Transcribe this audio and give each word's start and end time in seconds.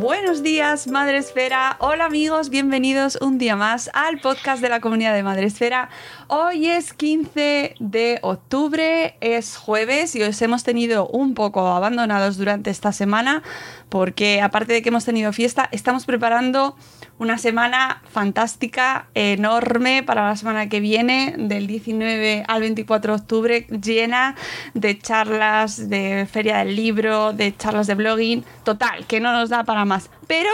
Buenos 0.00 0.42
días, 0.42 0.86
Madre 0.86 1.18
Esfera. 1.18 1.76
Hola 1.78 2.06
amigos, 2.06 2.48
bienvenidos 2.48 3.18
un 3.20 3.36
día 3.36 3.54
más 3.54 3.90
al 3.92 4.18
podcast 4.18 4.62
de 4.62 4.70
la 4.70 4.80
comunidad 4.80 5.12
de 5.12 5.22
Madre 5.22 5.44
Esfera. 5.44 5.90
Hoy 6.26 6.68
es 6.68 6.94
15 6.94 7.74
de 7.78 8.18
octubre, 8.22 9.18
es 9.20 9.58
jueves 9.58 10.16
y 10.16 10.22
os 10.22 10.40
hemos 10.40 10.64
tenido 10.64 11.06
un 11.06 11.34
poco 11.34 11.66
abandonados 11.66 12.38
durante 12.38 12.70
esta 12.70 12.92
semana 12.92 13.42
porque 13.90 14.40
aparte 14.40 14.72
de 14.72 14.82
que 14.82 14.88
hemos 14.88 15.04
tenido 15.04 15.32
fiesta, 15.32 15.68
estamos 15.72 16.06
preparando 16.06 16.76
una 17.18 17.36
semana 17.36 18.02
fantástica, 18.10 19.08
enorme 19.14 20.02
para 20.02 20.28
la 20.28 20.36
semana 20.36 20.68
que 20.68 20.80
viene, 20.80 21.34
del 21.36 21.66
19 21.66 22.44
al 22.48 22.60
24 22.62 23.12
de 23.12 23.20
octubre, 23.20 23.66
llena 23.82 24.36
de 24.72 24.98
charlas, 24.98 25.90
de 25.90 26.26
feria 26.30 26.58
del 26.58 26.76
libro, 26.76 27.32
de 27.32 27.54
charlas 27.54 27.88
de 27.88 27.96
blogging, 27.96 28.44
total, 28.64 29.04
que 29.06 29.20
no 29.20 29.32
nos 29.32 29.50
da 29.50 29.64
para 29.64 29.84
más. 29.84 30.08
Pero 30.26 30.50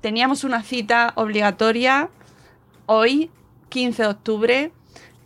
teníamos 0.00 0.44
una 0.44 0.62
cita 0.62 1.12
obligatoria 1.16 2.08
hoy, 2.86 3.30
15 3.68 4.02
de 4.02 4.08
octubre, 4.08 4.72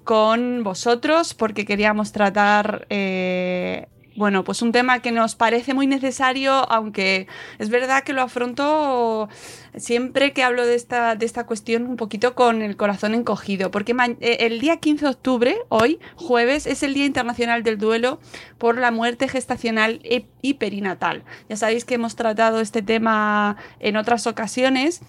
con 0.02 0.64
vosotros, 0.64 1.34
porque 1.34 1.64
queríamos 1.64 2.12
tratar 2.12 2.86
eh, 2.90 3.86
bueno, 4.16 4.44
pues 4.44 4.62
un 4.62 4.72
tema 4.72 5.00
que 5.00 5.12
nos 5.12 5.34
parece 5.34 5.74
muy 5.74 5.86
necesario, 5.86 6.52
aunque 6.70 7.26
es 7.58 7.68
verdad 7.68 8.04
que 8.04 8.12
lo 8.12 8.22
afronto 8.22 9.28
siempre 9.76 10.32
que 10.32 10.42
hablo 10.42 10.64
de 10.64 10.76
esta, 10.76 11.16
de 11.16 11.26
esta 11.26 11.46
cuestión 11.46 11.86
un 11.86 11.96
poquito 11.96 12.34
con 12.34 12.62
el 12.62 12.76
corazón 12.76 13.14
encogido, 13.14 13.70
porque 13.70 13.94
eh, 14.20 14.36
el 14.40 14.60
día 14.60 14.76
15 14.76 15.04
de 15.04 15.10
octubre, 15.10 15.56
hoy, 15.68 15.98
jueves, 16.16 16.66
es 16.66 16.82
el 16.82 16.94
Día 16.94 17.06
Internacional 17.06 17.62
del 17.62 17.78
Duelo 17.78 18.20
por 18.58 18.78
la 18.78 18.90
Muerte 18.90 19.28
Gestacional 19.28 20.00
y 20.42 20.54
Perinatal. 20.54 21.24
Ya 21.48 21.56
sabéis 21.56 21.84
que 21.84 21.94
hemos 21.94 22.14
tratado 22.14 22.60
este 22.60 22.82
tema 22.82 23.56
en 23.80 23.96
otras 23.96 24.26
ocasiones 24.26 25.02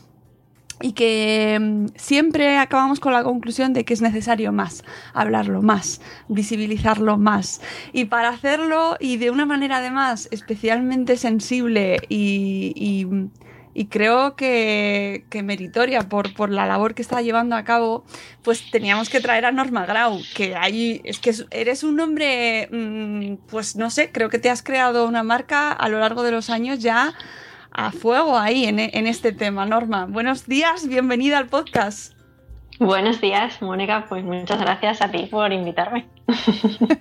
y 0.82 0.94
que 0.94 1.58
mm, 1.60 1.88
siempre 1.96 2.58
acabamos 2.58 3.00
con 3.00 3.14
la 3.14 3.24
conclusión 3.24 3.74
de 3.74 3.86
que 3.86 3.94
es 3.94 4.02
necesario 4.02 4.52
más, 4.52 4.84
hablarlo 5.14 5.62
más, 5.62 6.02
visibilizarlo 6.28 7.18
más. 7.18 7.62
Y 7.94 8.06
para 8.06 8.30
hacerlo, 8.30 8.98
y 9.00 9.18
de 9.18 9.32
una 9.32 9.46
manera 9.46 9.78
además 9.78 10.28
especialmente 10.32 11.18
sensible 11.18 12.00
y, 12.10 13.08
creo 13.90 14.36
que, 14.36 15.26
meritoria 15.44 16.04
por, 16.04 16.34
por, 16.34 16.50
la 16.50 16.66
labor 16.66 16.94
que 16.94 17.02
está 17.02 17.22
llevando 17.22 17.56
a 17.56 17.64
cabo, 17.64 18.06
pues 18.42 18.70
teníamos 18.72 19.10
que 19.10 19.20
traer 19.20 19.46
a 19.46 19.52
Norma 19.52 19.86
Grau, 19.86 20.20
que 20.34 20.56
ahí 20.56 21.02
es 21.04 21.20
que 21.20 21.34
eres 21.52 21.84
un 21.84 22.00
hombre, 22.00 22.70
mm, 22.72 23.48
pues 23.48 23.76
no 23.76 23.90
sé, 23.90 24.12
creo 24.12 24.30
que 24.30 24.40
te 24.40 24.50
has 24.50 24.64
creado 24.64 25.08
una 25.08 25.24
marca 25.24 25.72
a 25.72 25.90
lo 25.90 26.00
largo 26.00 26.24
de 26.24 26.32
los 26.32 26.50
años 26.50 26.80
ya 26.80 27.14
a 27.76 27.92
fuego 27.92 28.38
ahí 28.38 28.66
en, 28.66 28.80
este 28.80 29.34
tema. 29.34 29.66
Norma, 29.66 30.06
buenos 30.06 30.48
días, 30.48 30.88
bienvenida 30.88 31.38
al 31.38 31.48
podcast. 31.48 32.14
Buenos 32.80 33.20
días, 33.20 33.62
Mónica. 33.62 34.06
Pues 34.08 34.24
muchas 34.24 34.60
gracias 34.60 35.02
a 35.02 35.12
ti 35.12 35.28
por 35.30 35.52
invitarme. 35.52 36.08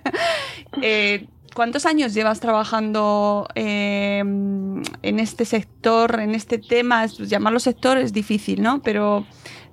Eh, 0.81 1.27
¿Cuántos 1.53 1.85
años 1.85 2.13
llevas 2.13 2.41
trabajando 2.41 3.47
eh, 3.55 4.19
en 4.19 5.19
este 5.19 5.45
sector, 5.45 6.19
en 6.19 6.35
este 6.35 6.57
tema? 6.57 7.05
Llamarlo 7.05 7.59
sector 7.59 7.97
es 7.97 8.11
difícil, 8.11 8.61
¿no? 8.61 8.81
Pero 8.81 9.25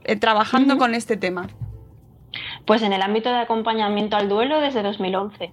eh, 0.05 0.15
trabajando 0.15 0.79
con 0.79 0.95
este 0.95 1.17
tema. 1.17 1.49
Pues 2.67 2.83
en 2.83 2.93
el 2.93 3.03
ámbito 3.03 3.31
de 3.31 3.41
acompañamiento 3.41 4.17
al 4.17 4.29
duelo 4.29 4.61
desde 4.61 4.85
2011 4.85 5.53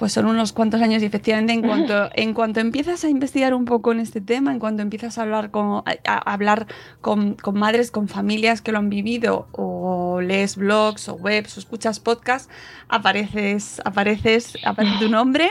pues 0.00 0.14
son 0.14 0.24
unos 0.24 0.54
cuantos 0.54 0.80
años 0.80 1.02
y 1.02 1.04
efectivamente 1.04 1.52
en 1.52 1.60
cuanto, 1.60 2.08
en 2.14 2.32
cuanto 2.32 2.58
empiezas 2.58 3.04
a 3.04 3.10
investigar 3.10 3.52
un 3.52 3.66
poco 3.66 3.92
en 3.92 4.00
este 4.00 4.22
tema, 4.22 4.50
en 4.50 4.58
cuanto 4.58 4.80
empiezas 4.80 5.18
a 5.18 5.22
hablar 5.22 5.50
con, 5.50 5.82
a, 5.84 6.32
hablar 6.32 6.66
con, 7.02 7.36
madres, 7.52 7.90
con 7.90 8.08
familias 8.08 8.62
que 8.62 8.72
lo 8.72 8.78
han 8.78 8.88
vivido, 8.88 9.48
o 9.52 10.22
lees 10.22 10.56
blogs 10.56 11.10
o 11.10 11.16
webs 11.16 11.54
o 11.58 11.60
escuchas 11.60 12.00
podcasts, 12.00 12.48
apareces, 12.88 13.82
apareces, 13.84 14.56
aparece 14.64 14.96
tu 15.00 15.10
nombre 15.10 15.50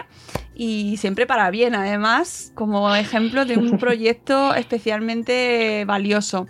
y 0.55 0.97
siempre 0.97 1.27
para 1.27 1.51
bien, 1.51 1.75
además, 1.75 2.51
como 2.55 2.95
ejemplo 2.95 3.45
de 3.45 3.55
un 3.55 3.77
proyecto 3.77 4.55
especialmente 4.55 5.85
valioso. 5.85 6.47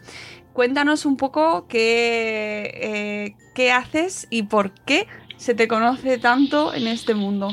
Cuéntanos 0.54 1.06
un 1.06 1.18
poco 1.18 1.68
qué, 1.68 2.72
eh, 2.76 3.36
qué 3.56 3.74
haces 3.74 4.26
y 4.30 4.44
por 4.44 4.72
qué 4.72 5.06
se 5.40 5.56
te 5.56 5.68
conoce 5.68 6.18
tanto 6.18 6.74
en 6.74 6.88
este 6.88 7.16
mundo? 7.16 7.50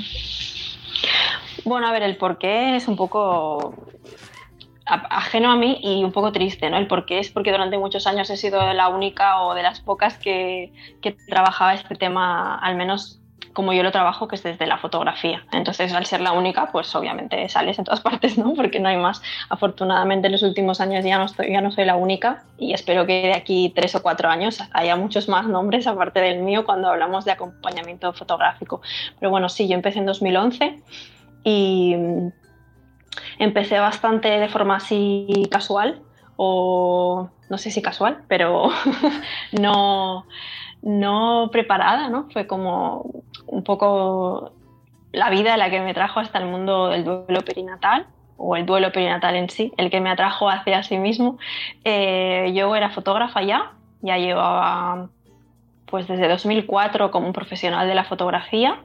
Bueno, 1.65 1.87
a 1.87 1.93
ver, 1.93 2.03
el 2.03 2.17
por 2.17 2.39
qué 2.39 2.77
es 2.77 2.89
un 2.89 2.97
poco 2.97 3.75
ajeno 4.85 5.51
a 5.51 5.57
mí 5.57 5.81
y 5.83 6.05
un 6.05 6.13
poco 6.13 6.31
triste, 6.33 6.69
¿no? 6.69 6.77
El 6.77 6.87
por 6.87 7.07
qué 7.07 7.19
es 7.19 7.31
porque 7.31 7.51
durante 7.51 7.79
muchos 7.79 8.07
años 8.07 8.29
he 8.31 8.37
sido 8.37 8.73
la 8.73 8.89
única 8.89 9.41
o 9.43 9.55
de 9.55 9.63
las 9.63 9.81
pocas 9.81 10.19
que, 10.19 10.73
que 11.01 11.13
trabajaba 11.13 11.75
este 11.75 11.95
tema, 11.95 12.57
al 12.59 12.77
menos 12.77 13.21
como 13.53 13.73
yo 13.73 13.83
lo 13.83 13.93
trabajo, 13.93 14.29
que 14.29 14.37
es 14.37 14.43
desde 14.43 14.67
la 14.67 14.79
fotografía. 14.79 15.45
Entonces, 15.53 15.93
al 15.93 16.07
ser 16.07 16.21
la 16.21 16.33
única, 16.33 16.71
pues 16.73 16.95
obviamente 16.95 17.49
sales 17.49 17.79
en 17.79 17.85
todas 17.85 18.01
partes, 18.03 18.39
¿no? 18.39 18.55
Porque 18.55 18.81
no 18.81 18.89
hay 18.89 18.97
más. 18.97 19.23
Afortunadamente, 19.49 20.27
en 20.27 20.33
los 20.33 20.43
últimos 20.43 20.81
años 20.81 21.05
ya 21.05 21.19
no, 21.19 21.25
estoy, 21.25 21.53
ya 21.53 21.61
no 21.61 21.71
soy 21.71 21.85
la 21.85 21.97
única 21.97 22.45
y 22.59 22.73
espero 22.73 23.07
que 23.07 23.23
de 23.23 23.35
aquí 23.35 23.73
tres 23.75 23.95
o 23.95 24.03
cuatro 24.03 24.29
años 24.29 24.63
haya 24.73 24.97
muchos 24.97 25.29
más 25.29 25.47
nombres 25.47 25.87
aparte 25.87 26.21
del 26.21 26.41
mío 26.41 26.65
cuando 26.65 26.89
hablamos 26.89 27.25
de 27.25 27.33
acompañamiento 27.33 28.13
fotográfico. 28.13 28.81
Pero 29.19 29.31
bueno, 29.31 29.49
sí, 29.49 29.69
yo 29.69 29.75
empecé 29.75 29.99
en 29.99 30.07
2011 30.07 30.83
y 31.45 31.97
empecé 33.39 33.79
bastante 33.79 34.29
de 34.29 34.49
forma 34.49 34.77
así 34.77 35.49
casual 35.51 36.03
o 36.37 37.31
no 37.49 37.59
sé 37.59 37.71
si 37.71 37.83
casual, 37.83 38.25
pero 38.29 38.71
no 39.53 40.27
no 40.87 41.49
preparada, 41.51 42.09
¿no? 42.09 42.29
Fue 42.33 42.47
como 42.47 43.11
un 43.49 43.65
poco 43.65 44.53
la 45.11 45.31
vida 45.31 45.57
la 45.57 45.69
que 45.69 45.81
me 45.81 45.95
trajo 45.95 46.21
hasta 46.21 46.39
el 46.39 46.47
mundo 46.47 46.87
del 46.87 47.05
duelo 47.05 47.43
perinatal 47.45 48.07
o 48.37 48.55
el 48.55 48.67
duelo 48.67 48.93
perinatal 48.93 49.35
en 49.35 49.51
sí, 49.51 49.73
el 49.79 49.91
que 49.91 50.01
me 50.01 50.11
atrajo 50.11 50.49
hacia 50.49 50.85
sí 50.85 50.97
mismo. 50.97 51.39
Eh, 51.83 52.53
yo 52.55 52.77
era 52.77 52.91
fotógrafa 52.91 53.43
ya, 53.43 53.73
ya 54.01 54.17
llevaba 54.17 55.09
pues 55.87 56.07
desde 56.07 56.29
2004 56.29 57.11
como 57.11 57.27
un 57.27 57.33
profesional 57.33 57.89
de 57.89 57.95
la 57.97 58.05
fotografía 58.05 58.85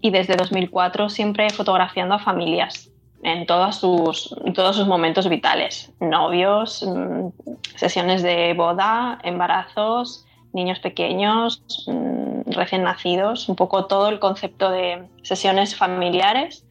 y 0.00 0.10
desde 0.10 0.34
2004 0.34 1.10
siempre 1.10 1.50
fotografiando 1.50 2.14
a 2.14 2.20
familias 2.20 2.90
en 3.22 3.44
todos 3.44 3.76
sus, 3.76 4.34
en 4.46 4.54
todos 4.54 4.76
sus 4.76 4.86
momentos 4.86 5.28
vitales, 5.28 5.92
novios, 6.00 6.82
mm, 6.86 7.28
sesiones 7.76 8.22
de 8.22 8.54
boda, 8.54 9.18
embarazos, 9.24 10.24
niños 10.52 10.78
pequeños, 10.80 11.62
mm, 11.86 12.50
recién 12.52 12.82
nacidos, 12.82 13.48
un 13.48 13.56
poco 13.56 13.86
todo 13.86 14.08
el 14.08 14.18
concepto 14.18 14.70
de 14.70 15.08
sesiones 15.22 15.76
familiares, 15.76 16.66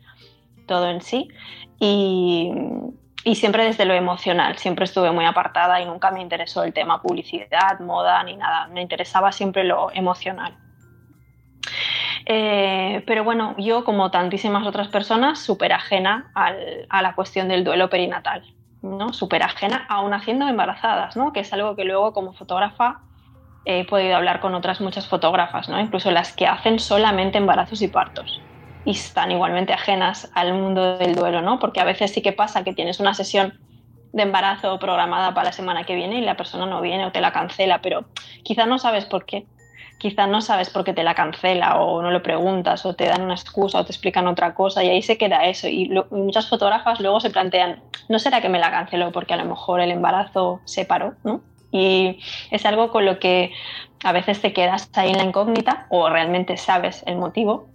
todo 0.66 0.90
en 0.90 1.02
sí. 1.02 1.30
Y, 1.80 2.52
siempre 3.36 3.66
desde 3.66 3.84
lo 3.86 3.94
emocional, 3.94 4.58
siempre 4.58 4.86
estuve 4.86 5.12
muy 5.12 5.26
apartada 5.26 5.82
y 5.82 5.86
nunca 5.86 6.12
me 6.12 6.22
interesó 6.22 6.64
el 6.64 6.72
tema 6.72 7.02
publicidad, 7.02 7.80
moda 7.82 8.24
ni 8.24 8.38
nada, 8.38 8.68
me 8.68 8.82
interesaba 8.82 9.34
siempre 9.34 9.66
lo 9.66 9.92
emocional. 9.92 10.58
Eh, 12.26 13.04
pero 13.06 13.26
bueno, 13.26 13.54
yo 13.58 13.84
como 13.84 14.12
tantísimas 14.12 14.66
otras 14.66 14.88
personas, 14.88 15.40
súper 15.40 15.74
ajena 15.74 16.32
a 16.36 17.02
la 17.02 17.16
cuestión 17.16 17.50
del 17.50 17.66
duelo 17.66 17.90
perinatal, 17.90 18.44
¿no? 18.82 19.12
súper 19.12 19.44
ajena 19.44 19.86
aún 19.90 20.14
haciendo 20.14 20.48
embarazadas, 20.48 21.18
¿no? 21.18 21.34
que 21.34 21.42
es 21.42 21.52
algo 21.52 21.76
que 21.76 21.84
luego 21.84 22.14
como 22.14 22.34
fotógrafa 22.34 23.02
he 23.68 23.84
podido 23.84 24.16
hablar 24.16 24.40
con 24.40 24.56
otras 24.56 24.80
muchas 24.80 25.08
fotógrafas, 25.08 25.68
¿no? 25.68 25.80
incluso 25.80 26.10
las 26.10 26.34
que 26.34 26.48
hacen 26.48 26.80
solamente 26.80 27.38
embarazos 27.38 27.82
y 27.82 27.90
partos 27.90 28.42
y 28.86 28.92
están 28.92 29.32
igualmente 29.32 29.74
ajenas 29.74 30.32
al 30.34 30.54
mundo 30.54 30.98
del 30.98 31.16
duelo, 31.16 31.42
¿no? 31.42 31.60
porque 31.60 31.82
a 31.82 31.84
veces 31.84 32.14
sí 32.14 32.22
que 32.22 32.32
pasa 32.32 32.64
que 32.64 32.74
tienes 32.74 33.02
una 33.02 33.14
sesión 33.14 33.60
de 34.14 34.24
embarazo 34.24 34.80
programada 34.80 35.34
para 35.34 35.48
la 35.48 35.52
semana 35.52 35.84
que 35.84 35.96
viene 35.96 36.16
y 36.16 36.22
la 36.22 36.38
persona 36.38 36.66
no 36.66 36.80
viene 36.80 37.06
o 37.06 37.12
te 37.12 37.20
la 37.20 37.34
cancela, 37.34 37.82
pero 37.82 38.06
quizás 38.44 38.66
no 38.68 38.80
sabes 38.80 39.04
por 39.04 39.26
qué. 39.26 39.46
Quizás 40.00 40.30
no 40.30 40.42
sabes 40.42 40.70
por 40.70 40.84
qué 40.84 40.94
te 40.94 41.04
la 41.04 41.16
cancela 41.16 41.82
o 41.82 42.02
no 42.02 42.12
lo 42.12 42.24
preguntas 42.24 42.86
o 42.86 42.94
te 42.94 43.08
dan 43.08 43.24
una 43.24 43.34
excusa 43.34 43.80
o 43.80 43.84
te 43.84 43.92
explican 43.92 44.28
otra 44.28 44.54
cosa 44.54 44.84
y 44.84 44.90
ahí 44.90 45.02
se 45.02 45.18
queda 45.18 45.46
eso. 45.46 45.68
Y, 45.68 45.92
y 45.92 46.16
muchas 46.16 46.48
fotógrafas 46.48 47.00
luego 47.02 47.20
se 47.20 47.32
plantean, 47.32 47.82
¿no 48.08 48.20
será 48.20 48.40
que 48.40 48.48
me 48.48 48.60
la 48.60 48.72
canceló 48.72 49.12
porque 49.12 49.34
a 49.34 49.38
lo 49.38 49.46
mejor 49.46 49.82
el 49.82 49.92
embarazo 49.92 50.62
se 50.66 50.86
paró? 50.86 51.16
¿no? 51.24 51.42
Y 51.72 52.20
es 52.52 52.66
algo 52.66 52.92
con 52.92 53.06
lo 53.06 53.20
que 53.20 53.52
a 54.04 54.12
veces 54.12 54.42
te 54.42 54.54
quedas 54.54 54.90
ahí 54.94 55.12
en 55.12 55.18
la 55.18 55.24
incógnita 55.24 55.88
o 55.90 56.10
realmente 56.10 56.58
sabes 56.58 57.04
el 57.06 57.18
motivo. 57.18 57.68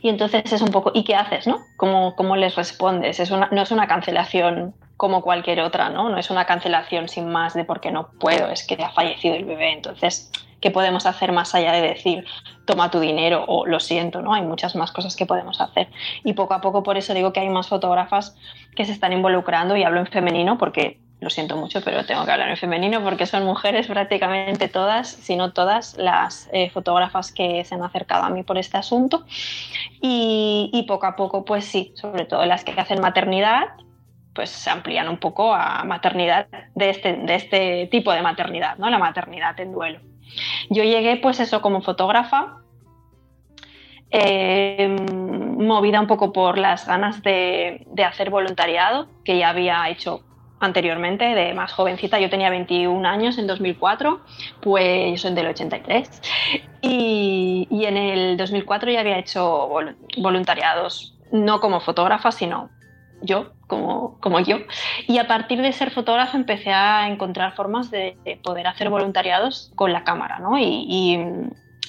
Y 0.00 0.08
entonces 0.08 0.52
es 0.52 0.62
un 0.62 0.70
poco, 0.70 0.92
¿y 0.94 1.04
qué 1.04 1.16
haces, 1.16 1.46
no? 1.46 1.58
¿Cómo, 1.76 2.14
cómo 2.14 2.36
les 2.36 2.54
respondes? 2.54 3.18
Es 3.18 3.30
una, 3.30 3.48
no 3.50 3.62
es 3.62 3.70
una 3.72 3.88
cancelación 3.88 4.74
como 4.96 5.22
cualquier 5.22 5.60
otra, 5.60 5.90
¿no? 5.90 6.08
No 6.08 6.18
es 6.18 6.30
una 6.30 6.44
cancelación 6.44 7.08
sin 7.08 7.28
más 7.28 7.54
de 7.54 7.64
porque 7.64 7.90
no 7.90 8.10
puedo, 8.18 8.48
es 8.48 8.66
que 8.66 8.74
ha 8.82 8.90
fallecido 8.90 9.34
el 9.34 9.44
bebé. 9.44 9.72
Entonces, 9.72 10.30
¿qué 10.60 10.70
podemos 10.70 11.06
hacer 11.06 11.32
más 11.32 11.54
allá 11.54 11.72
de 11.72 11.82
decir, 11.82 12.24
toma 12.64 12.90
tu 12.90 13.00
dinero 13.00 13.44
o 13.46 13.66
lo 13.66 13.80
siento, 13.80 14.22
¿no? 14.22 14.34
Hay 14.34 14.42
muchas 14.42 14.76
más 14.76 14.92
cosas 14.92 15.16
que 15.16 15.26
podemos 15.26 15.60
hacer. 15.60 15.88
Y 16.24 16.32
poco 16.32 16.54
a 16.54 16.60
poco, 16.60 16.82
por 16.82 16.96
eso 16.96 17.14
digo 17.14 17.32
que 17.32 17.40
hay 17.40 17.48
más 17.48 17.68
fotógrafas 17.68 18.36
que 18.76 18.84
se 18.84 18.92
están 18.92 19.12
involucrando 19.12 19.76
y 19.76 19.84
hablo 19.84 20.00
en 20.00 20.06
femenino 20.06 20.58
porque 20.58 21.00
lo 21.20 21.30
siento 21.30 21.56
mucho, 21.56 21.80
pero 21.82 22.04
tengo 22.04 22.24
que 22.24 22.30
hablar 22.30 22.48
en 22.48 22.56
femenino 22.56 23.02
porque 23.02 23.26
son 23.26 23.44
mujeres 23.44 23.88
prácticamente 23.88 24.68
todas, 24.68 25.08
si 25.08 25.34
no 25.34 25.52
todas, 25.52 25.96
las 25.96 26.48
eh, 26.52 26.70
fotógrafas 26.70 27.32
que 27.32 27.64
se 27.64 27.74
han 27.74 27.82
acercado 27.82 28.24
a 28.24 28.30
mí 28.30 28.44
por 28.44 28.56
este 28.56 28.76
asunto. 28.76 29.24
Y, 30.00 30.84
poco 30.86 31.06
a 31.06 31.16
poco, 31.16 31.44
pues 31.44 31.64
sí, 31.64 31.92
sobre 31.96 32.24
todo 32.24 32.46
las 32.46 32.64
que 32.64 32.72
hacen 32.80 33.00
maternidad, 33.00 33.64
pues 34.32 34.50
se 34.50 34.70
amplían 34.70 35.08
un 35.08 35.18
poco 35.18 35.52
a 35.52 35.82
maternidad 35.82 36.46
de 36.76 36.90
este, 36.90 37.14
de 37.14 37.34
este 37.34 37.88
tipo 37.90 38.12
de 38.12 38.22
maternidad, 38.22 38.78
¿no? 38.78 38.88
La 38.88 38.98
maternidad 38.98 39.58
en 39.58 39.72
duelo. 39.72 40.00
Yo 40.70 40.84
llegué, 40.84 41.16
pues 41.16 41.40
eso, 41.40 41.60
como 41.60 41.82
fotógrafa, 41.82 42.58
eh, 44.10 44.88
movida 44.88 46.00
un 46.00 46.06
poco 46.06 46.32
por 46.32 46.58
las 46.58 46.86
ganas 46.86 47.22
de, 47.22 47.84
de 47.88 48.04
hacer 48.04 48.30
voluntariado, 48.30 49.08
que 49.24 49.36
ya 49.38 49.48
había 49.48 49.88
hecho 49.88 50.22
anteriormente, 50.60 51.24
de 51.24 51.54
más 51.54 51.72
jovencita, 51.72 52.18
yo 52.18 52.30
tenía 52.30 52.50
21 52.50 53.06
años 53.08 53.38
en 53.38 53.46
2004, 53.46 54.20
pues 54.60 55.10
yo 55.12 55.16
soy 55.16 55.34
del 55.34 55.48
83, 55.48 56.22
y, 56.80 57.66
y 57.70 57.84
en 57.84 57.96
el 57.96 58.36
2004 58.36 58.90
ya 58.90 59.00
había 59.00 59.18
hecho 59.18 59.68
voluntariados, 60.16 61.14
no 61.32 61.60
como 61.60 61.80
fotógrafa, 61.80 62.32
sino 62.32 62.70
yo, 63.20 63.52
como, 63.66 64.18
como 64.20 64.40
yo. 64.40 64.58
Y 65.06 65.18
a 65.18 65.26
partir 65.26 65.60
de 65.60 65.72
ser 65.72 65.90
fotógrafa 65.90 66.36
empecé 66.36 66.72
a 66.72 67.08
encontrar 67.08 67.54
formas 67.54 67.90
de, 67.90 68.16
poder 68.42 68.66
hacer 68.66 68.90
voluntariados 68.90 69.72
con 69.74 69.92
la 69.92 70.04
cámara, 70.04 70.38
¿no? 70.38 70.58
y 70.58 71.18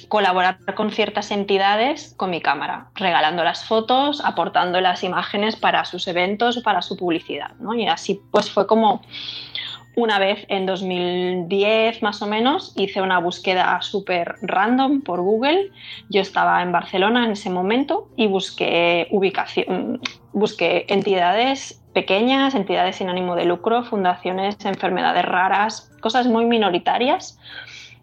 colaborar 0.07 0.60
con 0.75 0.92
ciertas 0.92 1.31
entidades 1.31 2.13
con 2.18 2.30
mi 2.30 2.42
cámara, 2.42 2.90
regalando 2.96 3.44
las 3.44 3.66
fotos, 3.66 4.22
aportando 4.24 4.81
las 4.81 5.04
imágenes 5.04 5.56
para 5.56 5.86
sus 5.86 6.07
eventos 6.07 6.57
o 6.57 6.63
para 6.63 6.81
su 6.81 6.98
publicidad. 6.98 7.51
¿no? 7.60 7.74
Y 7.74 7.88
así 7.88 8.22
pues 8.31 8.50
fue 8.50 8.68
como 8.68 9.01
una 9.96 10.19
vez 10.19 10.46
en 10.48 10.66
2010 10.66 12.01
más 12.04 12.22
o 12.22 12.28
menos 12.28 12.74
hice 12.78 13.01
una 13.01 13.19
búsqueda 13.19 13.81
súper 13.81 14.36
random 14.42 15.01
por 15.01 15.22
Google. 15.22 15.72
Yo 16.10 16.22
estaba 16.22 16.62
en 16.62 16.72
Barcelona 16.72 17.25
en 17.25 17.31
ese 17.31 17.50
momento 17.50 18.07
y 18.16 18.28
busqué 18.28 19.07
ubicación, 19.12 20.00
busqué 20.31 20.86
entidades 20.88 21.84
pequeñas, 21.94 22.56
entidades 22.56 22.98
sin 22.98 23.10
ánimo 23.10 23.36
de 23.36 23.45
lucro, 23.45 23.84
fundaciones, 23.84 24.57
enfermedades 24.63 25.25
raras, 25.25 25.92
cosas 26.02 26.28
muy 26.28 26.45
minoritarias 26.45 27.38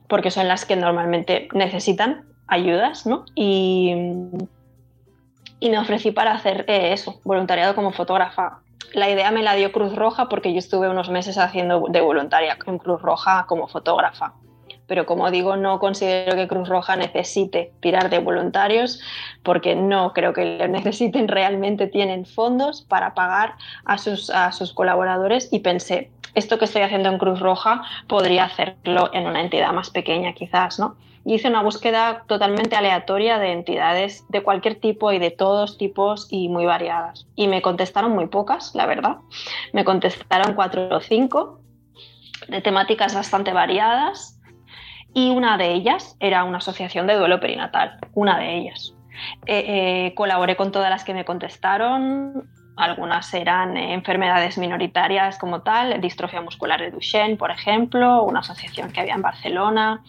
porque 0.09 0.31
son 0.31 0.49
las 0.49 0.65
que 0.65 0.77
normalmente 0.77 1.49
necesitan 1.53 2.25
ayudas, 2.47 3.07
¿no? 3.07 3.25
Y, 3.35 3.95
me 5.61 5.79
ofrecí 5.79 6.13
para 6.13 6.33
hacer 6.33 6.65
eh, 6.69 6.93
eso, 6.93 7.21
voluntariado 7.25 7.75
como 7.75 7.93
fotógrafa. 7.93 8.61
La 8.93 9.11
idea 9.11 9.31
me 9.33 9.43
la 9.43 9.55
dio 9.55 9.73
Cruz 9.73 9.95
Roja 9.97 10.29
porque 10.29 10.53
yo 10.53 10.59
estuve 10.59 10.89
unos 10.89 11.11
meses 11.11 11.39
haciendo 11.39 11.87
de 11.89 12.01
voluntaria 12.01 12.57
en 12.67 12.79
Cruz 12.79 13.03
Roja 13.03 13.47
como 13.49 13.67
fotógrafa. 13.67 14.35
Pero 14.87 15.07
como 15.07 15.31
digo, 15.31 15.57
no 15.57 15.79
considero 15.79 16.37
que 16.37 16.49
Cruz 16.49 16.69
Roja 16.69 16.97
necesite 16.97 17.73
tirar 17.81 18.09
de 18.11 18.19
voluntarios 18.19 19.01
porque 19.43 19.75
no 19.75 20.13
creo 20.13 20.33
que 20.33 20.59
lo 20.59 20.69
necesiten 20.69 21.29
realmente. 21.29 21.87
Tienen 21.87 22.25
fondos 22.25 22.83
para 22.83 23.15
pagar 23.15 23.55
a 23.85 23.99
sus, 23.99 24.31
a 24.31 24.53
sus 24.53 24.73
colaboradores 24.73 25.49
y 25.53 25.61
pensé, 25.61 26.11
esto 26.35 26.59
que 26.59 26.67
estoy 26.67 26.83
haciendo 26.83 27.09
en 27.09 27.19
Cruz 27.19 27.41
Roja 27.41 27.83
podría 28.09 28.45
hacerlo 28.45 29.11
en 29.13 29.27
una 29.27 29.41
entidad 29.41 29.73
más 29.73 29.91
pequeña 29.91 30.35
quizás, 30.35 30.79
¿no? 30.79 30.97
Y 31.25 31.35
hice 31.35 31.49
una 31.49 31.63
búsqueda 31.63 32.23
totalmente 32.29 32.77
aleatoria 32.77 33.39
de 33.41 33.51
entidades 33.51 34.25
de 34.29 34.45
cualquier 34.45 34.77
tipo 34.77 35.11
y 35.11 35.19
de 35.19 35.33
todos 35.33 35.77
tipos 35.77 36.29
y 36.31 36.49
muy 36.49 36.67
variadas. 36.67 37.27
Y 37.35 37.49
me 37.49 37.63
contestaron 37.63 38.13
muy 38.13 38.27
pocas, 38.29 38.77
la 38.77 38.87
verdad. 38.87 39.17
Me 39.73 39.85
contestaron 39.85 40.55
cuatro 40.55 40.89
o 40.95 41.01
cinco 41.01 41.59
de 42.49 42.61
temáticas 42.61 43.15
bastante 43.15 43.53
variadas 43.53 44.36
y 45.17 45.31
una 45.31 45.57
de 45.57 45.73
ellas 45.73 46.15
era 46.21 46.45
una 46.45 46.59
asociación 46.59 47.07
de 47.07 47.15
duelo 47.15 47.41
perinatal, 47.41 47.97
una 48.13 48.39
de 48.39 48.59
ellas. 48.59 48.95
Eh, 49.47 49.65
eh, 50.09 50.15
colaboré 50.15 50.57
con 50.57 50.73
todas 50.73 50.91
las 50.91 51.05
que 51.05 51.15
me 51.15 51.25
contestaron, 51.25 52.51
algunas 52.77 53.33
eran 53.33 53.79
enfermedades 53.79 54.59
minoritarias 54.59 55.39
como 55.39 55.63
tal, 55.63 55.99
distrofia 56.03 56.43
muscular 56.43 56.83
de 56.83 56.91
Duchenne, 56.91 57.37
por 57.37 57.51
ejemplo, 57.51 58.25
una 58.25 58.41
asociación 58.41 58.93
que 58.93 59.01
había 59.01 59.15
en 59.15 59.23
Barcelona. 59.23 60.03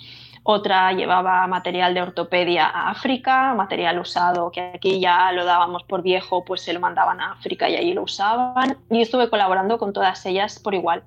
Otra 0.44 0.92
llevaba 0.92 1.48
material 1.48 1.94
de 1.94 2.02
ortopedia 2.02 2.66
a 2.66 2.90
África, 2.90 3.54
material 3.54 4.00
usado 4.00 4.52
que 4.52 4.74
aquí 4.76 5.00
ya 5.00 5.32
lo 5.32 5.46
dábamos 5.46 5.84
por 5.84 6.02
viejo, 6.02 6.44
pues 6.44 6.62
se 6.64 6.74
lo 6.74 6.82
mandaban 6.82 7.22
a 7.22 7.32
África 7.32 7.70
y 7.70 7.78
allí 7.78 7.94
lo 7.94 8.04
usaban. 8.04 8.76
Y 8.90 9.02
estuve 9.02 9.30
colaborando 9.30 9.78
con 9.78 9.94
todas 9.94 10.26
ellas 10.26 10.60
por 10.60 10.76
igual, 10.76 11.04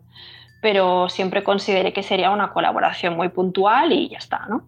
pero 0.60 1.08
siempre 1.08 1.42
consideré 1.42 1.92
que 1.92 2.02
sería 2.02 2.30
una 2.30 2.52
colaboración 2.52 3.16
muy 3.16 3.28
puntual 3.28 3.92
y 3.92 4.08
ya 4.08 4.18
está, 4.18 4.46
¿no? 4.48 4.66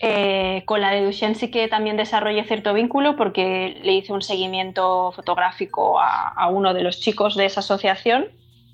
Eh, 0.00 0.62
con 0.64 0.80
la 0.80 0.92
de 0.92 1.04
Duchenne 1.04 1.34
sí 1.34 1.50
que 1.50 1.66
también 1.66 1.96
desarrollé 1.96 2.44
cierto 2.44 2.72
vínculo 2.72 3.16
porque 3.16 3.80
le 3.82 3.94
hice 3.94 4.12
un 4.12 4.22
seguimiento 4.22 5.10
fotográfico 5.10 5.98
a, 5.98 6.48
uno 6.50 6.72
de 6.72 6.82
los 6.82 7.00
chicos 7.00 7.34
de 7.34 7.46
esa 7.46 7.60
asociación 7.60 8.26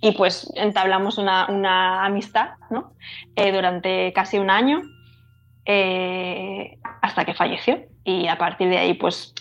y 0.03 0.13
pues 0.13 0.53
entablamos 0.55 1.17
una, 1.17 2.05
amistad 2.05 2.51
eh, 3.37 3.53
durante 3.53 4.13
casi 4.13 4.39
un 4.39 4.51
año 4.51 4.83
eh, 5.65 6.77
hasta 7.01 7.25
que 7.25 7.33
falleció 7.33 7.81
y 8.05 8.29
a 8.29 8.37
partir 8.37 8.69
de 8.69 8.77
ahí 8.77 8.93
pues 8.93 9.33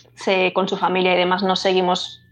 con 0.53 0.69
su 0.69 0.77
familia 0.77 1.15
y 1.15 1.17
demás 1.17 1.43
nos 1.43 1.59
seguimos 1.59 2.22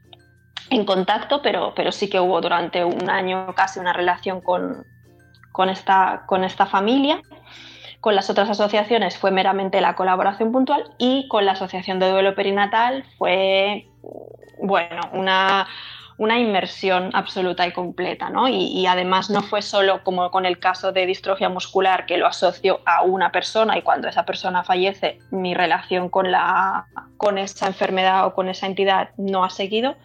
en 0.69 0.85
contacto 0.85 1.41
pero, 1.41 1.73
pero 1.75 1.91
sí 1.91 2.09
que 2.09 2.19
hubo 2.19 2.39
durante 2.41 2.83
un 2.83 3.09
año 3.09 3.53
casi 3.55 3.79
una 3.79 3.93
relación 3.93 4.41
con, 4.41 4.85
con, 5.51 5.69
esta, 5.69 6.23
con 6.27 6.43
esta 6.43 6.65
familia 6.65 7.21
con 8.01 8.15
las 8.15 8.29
otras 8.31 8.49
asociaciones 8.49 9.17
fue 9.17 9.29
meramente 9.31 9.79
la 9.79 9.95
colaboración 9.95 10.51
puntual 10.51 10.91
y 10.97 11.27
con 11.27 11.45
la 11.45 11.53
Asociación 11.53 11.99
de 11.99 12.09
Duelo 12.09 12.35
Perinatal 12.35 13.05
fue, 13.17 13.87
bueno, 14.59 15.01
una, 15.13 15.67
inmersión 16.19 17.11
absoluta 17.13 17.65
y 17.67 17.71
completa, 17.71 18.29
¿no? 18.29 18.47
Y, 18.47 18.85
además 18.87 19.29
no 19.29 19.41
fue 19.41 19.61
solo 19.61 20.03
como 20.03 20.31
con 20.31 20.45
el 20.47 20.59
caso 20.59 20.91
de 20.91 21.05
distrofia 21.05 21.49
muscular 21.49 22.05
que 22.07 22.17
lo 22.17 22.25
asocio 22.25 22.81
a 22.85 23.03
una 23.03 23.31
persona 23.31 23.77
y 23.77 23.83
cuando 23.83 24.07
esa 24.07 24.25
persona 24.25 24.63
fallece 24.63 25.19
mi 25.29 25.53
relación 25.53 26.09
con, 26.09 26.31
la, 26.31 26.87
con 27.17 27.37
esa 27.37 27.67
enfermedad 27.67 28.25
o 28.25 28.33
con 28.33 28.49
esa 28.49 28.65
entidad 28.65 29.09
no 29.17 29.43
ha 29.43 29.49
seguido, 29.51 29.95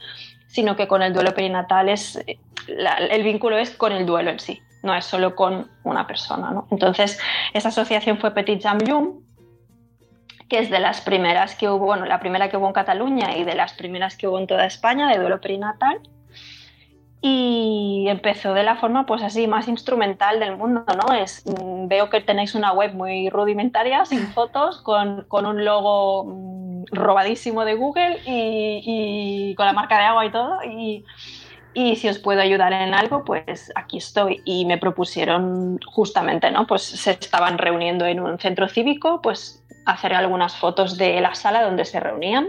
sino 0.57 0.75
que 0.75 0.89
con 0.89 1.03
el 1.03 1.13
duelo 1.13 1.35
perinatal 1.35 1.91
es, 1.91 2.19
el 2.67 3.23
vínculo 3.23 3.59
es 3.59 3.71
con 3.71 3.93
el 3.93 4.07
duelo 4.07 4.31
en 4.31 4.41
sí 4.41 4.63
no 4.83 4.95
es 4.95 5.05
solo 5.05 5.35
con 5.35 5.69
una 5.85 6.07
persona. 6.07 6.53
¿no? 6.53 6.69
Entonces, 6.71 7.19
esa 7.53 7.69
asociación 7.69 8.19
fue 8.19 8.31
Petit 8.31 8.63
Jam 8.63 8.79
que 10.49 10.61
es 10.61 10.71
de 10.71 10.79
las 10.79 11.01
primeras 11.01 11.57
que 11.57 11.69
hubo, 11.69 11.87
bueno, 11.87 12.07
la 12.07 12.21
primera 12.21 12.49
que 12.49 12.57
hubo 12.57 12.69
en 12.69 12.73
Cataluña 12.73 13.37
y 13.37 13.43
de 13.43 13.57
las 13.57 13.73
primeras 13.73 14.17
que 14.17 14.29
hubo 14.29 14.39
en 14.39 14.47
toda 14.47 14.65
España 14.65 15.09
de 15.09 15.19
duelo 15.19 15.41
perinatal. 15.41 16.01
Y 17.21 18.07
empezó 18.09 18.53
de 18.55 18.63
la 18.63 18.77
forma, 18.77 19.07
pues 19.07 19.23
así, 19.23 19.47
más 19.47 19.69
instrumental 19.69 20.39
del 20.39 20.57
mundo, 20.57 20.85
¿no? 20.87 21.15
Es, 21.15 21.45
mm, 21.47 21.89
veo 21.89 22.11
que 22.11 22.21
tenéis 22.21 22.55
una 22.55 22.73
web 22.73 22.95
muy 22.95 23.31
rudimentaria, 23.31 24.05
sin 24.05 24.27
fotos, 24.35 24.81
con, 24.83 25.25
con 25.29 25.47
un 25.47 25.65
logo 25.65 26.25
mm, 26.25 26.85
robadísimo 26.93 27.65
de 27.65 27.75
Google 27.75 28.21
y, 28.27 29.51
y, 29.51 29.55
con 29.55 29.67
la 29.67 29.73
marca 29.73 29.99
de 29.99 30.05
agua 30.05 30.27
y 30.27 30.31
todo. 30.31 30.63
Y, 30.65 31.05
y 31.77 31.97
si 31.97 32.09
os 32.09 32.19
puedo 32.19 32.41
ayudar 32.41 32.73
en 32.73 32.95
algo, 32.95 33.23
pues 33.25 33.71
aquí 33.75 33.99
estoy. 33.99 34.41
Y 34.45 34.65
me 34.65 34.79
propusieron 34.79 35.79
justamente, 35.87 36.51
¿no? 36.51 36.67
Pues 36.67 36.83
se 36.83 37.11
estaban 37.11 37.59
reuniendo 37.59 38.07
en 38.07 38.21
un 38.21 38.39
centro 38.39 38.67
cívico, 38.69 39.21
pues 39.21 39.63
hacer 39.85 40.15
algunas 40.15 40.57
fotos 40.57 40.97
de 40.97 41.21
la 41.21 41.35
sala 41.35 41.63
donde 41.63 41.85
se 41.85 42.01
reunían. 42.01 42.49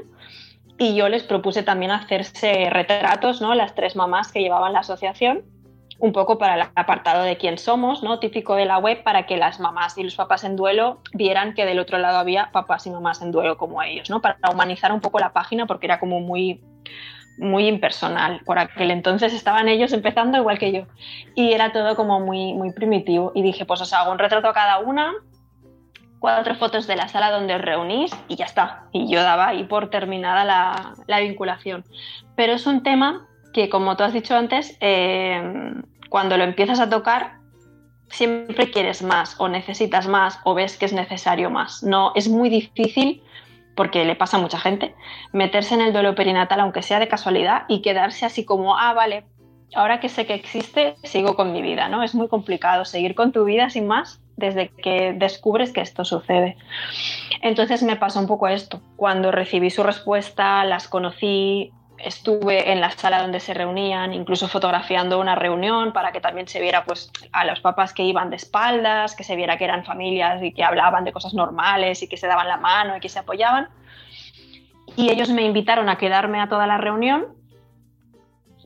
Y 0.78 0.96
yo 0.96 1.10
les 1.10 1.24
propuse 1.24 1.64
también 1.64 1.92
hacerse 1.92 2.70
retratos, 2.70 3.42
¿no? 3.42 3.56
Las 3.56 3.74
tres 3.74 3.96
mamás 3.96 4.32
que 4.32 4.42
llevaban 4.42 4.74
la 4.74 4.80
asociación, 4.80 5.44
un 6.00 6.12
poco 6.12 6.38
para 6.38 6.56
el 6.56 6.70
apartado 6.76 7.24
de 7.24 7.38
quién 7.38 7.58
somos, 7.58 8.04
¿no? 8.04 8.20
Típico 8.20 8.56
de 8.56 8.66
la 8.66 8.78
web, 8.78 9.04
para 9.04 9.26
que 9.26 9.38
las 9.38 9.60
mamás 9.60 9.98
y 9.98 10.04
los 10.04 10.16
papás 10.16 10.44
en 10.44 10.56
duelo 10.56 11.02
vieran 11.14 11.56
que 11.56 11.66
del 11.66 11.80
otro 11.80 11.98
lado 11.98 12.20
había 12.20 12.52
papás 12.52 12.86
y 12.86 12.92
mamás 12.92 13.22
en 13.22 13.32
duelo 13.32 13.58
como 13.58 13.82
ellos, 13.82 14.10
¿no? 14.10 14.22
Para 14.22 14.38
humanizar 14.52 14.92
un 14.92 15.02
poco 15.02 15.20
la 15.20 15.34
página 15.34 15.66
porque 15.66 15.88
era 15.88 16.00
como 16.00 16.20
muy 16.20 16.62
muy 17.40 17.68
impersonal. 17.68 18.42
Por 18.46 18.60
aquel 18.60 18.92
entonces 18.92 19.34
estaban 19.34 19.68
ellos 19.68 19.94
empezando 19.94 20.38
igual 20.38 20.58
que 20.58 20.72
yo 20.72 20.82
y 21.36 21.54
era 21.54 21.72
todo 21.72 21.96
como 21.96 22.20
muy, 22.20 22.54
muy 22.54 22.72
primitivo. 22.72 23.32
Y 23.36 23.42
dije, 23.42 23.66
pues 23.66 23.82
os 23.82 23.94
hago 23.94 24.12
un 24.12 24.20
retrato 24.20 24.48
a 24.48 24.54
cada 24.54 24.80
una 24.80 25.14
cuatro 26.20 26.56
fotos 26.56 26.88
de 26.88 26.96
la 26.96 27.08
sala 27.08 27.32
donde 27.32 27.56
os 27.56 27.62
reunís 27.62 28.12
y 28.28 28.36
ya 28.36 28.46
está. 28.46 28.86
Y 28.92 29.12
yo 29.12 29.22
daba 29.22 29.50
ahí 29.50 29.64
por 29.64 29.90
terminada 29.90 30.46
la, 30.46 30.94
la 31.08 31.20
vinculación. 31.20 31.86
Pero 32.36 32.54
es 32.54 32.66
un 32.66 32.84
tema 32.84 33.28
que, 33.54 33.70
como 33.70 33.96
tú 33.98 34.04
has 34.04 34.14
dicho 34.14 34.36
antes, 34.36 34.78
eh, 34.82 35.74
cuando 36.10 36.38
lo 36.38 36.44
empiezas 36.44 36.80
a 36.80 36.90
tocar, 36.90 37.38
siempre 38.10 38.72
quieres 38.72 39.02
más 39.02 39.36
o 39.40 39.50
necesitas 39.50 40.08
más 40.08 40.40
o 40.44 40.54
ves 40.54 40.78
que 40.78 40.86
es 40.86 40.94
necesario 40.94 41.50
más. 41.50 41.84
No, 41.84 42.12
es 42.16 42.30
muy 42.30 42.50
difícil 42.50 43.22
porque 43.76 44.06
le 44.06 44.16
pasa 44.16 44.38
a 44.38 44.40
mucha 44.42 44.60
gente, 44.60 44.96
meterse 45.34 45.76
en 45.76 45.82
el 45.82 45.94
duelo 45.94 46.16
perinatal, 46.16 46.60
aunque 46.62 46.82
sea 46.82 47.00
de 47.00 47.08
casualidad, 47.08 47.66
y 47.68 47.84
quedarse 47.84 48.26
así 48.26 48.44
como, 48.44 48.76
ah, 48.76 48.94
vale, 48.94 49.24
ahora 49.76 50.00
que 50.00 50.10
sé 50.10 50.26
que 50.26 50.34
existe, 50.34 50.96
sigo 51.04 51.36
con 51.36 51.54
mi 51.54 51.62
vida, 51.62 51.88
¿no? 51.88 52.02
Es 52.02 52.16
muy 52.16 52.28
complicado 52.28 52.86
seguir 52.86 53.14
con 53.14 53.32
tu 53.32 53.44
vida 53.44 53.70
sin 53.70 53.86
más 53.86 54.20
desde 54.38 54.70
que 54.70 55.14
descubres 55.14 55.74
que 55.74 55.82
esto 55.82 56.06
sucede. 56.06 56.56
Entonces 57.42 57.84
me 57.84 57.98
pasó 57.98 58.20
un 58.20 58.28
poco 58.28 58.48
esto. 58.48 58.80
Cuando 58.96 59.32
recibí 59.32 59.70
su 59.70 59.84
respuesta, 59.84 60.64
las 60.64 60.88
conocí, 60.88 61.74
estuve 61.98 62.72
en 62.72 62.80
la 62.80 62.92
sala 62.92 63.22
donde 63.22 63.40
se 63.40 63.56
reunían, 63.56 64.14
incluso 64.14 64.48
fotografiando 64.48 65.20
una 65.20 65.36
reunión 65.36 65.92
para 65.92 66.12
que 66.12 66.22
también 66.22 66.48
se 66.48 66.62
viera 66.62 66.86
pues, 66.86 67.12
a 67.32 67.46
los 67.46 67.60
papás 67.60 67.94
que 67.94 68.04
iban 68.04 68.30
de 68.30 68.36
espaldas, 68.36 69.16
que 69.16 69.24
se 69.24 69.36
viera 69.36 69.58
que 69.58 69.66
eran 69.66 69.84
familias 69.84 70.42
y 70.44 70.54
que 70.54 70.64
hablaban 70.64 71.04
de 71.04 71.12
cosas 71.12 71.34
normales 71.34 72.04
y 72.04 72.08
que 72.08 72.18
se 72.18 72.28
daban 72.28 72.48
la 72.48 72.58
mano 72.58 72.96
y 72.96 73.00
que 73.00 73.10
se 73.10 73.20
apoyaban. 73.20 73.70
Y 74.96 75.10
ellos 75.10 75.30
me 75.30 75.44
invitaron 75.44 75.90
a 75.90 75.98
quedarme 75.98 76.40
a 76.40 76.48
toda 76.48 76.68
la 76.68 76.78
reunión. 76.78 77.26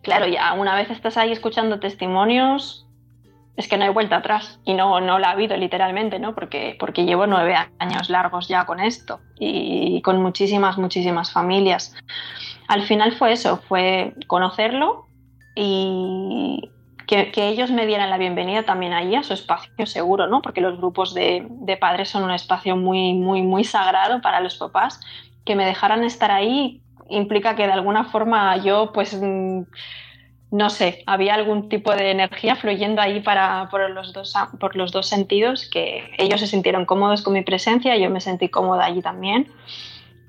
Claro, 0.04 0.28
ya 0.28 0.54
una 0.54 0.76
vez 0.76 0.90
estás 0.90 1.16
ahí 1.16 1.32
escuchando 1.32 1.80
testimonios, 1.80 2.88
es 3.62 3.68
que 3.68 3.78
no 3.78 3.86
hay 3.86 3.92
vuelta 3.92 4.18
atrás 4.18 4.60
y 4.66 4.74
no, 4.74 5.00
no 5.00 5.20
la 5.20 5.30
ha 5.30 5.32
habido 5.32 5.56
literalmente, 5.56 6.20
¿no? 6.20 6.36
Porque, 6.36 6.76
porque 6.80 7.06
llevo 7.06 7.28
nueve 7.28 7.56
años 7.80 8.10
largos 8.10 8.48
ya 8.48 8.66
con 8.66 8.80
esto 8.80 9.20
y 9.40 10.02
con 10.02 10.22
muchísimas, 10.22 10.78
muchísimas 10.78 11.32
familias. 11.32 11.96
Al 12.68 12.84
final 12.84 13.14
fue 13.14 13.32
eso, 13.32 13.58
fue 13.68 14.14
conocerlo 14.28 15.06
y 15.56 16.70
que, 17.08 17.32
ellos 17.36 17.72
me 17.72 17.86
dieran 17.86 18.10
la 18.10 18.18
bienvenida 18.18 18.64
también 18.64 18.94
ahí 18.94 19.16
a 19.16 19.24
su 19.24 19.34
espacio 19.34 19.86
seguro, 19.86 20.28
¿no? 20.28 20.42
Porque 20.42 20.62
los 20.62 20.78
grupos 20.78 21.14
de, 21.14 21.46
de 21.50 21.78
padres 21.78 22.10
son 22.10 22.24
un 22.24 22.32
espacio 22.32 22.76
muy, 22.76 23.14
muy, 23.14 23.42
muy 23.42 23.64
sagrado 23.64 24.22
para 24.22 24.40
los 24.40 24.58
papás. 24.58 25.00
Que 25.46 25.56
me 25.56 25.66
dejaran 25.66 26.04
estar 26.04 26.32
ahí 26.32 26.82
implica 27.12 27.56
que 27.56 27.68
de 27.68 27.74
alguna 27.74 28.06
forma 28.06 28.58
yo, 28.58 28.92
pues 28.94 29.20
no 30.52 30.70
sé, 30.70 31.02
había 31.06 31.34
algún 31.34 31.70
tipo 31.70 31.96
de 31.96 32.12
energía 32.12 32.58
fluyendo 32.58 33.02
ahí 33.02 33.22
para, 33.22 33.70
por, 33.72 33.90
los 33.90 34.12
dos, 34.12 34.34
por 34.60 34.76
los 34.76 34.92
dos 34.92 35.08
sentidos, 35.08 35.70
que 35.70 36.12
ellos 36.18 36.42
se 36.42 36.48
sintieron 36.48 36.86
cómodos 36.86 37.22
con 37.22 37.34
mi 37.34 37.42
presencia, 37.42 37.96
yo 37.96 38.10
me 38.10 38.20
sentí 38.20 38.50
cómoda 38.50 38.84
allí 38.84 39.02
también. 39.02 39.50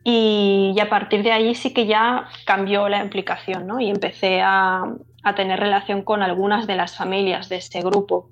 Y, 0.05 0.77
a 0.81 0.89
partir 0.89 1.25
de 1.25 1.33
ahí 1.33 1.55
sí 1.57 1.75
que 1.75 1.87
ya 1.87 2.29
cambió 2.45 2.89
la 2.89 3.03
implicación, 3.03 3.67
¿no? 3.67 3.81
Y 3.81 3.91
empecé 3.91 4.41
a, 4.41 4.85
a 5.25 5.35
tener 5.35 5.59
relación 5.59 6.03
con 6.03 6.23
algunas 6.23 6.69
de 6.69 6.77
las 6.77 6.97
familias 6.97 7.49
de 7.49 7.57
ese 7.57 7.81
grupo. 7.81 8.31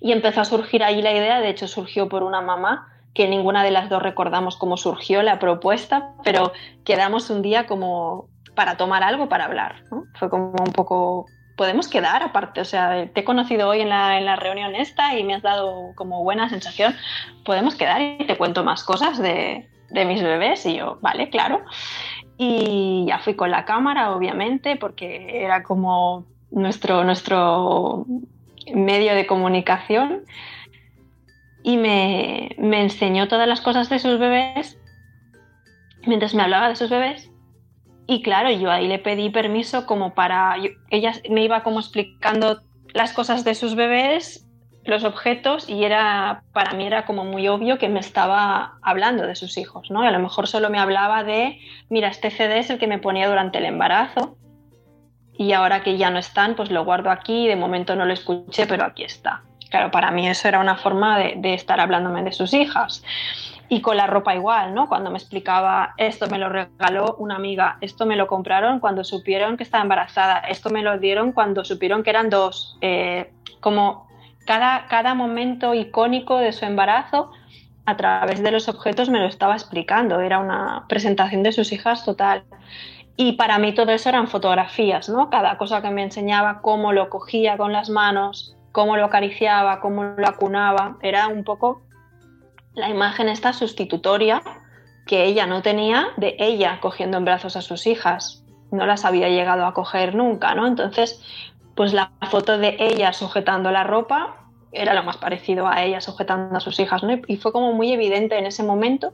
Y 0.00 0.12
empezó 0.12 0.42
a 0.42 0.44
surgir 0.44 0.82
ahí 0.82 1.00
la 1.00 1.12
idea, 1.12 1.40
de 1.40 1.48
hecho 1.48 1.68
surgió 1.68 2.08
por 2.10 2.22
una 2.22 2.42
mamá, 2.42 2.88
que 3.14 3.28
ninguna 3.28 3.64
de 3.64 3.70
las 3.70 3.88
dos 3.88 4.02
recordamos 4.02 4.56
cómo 4.56 4.76
surgió 4.76 5.22
la 5.22 5.38
propuesta, 5.38 6.12
pero 6.24 6.52
quedamos 6.84 7.30
un 7.30 7.42
día 7.42 7.66
como, 7.66 8.28
para 8.54 8.76
tomar 8.76 9.02
algo, 9.02 9.28
para 9.28 9.44
hablar. 9.44 9.82
Fue 10.18 10.28
como 10.28 10.50
un 10.50 10.72
poco, 10.72 11.26
podemos 11.56 11.88
quedar 11.88 12.22
aparte, 12.22 12.60
o 12.60 12.64
sea, 12.64 13.06
te 13.12 13.20
he 13.20 13.24
conocido 13.24 13.68
hoy 13.68 13.80
en 13.80 13.88
la, 13.88 14.18
en 14.18 14.24
la, 14.24 14.36
reunión 14.36 14.74
esta 14.74 15.18
y 15.18 15.24
me 15.24 15.34
has 15.34 15.42
dado 15.42 15.92
como 15.94 16.22
buena 16.22 16.48
sensación, 16.48 16.94
podemos 17.44 17.74
quedar 17.74 18.00
y 18.00 18.26
te 18.26 18.36
cuento 18.36 18.64
más 18.64 18.84
cosas 18.84 19.18
de, 19.18 19.68
de 19.90 20.04
mis 20.04 20.22
bebés 20.22 20.64
y 20.66 20.76
yo, 20.76 20.98
vale, 21.00 21.30
claro. 21.30 21.64
Y 22.36 23.04
ya 23.06 23.18
fui 23.18 23.34
con 23.34 23.50
la 23.50 23.64
cámara, 23.64 24.14
obviamente, 24.14 24.76
porque 24.76 25.44
era 25.44 25.62
como 25.62 26.24
nuestro, 26.50 27.04
nuestro 27.04 28.06
medio 28.74 29.14
de 29.14 29.26
comunicación. 29.26 30.24
Y 31.64 31.76
me, 31.76 32.56
me 32.58 32.82
enseñó 32.82 33.28
todas 33.28 33.46
las 33.46 33.60
cosas 33.60 33.88
de 33.88 34.00
sus 34.00 34.18
bebés 34.18 34.76
mientras 36.04 36.34
me 36.34 36.42
hablaba 36.42 36.68
de 36.68 36.74
sus 36.74 36.90
bebés 36.90 37.31
y 38.12 38.22
claro, 38.22 38.50
yo 38.50 38.70
ahí 38.70 38.86
le 38.88 38.98
pedí 38.98 39.30
permiso 39.30 39.86
como 39.86 40.14
para... 40.14 40.56
ella 40.90 41.12
me 41.30 41.44
iba 41.44 41.62
como 41.62 41.80
explicando 41.80 42.62
las 42.92 43.12
cosas 43.12 43.44
de 43.44 43.54
sus 43.54 43.74
bebés, 43.74 44.46
los 44.84 45.04
objetos, 45.04 45.68
y 45.68 45.84
era 45.84 46.42
para 46.52 46.72
mí 46.74 46.86
era 46.86 47.06
como 47.06 47.24
muy 47.24 47.48
obvio 47.48 47.78
que 47.78 47.88
me 47.88 48.00
estaba 48.00 48.74
hablando 48.82 49.26
de 49.26 49.34
sus 49.34 49.56
hijos, 49.56 49.90
¿no? 49.90 50.02
a 50.02 50.10
lo 50.10 50.18
mejor 50.18 50.46
solo 50.46 50.68
me 50.68 50.78
hablaba 50.78 51.24
de, 51.24 51.58
mira, 51.88 52.08
este 52.08 52.30
CD 52.30 52.58
es 52.58 52.68
el 52.68 52.78
que 52.78 52.86
me 52.86 52.98
ponía 52.98 53.28
durante 53.28 53.58
el 53.58 53.64
embarazo, 53.64 54.36
y 55.34 55.52
ahora 55.52 55.82
que 55.82 55.96
ya 55.96 56.10
no 56.10 56.18
están, 56.18 56.54
pues 56.54 56.70
lo 56.70 56.84
guardo 56.84 57.10
aquí, 57.10 57.48
de 57.48 57.56
momento 57.56 57.96
no 57.96 58.04
lo 58.04 58.12
escuché, 58.12 58.66
pero 58.66 58.84
aquí 58.84 59.04
está. 59.04 59.42
Claro, 59.70 59.90
para 59.90 60.10
mí 60.10 60.28
eso 60.28 60.46
era 60.46 60.60
una 60.60 60.76
forma 60.76 61.18
de, 61.18 61.34
de 61.38 61.54
estar 61.54 61.80
hablándome 61.80 62.22
de 62.22 62.32
sus 62.32 62.52
hijas. 62.52 63.02
Y 63.68 63.80
con 63.80 63.96
la 63.96 64.06
ropa 64.06 64.34
igual, 64.34 64.74
¿no? 64.74 64.88
Cuando 64.88 65.10
me 65.10 65.18
explicaba, 65.18 65.94
esto 65.96 66.26
me 66.28 66.38
lo 66.38 66.48
regaló 66.48 67.16
una 67.18 67.36
amiga, 67.36 67.78
esto 67.80 68.04
me 68.04 68.16
lo 68.16 68.26
compraron 68.26 68.80
cuando 68.80 69.02
supieron 69.02 69.56
que 69.56 69.62
estaba 69.62 69.82
embarazada, 69.82 70.38
esto 70.40 70.68
me 70.70 70.82
lo 70.82 70.98
dieron 70.98 71.32
cuando 71.32 71.64
supieron 71.64 72.02
que 72.02 72.10
eran 72.10 72.28
dos. 72.28 72.76
Eh, 72.82 73.32
como 73.60 74.08
cada, 74.44 74.86
cada 74.88 75.14
momento 75.14 75.74
icónico 75.74 76.38
de 76.38 76.52
su 76.52 76.64
embarazo, 76.64 77.30
a 77.86 77.96
través 77.96 78.42
de 78.42 78.50
los 78.50 78.68
objetos 78.68 79.08
me 79.08 79.20
lo 79.20 79.26
estaba 79.26 79.54
explicando. 79.54 80.20
Era 80.20 80.38
una 80.38 80.84
presentación 80.88 81.42
de 81.42 81.52
sus 81.52 81.72
hijas 81.72 82.04
total. 82.04 82.44
Y 83.16 83.32
para 83.32 83.58
mí 83.58 83.74
todo 83.74 83.92
eso 83.92 84.08
eran 84.08 84.28
fotografías, 84.28 85.08
¿no? 85.08 85.30
Cada 85.30 85.58
cosa 85.58 85.82
que 85.82 85.90
me 85.90 86.02
enseñaba, 86.02 86.60
cómo 86.62 86.92
lo 86.92 87.10
cogía 87.10 87.56
con 87.56 87.72
las 87.72 87.90
manos, 87.90 88.56
cómo 88.72 88.96
lo 88.96 89.04
acariciaba, 89.04 89.80
cómo 89.80 90.04
lo 90.04 90.26
acunaba, 90.26 90.96
era 91.02 91.28
un 91.28 91.44
poco 91.44 91.82
la 92.74 92.88
imagen 92.88 93.28
está 93.28 93.52
sustitutoria 93.52 94.42
que 95.06 95.24
ella 95.24 95.46
no 95.46 95.62
tenía 95.62 96.08
de 96.16 96.36
ella 96.38 96.78
cogiendo 96.80 97.18
en 97.18 97.24
brazos 97.24 97.56
a 97.56 97.62
sus 97.62 97.86
hijas. 97.86 98.44
No 98.70 98.86
las 98.86 99.04
había 99.04 99.28
llegado 99.28 99.66
a 99.66 99.74
coger 99.74 100.14
nunca, 100.14 100.54
¿no? 100.54 100.66
Entonces, 100.66 101.22
pues 101.74 101.92
la 101.92 102.12
foto 102.30 102.58
de 102.58 102.76
ella 102.78 103.12
sujetando 103.12 103.70
la 103.70 103.84
ropa 103.84 104.36
era 104.70 104.94
lo 104.94 105.02
más 105.02 105.18
parecido 105.18 105.68
a 105.68 105.82
ella 105.82 106.00
sujetando 106.00 106.56
a 106.56 106.60
sus 106.60 106.78
hijas, 106.80 107.02
¿no? 107.02 107.20
Y 107.26 107.36
fue 107.36 107.52
como 107.52 107.72
muy 107.72 107.92
evidente 107.92 108.38
en 108.38 108.46
ese 108.46 108.62
momento. 108.62 109.12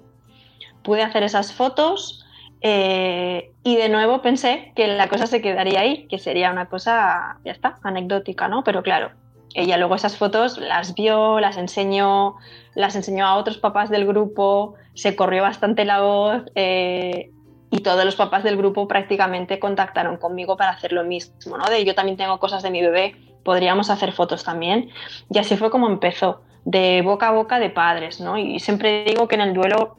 Pude 0.82 1.02
hacer 1.02 1.24
esas 1.24 1.52
fotos 1.52 2.24
eh, 2.60 3.52
y 3.62 3.76
de 3.76 3.88
nuevo 3.88 4.22
pensé 4.22 4.72
que 4.76 4.86
la 4.86 5.08
cosa 5.08 5.26
se 5.26 5.40
quedaría 5.40 5.80
ahí, 5.80 6.06
que 6.08 6.18
sería 6.18 6.50
una 6.50 6.66
cosa, 6.66 7.38
ya 7.44 7.52
está, 7.52 7.78
anecdótica, 7.82 8.48
¿no? 8.48 8.62
Pero 8.62 8.82
claro, 8.82 9.10
ella 9.54 9.76
luego 9.76 9.94
esas 9.94 10.16
fotos 10.16 10.58
las 10.58 10.94
vio, 10.94 11.40
las 11.40 11.56
enseñó, 11.56 12.36
las 12.78 12.94
enseñó 12.94 13.26
a 13.26 13.34
otros 13.34 13.58
papás 13.58 13.90
del 13.90 14.06
grupo, 14.06 14.74
se 14.94 15.16
corrió 15.16 15.42
bastante 15.42 15.84
la 15.84 16.00
voz 16.00 16.44
eh, 16.54 17.32
y 17.70 17.80
todos 17.80 18.04
los 18.04 18.14
papás 18.14 18.44
del 18.44 18.56
grupo 18.56 18.86
prácticamente 18.86 19.58
contactaron 19.58 20.16
conmigo 20.16 20.56
para 20.56 20.70
hacer 20.70 20.92
lo 20.92 21.02
mismo, 21.02 21.58
¿no? 21.58 21.66
De 21.66 21.84
yo 21.84 21.96
también 21.96 22.16
tengo 22.16 22.38
cosas 22.38 22.62
de 22.62 22.70
mi 22.70 22.80
bebé, 22.80 23.16
podríamos 23.42 23.90
hacer 23.90 24.12
fotos 24.12 24.44
también. 24.44 24.90
Y 25.28 25.38
así 25.38 25.56
fue 25.56 25.70
como 25.70 25.88
empezó, 25.88 26.42
de 26.64 27.02
boca 27.02 27.28
a 27.28 27.32
boca 27.32 27.58
de 27.58 27.70
padres, 27.70 28.20
¿no? 28.20 28.38
Y 28.38 28.60
siempre 28.60 29.02
digo 29.04 29.26
que 29.26 29.34
en 29.34 29.40
el 29.40 29.54
duelo, 29.54 29.96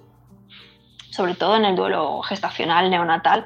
sobre 1.11 1.35
todo 1.35 1.57
en 1.57 1.65
el 1.65 1.75
duelo 1.75 2.21
gestacional, 2.21 2.89
neonatal, 2.89 3.43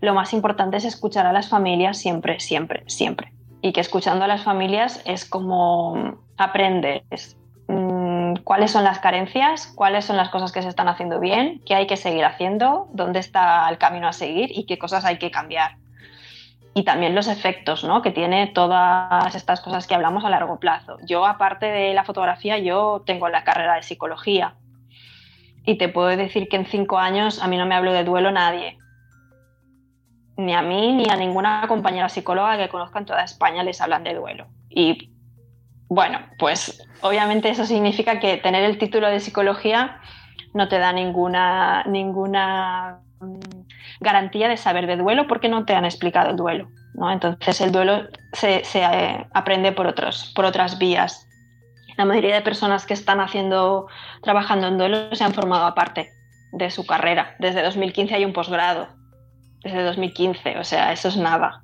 lo 0.00 0.12
más 0.12 0.32
importante 0.32 0.78
es 0.78 0.84
escuchar 0.84 1.24
a 1.26 1.32
las 1.32 1.48
familias 1.48 1.98
siempre, 1.98 2.40
siempre, 2.40 2.82
siempre 2.88 3.32
y 3.62 3.72
que 3.72 3.80
escuchando 3.80 4.24
a 4.24 4.28
las 4.28 4.42
familias 4.42 5.00
es 5.06 5.24
como 5.24 6.18
aprendes 6.36 7.36
cuáles 8.44 8.70
son 8.70 8.84
las 8.84 8.98
carencias, 8.98 9.66
cuáles 9.74 10.04
son 10.04 10.16
las 10.16 10.28
cosas 10.28 10.52
que 10.52 10.62
se 10.62 10.68
están 10.68 10.88
haciendo 10.88 11.20
bien, 11.20 11.62
qué 11.66 11.74
hay 11.74 11.86
que 11.86 11.96
seguir 11.96 12.24
haciendo, 12.24 12.88
dónde 12.92 13.20
está 13.20 13.68
el 13.68 13.78
camino 13.78 14.08
a 14.08 14.12
seguir 14.12 14.50
y 14.50 14.66
qué 14.66 14.78
cosas 14.78 15.04
hay 15.04 15.18
que 15.18 15.30
cambiar. 15.30 15.76
Y 16.74 16.84
también 16.84 17.14
los 17.14 17.28
efectos 17.28 17.84
¿no? 17.84 18.00
que 18.00 18.10
tiene 18.10 18.46
todas 18.46 19.34
estas 19.34 19.60
cosas 19.60 19.86
que 19.86 19.94
hablamos 19.94 20.24
a 20.24 20.30
largo 20.30 20.58
plazo. 20.58 20.96
Yo, 21.06 21.26
aparte 21.26 21.66
de 21.66 21.92
la 21.92 22.04
fotografía, 22.04 22.58
yo 22.58 23.02
tengo 23.04 23.28
la 23.28 23.44
carrera 23.44 23.74
de 23.74 23.82
psicología. 23.82 24.54
Y 25.64 25.76
te 25.76 25.88
puedo 25.88 26.08
decir 26.08 26.48
que 26.48 26.56
en 26.56 26.66
cinco 26.66 26.98
años 26.98 27.42
a 27.42 27.48
mí 27.48 27.56
no 27.56 27.66
me 27.66 27.74
habló 27.74 27.92
de 27.92 28.04
duelo 28.04 28.30
nadie 28.30 28.78
ni 30.36 30.54
a 30.54 30.62
mí 30.62 30.92
ni 30.92 31.08
a 31.10 31.16
ninguna 31.16 31.66
compañera 31.68 32.08
psicóloga 32.08 32.56
que 32.56 32.68
conozca 32.68 32.98
en 32.98 33.06
toda 33.06 33.24
España 33.24 33.62
les 33.62 33.80
hablan 33.80 34.04
de 34.04 34.14
duelo. 34.14 34.46
Y 34.68 35.11
bueno, 35.94 36.20
pues 36.38 36.82
obviamente 37.02 37.50
eso 37.50 37.66
significa 37.66 38.18
que 38.18 38.38
tener 38.38 38.64
el 38.64 38.78
título 38.78 39.08
de 39.08 39.20
psicología 39.20 40.00
no 40.54 40.66
te 40.66 40.78
da 40.78 40.90
ninguna, 40.90 41.84
ninguna 41.84 43.00
mm, 43.20 43.40
garantía 44.00 44.48
de 44.48 44.56
saber 44.56 44.86
de 44.86 44.96
duelo 44.96 45.26
porque 45.26 45.50
no 45.50 45.66
te 45.66 45.74
han 45.74 45.84
explicado 45.84 46.30
el 46.30 46.36
duelo. 46.36 46.70
¿no? 46.94 47.12
Entonces 47.12 47.60
el 47.60 47.72
duelo 47.72 48.08
se, 48.32 48.64
se 48.64 48.82
eh, 48.82 49.26
aprende 49.34 49.72
por, 49.72 49.86
otros, 49.86 50.32
por 50.34 50.46
otras 50.46 50.78
vías. 50.78 51.28
La 51.98 52.06
mayoría 52.06 52.36
de 52.36 52.40
personas 52.40 52.86
que 52.86 52.94
están 52.94 53.20
haciendo, 53.20 53.86
trabajando 54.22 54.68
en 54.68 54.78
duelo 54.78 55.14
se 55.14 55.24
han 55.24 55.34
formado 55.34 55.66
aparte 55.66 56.08
de 56.52 56.70
su 56.70 56.86
carrera. 56.86 57.36
Desde 57.38 57.62
2015 57.62 58.14
hay 58.14 58.24
un 58.24 58.32
posgrado. 58.32 58.88
Desde 59.62 59.82
2015, 59.82 60.56
o 60.56 60.64
sea, 60.64 60.90
eso 60.90 61.08
es 61.08 61.18
nada. 61.18 61.62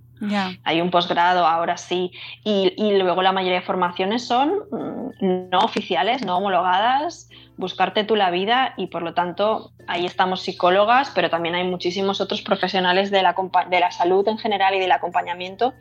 Hay 0.64 0.80
un 0.80 0.90
posgrado, 0.90 1.46
ahora 1.46 1.76
sí. 1.76 2.12
Y, 2.44 2.98
luego 2.98 3.22
la 3.22 3.32
mayoría 3.32 3.60
de 3.60 3.66
formaciones 3.66 4.26
son 4.26 4.52
mm, 4.70 5.50
no 5.50 5.58
oficiales, 5.60 6.24
no 6.24 6.36
homologadas, 6.36 7.28
buscarte 7.56 8.04
tú 8.04 8.16
la 8.16 8.30
vida 8.30 8.74
y 8.76 8.86
por 8.86 9.02
lo 9.02 9.14
tanto 9.14 9.72
ahí 9.86 10.06
estamos 10.06 10.42
psicólogas, 10.42 11.10
pero 11.14 11.30
también 11.30 11.54
hay 11.54 11.64
muchísimos 11.64 12.20
otros 12.20 12.42
profesionales 12.42 13.10
de 13.10 13.22
la, 13.22 13.34
de 13.70 13.80
la 13.80 13.90
salud 13.90 14.26
en 14.28 14.38
general 14.38 14.74
y 14.74 14.80
del 14.80 14.92
acompañamiento. 14.92 15.74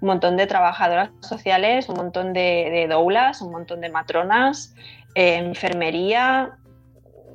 Un 0.00 0.08
montón 0.08 0.36
de 0.36 0.46
trabajadoras 0.46 1.10
sociales, 1.20 1.88
un 1.88 1.96
montón 1.96 2.32
de, 2.32 2.86
doulas, 2.88 3.42
un 3.42 3.52
montón 3.52 3.80
de 3.80 3.90
matronas, 3.90 4.74
eh, 5.14 5.36
enfermería, 5.36 6.52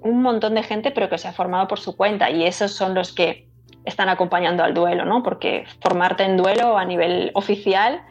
un 0.02 0.22
montón 0.22 0.56
de 0.56 0.64
gente, 0.64 0.92
pero 0.92 1.10
que 1.10 1.18
se 1.18 1.28
ha 1.28 1.34
formado 1.34 1.68
por 1.68 1.80
su 1.80 1.96
cuenta. 1.96 2.30
Y 2.32 2.44
esos 2.46 2.72
son 2.72 2.96
los 2.96 3.14
que 3.14 3.48
están 3.86 4.10
acompañando 4.10 4.64
al 4.64 4.74
duelo, 4.74 5.06
¿no? 5.06 5.24
Porque 5.24 5.66
formarte 5.82 6.24
en 6.24 6.38
duelo 6.38 6.78
a 6.78 6.86
nivel 6.86 7.32
oficial 7.34 8.02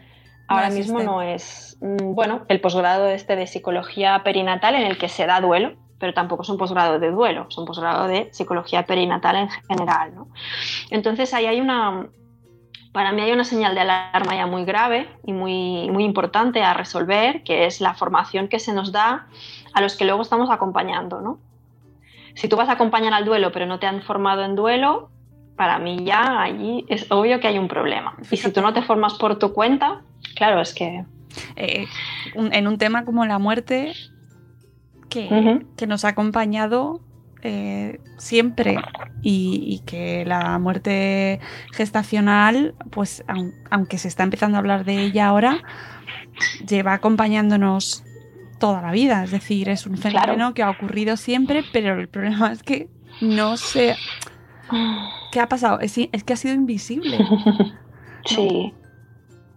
ahora 0.49 0.71
mismo 0.71 1.00
no 1.02 1.23
es, 1.23 1.76
mm, 1.81 2.14
bueno, 2.14 2.45
el 2.49 2.61
posgrado 2.61 3.09
este 3.09 3.37
de 3.37 3.47
psicología 3.47 4.23
perinatal 4.25 4.75
en 4.75 4.83
el 4.83 4.99
que 4.99 5.09
se 5.09 5.26
da 5.26 5.40
duelo, 5.40 5.75
pero 5.99 6.12
tampoco 6.12 6.43
es 6.43 6.49
un 6.49 6.59
posgrado 6.59 6.99
de 6.99 7.11
duelo, 7.11 7.47
es 7.49 7.57
un 7.57 7.64
posgrado 7.64 8.09
de 8.09 8.28
psicología 8.33 8.85
perinatal 8.85 9.37
en 9.37 9.49
general, 9.50 10.14
¿no? 10.14 10.28
Entonces 10.90 11.33
ahí 11.35 11.47
hay 11.47 11.61
una, 11.61 12.09
para 12.93 13.12
mí 13.12 13.23
hay 13.23 13.33
una 13.33 13.45
señal 13.45 13.75
de 13.75 13.81
alarma 13.81 14.35
ya 14.35 14.47
muy 14.47 14.64
grave 14.64 15.09
y 15.25 15.33
muy, 15.33 15.90
muy 15.90 16.04
importante 16.04 16.62
a 16.62 16.75
resolver, 16.75 17.43
que 17.43 17.66
es 17.66 17.81
la 17.81 17.95
formación 17.95 18.49
que 18.49 18.59
se 18.59 18.73
nos 18.73 18.93
da 18.93 19.28
a 19.73 19.81
los 19.81 19.97
que 19.97 20.04
luego 20.04 20.23
estamos 20.23 20.50
acompañando, 20.50 21.21
¿no? 21.21 21.38
Si 22.35 22.49
tú 22.49 22.57
vas 22.57 22.69
a 22.69 22.73
acompañar 22.73 23.14
al 23.14 23.25
duelo 23.25 23.52
pero 23.52 23.66
no 23.66 23.78
te 23.78 23.87
han 23.87 24.02
formado 24.02 24.45
en 24.45 24.57
duelo, 24.57 25.11
para 25.56 25.78
mí 25.78 26.04
ya 26.04 26.42
allí 26.42 26.84
es 26.88 27.11
obvio 27.11 27.40
que 27.40 27.49
hay 27.49 27.58
un 27.58 27.68
problema. 27.68 28.16
Y 28.30 28.37
si 28.37 28.50
tú 28.52 28.61
no 28.61 28.73
te 28.73 28.82
formas 28.82 29.14
por 29.14 29.38
tu 29.38 29.52
cuenta, 29.52 30.02
claro, 30.34 30.61
es 30.61 30.75
que... 30.75 31.04
Eh, 31.56 31.87
en 32.34 32.68
un 32.68 32.78
tema 32.78 33.04
como 33.04 33.26
la 33.26 33.38
muerte, 33.40 33.92
que, 35.08 35.61
que 35.76 35.87
nos 35.87 36.04
ha 36.04 36.08
acompañado 36.08 37.00
eh, 37.46 38.00
siempre 38.16 38.78
y, 39.20 39.82
que 39.84 40.25
la 40.25 40.58
muerte 40.58 41.40
gestacional, 41.73 42.75
pues 42.90 43.23
aunque 43.70 43.99
se 43.99 44.08
está 44.08 44.23
empezando 44.23 44.56
a 44.56 44.61
hablar 44.61 44.87
de 44.87 45.02
ella 45.02 45.26
ahora, 45.26 45.62
lleva 46.66 46.94
acompañándonos 46.94 48.02
toda 48.58 48.80
la 48.80 48.92
vida. 48.92 49.25
Es 49.25 49.30
decir, 49.30 49.68
es 49.68 49.87
un 49.87 49.99
fenómeno 49.99 50.54
que 50.54 50.62
ha 50.62 50.70
ocurrido 50.70 51.18
siempre, 51.18 51.64
pero 51.70 52.00
el 52.00 52.08
problema 52.08 52.50
es 52.50 52.62
que 52.62 52.88
no 53.20 53.58
sé 53.58 53.96
¿Qué 55.30 55.40
ha 55.40 55.49
pasado? 55.49 55.80
Es, 55.80 55.94
que 55.94 56.33
ha 56.33 56.37
sido 56.37 56.54
invisible. 56.54 57.18
sí. 58.25 58.75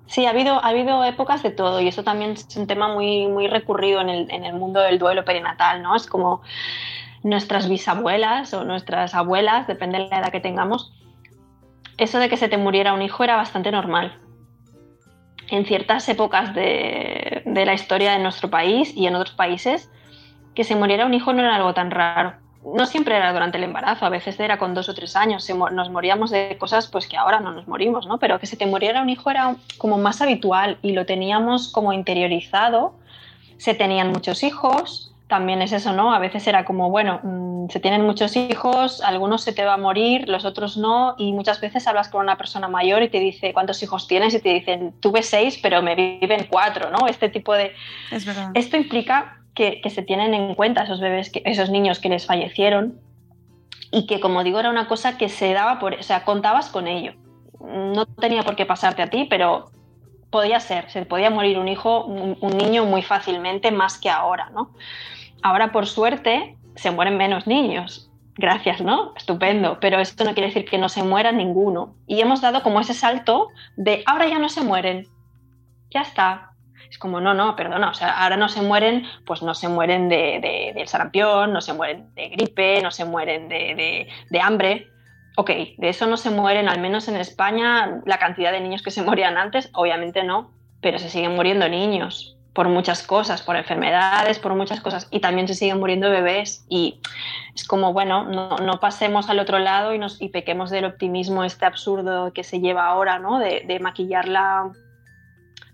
Sí, 0.07 0.25
ha 0.25 0.29
habido, 0.29 0.63
ha 0.63 0.69
habido 0.69 1.03
épocas 1.03 1.43
de 1.43 1.51
todo 1.51 1.81
y 1.81 1.87
eso 1.89 2.03
también 2.03 2.31
es 2.31 2.55
un 2.55 2.65
tema 2.65 2.93
muy, 2.93 3.27
muy 3.27 3.47
recurrido 3.47 3.99
en 3.99 4.09
el, 4.09 4.31
en 4.31 4.45
el 4.45 4.53
mundo 4.53 4.79
del 4.79 4.99
duelo 4.99 5.25
perinatal, 5.25 5.83
¿no? 5.83 5.95
Es 5.95 6.07
como 6.07 6.41
nuestras 7.23 7.67
bisabuelas 7.67 8.53
o 8.53 8.63
nuestras 8.63 9.13
abuelas, 9.13 9.67
depende 9.67 9.97
de 9.97 10.07
la 10.07 10.19
edad 10.19 10.31
que 10.31 10.39
tengamos, 10.39 10.93
eso 11.97 12.19
de 12.19 12.29
que 12.29 12.37
se 12.37 12.47
te 12.47 12.57
muriera 12.57 12.93
un 12.93 13.01
hijo 13.01 13.23
era 13.25 13.35
bastante 13.35 13.69
normal. 13.69 14.17
En 15.49 15.65
ciertas 15.65 16.07
épocas 16.07 16.55
de, 16.55 17.41
de 17.45 17.65
la 17.65 17.73
historia 17.73 18.13
de 18.13 18.19
nuestro 18.19 18.49
país 18.49 18.95
y 18.95 19.07
en 19.07 19.15
otros 19.15 19.35
países, 19.35 19.91
que 20.55 20.63
se 20.63 20.75
muriera 20.75 21.05
un 21.05 21.13
hijo 21.13 21.33
no 21.33 21.41
era 21.41 21.55
algo 21.55 21.73
tan 21.73 21.91
raro 21.91 22.46
no 22.75 22.85
siempre 22.85 23.15
era 23.15 23.33
durante 23.33 23.57
el 23.57 23.63
embarazo, 23.63 24.05
a 24.05 24.09
veces 24.09 24.39
era 24.39 24.57
con 24.57 24.73
dos 24.73 24.89
o 24.89 24.93
tres 24.93 25.15
años, 25.15 25.47
nos 25.71 25.89
moríamos 25.89 26.31
de 26.31 26.57
cosas 26.57 26.87
pues 26.87 27.07
que 27.07 27.17
ahora 27.17 27.39
no 27.39 27.51
nos 27.51 27.67
morimos, 27.67 28.07
¿no? 28.07 28.17
Pero 28.17 28.39
que 28.39 28.47
se 28.47 28.57
te 28.57 28.65
muriera 28.65 29.01
un 29.01 29.09
hijo 29.09 29.29
era 29.29 29.55
como 29.77 29.97
más 29.97 30.21
habitual 30.21 30.77
y 30.81 30.91
lo 30.91 31.05
teníamos 31.05 31.71
como 31.71 31.93
interiorizado, 31.93 32.93
se 33.57 33.73
tenían 33.73 34.11
muchos 34.11 34.43
hijos, 34.43 35.13
también 35.27 35.61
es 35.61 35.73
eso, 35.73 35.91
¿no? 35.91 36.13
A 36.13 36.19
veces 36.19 36.47
era 36.47 36.63
como, 36.63 36.89
bueno, 36.89 37.19
mm, 37.21 37.69
se 37.69 37.79
tienen 37.79 38.03
muchos 38.03 38.35
hijos, 38.37 39.01
algunos 39.01 39.43
se 39.43 39.51
te 39.51 39.65
va 39.65 39.73
a 39.73 39.77
morir, 39.77 40.29
los 40.29 40.45
otros 40.45 40.77
no, 40.77 41.15
y 41.17 41.33
muchas 41.33 41.59
veces 41.59 41.85
hablas 41.85 42.07
con 42.07 42.21
una 42.21 42.37
persona 42.37 42.69
mayor 42.69 43.03
y 43.03 43.09
te 43.09 43.19
dice 43.19 43.51
cuántos 43.51 43.83
hijos 43.83 44.07
tienes 44.07 44.33
y 44.33 44.39
te 44.39 44.49
dicen, 44.49 44.93
tuve 45.01 45.23
seis, 45.23 45.59
pero 45.61 45.81
me 45.81 45.95
viven 45.95 46.47
cuatro, 46.49 46.89
¿no? 46.91 47.07
Este 47.07 47.27
tipo 47.27 47.53
de... 47.53 47.73
Es 48.09 48.25
verdad. 48.25 48.51
Esto 48.53 48.77
implica 48.77 49.36
que, 49.57 49.89
se 49.89 50.03
tienen 50.03 50.35
en 50.35 50.53
cuenta 50.53 50.83
esos 50.83 50.99
bebés, 50.99 51.31
esos 51.43 51.71
niños 51.71 51.99
que 51.99 52.09
les 52.09 52.27
fallecieron 52.27 53.01
y 53.91 54.05
que, 54.05 54.19
como 54.19 54.43
digo, 54.43 54.59
era 54.59 54.69
una 54.69 54.87
cosa 54.87 55.17
que 55.17 55.29
se 55.29 55.51
daba 55.51 55.79
por, 55.79 55.95
o 55.95 56.03
sea, 56.03 56.23
contabas 56.25 56.69
con 56.69 56.87
ello. 56.87 57.13
No 57.59 58.05
tenía 58.05 58.43
por 58.43 58.55
qué 58.55 58.67
pasarte 58.67 59.01
a 59.01 59.09
ti, 59.09 59.25
pero 59.27 59.71
podía 60.29 60.59
ser, 60.59 60.91
se 60.91 61.05
podía 61.07 61.31
morir 61.31 61.57
un 61.57 61.67
hijo, 61.67 62.05
un, 62.05 62.57
niño 62.57 62.85
muy 62.85 63.01
fácilmente, 63.01 63.71
más 63.71 63.97
que 63.97 64.11
ahora, 64.11 64.51
¿no? 64.51 64.73
Ahora, 65.41 65.71
por 65.71 65.87
suerte, 65.87 66.55
se 66.75 66.91
mueren 66.91 67.17
menos 67.17 67.47
niños. 67.47 68.11
Gracias, 68.35 68.81
¿no? 68.81 69.13
Estupendo. 69.15 69.79
Pero 69.79 69.99
esto 69.99 70.23
no 70.23 70.33
quiere 70.35 70.49
decir 70.49 70.65
que 70.65 70.77
no 70.77 70.89
se 70.89 71.01
muera 71.01 71.31
ninguno. 71.31 71.95
Y 72.05 72.21
hemos 72.21 72.41
dado 72.41 72.61
como 72.61 72.79
ese 72.79 72.93
salto 72.93 73.47
de 73.75 74.03
ahora 74.05 74.27
ya 74.27 74.37
no 74.37 74.49
se 74.49 74.61
mueren. 74.61 75.07
Ya 75.89 76.01
está. 76.01 76.51
Es 76.89 76.97
como, 76.97 77.19
no, 77.19 77.33
no, 77.33 77.55
perdona, 77.55 77.89
o 77.89 77.93
sea, 77.93 78.23
ahora 78.23 78.37
no 78.37 78.49
se 78.49 78.61
mueren, 78.61 79.05
pues 79.25 79.41
no 79.41 79.53
se 79.53 79.67
mueren 79.67 80.09
de, 80.09 80.73
del 80.75 80.87
sarampión, 80.87 81.53
no 81.53 81.61
se 81.61 81.73
mueren 81.73 82.13
de 82.15 82.29
gripe, 82.29 82.81
no 82.81 82.91
se 82.91 83.05
mueren 83.05 83.49
de, 83.49 84.07
de, 84.29 84.39
hambre. 84.39 84.87
Ok, 85.35 85.49
de 85.49 85.89
eso 85.89 86.07
no 86.07 86.17
se 86.17 86.29
mueren, 86.29 86.67
al 86.67 86.79
menos 86.79 87.07
en 87.07 87.17
España, 87.17 88.01
la 88.05 88.17
cantidad 88.17 88.51
de 88.51 88.61
niños 88.61 88.81
que 88.81 88.91
se 88.91 89.03
morían 89.03 89.37
antes, 89.37 89.69
obviamente 89.73 90.23
no, 90.23 90.51
pero 90.81 90.99
se 90.99 91.09
siguen 91.09 91.35
muriendo 91.35 91.67
niños 91.69 92.37
por 92.53 92.69
muchas 92.69 93.03
cosas, 93.03 93.43
por 93.43 93.55
enfermedades, 93.55 94.39
por 94.39 94.55
muchas 94.55 94.81
cosas, 94.81 95.07
y 95.11 95.19
también 95.19 95.47
se 95.47 95.53
siguen 95.53 95.79
muriendo 95.79 96.09
bebés. 96.09 96.65
Y 96.69 97.01
es 97.53 97.67
como, 97.67 97.93
bueno, 97.93 98.23
no, 98.23 98.55
no 98.55 98.79
pasemos 98.79 99.29
al 99.29 99.37
otro 99.37 99.59
lado 99.59 99.93
y, 99.93 99.99
nos, 99.99 100.19
y 100.19 100.29
pequemos 100.29 100.71
del 100.71 100.85
optimismo 100.85 101.43
este 101.43 101.65
absurdo 101.65 102.33
que 102.33 102.43
se 102.43 102.59
lleva 102.59 102.87
ahora, 102.87 103.19
¿no? 103.19 103.37
De, 103.37 103.63
de 103.67 103.79
maquillar 103.79 104.27
la, 104.27 104.71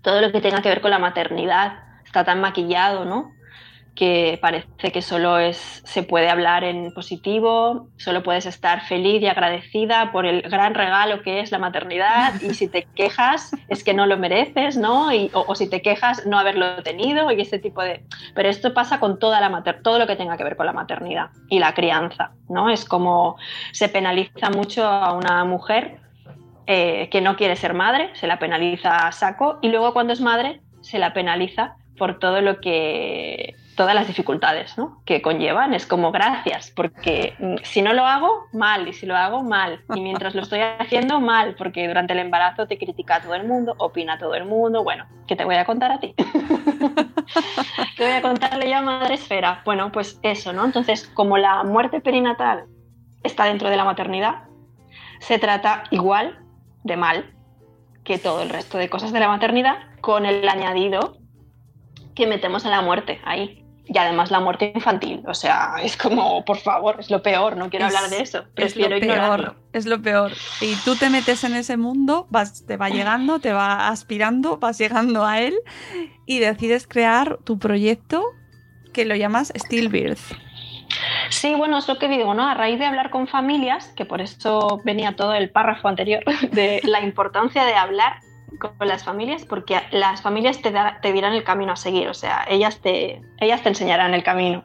todo 0.04 0.20
lo 0.20 0.30
que 0.30 0.40
tenga 0.40 0.62
que 0.62 0.68
ver 0.68 0.80
con 0.80 0.92
la 0.92 1.00
maternidad 1.00 1.78
está 2.04 2.24
tan 2.24 2.40
maquillado, 2.40 3.04
¿no? 3.04 3.32
que 3.94 4.38
parece 4.42 4.90
que 4.92 5.02
solo 5.02 5.38
es, 5.38 5.82
se 5.84 6.02
puede 6.02 6.28
hablar 6.28 6.64
en 6.64 6.92
positivo, 6.92 7.88
solo 7.96 8.22
puedes 8.22 8.46
estar 8.46 8.82
feliz 8.82 9.22
y 9.22 9.28
agradecida 9.28 10.10
por 10.10 10.26
el 10.26 10.42
gran 10.42 10.74
regalo 10.74 11.22
que 11.22 11.40
es 11.40 11.52
la 11.52 11.58
maternidad 11.58 12.34
y 12.40 12.54
si 12.54 12.68
te 12.68 12.86
quejas 12.94 13.52
es 13.68 13.84
que 13.84 13.94
no 13.94 14.06
lo 14.06 14.18
mereces, 14.18 14.76
¿no? 14.76 15.10
o, 15.32 15.54
si 15.54 15.70
te 15.70 15.80
quejas 15.80 16.26
no 16.26 16.38
haberlo 16.38 16.82
tenido 16.82 17.30
y 17.30 17.40
ese 17.40 17.58
tipo 17.58 17.82
de... 17.82 18.04
Pero 18.34 18.48
esto 18.48 18.74
pasa 18.74 18.98
con 18.98 19.18
toda 19.18 19.40
la 19.40 19.48
mater 19.48 19.80
todo 19.82 19.98
lo 19.98 20.06
que 20.06 20.16
tenga 20.16 20.36
que 20.36 20.44
ver 20.44 20.56
con 20.56 20.66
la 20.66 20.72
maternidad 20.72 21.30
y 21.48 21.60
la 21.60 21.72
crianza, 21.74 22.32
¿no? 22.48 22.70
Es 22.70 22.84
como 22.84 23.36
se 23.72 23.88
penaliza 23.88 24.50
mucho 24.50 24.84
a 24.84 25.12
una 25.12 25.44
mujer 25.44 26.03
eh, 26.66 27.08
que 27.10 27.20
no 27.20 27.36
quiere 27.36 27.56
ser 27.56 27.74
madre, 27.74 28.10
se 28.14 28.26
la 28.26 28.38
penaliza 28.38 29.06
a 29.06 29.12
saco, 29.12 29.58
y 29.62 29.68
luego 29.68 29.92
cuando 29.92 30.12
es 30.12 30.20
madre 30.20 30.60
se 30.80 30.98
la 30.98 31.12
penaliza 31.12 31.76
por 31.96 32.18
todo 32.18 32.40
lo 32.40 32.60
que 32.60 33.54
todas 33.76 33.94
las 33.94 34.06
dificultades 34.06 34.74
que 35.04 35.22
conllevan. 35.22 35.74
Es 35.74 35.86
como 35.86 36.12
gracias, 36.12 36.72
porque 36.74 37.34
mm, 37.38 37.56
si 37.62 37.82
no 37.82 37.92
lo 37.92 38.06
hago, 38.06 38.46
mal, 38.52 38.88
y 38.88 38.92
si 38.92 39.06
lo 39.06 39.16
hago, 39.16 39.42
mal. 39.42 39.80
Y 39.94 40.00
mientras 40.00 40.34
lo 40.34 40.42
estoy 40.42 40.60
haciendo, 40.60 41.20
mal, 41.20 41.54
porque 41.56 41.86
durante 41.86 42.12
el 42.12 42.20
embarazo 42.20 42.66
te 42.66 42.78
critica 42.78 43.20
todo 43.20 43.34
el 43.34 43.46
mundo, 43.46 43.74
opina 43.78 44.18
todo 44.18 44.34
el 44.34 44.44
mundo. 44.44 44.84
Bueno, 44.84 45.06
¿qué 45.26 45.36
te 45.36 45.44
voy 45.44 45.56
a 45.56 45.64
contar 45.64 45.92
a 45.92 46.00
ti? 46.00 46.14
¿Qué 47.96 48.04
voy 48.04 48.12
a 48.12 48.22
contarle 48.22 48.70
yo 48.70 48.76
a 48.76 48.82
Madre 48.82 49.14
Esfera? 49.14 49.62
Bueno, 49.64 49.90
pues 49.92 50.18
eso, 50.22 50.52
¿no? 50.52 50.64
Entonces, 50.64 51.08
como 51.14 51.38
la 51.38 51.62
muerte 51.64 52.00
perinatal 52.00 52.64
está 53.22 53.44
dentro 53.44 53.70
de 53.70 53.76
la 53.76 53.84
maternidad, 53.84 54.44
se 55.20 55.38
trata 55.38 55.84
igual 55.90 56.43
de 56.84 56.96
mal 56.96 57.34
que 58.04 58.18
todo 58.18 58.42
el 58.42 58.50
resto 58.50 58.78
de 58.78 58.88
cosas 58.88 59.12
de 59.12 59.20
la 59.20 59.28
maternidad, 59.28 59.76
con 60.00 60.26
el 60.26 60.48
añadido 60.48 61.18
que 62.14 62.26
metemos 62.26 62.64
en 62.64 62.70
la 62.70 62.82
muerte 62.82 63.20
ahí. 63.24 63.62
Y 63.86 63.98
además 63.98 64.30
la 64.30 64.40
muerte 64.40 64.72
infantil, 64.74 65.22
o 65.26 65.34
sea, 65.34 65.74
es 65.82 65.98
como, 65.98 66.42
por 66.46 66.56
favor, 66.56 66.96
es 67.00 67.10
lo 67.10 67.22
peor, 67.22 67.58
no 67.58 67.68
quiero 67.68 67.84
hablar 67.84 68.08
de 68.08 68.22
eso, 68.22 68.44
prefiero 68.54 68.96
es 68.96 69.02
lo 69.02 69.12
peor, 69.12 69.56
es 69.74 69.84
lo 69.84 70.00
peor. 70.00 70.32
Y 70.62 70.74
tú 70.76 70.96
te 70.96 71.10
metes 71.10 71.44
en 71.44 71.54
ese 71.54 71.76
mundo, 71.76 72.26
vas, 72.30 72.64
te 72.64 72.78
va 72.78 72.88
llegando, 72.88 73.40
te 73.40 73.52
va 73.52 73.88
aspirando, 73.88 74.56
vas 74.56 74.78
llegando 74.78 75.26
a 75.26 75.40
él 75.40 75.54
y 76.24 76.38
decides 76.38 76.86
crear 76.86 77.38
tu 77.44 77.58
proyecto 77.58 78.24
que 78.94 79.04
lo 79.04 79.16
llamas 79.16 79.52
Stillbirth. 79.54 80.32
Sí, 81.30 81.54
bueno, 81.54 81.78
es 81.78 81.88
lo 81.88 81.98
que 81.98 82.08
digo, 82.08 82.34
¿no? 82.34 82.46
A 82.46 82.54
raíz 82.54 82.78
de 82.78 82.86
hablar 82.86 83.10
con 83.10 83.26
familias, 83.26 83.88
que 83.96 84.04
por 84.04 84.20
eso 84.20 84.80
venía 84.84 85.16
todo 85.16 85.34
el 85.34 85.50
párrafo 85.50 85.88
anterior, 85.88 86.22
de 86.52 86.80
la 86.84 87.00
importancia 87.00 87.64
de 87.64 87.74
hablar 87.74 88.20
con 88.58 88.86
las 88.86 89.04
familias 89.04 89.44
porque 89.44 89.80
las 89.90 90.22
familias 90.22 90.62
te, 90.62 90.72
te 91.02 91.12
dirán 91.12 91.32
el 91.32 91.44
camino 91.44 91.72
a 91.72 91.76
seguir, 91.76 92.08
o 92.08 92.14
sea, 92.14 92.44
ellas 92.48 92.80
te, 92.80 93.20
ellas 93.40 93.62
te 93.62 93.68
enseñarán 93.68 94.14
el 94.14 94.22
camino. 94.22 94.64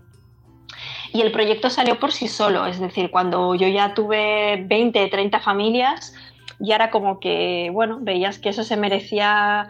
Y 1.12 1.22
el 1.22 1.32
proyecto 1.32 1.69
salió 1.69 2.00
por 2.00 2.12
sí 2.12 2.28
solo, 2.28 2.67
es 2.67 2.80
decir, 2.80 3.10
cuando 3.10 3.56
yo 3.56 3.67
ya 3.67 3.95
tuve 3.95 4.63
20, 4.67 5.08
30 5.08 5.39
familias, 5.39 6.13
ya 6.60 6.76
era 6.76 6.91
como 6.91 7.19
que, 7.19 7.69
bueno, 7.74 7.98
veías 8.02 8.38
que 8.38 8.50
eso 8.50 8.63
se 8.63 8.78
merecía, 8.78 9.69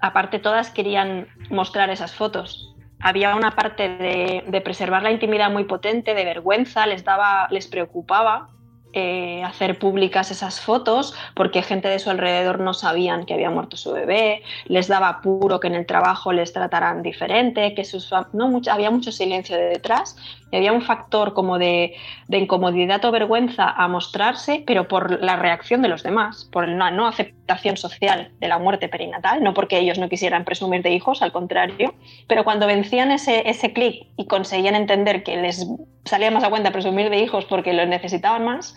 aparte 0.00 0.40
todas 0.40 0.70
querían 0.70 1.28
mostrar 1.50 1.90
esas 1.90 2.12
fotos. 2.12 2.73
Había 3.06 3.36
una 3.36 3.50
parte 3.50 3.86
de, 3.88 4.60
preservar 4.62 5.02
la 5.02 5.10
intimidad 5.10 5.50
muy 5.50 5.64
potente, 5.64 6.14
de 6.14 6.24
vergüenza, 6.24 6.86
les 6.86 7.04
daba, 7.04 7.48
les 7.50 7.66
preocupaba 7.66 8.48
eh, 8.94 9.42
hacer 9.44 9.78
públicas 9.78 10.30
esas 10.30 10.58
fotos 10.58 11.14
porque 11.34 11.60
gente 11.62 11.88
de 11.88 11.98
su 11.98 12.08
alrededor 12.08 12.60
no 12.60 12.72
sabían 12.72 13.26
que 13.26 13.34
había 13.34 13.50
muerto 13.50 13.76
su 13.76 13.92
bebé, 13.92 14.42
les 14.66 14.88
daba 14.88 15.08
apuro 15.08 15.60
que 15.60 15.66
en 15.66 15.74
el 15.74 15.84
trabajo 15.84 16.32
les 16.32 16.54
trataran 16.54 17.02
diferente, 17.02 17.74
que 17.74 17.84
sus 17.84 18.10
no 18.32 18.60
había 18.70 18.90
mucho 18.90 19.12
silencio 19.12 19.54
de 19.54 19.64
detrás 19.64 20.16
y 20.54 20.56
había 20.56 20.72
un 20.72 20.82
factor 20.82 21.34
como 21.34 21.58
de, 21.58 21.96
de, 22.28 22.38
incomodidad 22.38 23.04
o 23.04 23.10
vergüenza 23.10 23.68
a 23.68 23.88
mostrarse, 23.88 24.62
pero 24.64 24.86
por 24.86 25.20
la 25.20 25.34
reacción 25.34 25.82
de 25.82 25.88
los 25.88 26.04
demás, 26.04 26.48
por 26.52 26.68
la 26.68 26.92
no 26.92 27.08
aceptación 27.08 27.76
social 27.76 28.30
de 28.38 28.46
la 28.46 28.58
muerte 28.58 28.88
perinatal, 28.88 29.42
no 29.42 29.52
porque 29.52 29.78
ellos 29.78 29.98
no 29.98 30.08
quisieran 30.08 30.44
presumir 30.44 30.82
de 30.82 30.92
hijos, 30.92 31.22
al 31.22 31.32
contrario, 31.32 31.94
pero 32.28 32.44
cuando 32.44 32.68
vencían 32.68 33.10
ese, 33.10 33.48
ese 33.50 33.72
clic 33.72 34.06
y 34.16 34.26
conseguían 34.26 34.76
entender 34.76 35.24
que 35.24 35.36
les 35.36 35.66
salía 36.04 36.30
más 36.30 36.44
a 36.44 36.50
cuenta 36.50 36.70
presumir 36.70 37.10
de 37.10 37.18
hijos 37.18 37.44
porque 37.46 37.72
los 37.72 37.88
necesitaban 37.88 38.44
más, 38.44 38.76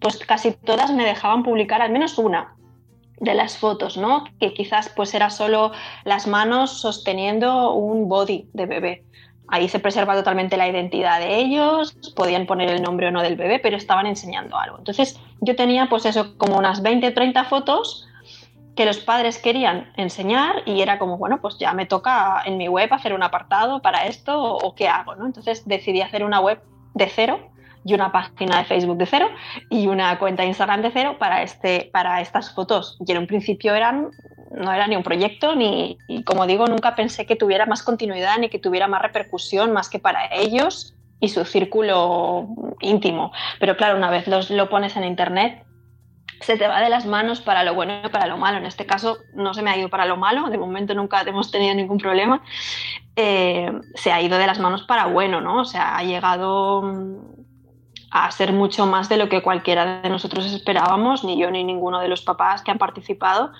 pues 0.00 0.18
casi 0.18 0.50
todas 0.50 0.92
me 0.92 1.04
dejaban 1.04 1.44
publicar 1.44 1.80
al 1.80 1.92
menos 1.92 2.18
una 2.18 2.56
de 3.20 3.34
las 3.34 3.56
fotos, 3.56 3.96
¿no? 3.96 4.24
Que 4.40 4.52
quizás 4.52 4.88
pues 4.96 5.14
era 5.14 5.30
solo 5.30 5.70
las 6.04 6.26
manos 6.26 6.80
sosteniendo 6.80 7.72
un 7.72 8.08
body 8.08 8.48
de 8.52 8.66
bebé. 8.66 9.04
Ahí 9.48 9.68
se 9.68 9.78
preserva 9.78 10.14
totalmente 10.14 10.56
la 10.56 10.68
identidad 10.68 11.20
de 11.20 11.36
ellos, 11.36 11.96
podían 12.16 12.46
poner 12.46 12.70
el 12.70 12.82
nombre 12.82 13.08
o 13.08 13.10
no 13.10 13.22
del 13.22 13.36
bebé, 13.36 13.58
pero 13.58 13.76
estaban 13.76 14.06
enseñando 14.06 14.56
algo. 14.56 14.78
Entonces 14.78 15.20
yo 15.40 15.54
tenía 15.54 15.88
pues 15.88 16.06
eso, 16.06 16.36
como 16.38 16.56
unas 16.56 16.82
20 16.82 17.08
o 17.08 17.14
30 17.14 17.44
fotos 17.44 18.08
que 18.74 18.84
los 18.84 18.98
padres 18.98 19.38
querían 19.38 19.92
enseñar 19.96 20.62
y 20.66 20.80
era 20.80 20.98
como, 20.98 21.16
bueno, 21.16 21.40
pues 21.40 21.58
ya 21.58 21.72
me 21.72 21.86
toca 21.86 22.42
en 22.44 22.56
mi 22.56 22.68
web 22.68 22.92
hacer 22.92 23.12
un 23.12 23.22
apartado 23.22 23.80
para 23.80 24.06
esto 24.06 24.40
o, 24.42 24.74
qué 24.74 24.88
hago, 24.88 25.14
¿no? 25.14 25.26
Entonces 25.26 25.66
decidí 25.66 26.00
hacer 26.00 26.24
una 26.24 26.40
web 26.40 26.60
de 26.94 27.08
cero 27.08 27.38
y 27.84 27.94
una 27.94 28.10
página 28.10 28.58
de 28.58 28.64
Facebook 28.64 28.96
de 28.96 29.06
cero 29.06 29.28
y 29.70 29.86
una 29.86 30.18
cuenta 30.18 30.42
de 30.42 30.48
Instagram 30.48 30.82
de 30.82 30.90
cero 30.90 31.16
para, 31.18 31.42
este, 31.42 31.90
para 31.92 32.20
estas 32.20 32.52
fotos. 32.52 32.98
Y 33.06 33.12
en 33.12 33.18
un 33.18 33.26
principio 33.26 33.74
eran, 33.74 34.10
no 34.54 34.72
era 34.72 34.86
ni 34.86 34.96
un 34.96 35.02
proyecto, 35.02 35.54
ni, 35.54 35.98
como 36.24 36.46
digo, 36.46 36.66
nunca 36.66 36.94
pensé 36.94 37.26
que 37.26 37.36
tuviera 37.36 37.66
más 37.66 37.82
continuidad 37.82 38.38
ni 38.38 38.48
que 38.48 38.58
tuviera 38.58 38.88
más 38.88 39.02
repercusión 39.02 39.72
más 39.72 39.88
que 39.88 39.98
para 39.98 40.32
ellos 40.32 40.94
y 41.20 41.28
su 41.28 41.44
círculo 41.44 42.48
íntimo. 42.80 43.32
Pero 43.58 43.76
claro, 43.76 43.96
una 43.96 44.10
vez 44.10 44.28
los, 44.28 44.50
lo 44.50 44.68
pones 44.68 44.96
en 44.96 45.04
Internet, 45.04 45.64
se 46.40 46.56
te 46.56 46.68
va 46.68 46.80
de 46.80 46.90
las 46.90 47.06
manos 47.06 47.40
para 47.40 47.64
lo 47.64 47.74
bueno 47.74 48.00
y 48.04 48.08
para 48.08 48.26
lo 48.26 48.36
malo. 48.36 48.58
En 48.58 48.66
este 48.66 48.86
caso 48.86 49.18
no 49.34 49.54
se 49.54 49.62
me 49.62 49.70
ha 49.70 49.78
ido 49.78 49.88
para 49.88 50.04
lo 50.04 50.16
malo, 50.16 50.50
de 50.50 50.58
momento 50.58 50.94
nunca 50.94 51.22
hemos 51.22 51.50
tenido 51.50 51.74
ningún 51.74 51.98
problema. 51.98 52.42
Eh, 53.16 53.72
se 53.94 54.12
ha 54.12 54.20
ido 54.20 54.38
de 54.38 54.46
las 54.46 54.58
manos 54.58 54.82
para 54.82 55.06
bueno, 55.06 55.40
¿no? 55.40 55.60
O 55.60 55.64
sea, 55.64 55.96
ha 55.96 56.02
llegado 56.02 56.82
mm, 56.82 57.16
a 58.10 58.30
ser 58.30 58.52
mucho 58.52 58.86
más 58.86 59.08
de 59.08 59.16
lo 59.16 59.28
que 59.28 59.42
cualquiera 59.42 60.02
de 60.02 60.08
nosotros 60.10 60.44
esperábamos, 60.52 61.24
ni 61.24 61.38
yo 61.38 61.50
ni 61.50 61.64
ninguno 61.64 62.00
de 62.00 62.08
los 62.08 62.22
papás 62.22 62.62
que 62.62 62.70
han 62.70 62.78
participado. 62.78 63.52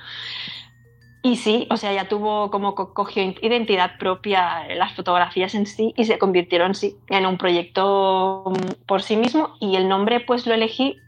Y 1.24 1.36
sí, 1.36 1.66
o 1.70 1.78
sea, 1.78 1.90
ya 1.94 2.06
tuvo 2.06 2.50
como 2.50 2.74
cogió 2.74 3.22
identidad 3.40 3.96
propia 3.98 4.68
las 4.74 4.92
fotografías 4.92 5.54
en 5.54 5.64
sí 5.64 5.94
y 5.96 6.04
se 6.04 6.18
convirtieron 6.18 6.74
sí, 6.74 6.98
en 7.08 7.24
un 7.24 7.38
proyecto 7.38 8.44
mm, 8.44 8.84
por 8.84 9.00
sí 9.00 9.16
mismo 9.16 9.56
y 9.58 9.76
el 9.76 9.88
nombre 9.88 10.20
pues 10.20 10.46
lo 10.46 10.52
elegí 10.52 10.98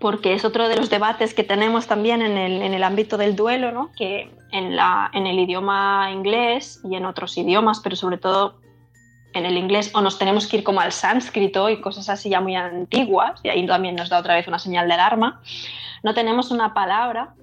porque 0.00 0.32
es 0.32 0.46
otro 0.46 0.70
de 0.70 0.76
los 0.76 0.88
debates 0.88 1.34
que 1.34 1.44
tenemos 1.44 1.86
también 1.86 2.22
en 2.22 2.38
el, 2.38 2.62
en 2.62 2.72
el 2.72 2.82
ámbito 2.82 3.18
del 3.18 3.36
duelo, 3.36 3.72
¿no? 3.72 3.90
que 3.94 4.34
en, 4.52 4.74
la, 4.74 5.10
en 5.12 5.26
el 5.26 5.38
idioma 5.38 6.08
inglés 6.10 6.80
y 6.90 6.96
en 6.96 7.04
otros 7.04 7.36
idiomas, 7.36 7.80
pero 7.80 7.96
sobre 7.96 8.16
todo 8.16 8.58
en 9.34 9.44
el 9.44 9.58
inglés, 9.58 9.90
o 9.94 10.00
nos 10.00 10.18
tenemos 10.18 10.46
que 10.46 10.56
ir 10.56 10.64
como 10.64 10.80
al 10.80 10.92
sánscrito 10.92 11.68
y 11.68 11.82
cosas 11.82 12.08
así 12.08 12.30
ya 12.30 12.40
muy 12.40 12.56
antiguas, 12.56 13.38
y 13.42 13.50
ahí 13.50 13.66
también 13.66 13.96
nos 13.96 14.08
da 14.08 14.18
otra 14.18 14.34
vez 14.34 14.48
una 14.48 14.58
señal 14.58 14.88
de 14.88 14.94
alarma, 14.94 15.42
no 16.02 16.14
tenemos 16.14 16.50
una 16.50 16.72
palabra 16.72 17.34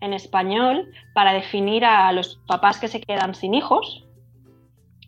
en 0.00 0.12
español 0.12 0.90
para 1.14 1.32
definir 1.32 1.84
a 1.84 2.12
los 2.12 2.40
papás 2.46 2.78
que 2.78 2.88
se 2.88 3.00
quedan 3.00 3.34
sin 3.34 3.54
hijos, 3.54 4.04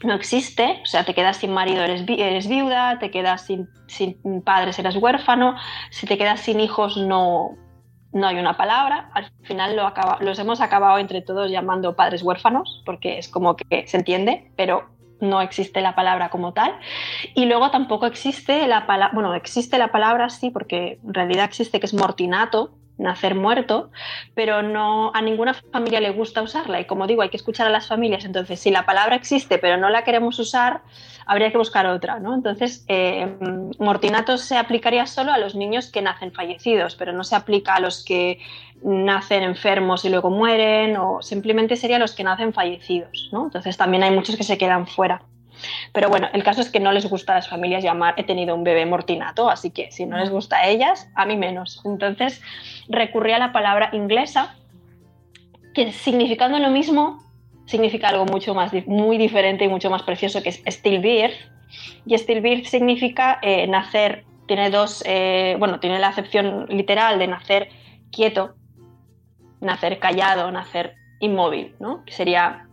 no 0.02 0.14
existe, 0.14 0.80
o 0.82 0.86
sea, 0.86 1.04
te 1.04 1.14
quedas 1.14 1.36
sin 1.36 1.52
marido, 1.52 1.82
eres, 1.82 2.06
vi 2.06 2.20
eres 2.20 2.48
viuda, 2.48 2.98
te 2.98 3.10
quedas 3.10 3.46
sin, 3.46 3.68
sin, 3.86 4.16
padres, 4.42 4.78
eres 4.78 4.96
huérfano, 4.96 5.56
si 5.90 6.06
te 6.06 6.16
quedas 6.16 6.40
sin 6.40 6.60
hijos 6.60 6.96
no, 6.96 7.50
no 8.12 8.26
hay 8.26 8.38
una 8.38 8.56
palabra, 8.56 9.10
al 9.14 9.30
final 9.42 9.76
lo 9.76 9.86
acaba, 9.86 10.18
los 10.20 10.38
hemos 10.38 10.60
acabado 10.60 10.98
entre 10.98 11.20
todos 11.20 11.50
llamando 11.50 11.96
padres 11.96 12.22
huérfanos, 12.22 12.82
porque 12.86 13.18
es 13.18 13.28
como 13.28 13.56
que 13.56 13.86
se 13.86 13.98
entiende, 13.98 14.50
pero 14.56 14.88
no 15.20 15.42
existe 15.42 15.82
la 15.82 15.94
palabra 15.94 16.30
como 16.30 16.54
tal. 16.54 16.74
Y 17.34 17.44
luego 17.44 17.70
tampoco 17.70 18.06
existe 18.06 18.66
la 18.66 18.86
palabra, 18.86 19.14
bueno, 19.14 19.34
existe 19.34 19.76
la 19.76 19.92
palabra 19.92 20.30
sí, 20.30 20.50
porque 20.50 20.98
en 21.04 21.12
realidad 21.12 21.44
existe 21.44 21.78
que 21.78 21.84
es 21.84 21.92
mortinato, 21.92 22.72
nacer 23.00 23.34
muerto, 23.34 23.90
pero 24.34 24.62
no 24.62 25.10
a 25.14 25.22
ninguna 25.22 25.54
familia 25.54 26.00
le 26.00 26.10
gusta 26.10 26.42
usarla 26.42 26.80
y 26.80 26.84
como 26.84 27.06
digo, 27.06 27.22
hay 27.22 27.30
que 27.30 27.36
escuchar 27.36 27.66
a 27.66 27.70
las 27.70 27.88
familias, 27.88 28.24
entonces 28.24 28.60
si 28.60 28.70
la 28.70 28.84
palabra 28.84 29.16
existe 29.16 29.58
pero 29.58 29.76
no 29.76 29.88
la 29.88 30.04
queremos 30.04 30.38
usar, 30.38 30.82
habría 31.30 31.52
que 31.52 31.58
buscar 31.58 31.86
otra, 31.86 32.18
¿no? 32.18 32.34
Entonces, 32.34 32.84
eh, 32.88 33.36
mortinato 33.78 34.36
se 34.36 34.56
aplicaría 34.56 35.06
solo 35.06 35.32
a 35.32 35.38
los 35.38 35.54
niños 35.54 35.90
que 35.90 36.02
nacen 36.02 36.32
fallecidos, 36.32 36.96
pero 36.96 37.12
no 37.12 37.22
se 37.22 37.36
aplica 37.36 37.76
a 37.76 37.80
los 37.80 38.04
que 38.04 38.40
nacen 38.82 39.44
enfermos 39.44 40.04
y 40.04 40.08
luego 40.08 40.30
mueren 40.30 40.96
o 40.96 41.22
simplemente 41.22 41.76
sería 41.76 42.00
los 42.00 42.14
que 42.14 42.24
nacen 42.24 42.52
fallecidos, 42.52 43.28
¿no? 43.32 43.44
Entonces 43.44 43.76
también 43.76 44.02
hay 44.02 44.10
muchos 44.10 44.36
que 44.36 44.42
se 44.42 44.58
quedan 44.58 44.86
fuera. 44.86 45.22
Pero 45.92 46.08
bueno, 46.08 46.28
el 46.32 46.42
caso 46.42 46.60
es 46.60 46.70
que 46.70 46.80
no 46.80 46.92
les 46.92 47.08
gusta 47.08 47.32
a 47.32 47.36
las 47.36 47.48
familias 47.48 47.82
llamar 47.82 48.14
he 48.16 48.24
tenido 48.24 48.54
un 48.54 48.64
bebé 48.64 48.86
mortinato, 48.86 49.50
así 49.50 49.70
que 49.70 49.90
si 49.90 50.06
no 50.06 50.18
les 50.18 50.30
gusta 50.30 50.58
a 50.58 50.68
ellas, 50.68 51.08
a 51.14 51.26
mí 51.26 51.36
menos. 51.36 51.80
Entonces 51.84 52.40
recurrí 52.88 53.32
a 53.32 53.38
la 53.38 53.52
palabra 53.52 53.90
inglesa, 53.92 54.56
que 55.74 55.92
significando 55.92 56.58
lo 56.58 56.70
mismo, 56.70 57.22
significa 57.66 58.08
algo 58.08 58.26
mucho 58.26 58.54
más, 58.54 58.72
muy 58.86 59.16
diferente 59.16 59.64
y 59.64 59.68
mucho 59.68 59.90
más 59.90 60.02
precioso, 60.02 60.42
que 60.42 60.48
es 60.48 60.62
stillbirth. 60.66 61.36
Y 62.04 62.18
stillbirth 62.18 62.66
significa 62.66 63.38
eh, 63.42 63.66
nacer, 63.68 64.24
tiene 64.46 64.70
dos, 64.70 65.04
eh, 65.06 65.54
bueno, 65.58 65.78
tiene 65.78 66.00
la 66.00 66.08
acepción 66.08 66.66
literal 66.68 67.18
de 67.20 67.28
nacer 67.28 67.68
quieto, 68.10 68.56
nacer 69.60 70.00
callado, 70.00 70.50
nacer 70.50 70.94
inmóvil, 71.20 71.76
¿no? 71.78 72.04
Que 72.04 72.12
sería 72.12 72.66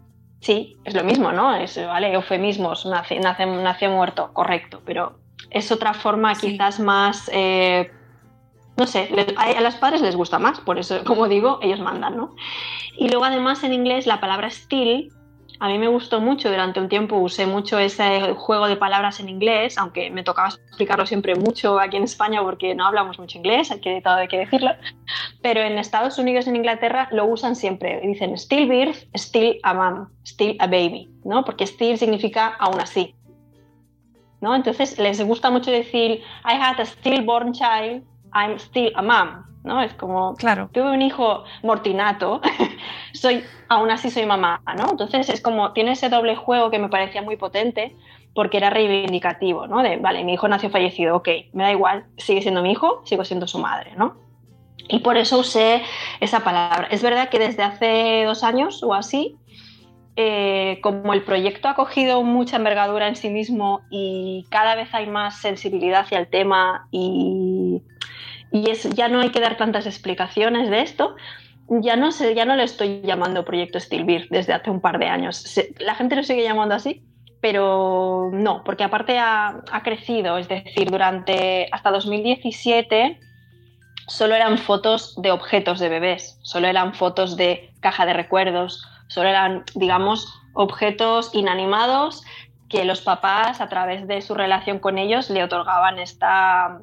Sí, 0.48 0.78
es 0.86 0.94
lo 0.94 1.04
mismo, 1.04 1.34
¿no? 1.34 1.54
Es, 1.54 1.76
¿vale? 1.76 2.14
Eufemismos, 2.14 2.86
nace, 2.86 3.20
nace, 3.20 3.46
nace 3.46 3.90
muerto, 3.90 4.32
correcto, 4.32 4.82
pero 4.86 5.20
es 5.50 5.74
otra 5.74 5.94
forma 5.94 6.34
sí. 6.36 6.52
quizás 6.52 6.80
más, 6.80 7.30
eh, 7.34 7.92
no 8.78 8.88
sé, 8.88 9.10
a, 9.36 9.44
a 9.44 9.60
los 9.60 9.76
padres 9.76 10.00
les 10.00 10.16
gusta 10.16 10.40
más, 10.40 10.62
por 10.62 10.80
eso, 10.80 11.04
como 11.04 11.28
digo, 11.28 11.60
ellos 11.62 11.82
mandan, 11.82 12.16
¿no? 12.16 12.34
Y 12.96 13.10
luego 13.10 13.26
además 13.26 13.62
en 13.66 13.74
inglés 13.74 14.08
la 14.08 14.22
palabra 14.22 14.50
still 14.50 15.12
a 15.60 15.68
mí 15.68 15.80
me 15.80 15.88
gustó 15.88 16.22
mucho, 16.22 16.50
durante 16.50 16.80
un 16.80 16.88
tiempo 16.88 17.18
usé 17.18 17.48
mucho 17.48 17.80
ese 17.80 18.34
juego 18.34 18.68
de 18.68 18.76
palabras 18.76 19.20
en 19.20 19.30
inglés, 19.30 19.78
aunque 19.78 20.12
me 20.12 20.24
tocaba 20.24 20.50
explicarlo 20.50 21.06
siempre 21.06 21.36
mucho 21.36 21.80
aquí 21.80 21.98
en 21.98 22.04
España 22.04 22.42
porque 22.44 22.76
no 22.76 22.86
hablamos 22.86 23.18
mucho 23.18 23.38
inglés, 23.38 23.72
hay 23.72 23.80
que, 23.80 24.02
todo 24.02 24.16
hay 24.16 24.28
que 24.28 24.38
decirlo, 24.38 24.72
pero 25.42 25.62
en 25.62 25.78
Estados 25.78 26.18
Unidos 26.20 26.48
en 26.48 26.56
Inglaterra 26.56 27.08
lo 27.12 27.26
usan 27.26 27.56
siempre, 27.56 28.00
dicen 28.02 28.38
still 28.38 28.68
birth, 28.68 29.08
still 29.16 29.60
a 29.64 29.74
mom, 29.74 30.10
still 30.24 30.56
a 30.60 30.68
baby, 30.68 31.10
¿no? 31.24 31.44
porque 31.44 31.66
still 31.66 31.98
significa 31.98 32.56
aún 32.60 32.80
así. 32.80 33.16
¿no? 34.42 34.56
Entonces 34.56 35.00
les 35.00 35.22
gusta 35.24 35.50
mucho 35.50 35.72
decir 35.72 36.22
I 36.46 36.54
had 36.54 36.80
a 36.80 36.86
stillborn 36.86 37.54
child, 37.54 38.04
I'm 38.34 38.58
still 38.60 38.92
a 38.96 39.02
mom. 39.02 39.44
¿No? 39.68 39.82
Es 39.82 39.94
como, 39.94 40.36
claro. 40.36 40.70
tuve 40.72 40.92
un 40.92 41.02
hijo 41.02 41.44
mortinato, 41.62 42.42
soy, 43.14 43.44
aún 43.70 43.92
así 43.92 44.10
soy 44.10 44.26
mamá, 44.26 44.62
¿no? 44.76 44.92
Entonces 44.92 45.30
es 45.30 45.42
como, 45.42 45.74
tiene 45.74 45.92
ese 45.92 46.10
doble 46.10 46.36
juego 46.36 46.72
que 46.72 46.80
me 46.80 46.90
parecía 46.90 47.22
muy 47.22 47.38
potente 47.38 47.96
porque 48.34 48.58
era 48.58 48.70
reivindicativo, 48.70 49.68
¿no? 49.68 49.84
De, 49.84 49.98
vale, 49.98 50.24
mi 50.24 50.34
hijo 50.34 50.48
nació 50.48 50.70
fallecido, 50.70 51.16
ok, 51.18 51.30
me 51.54 51.64
da 51.64 51.72
igual, 51.72 52.06
sigue 52.18 52.42
siendo 52.42 52.62
mi 52.62 52.72
hijo, 52.72 53.02
sigo 53.04 53.26
siendo 53.26 53.48
su 53.48 53.60
madre, 53.60 53.94
¿no? 53.98 54.16
Y 54.90 55.00
por 55.00 55.18
eso 55.18 55.40
usé 55.40 55.82
esa 56.20 56.42
palabra. 56.42 56.88
Es 56.92 57.04
verdad 57.04 57.30
que 57.30 57.40
desde 57.40 57.64
hace 57.64 58.24
dos 58.26 58.44
años 58.44 58.84
o 58.84 58.94
así, 58.94 59.38
eh, 60.16 60.80
como 60.82 61.14
el 61.14 61.22
proyecto 61.22 61.68
ha 61.68 61.76
cogido 61.76 62.24
mucha 62.24 62.56
envergadura 62.56 63.08
en 63.08 63.16
sí 63.16 63.30
mismo 63.30 63.82
y 63.92 64.48
cada 64.50 64.74
vez 64.74 64.92
hay 64.94 65.06
más 65.06 65.40
sensibilidad 65.42 66.02
hacia 66.02 66.18
el 66.18 66.28
tema 66.28 66.88
y 66.90 67.57
y 68.52 68.70
es, 68.70 68.90
ya 68.92 69.08
no 69.08 69.20
hay 69.20 69.30
que 69.30 69.40
dar 69.40 69.58
tantas 69.58 69.86
explicaciones 69.86 70.70
de 70.70 70.82
esto, 70.82 71.16
ya 71.70 71.96
no 71.96 72.12
sé, 72.12 72.34
ya 72.34 72.46
no 72.46 72.56
le 72.56 72.64
estoy 72.64 73.02
llamando 73.02 73.44
Proyecto 73.44 73.80
Stilbir 73.80 74.28
desde 74.30 74.54
hace 74.54 74.70
un 74.70 74.80
par 74.80 75.00
de 75.00 75.08
años. 75.08 75.60
La 75.80 75.96
gente 75.96 76.16
lo 76.16 76.24
sigue 76.24 76.44
llamando 76.44 76.76
así, 76.76 77.04
pero 77.42 78.30
no, 78.34 78.64
porque 78.64 78.84
aparte 78.84 79.20
ha, 79.20 79.62
ha 79.72 79.84
crecido, 79.84 80.38
es 80.38 80.48
decir, 80.48 80.90
durante 80.90 81.68
hasta 81.72 81.92
2017 81.92 83.20
solo 84.08 84.36
eran 84.36 84.58
fotos 84.58 85.16
de 85.22 85.32
objetos 85.32 85.80
de 85.80 85.90
bebés, 85.90 86.40
solo 86.42 86.68
eran 86.68 86.94
fotos 86.94 87.36
de 87.36 87.70
caja 87.82 88.06
de 88.06 88.14
recuerdos, 88.14 88.86
solo 89.10 89.30
eran, 89.30 89.64
digamos, 89.76 90.34
objetos 90.54 91.32
inanimados 91.34 92.24
que 92.70 92.86
los 92.86 93.02
papás, 93.02 93.62
a 93.62 93.70
través 93.70 94.08
de 94.08 94.22
su 94.22 94.34
relación 94.34 94.80
con 94.80 94.98
ellos, 94.98 95.30
le 95.30 95.44
otorgaban 95.44 96.00
esta 96.00 96.80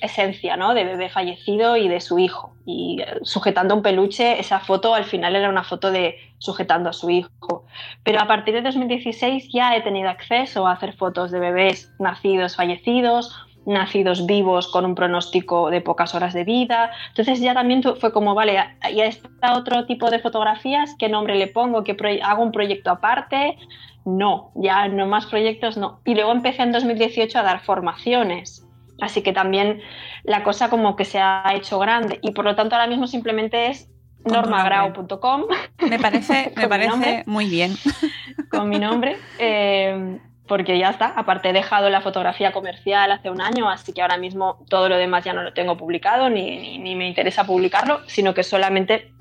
esencia 0.00 0.56
¿no? 0.56 0.74
de 0.74 0.84
bebé 0.84 1.08
fallecido 1.08 1.76
y 1.76 1.88
de 1.88 2.00
su 2.00 2.18
hijo. 2.18 2.54
Y 2.66 3.00
eh, 3.00 3.18
sujetando 3.22 3.74
un 3.74 3.82
peluche, 3.82 4.38
esa 4.40 4.60
foto 4.60 4.94
al 4.94 5.04
final 5.04 5.36
era 5.36 5.48
una 5.48 5.64
foto 5.64 5.90
de 5.90 6.16
sujetando 6.38 6.90
a 6.90 6.92
su 6.92 7.10
hijo. 7.10 7.64
Pero 8.04 8.20
a 8.20 8.26
partir 8.26 8.54
de 8.54 8.62
2016 8.62 9.50
ya 9.52 9.76
he 9.76 9.82
tenido 9.82 10.08
acceso 10.08 10.66
a 10.66 10.72
hacer 10.72 10.94
fotos 10.96 11.30
de 11.30 11.40
bebés 11.40 11.92
nacidos 11.98 12.56
fallecidos, 12.56 13.48
nacidos 13.68 14.26
vivos 14.26 14.68
con 14.68 14.84
un 14.84 14.94
pronóstico 14.94 15.70
de 15.70 15.80
pocas 15.80 16.14
horas 16.14 16.32
de 16.32 16.44
vida. 16.44 16.90
Entonces 17.08 17.40
ya 17.40 17.54
también 17.54 17.82
fue 17.82 18.12
como, 18.12 18.34
vale, 18.34 18.54
ya 18.94 19.04
está 19.04 19.56
otro 19.56 19.86
tipo 19.86 20.10
de 20.10 20.18
fotografías, 20.18 20.94
¿qué 20.98 21.08
nombre 21.08 21.36
le 21.36 21.48
pongo? 21.48 21.84
¿Que 21.84 21.96
hago 22.22 22.42
un 22.42 22.52
proyecto 22.52 22.90
aparte? 22.90 23.58
No, 24.04 24.52
ya 24.54 24.88
no 24.88 25.06
más 25.06 25.26
proyectos, 25.26 25.76
no. 25.76 26.00
Y 26.04 26.14
luego 26.14 26.32
empecé 26.32 26.62
en 26.62 26.72
2018 26.72 27.38
a 27.38 27.42
dar 27.42 27.60
formaciones. 27.60 28.67
Así 29.00 29.22
que 29.22 29.32
también 29.32 29.80
la 30.24 30.42
cosa 30.42 30.70
como 30.70 30.96
que 30.96 31.04
se 31.04 31.20
ha 31.20 31.44
hecho 31.54 31.78
grande 31.78 32.18
y 32.22 32.32
por 32.32 32.44
lo 32.44 32.56
tanto 32.56 32.74
ahora 32.74 32.88
mismo 32.88 33.06
simplemente 33.06 33.68
es 33.68 33.88
normagrau.com. 34.24 35.44
Me 35.88 35.98
parece, 35.98 36.52
me 36.56 36.68
parece 36.68 37.22
muy 37.26 37.48
bien. 37.48 37.74
Con 38.50 38.68
mi 38.68 38.78
nombre. 38.78 39.16
Eh, 39.38 40.18
porque 40.48 40.78
ya 40.78 40.90
está, 40.90 41.08
aparte 41.08 41.50
he 41.50 41.52
dejado 41.52 41.90
la 41.90 42.00
fotografía 42.00 42.52
comercial 42.52 43.12
hace 43.12 43.30
un 43.30 43.40
año, 43.40 43.68
así 43.68 43.92
que 43.92 44.02
ahora 44.02 44.16
mismo 44.16 44.64
todo 44.68 44.88
lo 44.88 44.96
demás 44.96 45.22
ya 45.22 45.34
no 45.34 45.42
lo 45.42 45.52
tengo 45.52 45.76
publicado 45.76 46.30
ni, 46.30 46.78
ni, 46.78 46.96
me 46.96 47.06
interesa 47.06 47.44
publicarlo, 47.44 48.00
sino 48.06 48.34
que 48.34 48.42
solamente 48.42 49.12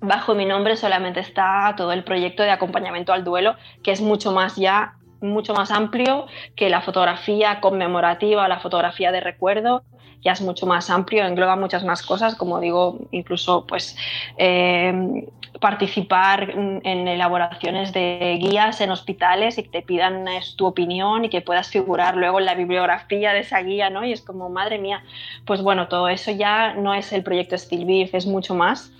bajo 0.00 0.34
mi 0.34 0.44
nombre 0.44 0.76
solamente 0.76 1.20
está 1.20 1.74
todo 1.76 1.92
el 1.92 2.04
proyecto 2.04 2.42
de 2.42 2.50
acompañamiento 2.50 3.12
al 3.12 3.24
duelo, 3.24 3.56
que 3.82 3.90
es 3.90 4.00
mucho 4.00 4.30
más 4.30 4.56
ya 4.56 4.97
mucho 5.20 5.54
más 5.54 5.70
amplio 5.70 6.26
que 6.56 6.68
la 6.68 6.80
fotografía 6.80 7.60
conmemorativa, 7.60 8.48
la 8.48 8.60
fotografía 8.60 9.12
de 9.12 9.20
recuerdo, 9.20 9.82
ya 10.22 10.32
es 10.32 10.40
mucho 10.40 10.66
más 10.66 10.90
amplio, 10.90 11.24
engloba 11.24 11.56
muchas 11.56 11.84
más 11.84 12.02
cosas, 12.02 12.34
como 12.34 12.60
digo, 12.60 12.98
incluso 13.12 13.66
pues 13.66 13.96
eh, 14.36 15.26
participar 15.60 16.50
en 16.50 17.08
elaboraciones 17.08 17.92
de 17.92 18.38
guías 18.40 18.80
en 18.80 18.90
hospitales 18.90 19.58
y 19.58 19.64
que 19.64 19.68
te 19.68 19.82
pidan 19.82 20.26
tu 20.56 20.66
opinión 20.66 21.24
y 21.24 21.28
que 21.28 21.40
puedas 21.40 21.68
figurar 21.68 22.16
luego 22.16 22.38
en 22.38 22.46
la 22.46 22.54
bibliografía 22.54 23.32
de 23.32 23.40
esa 23.40 23.60
guía, 23.62 23.90
¿no? 23.90 24.04
Y 24.04 24.12
es 24.12 24.22
como, 24.22 24.48
madre 24.48 24.78
mía, 24.78 25.02
pues 25.44 25.62
bueno, 25.62 25.88
todo 25.88 26.08
eso 26.08 26.30
ya 26.30 26.74
no 26.74 26.94
es 26.94 27.12
el 27.12 27.22
proyecto 27.22 27.56
Steel 27.56 28.10
es 28.12 28.26
mucho 28.26 28.54
más 28.54 28.92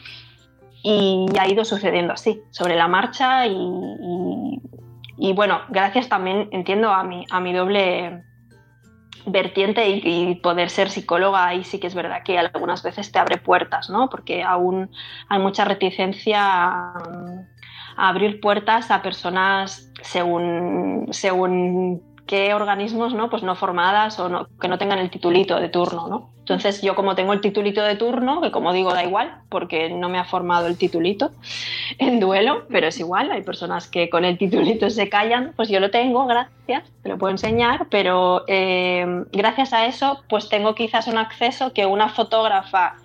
y 0.83 1.27
ha 1.39 1.49
ido 1.49 1.65
sucediendo 1.65 2.13
así, 2.13 2.41
sobre 2.51 2.77
la 2.77 2.89
marcha 2.89 3.47
y, 3.47 3.53
y, 3.53 4.61
bueno, 5.35 5.61
gracias 5.69 6.09
también, 6.09 6.49
entiendo, 6.53 6.91
a 6.91 7.03
mi, 7.03 7.25
a 7.31 7.41
mi 7.41 7.53
doble 7.53 8.23
vertiente 9.27 9.89
y, 9.89 10.35
poder 10.37 10.71
ser 10.71 10.91
psicóloga 10.91 11.47
ahí 11.47 11.65
sí 11.65 11.79
que 11.79 11.87
es 11.87 11.95
verdad 11.95 12.23
que 12.25 12.39
algunas 12.39 12.83
veces 12.83 13.11
te 13.13 13.19
abre 13.19 13.39
puertas, 13.39 13.91
¿no? 13.91 14.09
Porque 14.09 14.43
aún 14.43 14.91
hay 15.29 15.39
mucha 15.39 15.65
reticencia 15.65 16.41
a, 16.41 16.95
abrir 17.97 18.41
puertas 18.41 18.91
a 18.93 19.03
personas 19.03 19.93
según, 20.03 21.09
según 21.11 22.01
qué 22.29 22.55
organismos 22.55 23.15
no 23.15 23.31
pues 23.31 23.43
no 23.43 23.57
formadas 23.57 24.21
o 24.21 24.47
que 24.61 24.69
no 24.69 24.79
tengan 24.79 25.01
el 25.01 25.11
titulito 25.11 25.59
de 25.59 25.69
turno 25.69 26.07
no 26.07 26.31
entonces 26.39 26.83
yo 26.83 26.95
como 26.95 27.15
tengo 27.17 27.33
el 27.33 27.41
titulito 27.41 27.83
de 27.83 27.97
turno 27.97 28.41
que 28.41 28.53
como 28.53 28.73
digo 28.73 28.93
da 28.93 29.03
igual 29.03 29.41
porque 29.49 29.89
no 29.89 30.09
me 30.09 30.19
ha 30.19 30.25
formado 30.25 30.67
el 30.67 30.77
titulito 30.77 31.33
en 31.99 32.21
duelo 32.21 32.67
pero 32.71 32.87
es 32.87 33.01
igual 33.01 33.33
hay 33.33 33.43
personas 33.43 33.89
que 33.89 34.11
con 34.11 34.25
el 34.25 34.39
titulito 34.39 34.91
se 34.91 35.09
callan 35.09 35.55
pues 35.57 35.71
yo 35.71 35.81
lo 35.81 35.91
tengo 35.91 36.27
gracias 36.27 36.85
te 37.03 37.09
lo 37.09 37.19
puedo 37.19 37.33
enseñar 37.33 37.89
pero 37.91 38.45
eh, 38.47 39.25
gracias 39.33 39.73
a 39.73 39.87
eso 39.87 40.23
pues 40.29 40.51
tengo 40.51 40.75
quizás 40.75 41.09
un 41.09 41.17
acceso 41.17 41.73
que 41.73 41.87
una 41.87 42.11
fotógrafa 42.11 42.97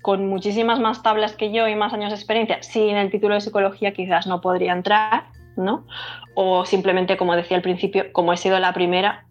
con 0.00 0.26
muchísimas 0.26 0.80
más 0.80 1.02
tablas 1.02 1.36
que 1.36 1.52
yo 1.52 1.68
y 1.68 1.74
más 1.74 1.92
años 1.92 2.08
de 2.08 2.16
experiencia 2.16 2.62
sin 2.62 2.96
el 2.96 3.10
título 3.10 3.34
de 3.34 3.42
psicología 3.42 3.92
quizás 3.92 4.26
no 4.26 4.40
podría 4.40 4.72
entrar 4.72 5.24
¿no? 5.60 5.86
O 6.34 6.64
simplemente, 6.64 7.16
como 7.16 7.36
decía 7.36 7.56
al 7.56 7.62
principio, 7.62 8.12
como 8.12 8.32
he 8.32 8.36
sido 8.36 8.58
la 8.58 8.72
primera, 8.72 9.26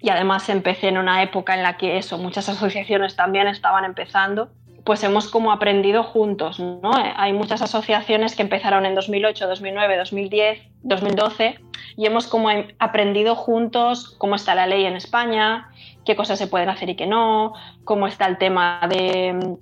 y 0.00 0.10
además 0.10 0.48
empecé 0.48 0.88
en 0.88 0.98
una 0.98 1.22
época 1.22 1.54
en 1.54 1.62
la 1.62 1.76
que 1.76 1.98
eso, 1.98 2.18
muchas 2.18 2.48
asociaciones 2.48 3.16
también 3.16 3.48
estaban 3.48 3.84
empezando, 3.84 4.50
pues 4.84 5.02
hemos 5.02 5.28
como 5.28 5.50
aprendido 5.50 6.04
juntos, 6.04 6.60
¿no? 6.60 6.92
Hay 7.16 7.32
muchas 7.32 7.60
asociaciones 7.60 8.36
que 8.36 8.42
empezaron 8.42 8.86
en 8.86 8.94
2008, 8.94 9.48
2009, 9.48 9.96
2010, 9.96 10.62
2012 10.82 11.58
y 11.96 12.06
hemos 12.06 12.28
como 12.28 12.50
aprendido 12.78 13.34
juntos 13.34 14.14
cómo 14.18 14.36
está 14.36 14.54
la 14.54 14.68
ley 14.68 14.84
en 14.84 14.94
España, 14.94 15.68
qué 16.04 16.14
cosas 16.14 16.38
se 16.38 16.46
pueden 16.46 16.68
hacer 16.68 16.88
y 16.88 16.94
qué 16.94 17.08
no, 17.08 17.54
cómo 17.82 18.06
está 18.06 18.26
el 18.26 18.38
tema 18.38 18.80
de 18.88 19.58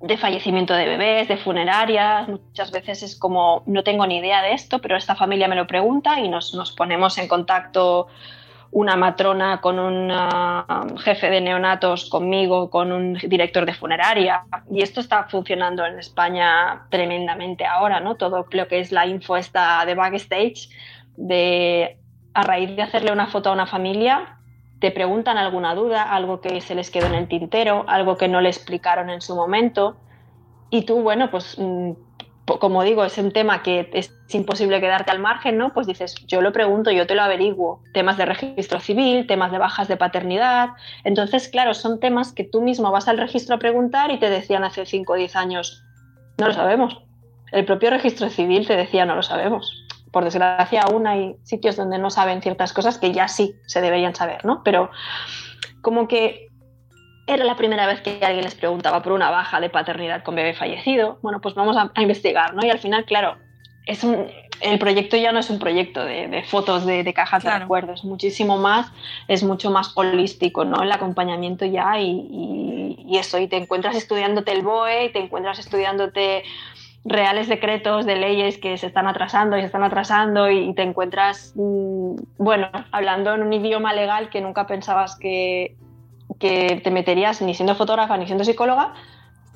de 0.00 0.18
fallecimiento 0.18 0.74
de 0.74 0.86
bebés, 0.86 1.28
de 1.28 1.36
funerarias. 1.36 2.28
Muchas 2.28 2.70
veces 2.70 3.02
es 3.02 3.16
como, 3.16 3.62
no 3.66 3.82
tengo 3.82 4.06
ni 4.06 4.18
idea 4.18 4.42
de 4.42 4.52
esto, 4.52 4.80
pero 4.80 4.96
esta 4.96 5.14
familia 5.14 5.48
me 5.48 5.56
lo 5.56 5.66
pregunta 5.66 6.20
y 6.20 6.28
nos, 6.28 6.52
ponemos 6.76 7.18
en 7.18 7.28
contacto 7.28 8.08
una 8.72 8.96
matrona 8.96 9.60
con 9.60 9.78
un 9.78 10.10
um, 10.10 10.96
jefe 10.98 11.30
de 11.30 11.40
neonatos, 11.40 12.10
conmigo, 12.10 12.68
con 12.68 12.92
un 12.92 13.14
director 13.14 13.64
de 13.64 13.72
funeraria. 13.72 14.44
Y 14.70 14.82
esto 14.82 15.00
está 15.00 15.24
funcionando 15.24 15.86
en 15.86 15.98
España 15.98 16.86
tremendamente 16.90 17.64
ahora, 17.64 18.00
¿no? 18.00 18.16
Todo 18.16 18.44
lo 18.50 18.68
que 18.68 18.80
es 18.80 18.92
la 18.92 19.06
info 19.06 19.36
esta 19.36 19.84
de 19.86 19.94
backstage, 19.94 20.68
de 21.16 21.98
a 22.34 22.42
raíz 22.42 22.76
de 22.76 22.82
hacerle 22.82 23.12
una 23.12 23.28
foto 23.28 23.48
a 23.48 23.52
una 23.54 23.66
familia, 23.66 24.35
te 24.78 24.90
preguntan 24.90 25.38
alguna 25.38 25.74
duda, 25.74 26.02
algo 26.02 26.40
que 26.40 26.60
se 26.60 26.74
les 26.74 26.90
quedó 26.90 27.06
en 27.06 27.14
el 27.14 27.28
tintero, 27.28 27.84
algo 27.88 28.16
que 28.16 28.28
no 28.28 28.40
le 28.40 28.48
explicaron 28.48 29.10
en 29.10 29.20
su 29.20 29.34
momento. 29.34 29.96
Y 30.70 30.82
tú, 30.82 31.00
bueno, 31.00 31.30
pues 31.30 31.56
mm, 31.58 31.92
como 32.44 32.82
digo, 32.82 33.04
es 33.04 33.16
un 33.18 33.32
tema 33.32 33.62
que 33.62 33.88
es 33.92 34.12
imposible 34.30 34.80
quedarte 34.80 35.10
al 35.10 35.18
margen, 35.18 35.56
¿no? 35.56 35.72
Pues 35.72 35.86
dices, 35.86 36.14
yo 36.26 36.42
lo 36.42 36.52
pregunto, 36.52 36.90
yo 36.90 37.06
te 37.06 37.14
lo 37.14 37.22
averiguo. 37.22 37.80
Temas 37.94 38.18
de 38.18 38.26
registro 38.26 38.80
civil, 38.80 39.26
temas 39.26 39.50
de 39.50 39.58
bajas 39.58 39.88
de 39.88 39.96
paternidad. 39.96 40.70
Entonces, 41.04 41.48
claro, 41.48 41.72
son 41.72 41.98
temas 41.98 42.32
que 42.32 42.44
tú 42.44 42.60
mismo 42.60 42.92
vas 42.92 43.08
al 43.08 43.18
registro 43.18 43.56
a 43.56 43.58
preguntar 43.58 44.10
y 44.10 44.18
te 44.18 44.28
decían 44.28 44.64
hace 44.64 44.84
5 44.84 45.12
o 45.12 45.16
10 45.16 45.36
años, 45.36 45.82
no 46.38 46.48
lo 46.48 46.52
sabemos. 46.52 47.02
El 47.52 47.64
propio 47.64 47.90
registro 47.90 48.28
civil 48.28 48.66
te 48.66 48.76
decía, 48.76 49.06
no 49.06 49.16
lo 49.16 49.22
sabemos 49.22 49.85
por 50.10 50.24
desgracia 50.24 50.82
aún 50.82 51.06
hay 51.06 51.36
sitios 51.42 51.76
donde 51.76 51.98
no 51.98 52.10
saben 52.10 52.42
ciertas 52.42 52.72
cosas 52.72 52.98
que 52.98 53.12
ya 53.12 53.28
sí 53.28 53.54
se 53.66 53.80
deberían 53.80 54.14
saber, 54.14 54.44
¿no? 54.44 54.62
Pero 54.64 54.90
como 55.82 56.08
que 56.08 56.48
era 57.26 57.44
la 57.44 57.56
primera 57.56 57.86
vez 57.86 58.00
que 58.00 58.18
alguien 58.24 58.44
les 58.44 58.54
preguntaba 58.54 59.02
por 59.02 59.12
una 59.12 59.30
baja 59.30 59.60
de 59.60 59.68
paternidad 59.68 60.22
con 60.22 60.36
bebé 60.36 60.54
fallecido, 60.54 61.18
bueno, 61.22 61.40
pues 61.40 61.54
vamos 61.54 61.76
a, 61.76 61.90
investigar, 62.00 62.54
¿no? 62.54 62.64
Y 62.64 62.70
al 62.70 62.78
final, 62.78 63.04
claro, 63.04 63.36
es 63.84 64.04
el 64.60 64.78
proyecto 64.78 65.16
ya 65.16 65.32
no 65.32 65.40
es 65.40 65.50
un 65.50 65.58
proyecto 65.58 66.04
de, 66.04 66.42
fotos 66.46 66.86
de, 66.86 67.12
cajas 67.12 67.44
de 67.44 67.58
recuerdos, 67.58 68.04
muchísimo 68.04 68.56
más, 68.58 68.90
es 69.28 69.42
mucho 69.42 69.70
más 69.70 69.92
holístico, 69.96 70.64
¿no? 70.64 70.82
El 70.82 70.92
acompañamiento 70.92 71.66
ya 71.66 72.00
y, 72.00 72.96
y, 73.06 73.18
eso, 73.18 73.38
y 73.38 73.48
te 73.48 73.56
encuentras 73.56 73.96
estudiándote 73.96 74.52
el 74.52 74.62
BOE, 74.62 75.06
y 75.06 75.12
te 75.12 75.18
encuentras 75.18 75.58
estudiándote 75.58 76.44
reales 77.06 77.48
decretos 77.48 78.04
de 78.04 78.16
leyes 78.16 78.58
que 78.58 78.76
se 78.76 78.88
están 78.88 79.06
atrasando 79.06 79.56
y 79.56 79.60
se 79.60 79.66
están 79.66 79.84
atrasando 79.84 80.50
y 80.50 80.74
te 80.74 80.82
encuentras, 80.82 81.52
mm, 81.54 82.16
bueno, 82.38 82.68
hablando 82.90 83.32
en 83.34 83.42
un 83.42 83.52
idioma 83.52 83.92
legal 83.94 84.28
que 84.28 84.40
nunca 84.40 84.66
pensabas 84.66 85.16
que, 85.16 85.76
que 86.40 86.80
te 86.82 86.90
meterías 86.90 87.40
ni 87.42 87.54
siendo 87.54 87.76
fotógrafa 87.76 88.16
ni 88.16 88.26
siendo 88.26 88.44
psicóloga, 88.44 88.92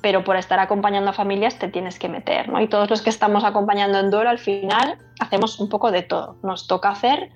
pero 0.01 0.23
por 0.23 0.37
estar 0.37 0.59
acompañando 0.59 1.09
a 1.09 1.13
familias 1.13 1.59
te 1.59 1.67
tienes 1.67 1.99
que 1.99 2.07
meter, 2.07 2.47
¿no? 2.49 2.61
Y 2.61 2.67
todos 2.67 2.89
los 2.89 3.01
que 3.01 3.09
estamos 3.09 3.43
acompañando 3.43 3.99
en 3.99 4.09
duelo 4.09 4.29
al 4.29 4.39
final 4.39 4.97
hacemos 5.19 5.59
un 5.59 5.67
poco 5.67 5.91
de 5.91 6.03
todo. 6.03 6.37
Nos 6.43 6.67
toca 6.67 6.89
hacer 6.89 7.31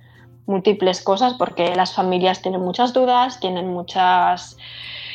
múltiples 0.48 1.04
cosas 1.04 1.34
porque 1.34 1.76
las 1.76 1.94
familias 1.94 2.42
tienen 2.42 2.62
muchas 2.62 2.94
dudas, 2.94 3.40
tienen 3.42 3.68
muchas... 3.68 4.58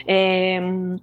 Eh, 0.06 0.98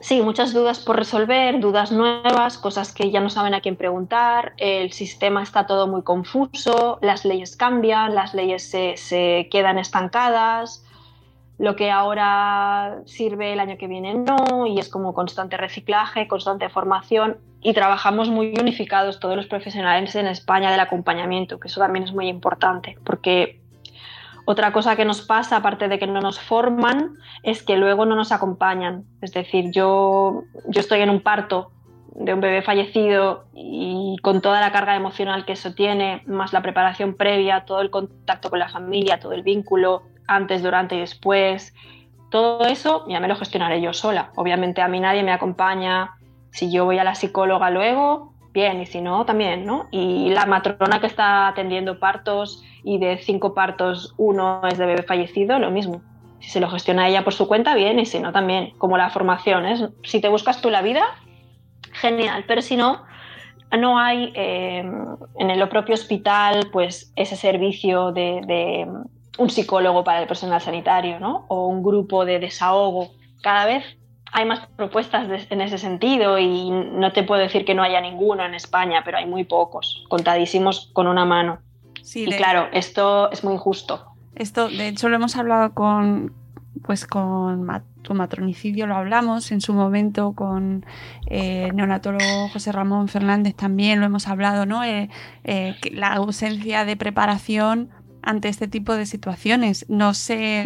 Sí, 0.00 0.22
muchas 0.22 0.54
dudas 0.54 0.78
por 0.78 0.96
resolver, 0.96 1.60
dudas 1.60 1.92
nuevas, 1.92 2.56
cosas 2.56 2.94
que 2.94 3.10
ya 3.10 3.20
no 3.20 3.28
saben 3.28 3.52
a 3.52 3.60
quién 3.60 3.76
preguntar, 3.76 4.54
el 4.56 4.92
sistema 4.92 5.42
está 5.42 5.66
todo 5.66 5.86
muy 5.88 6.02
confuso, 6.02 6.98
las 7.02 7.26
leyes 7.26 7.54
cambian, 7.54 8.14
las 8.14 8.32
leyes 8.32 8.62
se, 8.70 9.48
quedan 9.50 9.78
estancadas, 9.78 10.86
lo 11.58 11.76
que 11.76 11.90
ahora 11.90 13.02
sirve 13.04 13.52
el 13.52 13.60
año 13.60 13.76
que 13.76 13.88
viene 13.88 14.14
no, 14.14 14.66
y 14.66 14.78
es 14.78 14.88
como 14.88 15.12
constante 15.12 15.58
reciclaje, 15.58 16.26
constante 16.28 16.70
formación, 16.70 17.36
y 17.60 17.74
trabajamos 17.74 18.30
muy 18.30 18.54
unificados 18.58 19.20
todos 19.20 19.36
los 19.36 19.48
profesionales 19.48 20.14
en 20.14 20.28
España 20.28 20.70
del 20.70 20.80
acompañamiento, 20.80 21.60
que 21.60 21.68
eso 21.68 21.78
también 21.78 22.04
es 22.04 22.14
muy 22.14 22.28
importante, 22.28 22.96
porque 23.04 23.59
otra 24.44 24.72
cosa 24.72 24.96
que 24.96 25.04
nos 25.04 25.22
pasa, 25.22 25.56
aparte 25.56 25.88
de 25.88 25.98
que 25.98 26.06
no 26.06 26.20
nos 26.20 26.40
forman, 26.40 27.14
es 27.42 27.62
que 27.62 27.76
luego 27.76 28.06
no 28.06 28.16
nos 28.16 28.32
acompañan. 28.32 29.04
Es 29.20 29.32
decir, 29.32 29.70
yo, 29.70 30.42
yo 30.68 30.80
estoy 30.80 31.00
en 31.00 31.10
un 31.10 31.20
parto 31.20 31.72
de 32.14 32.34
un 32.34 32.40
bebé 32.40 32.62
fallecido 32.62 33.44
y 33.54 34.16
con 34.22 34.40
toda 34.40 34.60
la 34.60 34.72
carga 34.72 34.96
emocional 34.96 35.44
que 35.44 35.52
eso 35.52 35.74
tiene, 35.74 36.22
más 36.26 36.52
la 36.52 36.62
preparación 36.62 37.14
previa, 37.14 37.64
todo 37.64 37.80
el 37.80 37.90
contacto 37.90 38.50
con 38.50 38.58
la 38.58 38.68
familia, 38.68 39.20
todo 39.20 39.32
el 39.32 39.42
vínculo, 39.42 40.02
antes, 40.26 40.62
durante 40.62 40.96
y 40.96 41.00
después. 41.00 41.74
Todo 42.30 42.66
eso 42.66 43.04
ya 43.08 43.20
me 43.20 43.28
lo 43.28 43.36
gestionaré 43.36 43.80
yo 43.80 43.92
sola. 43.92 44.32
Obviamente 44.36 44.82
a 44.82 44.88
mí 44.88 45.00
nadie 45.00 45.22
me 45.22 45.32
acompaña. 45.32 46.12
Si 46.50 46.70
yo 46.70 46.84
voy 46.84 46.98
a 46.98 47.04
la 47.04 47.14
psicóloga 47.14 47.70
luego, 47.70 48.34
bien, 48.52 48.80
y 48.80 48.86
si 48.86 49.00
no, 49.00 49.24
también, 49.24 49.64
¿no? 49.64 49.88
Y 49.90 50.30
la 50.30 50.46
matrona 50.46 51.00
que 51.00 51.06
está 51.06 51.48
atendiendo 51.48 51.98
partos 51.98 52.62
y 52.82 52.98
de 52.98 53.18
cinco 53.18 53.54
partos 53.54 54.14
uno 54.16 54.62
es 54.68 54.78
de 54.78 54.86
bebé 54.86 55.02
fallecido, 55.02 55.58
lo 55.58 55.70
mismo. 55.70 56.02
Si 56.40 56.50
se 56.50 56.60
lo 56.60 56.70
gestiona 56.70 57.08
ella 57.08 57.24
por 57.24 57.34
su 57.34 57.46
cuenta, 57.46 57.74
bien, 57.74 57.98
y 57.98 58.06
si 58.06 58.18
no, 58.18 58.32
también. 58.32 58.72
Como 58.78 58.96
la 58.96 59.10
formación, 59.10 59.66
¿es? 59.66 59.84
Si 60.04 60.20
te 60.20 60.28
buscas 60.28 60.60
tú 60.60 60.70
la 60.70 60.82
vida, 60.82 61.04
genial, 61.92 62.44
pero 62.46 62.62
si 62.62 62.76
no, 62.76 63.02
no 63.78 63.98
hay 63.98 64.32
eh, 64.34 64.84
en 65.38 65.50
el 65.50 65.68
propio 65.68 65.94
hospital 65.94 66.70
pues 66.72 67.12
ese 67.14 67.36
servicio 67.36 68.10
de 68.10 68.86
un 69.38 69.48
psicólogo 69.48 70.04
para 70.04 70.20
el 70.20 70.28
personal 70.28 70.60
sanitario, 70.60 71.18
¿no? 71.18 71.46
O 71.48 71.66
un 71.66 71.82
grupo 71.82 72.24
de 72.24 72.38
desahogo. 72.38 73.12
Cada 73.42 73.64
vez 73.64 73.84
hay 74.32 74.44
más 74.44 74.66
propuestas 74.76 75.28
en 75.50 75.60
ese 75.60 75.78
sentido 75.78 76.38
y 76.38 76.70
no 76.70 77.12
te 77.12 77.22
puedo 77.22 77.40
decir 77.40 77.64
que 77.64 77.74
no 77.74 77.82
haya 77.82 78.00
ninguno 78.00 78.44
en 78.44 78.54
España, 78.54 79.02
pero 79.04 79.18
hay 79.18 79.26
muy 79.26 79.44
pocos, 79.44 80.04
contadísimos 80.08 80.90
con 80.92 81.06
una 81.06 81.24
mano. 81.24 81.58
Sí, 82.02 82.24
y 82.26 82.32
claro, 82.32 82.68
esto 82.72 83.30
es 83.30 83.44
muy 83.44 83.54
injusto. 83.54 84.06
Esto, 84.34 84.68
de 84.68 84.88
hecho, 84.88 85.08
lo 85.08 85.16
hemos 85.16 85.36
hablado 85.36 85.74
con, 85.74 86.32
pues 86.82 87.06
con, 87.06 87.66
matronicidio, 88.12 88.88
lo 88.88 88.96
hablamos 88.96 89.52
en 89.52 89.60
su 89.60 89.72
momento 89.72 90.32
con 90.32 90.84
eh, 91.26 91.66
el 91.68 91.76
neonatólogo 91.76 92.48
José 92.48 92.72
Ramón 92.72 93.06
Fernández 93.06 93.54
también 93.54 94.00
lo 94.00 94.06
hemos 94.06 94.26
hablado, 94.26 94.66
¿no? 94.66 94.82
Eh, 94.82 95.08
eh, 95.44 95.76
la 95.92 96.14
ausencia 96.14 96.84
de 96.84 96.96
preparación 96.96 97.90
ante 98.22 98.48
este 98.48 98.66
tipo 98.66 98.94
de 98.94 99.06
situaciones. 99.06 99.86
No 99.88 100.14
sé. 100.14 100.64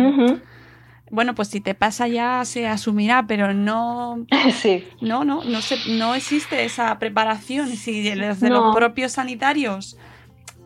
Bueno, 1.14 1.36
pues 1.36 1.46
si 1.46 1.60
te 1.60 1.74
pasa 1.74 2.08
ya 2.08 2.44
se 2.44 2.66
asumirá, 2.66 3.26
pero 3.28 3.54
no. 3.54 4.26
Sí. 4.60 4.84
No, 5.00 5.24
no, 5.24 5.44
no, 5.44 5.62
se, 5.62 5.78
no 5.96 6.16
existe 6.16 6.64
esa 6.64 6.98
preparación. 6.98 7.68
Si 7.68 8.02
desde 8.02 8.50
los 8.50 8.74
propios 8.74 9.12
sanitarios 9.12 9.96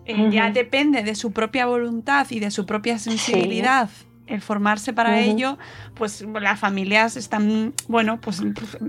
eh, 0.07 0.29
ya 0.31 0.51
depende 0.51 1.03
de 1.03 1.15
su 1.15 1.33
propia 1.33 1.67
voluntad 1.67 2.27
y 2.31 2.41
de 2.41 2.51
su 2.51 2.65
propia 2.65 2.99
sensibilidad. 2.99 3.91
El 4.27 4.41
formarse 4.43 4.93
para 4.93 5.21
ello, 5.21 5.57
pues 5.95 6.23
las 6.23 6.61
familias 6.61 7.17
están, 7.17 7.73
bueno, 7.87 8.21
pues 8.21 8.43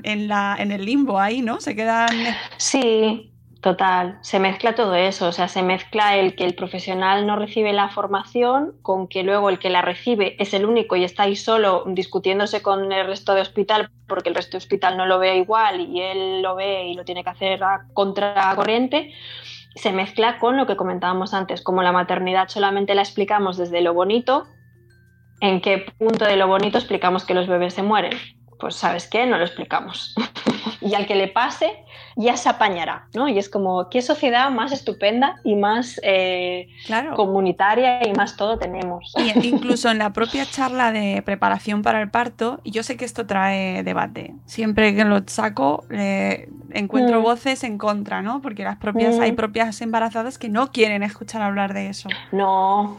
en, 0.04 0.28
la, 0.28 0.58
en 0.60 0.72
el 0.72 0.86
limbo 0.86 1.17
ahí, 1.17 1.41
¿no? 1.41 1.62
Se 1.62 1.76
quedan. 1.76 2.10
Sí, 2.58 3.32
Total, 3.62 4.19
se 4.22 4.39
mezcla 4.39 4.74
todo 4.74 4.95
eso, 4.95 5.28
o 5.28 5.32
sea, 5.34 5.50
se 5.50 5.63
mezcla 5.63 6.15
el 6.15 6.34
que 6.34 6.45
el 6.45 6.56
profesional 6.56 7.28
no 7.28 7.36
recibe 7.36 7.74
la 7.74 7.89
formación 7.89 8.76
con 8.82 9.10
que 9.10 9.24
luego 9.24 9.50
el 9.50 9.60
que 9.60 9.69
la 9.69 9.82
recibe 9.82 10.41
es 10.41 10.54
el 10.54 10.65
único 10.65 10.95
y 10.95 11.04
está 11.04 11.24
ahí 11.24 11.36
solo 11.36 11.84
discutiéndose 11.86 12.62
con 12.62 12.89
el 12.93 13.06
resto 13.06 13.36
de 13.36 13.41
hospital 13.41 13.91
porque 14.08 14.30
el 14.30 14.36
resto 14.36 14.52
de 14.52 14.60
hospital 14.60 14.95
no 14.95 15.06
lo 15.06 15.19
ve 15.19 15.36
igual 15.36 15.82
y 15.82 16.00
él 16.00 16.41
lo 16.41 16.56
ve 16.56 16.88
y 16.88 16.93
lo 16.93 17.04
tiene 17.04 17.26
que 17.26 17.32
hacer 17.32 17.62
a 17.62 17.86
contracorriente. 17.93 19.13
Se 19.76 19.91
mezcla 19.91 20.39
con 20.39 20.56
lo 20.56 20.65
que 20.65 20.78
comentábamos 20.78 21.34
antes, 21.34 21.62
como 21.62 21.84
la 21.84 21.91
maternidad 21.91 22.48
solamente 22.48 22.95
la 22.95 23.02
explicamos 23.02 23.58
desde 23.58 23.82
lo 23.82 23.93
bonito, 23.93 24.48
en 25.41 25.60
qué 25.60 25.86
punto 25.98 26.24
de 26.24 26.38
lo 26.38 26.48
bonito 26.48 26.78
explicamos 26.78 27.26
que 27.26 27.34
los 27.34 27.48
bebés 27.48 27.74
se 27.74 27.84
mueren 27.84 28.17
pues 28.60 28.76
sabes 28.76 29.08
qué, 29.08 29.26
no 29.26 29.38
lo 29.38 29.45
explicamos. 29.45 30.15
y 30.82 30.93
al 30.93 31.06
que 31.08 31.15
le 31.15 31.28
pase, 31.28 31.84
ya 32.15 32.36
se 32.38 32.50
apañará, 32.50 33.08
¿no? 33.13 33.28
Y 33.28 33.38
es 33.38 33.50
como, 33.50 33.89
¿qué 33.89 34.02
sociedad 34.02 34.50
más 34.52 34.72
estupenda 34.72 35.38
y 35.43 35.56
más 35.56 36.00
eh, 36.04 36.67
comunitaria 37.15 38.06
y 38.08 38.13
más 38.13 38.36
todo 38.36 38.58
tenemos? 38.58 39.13
Y 39.17 39.48
incluso 39.48 39.89
en 39.89 40.00
la 40.00 40.12
propia 40.12 40.45
charla 40.45 40.91
de 40.91 41.22
preparación 41.26 41.82
para 41.82 42.02
el 42.02 42.10
parto, 42.10 42.60
y 42.63 42.72
yo 42.72 42.84
sé 42.84 42.98
que 42.98 43.06
esto 43.06 43.26
trae 43.26 43.84
debate, 43.84 44.34
siempre 44.45 44.95
que 44.95 45.06
lo 45.06 45.22
saco 45.28 45.86
encuentro 46.72 47.19
mm. 47.19 47.24
voces 47.24 47.63
en 47.63 47.78
contra, 47.78 48.22
¿no? 48.22 48.41
Porque 48.41 48.63
las 48.63 48.78
propias, 48.78 49.19
hay 49.19 49.32
mm. 49.32 49.36
propias 49.36 49.82
embarazadas 49.82 50.38
que 50.38 50.50
no 50.50 50.72
quieren 50.72 51.04
escuchar 51.04 51.41
hablar 51.41 51.74
de 51.74 51.89
eso. 51.89 52.10
No, 52.32 52.98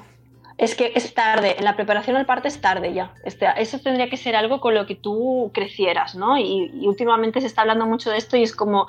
es 0.60 0.74
que 0.74 0.92
es 0.94 1.14
tarde, 1.14 1.56
en 1.56 1.64
la 1.64 1.74
preparación 1.74 2.16
al 2.16 2.26
parto 2.26 2.46
es 2.46 2.60
tarde 2.60 2.92
ya. 2.92 3.14
Este, 3.24 3.46
eso 3.56 3.78
tendría 3.78 4.10
que 4.10 4.18
ser 4.18 4.36
algo 4.36 4.60
con 4.60 4.74
lo 4.74 4.84
que 4.84 4.94
tú 4.94 5.50
crecieras, 5.54 6.14
¿no? 6.14 6.36
Y, 6.36 6.86
últimamente 6.86 7.40
se 7.40 7.46
está 7.46 7.62
hablando 7.62 7.86
mucho 7.86 8.10
de 8.10 8.18
esto 8.18 8.36
y 8.36 8.42
es 8.42 8.54
como 8.54 8.86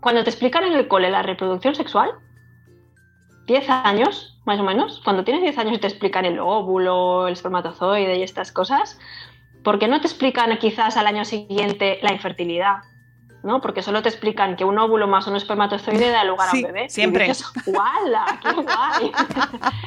cuando 0.00 0.24
te 0.24 0.30
explican 0.30 0.64
en 0.64 0.72
el 0.72 0.88
cole 0.88 1.08
la 1.08 1.22
reproducción 1.22 1.76
sexual, 1.76 2.10
10 3.46 3.70
años, 3.70 4.40
más 4.46 4.58
o 4.58 4.64
menos, 4.64 5.00
cuando 5.04 5.22
tienes 5.22 5.44
10 5.44 5.58
años 5.58 5.74
y 5.76 5.78
te 5.78 5.86
explican 5.86 6.24
el 6.24 6.40
óvulo, 6.40 7.28
el 7.28 7.34
espermatozoide 7.34 8.16
y 8.16 8.24
estas 8.24 8.50
cosas, 8.50 8.98
¿por 9.62 9.78
qué 9.78 9.86
no 9.86 10.00
te 10.00 10.08
explican 10.08 10.58
quizás 10.58 10.96
al 10.96 11.06
año 11.06 11.24
siguiente 11.24 12.00
la 12.02 12.12
infertilidad? 12.12 12.78
¿No? 13.46 13.60
Porque 13.60 13.82
solo 13.82 14.02
te 14.02 14.08
explican 14.08 14.56
que 14.56 14.64
un 14.64 14.78
óvulo 14.78 15.06
más 15.06 15.26
un 15.26 15.36
espermatozoide 15.36 16.10
da 16.10 16.24
lugar 16.24 16.48
a 16.48 16.52
un 16.52 16.62
bebé. 16.62 16.90
Siempre. 16.90 17.30
¡Guala! 17.64 18.38
¡Qué 18.42 18.52
guay! 18.52 19.12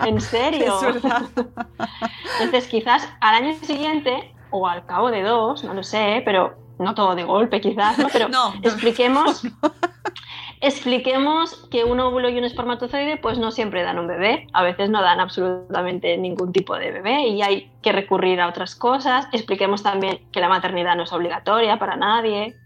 ¿En 0.10 0.22
serio? 0.22 0.80
Entonces, 2.40 2.68
quizás 2.68 3.08
al 3.20 3.36
año 3.36 3.54
siguiente, 3.62 4.34
o 4.50 4.68
al 4.68 4.86
cabo 4.86 5.12
de 5.12 5.22
dos, 5.22 5.64
no 5.64 5.74
lo 5.74 5.84
sé, 5.84 6.22
pero 6.26 6.56
no 6.80 6.96
todo 6.96 7.16
de 7.16 7.24
golpe, 7.24 7.62
quizás, 7.62 8.00
¿no? 8.00 8.08
Pero 8.12 8.30
expliquemos. 8.64 9.44
Expliquemos 10.62 11.68
que 11.72 11.86
un 11.86 12.02
óvulo 12.02 12.28
y 12.28 12.38
un 12.38 12.44
espermatozoide 12.44 13.16
pues 13.16 13.38
no 13.38 13.50
siempre 13.52 13.84
dan 13.84 13.98
un 13.98 14.08
bebé, 14.08 14.48
a 14.52 14.62
veces 14.62 14.90
no 14.90 15.02
dan 15.02 15.22
absolutamente 15.22 16.18
ningún 16.18 16.52
tipo 16.52 16.76
de 16.76 16.92
bebé 16.92 17.28
y 17.28 17.42
hay 17.42 17.72
que 17.82 17.94
recurrir 17.94 18.42
a 18.42 18.50
otras 18.50 18.76
cosas. 18.76 19.28
Expliquemos 19.32 19.84
también 19.84 20.20
que 20.34 20.42
la 20.42 20.50
maternidad 20.50 20.98
no 20.98 21.04
es 21.04 21.14
obligatoria 21.14 21.80
para 21.80 21.96
nadie, 21.96 22.58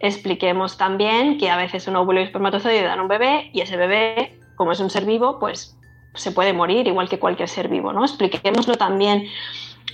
expliquemos 0.00 0.76
también 0.76 1.38
que 1.38 1.50
a 1.50 1.56
veces 1.56 1.86
un 1.88 1.96
óvulo 1.96 2.20
y 2.20 2.24
espermatozoide 2.24 2.82
dan 2.82 3.00
un 3.00 3.08
bebé 3.08 3.50
y 3.52 3.60
ese 3.60 3.76
bebé, 3.76 4.38
como 4.56 4.72
es 4.72 4.80
un 4.80 4.90
ser 4.90 5.04
vivo, 5.04 5.38
pues 5.38 5.76
se 6.14 6.32
puede 6.32 6.52
morir 6.52 6.86
igual 6.86 7.08
que 7.08 7.18
cualquier 7.18 7.48
ser 7.48 7.68
vivo, 7.68 7.92
¿no? 7.92 8.04
Expliquémoslo 8.04 8.76
también 8.76 9.28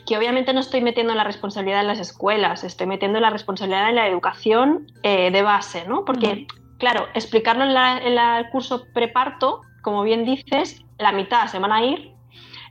que 0.07 0.17
obviamente 0.17 0.53
no 0.53 0.61
estoy 0.61 0.81
metiendo 0.81 1.15
la 1.15 1.25
responsabilidad 1.25 1.81
en 1.81 1.87
las 1.87 2.01
escuelas, 2.01 2.65
estoy 2.65 2.87
metiendo 2.87 3.21
la 3.21 3.31
responsabilidad 3.31 3.89
en 3.89 3.97
la 3.97 4.09
educación 4.09 4.87
eh, 5.03 5.31
de 5.31 5.43
base, 5.43 5.85
¿no? 5.87 6.05
Porque, 6.05 6.47
claro, 6.79 7.07
explicarlo 7.15 7.65
en, 7.65 8.19
el 8.19 8.51
curso 8.51 8.87
preparto, 8.93 9.61
como 9.83 10.03
bien 10.03 10.25
dices, 10.25 10.83
la 10.99 11.13
mitad 11.13 11.47
se 11.47 11.59
van 11.59 11.73
a 11.73 11.85
ir, 11.85 12.13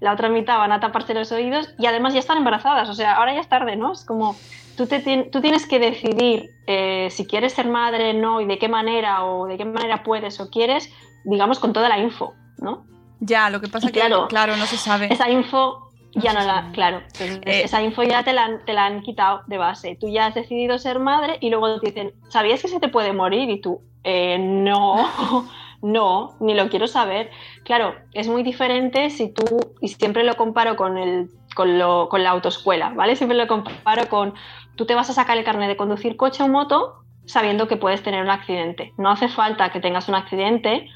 la 0.01 0.11
otra 0.11 0.27
mitad 0.27 0.57
van 0.57 0.73
a 0.73 0.79
taparse 0.79 1.13
los 1.13 1.31
oídos 1.31 1.69
y 1.79 1.85
además 1.85 2.13
ya 2.13 2.19
están 2.19 2.37
embarazadas, 2.37 2.89
o 2.89 2.93
sea, 2.93 3.15
ahora 3.15 3.33
ya 3.33 3.39
es 3.39 3.47
tarde, 3.47 3.77
¿no? 3.77 3.93
Es 3.93 4.03
como 4.03 4.35
tú, 4.75 4.87
tú 5.31 5.41
tienes 5.41 5.65
que 5.67 5.79
decidir 5.79 6.49
eh, 6.67 7.07
si 7.11 7.25
quieres 7.25 7.53
ser 7.53 7.67
madre, 7.67 8.13
no, 8.13 8.41
y 8.41 8.45
de 8.45 8.57
qué 8.57 8.67
manera, 8.67 9.23
o 9.25 9.45
de 9.45 9.57
qué 9.57 9.65
manera 9.65 10.03
puedes 10.03 10.39
o 10.39 10.49
quieres, 10.49 10.91
digamos, 11.23 11.59
con 11.59 11.71
toda 11.71 11.87
la 11.87 11.99
info, 11.99 12.33
¿no? 12.57 12.83
Ya, 13.19 13.49
lo 13.51 13.61
que 13.61 13.67
pasa 13.67 13.87
es 13.87 13.93
que, 13.93 14.01
claro, 14.27 14.57
no 14.57 14.65
se 14.65 14.77
sabe. 14.77 15.13
Esa 15.13 15.29
info 15.29 15.91
ya 16.13 16.33
no, 16.33 16.41
la, 16.41 16.71
claro, 16.73 17.01
eh, 17.19 17.61
esa 17.63 17.81
info 17.81 18.03
ya 18.03 18.23
te 18.23 18.33
la, 18.33 18.59
te 18.65 18.73
la, 18.73 18.85
han 18.85 19.01
quitado 19.01 19.41
de 19.47 19.57
base. 19.57 19.97
Tú 19.99 20.09
ya 20.09 20.25
has 20.25 20.35
decidido 20.35 20.77
ser 20.79 20.99
madre 20.99 21.37
y 21.39 21.49
luego 21.49 21.79
te 21.79 21.87
dicen, 21.87 22.13
¿sabías 22.29 22.61
que 22.61 22.67
se 22.67 22.79
te 22.79 22.89
puede 22.89 23.13
morir? 23.13 23.49
Y 23.49 23.61
tú, 23.61 23.81
eh, 24.03 24.37
no, 24.39 25.07
no, 25.81 26.35
ni 26.39 26.53
lo 26.53 26.69
quiero 26.69 26.87
saber. 26.87 27.29
Claro, 27.63 27.95
es 28.13 28.27
muy 28.27 28.43
diferente 28.43 29.09
si 29.09 29.33
tú, 29.33 29.43
y 29.81 29.89
siempre 29.89 30.23
lo 30.23 30.35
comparo 30.35 30.75
con, 30.75 30.97
el, 30.97 31.29
con, 31.55 31.79
lo, 31.79 32.09
con 32.09 32.23
la 32.23 32.31
autoescuela, 32.31 32.91
¿vale? 32.91 33.15
Siempre 33.15 33.37
lo 33.37 33.47
comparo 33.47 34.07
con 34.09 34.33
tú 34.75 34.85
te 34.85 34.95
vas 34.95 35.09
a 35.09 35.13
sacar 35.13 35.37
el 35.37 35.43
carnet 35.43 35.67
de 35.67 35.77
conducir 35.77 36.15
coche 36.17 36.43
o 36.43 36.47
moto 36.47 37.03
sabiendo 37.25 37.67
que 37.67 37.77
puedes 37.77 38.03
tener 38.03 38.23
un 38.23 38.29
accidente. 38.29 38.93
No 38.97 39.11
hace 39.11 39.27
falta 39.27 39.71
que 39.71 39.79
tengas 39.79 40.09
un 40.09 40.15
accidente 40.15 40.87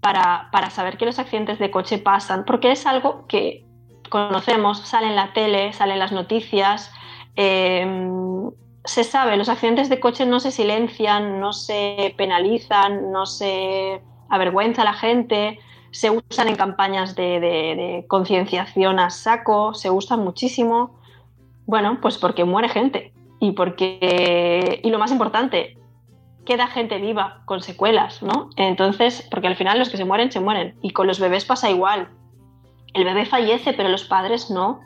para, 0.00 0.50
saber 0.70 0.96
que 0.96 1.06
los 1.06 1.18
accidentes 1.18 1.58
de 1.58 1.70
coche 1.70 1.98
pasan, 1.98 2.44
porque 2.44 2.72
es 2.72 2.86
algo 2.86 3.26
que 3.26 3.64
conocemos, 4.10 4.80
sale 4.80 5.06
en 5.06 5.16
la 5.16 5.32
tele, 5.32 5.72
sale 5.72 5.94
en 5.94 6.00
las 6.00 6.12
noticias, 6.12 6.92
em, 7.36 8.50
se 8.84 9.04
sabe, 9.04 9.36
los 9.36 9.48
accidentes 9.48 9.88
de 9.88 10.00
coche 10.00 10.26
no 10.26 10.40
se 10.40 10.50
silencian, 10.50 11.40
no 11.40 11.52
se 11.52 12.14
penalizan, 12.18 13.12
no 13.12 13.26
se 13.26 14.02
avergüenza 14.32 14.82
a 14.82 14.84
la 14.86 14.94
gente, 14.94 15.60
se 15.92 16.10
usan 16.10 16.48
en 16.48 16.56
campañas 16.56 17.14
de 17.14 18.04
concienciación 18.08 18.98
a 18.98 19.10
saco, 19.10 19.74
se 19.74 19.90
usan 19.90 20.20
muchísimo 20.20 20.96
Bueno, 21.66 21.98
pues 22.00 22.18
porque 22.18 22.44
muere 22.44 22.68
gente 22.68 23.12
y 23.40 23.52
porque 23.52 24.80
y 24.82 24.90
lo 24.90 24.98
más 24.98 25.12
importante, 25.12 25.78
queda 26.44 26.66
gente 26.66 26.98
viva 26.98 27.42
con 27.44 27.60
secuelas, 27.60 28.22
¿no? 28.22 28.50
Entonces, 28.56 29.26
porque 29.30 29.46
al 29.48 29.56
final 29.56 29.78
los 29.78 29.88
que 29.88 29.96
se 29.96 30.04
mueren 30.04 30.32
se 30.32 30.40
mueren 30.40 30.76
y 30.82 30.90
con 30.90 31.06
los 31.06 31.20
bebés 31.20 31.44
pasa 31.44 31.70
igual. 31.70 32.08
El 32.94 33.04
bebé 33.04 33.26
fallece, 33.26 33.72
pero 33.72 33.88
los 33.88 34.04
padres 34.04 34.50
no. 34.50 34.80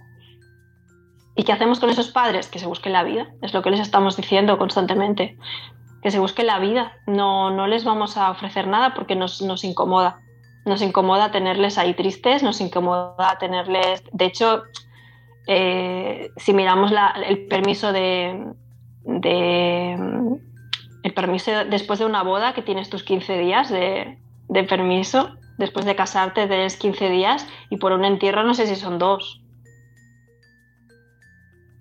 ¿Y 1.34 1.44
qué 1.44 1.52
hacemos 1.52 1.80
con 1.80 1.90
esos 1.90 2.10
padres? 2.10 2.48
Que 2.48 2.58
se 2.58 2.66
busquen 2.66 2.92
la 2.92 3.04
vida, 3.04 3.28
es 3.42 3.52
lo 3.52 3.62
que 3.62 3.70
les 3.70 3.80
estamos 3.80 4.16
diciendo 4.16 4.58
constantemente. 4.58 5.36
Que 6.06 6.12
se 6.12 6.20
busquen 6.20 6.46
la 6.46 6.60
vida, 6.60 6.92
no, 7.08 7.50
no 7.50 7.66
les 7.66 7.82
vamos 7.82 8.16
a 8.16 8.30
ofrecer 8.30 8.68
nada 8.68 8.94
porque 8.94 9.16
nos, 9.16 9.42
nos 9.42 9.64
incomoda. 9.64 10.20
Nos 10.64 10.80
incomoda 10.80 11.32
tenerles 11.32 11.78
ahí 11.78 11.94
tristes, 11.94 12.44
nos 12.44 12.60
incomoda 12.60 13.36
tenerles... 13.40 14.04
De 14.12 14.26
hecho, 14.26 14.62
eh, 15.48 16.30
si 16.36 16.52
miramos 16.52 16.92
el 17.26 17.48
permiso 17.48 17.92
de, 17.92 18.40
el 19.04 21.12
permiso 21.12 21.50
después 21.68 21.98
de 21.98 22.04
una 22.04 22.22
boda 22.22 22.54
que 22.54 22.62
tienes 22.62 22.88
tus 22.88 23.02
15 23.02 23.38
días 23.38 23.68
de, 23.68 24.16
de, 24.46 24.62
permiso, 24.62 25.34
después 25.58 25.86
de 25.86 25.96
casarte 25.96 26.46
tienes 26.46 26.76
15 26.76 27.10
días 27.10 27.48
y 27.68 27.78
por 27.78 27.90
un 27.90 28.04
entierro 28.04 28.44
no 28.44 28.54
sé 28.54 28.68
si 28.68 28.76
son 28.76 29.00
dos. 29.00 29.42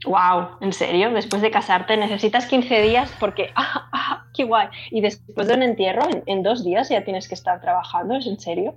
Wow, 0.05 0.57
¿en 0.61 0.71
serio? 0.71 1.11
Después 1.11 1.41
de 1.41 1.49
casarte 1.49 1.97
necesitas 1.97 2.45
15 2.45 2.81
días 2.81 3.11
porque, 3.19 3.51
ah, 3.55 3.89
ah, 3.91 4.25
qué 4.33 4.43
guay. 4.43 4.67
Y 4.91 5.01
después 5.01 5.47
de 5.47 5.55
un 5.55 5.63
entierro, 5.63 6.03
en, 6.25 6.43
dos 6.43 6.63
días 6.63 6.89
ya 6.89 7.03
tienes 7.03 7.27
que 7.27 7.35
estar 7.35 7.59
trabajando, 7.61 8.15
¿es 8.15 8.27
en 8.27 8.39
serio? 8.39 8.75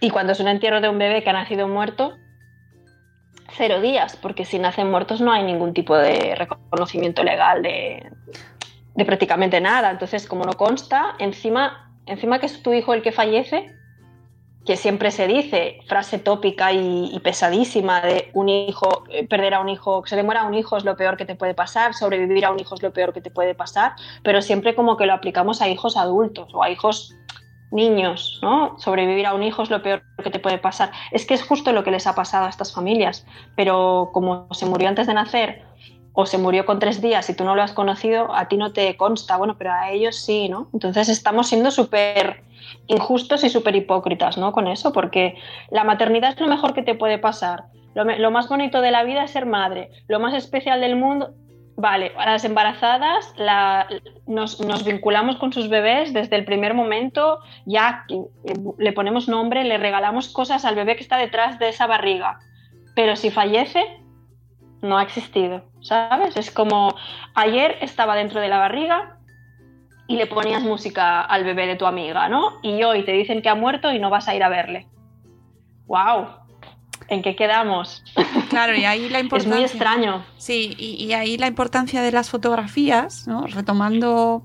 Y 0.00 0.10
cuando 0.10 0.32
es 0.32 0.40
un 0.40 0.48
entierro 0.48 0.80
de 0.80 0.88
un 0.88 0.98
bebé 0.98 1.22
que 1.22 1.30
ha 1.30 1.32
nacido 1.32 1.66
muerto, 1.68 2.16
cero 3.56 3.80
días, 3.80 4.16
porque 4.16 4.44
si 4.44 4.58
nacen 4.58 4.90
muertos 4.90 5.20
no 5.20 5.32
hay 5.32 5.42
ningún 5.42 5.72
tipo 5.72 5.96
de 5.96 6.34
reconocimiento 6.34 7.24
legal 7.24 7.62
de, 7.62 8.10
de 8.94 9.04
prácticamente 9.04 9.60
nada. 9.60 9.90
Entonces, 9.90 10.26
como 10.26 10.44
no 10.44 10.52
consta, 10.52 11.16
encima, 11.18 11.92
encima 12.06 12.38
que 12.38 12.46
es 12.46 12.62
tu 12.62 12.72
hijo 12.72 12.94
el 12.94 13.02
que 13.02 13.10
fallece, 13.10 13.75
que 14.66 14.76
siempre 14.76 15.10
se 15.12 15.28
dice, 15.28 15.78
frase 15.86 16.18
tópica 16.18 16.72
y, 16.72 17.18
pesadísima 17.20 18.00
de 18.00 18.30
un 18.34 18.48
hijo, 18.48 19.04
eh, 19.10 19.26
perder 19.26 19.54
a 19.54 19.60
un 19.60 19.68
hijo, 19.68 20.02
que 20.02 20.10
se 20.10 20.16
le 20.16 20.24
muera 20.24 20.42
a 20.42 20.44
un 20.44 20.54
hijo 20.54 20.76
es 20.76 20.84
lo 20.84 20.96
peor 20.96 21.16
que 21.16 21.24
te 21.24 21.36
puede 21.36 21.54
pasar, 21.54 21.94
sobrevivir 21.94 22.44
a 22.44 22.50
un 22.50 22.58
hijo 22.58 22.74
es 22.74 22.82
lo 22.82 22.92
peor 22.92 23.12
que 23.12 23.20
te 23.20 23.30
puede 23.30 23.54
pasar, 23.54 23.92
pero 24.24 24.42
siempre 24.42 24.74
como 24.74 24.96
que 24.96 25.06
lo 25.06 25.12
aplicamos 25.12 25.62
a 25.62 25.68
hijos 25.68 25.96
adultos 25.96 26.52
o 26.52 26.62
a 26.62 26.70
hijos 26.70 27.14
niños, 27.70 28.40
¿no? 28.42 28.78
Sobrevivir 28.78 29.26
a 29.26 29.34
un 29.34 29.42
hijo 29.42 29.62
es 29.62 29.70
lo 29.70 29.82
peor 29.82 30.02
que 30.22 30.30
te 30.30 30.38
puede 30.38 30.58
pasar. 30.58 30.90
Es 31.10 31.26
que 31.26 31.34
es 31.34 31.42
justo 31.42 31.72
lo 31.72 31.84
que 31.84 31.90
les 31.90 32.06
ha 32.06 32.14
pasado 32.14 32.46
a 32.46 32.48
estas 32.48 32.72
familias, 32.72 33.26
pero 33.56 34.10
como 34.12 34.48
se 34.52 34.66
murió 34.66 34.88
antes 34.88 35.06
de 35.06 35.14
nacer 35.14 35.62
o 36.18 36.24
se 36.24 36.38
murió 36.38 36.64
con 36.64 36.78
tres 36.78 37.02
días 37.02 37.28
y 37.28 37.36
tú 37.36 37.44
no 37.44 37.54
lo 37.54 37.62
has 37.62 37.72
conocido, 37.72 38.34
a 38.34 38.48
ti 38.48 38.56
no 38.56 38.72
te 38.72 38.96
consta, 38.96 39.36
bueno, 39.36 39.56
pero 39.58 39.70
a 39.72 39.90
ellos 39.90 40.16
sí, 40.16 40.48
¿no? 40.48 40.68
Entonces 40.72 41.10
estamos 41.10 41.46
siendo 41.46 41.70
súper 41.70 42.42
injustos 42.86 43.44
y 43.44 43.50
súper 43.50 43.76
hipócritas, 43.76 44.38
¿no? 44.38 44.50
Con 44.52 44.66
eso, 44.66 44.92
porque 44.94 45.36
la 45.70 45.84
maternidad 45.84 46.32
es 46.32 46.40
lo 46.40 46.48
mejor 46.48 46.72
que 46.72 46.82
te 46.82 46.94
puede 46.94 47.18
pasar. 47.18 47.64
Lo, 47.94 48.30
más 48.30 48.48
bonito 48.48 48.80
de 48.80 48.90
la 48.90 49.04
vida 49.04 49.24
es 49.24 49.30
ser 49.30 49.44
madre. 49.44 49.90
Lo 50.08 50.18
más 50.18 50.34
especial 50.34 50.80
del 50.80 50.96
mundo, 50.96 51.34
Vale, 51.78 52.12
a 52.16 52.24
las 52.24 52.42
embarazadas 52.46 53.34
nos, 54.26 54.84
vinculamos 54.86 55.36
con 55.36 55.52
sus 55.52 55.68
bebés 55.68 56.14
desde 56.14 56.36
el 56.36 56.46
primer 56.46 56.72
momento, 56.72 57.40
ya 57.66 58.06
le 58.78 58.92
ponemos 58.92 59.28
nombre, 59.28 59.62
le 59.62 59.76
regalamos 59.76 60.30
cosas 60.30 60.64
al 60.64 60.74
bebé 60.74 60.96
que 60.96 61.02
está 61.02 61.18
detrás 61.18 61.58
de 61.58 61.68
esa 61.68 61.86
barriga. 61.86 62.38
Pero 62.94 63.14
si 63.14 63.30
fallece, 63.30 63.84
no 64.86 64.98
ha 64.98 65.02
existido, 65.02 65.64
¿sabes? 65.80 66.36
Es 66.36 66.50
como 66.50 66.94
ayer 67.34 67.76
estaba 67.80 68.16
dentro 68.16 68.40
de 68.40 68.48
la 68.48 68.58
barriga, 68.58 69.16
y 70.08 70.16
le 70.16 70.26
ponías 70.26 70.62
música 70.62 71.20
al 71.20 71.44
bebé 71.44 71.66
de 71.66 71.76
tu 71.76 71.86
amiga, 71.86 72.28
¿no? 72.28 72.60
Y 72.62 72.82
hoy 72.82 73.04
te 73.04 73.12
dicen 73.12 73.42
que 73.42 73.48
ha 73.48 73.54
muerto 73.54 73.92
y 73.92 73.98
no 73.98 74.10
vas 74.10 74.28
a 74.28 74.34
ir 74.34 74.42
a 74.42 74.48
verle. 74.48 74.86
¡Wow! 75.86 76.28
¿En 77.08 77.22
qué 77.22 77.36
quedamos? 77.36 78.02
Claro, 78.48 78.74
y 78.74 78.84
ahí 78.84 79.08
la 79.08 79.20
importancia. 79.20 79.64
Es 79.64 79.74
muy 79.74 79.78
extraño. 79.78 80.24
Sí, 80.36 80.74
y, 80.78 81.12
ahí 81.12 81.36
la 81.38 81.46
importancia 81.46 82.02
de 82.02 82.12
las 82.12 82.30
fotografías, 82.30 83.26
¿no? 83.26 83.46
Retomando 83.46 84.42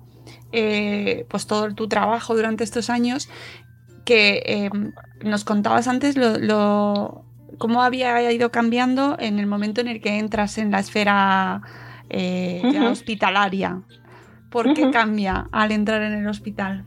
eh, 0.52 1.26
pues 1.30 1.48
todo 1.48 1.74
tu 1.74 1.88
trabajo 1.88 2.36
durante 2.36 2.64
estos 2.64 2.90
años, 2.90 3.30
que 4.06 4.42
em, 4.46 4.94
nos 5.24 5.44
contabas 5.44 5.88
antes 5.88 6.18
lo, 6.18 7.24
cómo 7.62 7.84
había 7.84 8.32
ido 8.32 8.50
cambiando 8.50 9.16
en 9.20 9.38
el 9.38 9.46
momento 9.46 9.82
en 9.82 9.88
el 9.88 10.02
que 10.02 10.18
entras 10.18 10.58
en 10.58 10.72
la 10.72 10.80
esfera 10.80 11.62
eh, 12.10 12.64
hospitalaria, 12.90 13.84
¿Por 14.50 14.74
qué 14.74 14.90
cambia 14.90 15.46
al 15.52 15.72
entrar 15.72 16.02
en 16.02 16.14
el 16.14 16.28
hospital? 16.28 16.84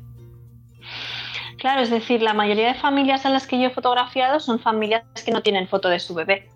Claro, 1.58 1.80
es 1.80 1.90
decir, 1.90 2.20
la 2.20 2.34
mayoría 2.34 2.66
de 2.66 2.74
familias 2.74 3.24
a 3.24 3.30
las 3.30 3.46
que 3.46 3.58
yo 3.58 3.68
he 3.68 3.70
fotografiado 3.70 4.40
son 4.40 4.58
familias 4.58 5.04
que 5.24 5.30
no 5.30 5.42
tienen 5.42 5.68
foto 5.68 5.88
de 5.88 6.00
su 6.00 6.12
bebé. 6.12 6.50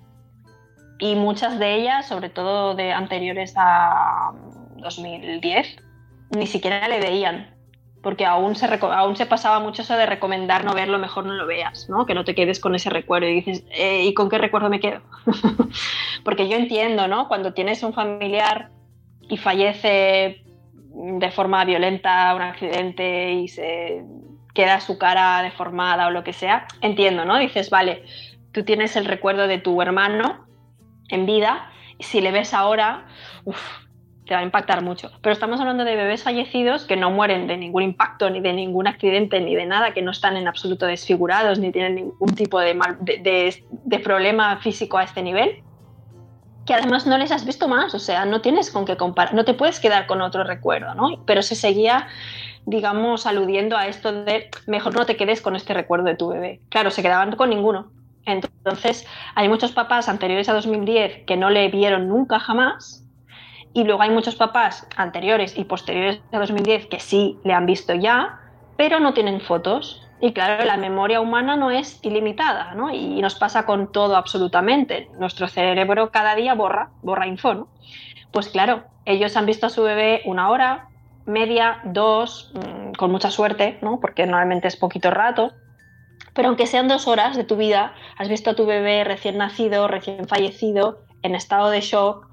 Y 0.98 1.14
muchas 1.14 1.58
de 1.60 1.76
ellas, 1.76 2.08
sobre 2.08 2.28
todo 2.28 2.74
de 2.74 2.92
anteriores 2.92 3.54
a 3.56 4.32
2010, 4.78 5.76
ni 6.36 6.46
siquiera 6.48 6.88
le 6.88 6.98
veían. 6.98 7.57
Porque 8.02 8.24
aún 8.24 8.54
se, 8.54 8.66
aún 8.80 9.16
se 9.16 9.26
pasaba 9.26 9.58
mucho 9.58 9.82
eso 9.82 9.96
de 9.96 10.06
recomendar 10.06 10.64
no 10.64 10.72
verlo, 10.72 10.98
mejor 10.98 11.26
no 11.26 11.34
lo 11.34 11.46
veas, 11.46 11.88
¿no? 11.88 12.06
Que 12.06 12.14
no 12.14 12.24
te 12.24 12.34
quedes 12.34 12.60
con 12.60 12.74
ese 12.74 12.90
recuerdo 12.90 13.28
y 13.28 13.40
dices, 13.40 13.64
eh, 13.70 14.04
¿y 14.04 14.14
con 14.14 14.28
qué 14.28 14.38
recuerdo 14.38 14.70
me 14.70 14.80
quedo? 14.80 15.00
porque 16.24 16.48
yo 16.48 16.56
entiendo, 16.56 17.08
¿no? 17.08 17.28
Cuando 17.28 17.54
tienes 17.54 17.82
un 17.82 17.92
familiar 17.92 18.70
y 19.28 19.36
fallece 19.36 20.44
de 20.90 21.30
forma 21.30 21.64
violenta 21.64 22.34
un 22.34 22.42
accidente 22.42 23.32
y 23.32 23.48
se 23.48 24.04
queda 24.54 24.80
su 24.80 24.98
cara 24.98 25.42
deformada 25.42 26.08
o 26.08 26.10
lo 26.10 26.24
que 26.24 26.32
sea, 26.32 26.66
entiendo, 26.80 27.24
¿no? 27.24 27.38
Dices, 27.38 27.70
vale, 27.70 28.04
tú 28.52 28.64
tienes 28.64 28.96
el 28.96 29.04
recuerdo 29.04 29.46
de 29.46 29.58
tu 29.58 29.80
hermano 29.80 30.46
en 31.08 31.26
vida 31.26 31.70
y 31.98 32.04
si 32.04 32.20
le 32.20 32.32
ves 32.32 32.54
ahora, 32.54 33.06
te 34.28 34.34
va 34.34 34.40
a 34.40 34.44
impactar 34.44 34.82
mucho. 34.82 35.10
Pero 35.22 35.32
estamos 35.32 35.58
hablando 35.58 35.84
de 35.84 35.96
bebés 35.96 36.22
fallecidos 36.22 36.84
que 36.84 36.96
no 36.96 37.10
mueren 37.10 37.46
de 37.46 37.56
ningún 37.56 37.82
impacto, 37.82 38.28
ni 38.30 38.40
de 38.40 38.52
ningún 38.52 38.86
accidente, 38.86 39.40
ni 39.40 39.56
de 39.56 39.66
nada, 39.66 39.92
que 39.92 40.02
no 40.02 40.10
están 40.10 40.36
en 40.36 40.46
absoluto 40.46 40.86
desfigurados, 40.86 41.58
ni 41.58 41.72
tienen 41.72 41.94
ningún 41.96 42.34
tipo 42.34 42.60
de, 42.60 42.78
de 43.70 43.98
problema 43.98 44.58
físico 44.58 44.98
a 44.98 45.04
este 45.04 45.22
nivel 45.22 45.62
que 46.68 46.74
además 46.74 47.06
no 47.06 47.16
les 47.16 47.32
has 47.32 47.46
visto 47.46 47.66
más, 47.66 47.94
o 47.94 47.98
sea, 47.98 48.26
no 48.26 48.42
tienes 48.42 48.70
con 48.70 48.84
qué 48.84 48.98
comparar, 48.98 49.32
no 49.32 49.46
te 49.46 49.54
puedes 49.54 49.80
quedar 49.80 50.06
con 50.06 50.20
otro 50.20 50.44
recuerdo, 50.44 50.94
¿no? 50.94 51.24
Pero 51.24 51.40
se 51.40 51.54
seguía, 51.54 52.08
digamos, 52.66 53.24
aludiendo 53.24 53.74
a 53.74 53.86
esto 53.86 54.12
de 54.12 54.50
mejor 54.66 54.94
no 54.94 55.06
te 55.06 55.16
quedes 55.16 55.40
con 55.40 55.56
este 55.56 55.72
recuerdo 55.72 56.04
de 56.04 56.16
tu 56.16 56.28
bebé. 56.28 56.60
Claro, 56.68 56.90
se 56.90 57.00
quedaban 57.00 57.34
con 57.36 57.48
ninguno. 57.48 57.90
Entonces, 58.26 59.06
hay 59.34 59.48
muchos 59.48 59.72
papás 59.72 60.10
anteriores 60.10 60.50
a 60.50 60.52
2010 60.52 61.24
que 61.24 61.38
no 61.38 61.48
le 61.48 61.70
vieron 61.70 62.06
nunca 62.06 62.38
jamás, 62.38 63.07
y 63.72 63.84
luego 63.84 64.02
hay 64.02 64.10
muchos 64.10 64.36
papás 64.36 64.86
anteriores 64.96 65.56
y 65.56 65.64
posteriores 65.64 66.20
a 66.32 66.38
2010 66.38 66.86
que 66.86 67.00
sí 67.00 67.38
le 67.44 67.52
han 67.52 67.66
visto 67.66 67.94
ya, 67.94 68.40
pero 68.76 69.00
no 69.00 69.14
tienen 69.14 69.40
fotos. 69.40 70.04
Y 70.20 70.32
claro, 70.32 70.64
la 70.64 70.76
memoria 70.76 71.20
humana 71.20 71.54
no 71.54 71.70
es 71.70 72.00
ilimitada, 72.02 72.74
¿no? 72.74 72.90
Y 72.92 73.20
nos 73.20 73.36
pasa 73.36 73.66
con 73.66 73.92
todo 73.92 74.16
absolutamente. 74.16 75.08
Nuestro 75.18 75.46
cerebro 75.46 76.10
cada 76.10 76.34
día 76.34 76.54
borra, 76.54 76.90
borra 77.02 77.26
info, 77.26 77.54
¿no? 77.54 77.68
Pues 78.32 78.48
claro, 78.48 78.84
ellos 79.04 79.36
han 79.36 79.46
visto 79.46 79.66
a 79.66 79.70
su 79.70 79.82
bebé 79.82 80.22
una 80.24 80.50
hora, 80.50 80.88
media, 81.24 81.80
dos, 81.84 82.52
mm, 82.54 82.92
con 82.94 83.12
mucha 83.12 83.30
suerte, 83.30 83.78
¿no? 83.80 84.00
Porque 84.00 84.26
normalmente 84.26 84.66
es 84.66 84.76
poquito 84.76 85.10
rato. 85.10 85.52
Pero 86.34 86.48
aunque 86.48 86.66
sean 86.66 86.88
dos 86.88 87.06
horas 87.06 87.36
de 87.36 87.44
tu 87.44 87.56
vida, 87.56 87.94
has 88.16 88.28
visto 88.28 88.50
a 88.50 88.54
tu 88.54 88.66
bebé 88.66 89.04
recién 89.04 89.38
nacido, 89.38 89.88
recién 89.88 90.26
fallecido, 90.26 91.00
en 91.22 91.34
estado 91.34 91.70
de 91.70 91.80
shock, 91.80 92.28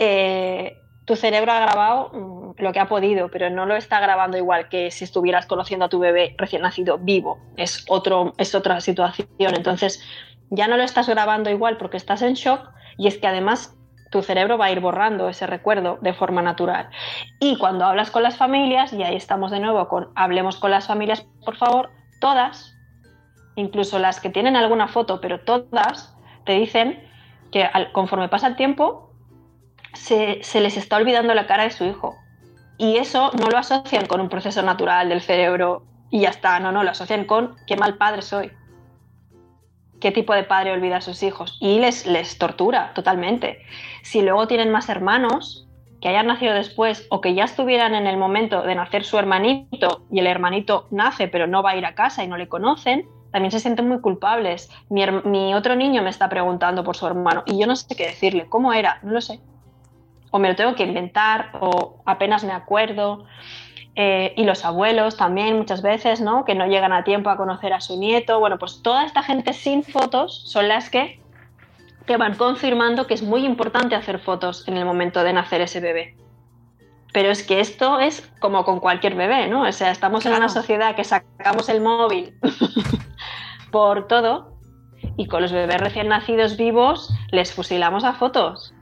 eh, 0.00 0.78
tu 1.04 1.14
cerebro 1.14 1.52
ha 1.52 1.60
grabado 1.60 2.10
mm, 2.12 2.62
lo 2.62 2.72
que 2.72 2.80
ha 2.80 2.88
podido, 2.88 3.30
pero 3.30 3.50
no 3.50 3.66
lo 3.66 3.76
está 3.76 4.00
grabando 4.00 4.38
igual 4.38 4.68
que 4.68 4.90
si 4.90 5.04
estuvieras 5.04 5.46
conociendo 5.46 5.84
a 5.84 5.88
tu 5.88 5.98
bebé 5.98 6.34
recién 6.38 6.62
nacido 6.62 6.98
vivo. 6.98 7.38
Es, 7.56 7.84
otro, 7.88 8.32
es 8.38 8.54
otra 8.54 8.80
situación. 8.80 9.54
Entonces, 9.54 10.02
ya 10.48 10.68
no 10.68 10.76
lo 10.76 10.82
estás 10.82 11.08
grabando 11.08 11.50
igual 11.50 11.76
porque 11.76 11.98
estás 11.98 12.22
en 12.22 12.34
shock 12.34 12.70
y 12.96 13.08
es 13.08 13.18
que 13.18 13.26
además 13.26 13.76
tu 14.10 14.22
cerebro 14.22 14.56
va 14.56 14.66
a 14.66 14.72
ir 14.72 14.80
borrando 14.80 15.28
ese 15.28 15.46
recuerdo 15.46 15.98
de 16.00 16.14
forma 16.14 16.40
natural. 16.42 16.88
Y 17.38 17.58
cuando 17.58 17.84
hablas 17.84 18.10
con 18.10 18.22
las 18.22 18.36
familias, 18.36 18.92
y 18.92 19.02
ahí 19.02 19.16
estamos 19.16 19.50
de 19.50 19.60
nuevo 19.60 19.86
con 19.88 20.08
hablemos 20.16 20.56
con 20.56 20.70
las 20.70 20.86
familias, 20.86 21.26
por 21.44 21.56
favor, 21.56 21.90
todas, 22.20 22.74
incluso 23.54 23.98
las 23.98 24.18
que 24.18 24.30
tienen 24.30 24.56
alguna 24.56 24.88
foto, 24.88 25.20
pero 25.20 25.40
todas, 25.40 26.16
te 26.44 26.52
dicen 26.54 27.06
que 27.52 27.68
conforme 27.92 28.28
pasa 28.28 28.48
el 28.48 28.56
tiempo, 28.56 29.09
se, 29.94 30.60
les 30.60 30.76
está 30.76 30.96
olvidando 30.96 31.34
la 31.34 31.46
cara 31.46 31.64
de 31.64 31.70
su 31.70 31.84
hijo. 31.84 32.16
Y 32.78 32.96
eso 32.96 33.30
no 33.38 33.48
lo 33.48 33.58
asocian 33.58 34.06
con 34.06 34.20
un 34.20 34.28
proceso 34.28 34.62
natural 34.62 35.08
del 35.08 35.20
cerebro 35.20 35.84
y 36.10 36.20
ya 36.20 36.30
está, 36.30 36.58
no, 36.60 36.72
no, 36.72 36.82
lo 36.82 36.90
asocian 36.90 37.24
con 37.24 37.56
qué 37.66 37.76
mal 37.76 37.96
padre 37.96 38.22
soy. 38.22 38.52
qué 40.00 40.12
tipo 40.12 40.34
de 40.34 40.44
padre 40.44 40.72
olvida 40.72 40.96
a 40.96 41.00
sus 41.02 41.22
hijos 41.22 41.58
y 41.60 41.78
les, 41.78 42.06
les 42.06 42.38
tortura 42.38 42.92
totalmente. 42.94 43.58
Si 44.02 44.22
luego 44.22 44.46
tienen 44.46 44.70
más 44.70 44.88
hermanos 44.88 45.68
que 46.00 46.08
hayan 46.08 46.26
nacido 46.26 46.54
después 46.54 47.06
o 47.10 47.20
que 47.20 47.34
ya 47.34 47.44
estuvieran 47.44 47.94
en 47.94 48.06
el 48.06 48.16
momento 48.16 48.62
de 48.62 48.74
nacer 48.74 49.04
su 49.04 49.18
hermanito 49.18 50.06
y 50.10 50.20
el 50.20 50.26
hermanito 50.26 50.88
nace 50.90 51.28
pero 51.28 51.46
no 51.46 51.62
va 51.62 51.72
a 51.72 51.76
ir 51.76 51.84
a 51.84 51.94
casa 51.94 52.24
y 52.24 52.28
no 52.28 52.38
le 52.38 52.48
conocen, 52.48 53.06
también 53.30 53.52
se 53.52 53.60
sienten 53.60 53.88
muy 53.88 54.00
culpables. 54.00 54.70
Mi, 54.88 55.04
mi 55.24 55.54
otro 55.54 55.76
niño 55.76 56.02
me 56.02 56.10
está 56.10 56.30
preguntando 56.30 56.82
por 56.82 56.96
su 56.96 57.06
hermano 57.06 57.42
y 57.44 57.58
yo 57.58 57.66
no 57.66 57.76
sé 57.76 57.94
qué 57.94 58.06
decirle. 58.06 58.46
¿Cómo 58.48 58.72
era? 58.72 59.00
No 59.02 59.12
lo 59.12 59.20
sé. 59.20 59.40
O 60.30 60.38
me 60.38 60.48
lo 60.48 60.56
tengo 60.56 60.74
que 60.74 60.84
inventar 60.84 61.50
o 61.60 62.02
apenas 62.06 62.44
me 62.44 62.52
acuerdo. 62.52 63.26
Eh, 63.96 64.32
y 64.36 64.44
los 64.44 64.64
abuelos 64.64 65.16
también 65.16 65.56
muchas 65.56 65.82
veces, 65.82 66.20
¿no? 66.20 66.44
Que 66.44 66.54
no 66.54 66.66
llegan 66.66 66.92
a 66.92 67.04
tiempo 67.04 67.28
a 67.30 67.36
conocer 67.36 67.72
a 67.72 67.80
su 67.80 67.98
nieto. 67.98 68.38
Bueno, 68.38 68.58
pues 68.58 68.82
toda 68.82 69.04
esta 69.04 69.22
gente 69.22 69.52
sin 69.52 69.82
fotos 69.82 70.42
son 70.46 70.68
las 70.68 70.90
que, 70.90 71.20
que 72.06 72.16
van 72.16 72.36
confirmando 72.36 73.06
que 73.06 73.14
es 73.14 73.22
muy 73.22 73.44
importante 73.44 73.96
hacer 73.96 74.20
fotos 74.20 74.66
en 74.68 74.76
el 74.76 74.84
momento 74.84 75.24
de 75.24 75.32
nacer 75.32 75.60
ese 75.60 75.80
bebé. 75.80 76.16
Pero 77.12 77.30
es 77.30 77.42
que 77.42 77.58
esto 77.58 77.98
es 77.98 78.22
como 78.38 78.64
con 78.64 78.78
cualquier 78.78 79.16
bebé, 79.16 79.48
¿no? 79.48 79.62
O 79.62 79.72
sea, 79.72 79.90
estamos 79.90 80.24
en 80.26 80.34
una 80.34 80.48
sociedad 80.48 80.94
que 80.94 81.02
sacamos 81.02 81.68
el 81.68 81.80
móvil 81.80 82.34
por 83.72 84.06
todo 84.06 84.54
y 85.16 85.26
con 85.26 85.42
los 85.42 85.52
bebés 85.52 85.80
recién 85.80 86.08
nacidos 86.08 86.56
vivos 86.56 87.12
les 87.32 87.52
fusilamos 87.52 88.04
a 88.04 88.12
fotos. 88.12 88.72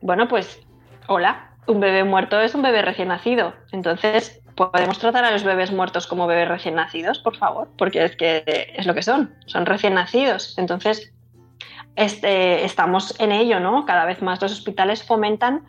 Bueno, 0.00 0.28
pues, 0.28 0.60
hola, 1.08 1.50
un 1.66 1.80
bebé 1.80 2.04
muerto 2.04 2.40
es 2.40 2.54
un 2.54 2.62
bebé 2.62 2.82
recién 2.82 3.08
nacido. 3.08 3.54
Entonces, 3.72 4.40
¿podemos 4.54 4.98
tratar 4.98 5.24
a 5.24 5.30
los 5.30 5.42
bebés 5.42 5.72
muertos 5.72 6.06
como 6.06 6.26
bebés 6.26 6.48
recién 6.48 6.74
nacidos, 6.74 7.18
por 7.18 7.36
favor? 7.36 7.68
Porque 7.76 8.04
es 8.04 8.16
que 8.16 8.72
es 8.76 8.86
lo 8.86 8.94
que 8.94 9.02
son, 9.02 9.34
son 9.46 9.66
recién 9.66 9.94
nacidos. 9.94 10.56
Entonces, 10.58 11.12
este, 11.96 12.64
estamos 12.64 13.18
en 13.18 13.32
ello, 13.32 13.58
¿no? 13.58 13.84
Cada 13.86 14.04
vez 14.04 14.22
más 14.22 14.40
los 14.40 14.52
hospitales 14.52 15.02
fomentan 15.02 15.66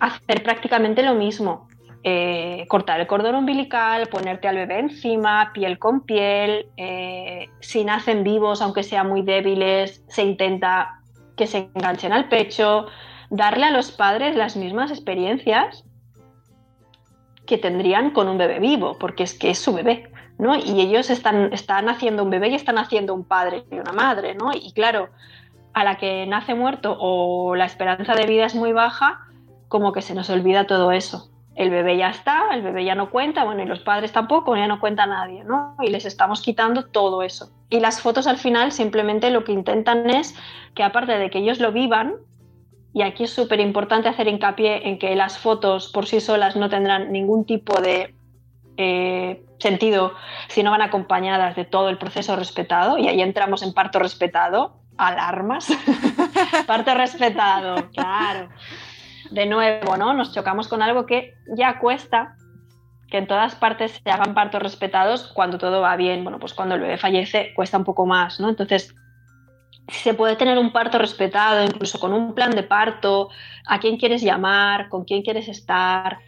hacer 0.00 0.42
prácticamente 0.42 1.02
lo 1.02 1.14
mismo. 1.14 1.68
Eh, 2.02 2.66
cortar 2.68 3.00
el 3.00 3.06
cordón 3.06 3.34
umbilical, 3.34 4.06
ponerte 4.08 4.46
al 4.46 4.56
bebé 4.56 4.78
encima, 4.78 5.50
piel 5.52 5.78
con 5.78 6.02
piel, 6.02 6.66
eh, 6.76 7.48
si 7.60 7.84
nacen 7.84 8.22
vivos, 8.22 8.62
aunque 8.62 8.84
sean 8.84 9.08
muy 9.08 9.22
débiles, 9.22 10.04
se 10.08 10.22
intenta 10.22 11.00
que 11.36 11.48
se 11.48 11.68
enganchen 11.74 12.12
al 12.12 12.28
pecho, 12.28 12.86
darle 13.30 13.66
a 13.66 13.70
los 13.70 13.92
padres 13.92 14.36
las 14.36 14.56
mismas 14.56 14.90
experiencias 14.90 15.84
que 17.46 17.58
tendrían 17.58 18.10
con 18.10 18.28
un 18.28 18.38
bebé 18.38 18.58
vivo, 18.58 18.98
porque 18.98 19.22
es 19.22 19.34
que 19.38 19.50
es 19.50 19.58
su 19.58 19.72
bebé, 19.72 20.10
¿no? 20.38 20.56
Y 20.56 20.80
ellos 20.80 21.10
están, 21.10 21.52
están 21.52 21.88
haciendo 21.88 22.24
un 22.24 22.30
bebé 22.30 22.48
y 22.48 22.54
están 22.54 22.78
haciendo 22.78 23.14
un 23.14 23.24
padre 23.24 23.64
y 23.70 23.78
una 23.78 23.92
madre, 23.92 24.34
¿no? 24.34 24.50
Y 24.52 24.72
claro, 24.72 25.10
a 25.72 25.84
la 25.84 25.96
que 25.96 26.26
nace 26.26 26.54
muerto 26.54 26.96
o 26.98 27.54
la 27.54 27.66
esperanza 27.66 28.14
de 28.14 28.26
vida 28.26 28.46
es 28.46 28.54
muy 28.54 28.72
baja, 28.72 29.20
como 29.68 29.92
que 29.92 30.02
se 30.02 30.14
nos 30.14 30.30
olvida 30.30 30.66
todo 30.66 30.90
eso 30.92 31.30
el 31.56 31.70
bebé 31.70 31.96
ya 31.96 32.10
está, 32.10 32.44
el 32.52 32.62
bebé 32.62 32.84
ya 32.84 32.94
no 32.94 33.10
cuenta, 33.10 33.44
bueno, 33.44 33.62
y 33.62 33.66
los 33.66 33.80
padres 33.80 34.12
tampoco, 34.12 34.54
ya 34.56 34.68
no 34.68 34.78
cuenta 34.78 35.06
nadie, 35.06 35.42
¿no? 35.42 35.74
Y 35.80 35.88
les 35.88 36.04
estamos 36.04 36.42
quitando 36.42 36.84
todo 36.84 37.22
eso. 37.22 37.50
Y 37.70 37.80
las 37.80 38.00
fotos 38.00 38.26
al 38.26 38.36
final 38.36 38.72
simplemente 38.72 39.30
lo 39.30 39.42
que 39.42 39.52
intentan 39.52 40.08
es 40.10 40.34
que 40.74 40.82
aparte 40.82 41.18
de 41.18 41.30
que 41.30 41.38
ellos 41.38 41.58
lo 41.58 41.72
vivan, 41.72 42.16
y 42.96 43.02
aquí 43.02 43.24
es 43.24 43.30
súper 43.30 43.60
importante 43.60 44.08
hacer 44.08 44.26
hincapié 44.26 44.88
en 44.88 44.98
que 44.98 45.14
las 45.14 45.36
fotos 45.36 45.92
por 45.92 46.06
sí 46.06 46.18
solas 46.18 46.56
no 46.56 46.70
tendrán 46.70 47.12
ningún 47.12 47.44
tipo 47.44 47.78
de 47.82 48.14
eh, 48.78 49.44
sentido 49.58 50.14
si 50.48 50.62
no 50.62 50.70
van 50.70 50.80
acompañadas 50.80 51.56
de 51.56 51.66
todo 51.66 51.90
el 51.90 51.98
proceso 51.98 52.36
respetado, 52.36 52.96
y 52.96 53.06
ahí 53.06 53.20
entramos 53.20 53.62
en 53.62 53.74
parto 53.74 53.98
respetado, 53.98 54.80
alarmas, 54.96 55.68
parto 56.66 56.94
respetado, 56.94 57.90
claro 57.90 58.48
de 59.30 59.44
nuevo, 59.44 59.98
¿no? 59.98 60.14
Nos 60.14 60.32
chocamos 60.32 60.66
con 60.66 60.80
algo 60.80 61.04
que 61.04 61.34
ya 61.54 61.78
cuesta 61.78 62.36
que 63.10 63.18
en 63.18 63.26
todas 63.26 63.56
partes 63.56 64.00
se 64.02 64.10
hagan 64.10 64.32
partos 64.32 64.62
respetados 64.62 65.30
cuando 65.34 65.58
todo 65.58 65.82
va 65.82 65.96
bien. 65.96 66.24
Bueno, 66.24 66.38
pues 66.38 66.54
cuando 66.54 66.76
el 66.76 66.80
bebé 66.80 66.96
fallece 66.96 67.52
cuesta 67.54 67.76
un 67.76 67.84
poco 67.84 68.06
más, 68.06 68.40
¿no? 68.40 68.48
Entonces, 68.48 68.94
se 69.88 70.14
puede 70.14 70.36
tener 70.36 70.58
un 70.58 70.72
parto 70.72 70.98
respetado, 70.98 71.64
incluso 71.64 71.98
con 71.98 72.12
un 72.12 72.34
plan 72.34 72.50
de 72.50 72.62
parto, 72.62 73.28
a 73.66 73.78
quién 73.78 73.96
quieres 73.96 74.22
llamar, 74.22 74.88
con 74.88 75.04
quién 75.04 75.22
quieres 75.22 75.48
estar, 75.48 76.18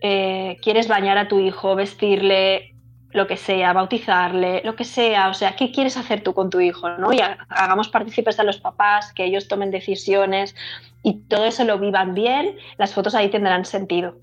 eh, 0.00 0.56
quieres 0.62 0.88
bañar 0.88 1.18
a 1.18 1.28
tu 1.28 1.38
hijo, 1.38 1.74
vestirle, 1.74 2.74
lo 3.14 3.28
que 3.28 3.36
sea, 3.36 3.72
bautizarle, 3.72 4.60
lo 4.64 4.74
que 4.74 4.84
sea, 4.84 5.28
o 5.28 5.34
sea, 5.34 5.54
¿qué 5.54 5.70
quieres 5.70 5.96
hacer 5.96 6.22
tú 6.22 6.34
con 6.34 6.50
tu 6.50 6.60
hijo? 6.60 6.90
¿no? 6.90 7.12
Y 7.12 7.20
hagamos 7.48 7.88
partícipes 7.88 8.40
a 8.40 8.44
los 8.44 8.58
papás, 8.58 9.12
que 9.12 9.24
ellos 9.24 9.46
tomen 9.46 9.70
decisiones 9.70 10.56
y 11.04 11.20
todo 11.28 11.44
eso 11.44 11.64
lo 11.64 11.78
vivan 11.78 12.14
bien, 12.14 12.56
las 12.76 12.92
fotos 12.92 13.14
ahí 13.14 13.30
tendrán 13.30 13.64
sentido. 13.64 14.16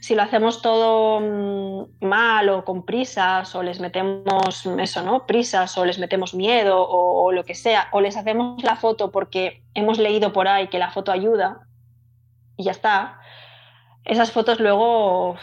Si 0.00 0.14
lo 0.14 0.22
hacemos 0.22 0.62
todo 0.62 1.20
mm, 1.20 2.04
mal 2.04 2.48
o 2.48 2.64
con 2.64 2.84
prisas 2.84 3.54
o 3.54 3.62
les 3.62 3.80
metemos 3.80 4.66
eso, 4.78 5.02
¿no? 5.02 5.26
Prisas 5.26 5.76
o 5.78 5.84
les 5.84 5.98
metemos 5.98 6.34
miedo 6.34 6.86
o, 6.88 7.32
lo 7.32 7.44
que 7.44 7.54
sea, 7.54 7.88
o 7.92 8.00
les 8.00 8.16
hacemos 8.16 8.62
la 8.62 8.76
foto 8.76 9.10
porque 9.10 9.62
hemos 9.74 9.98
leído 9.98 10.32
por 10.32 10.48
ahí 10.48 10.68
que 10.68 10.78
la 10.78 10.90
foto 10.90 11.12
ayuda 11.12 11.66
y 12.56 12.64
ya 12.64 12.72
está, 12.72 13.18
esas 14.04 14.32
fotos 14.32 14.60
luego 14.60 15.36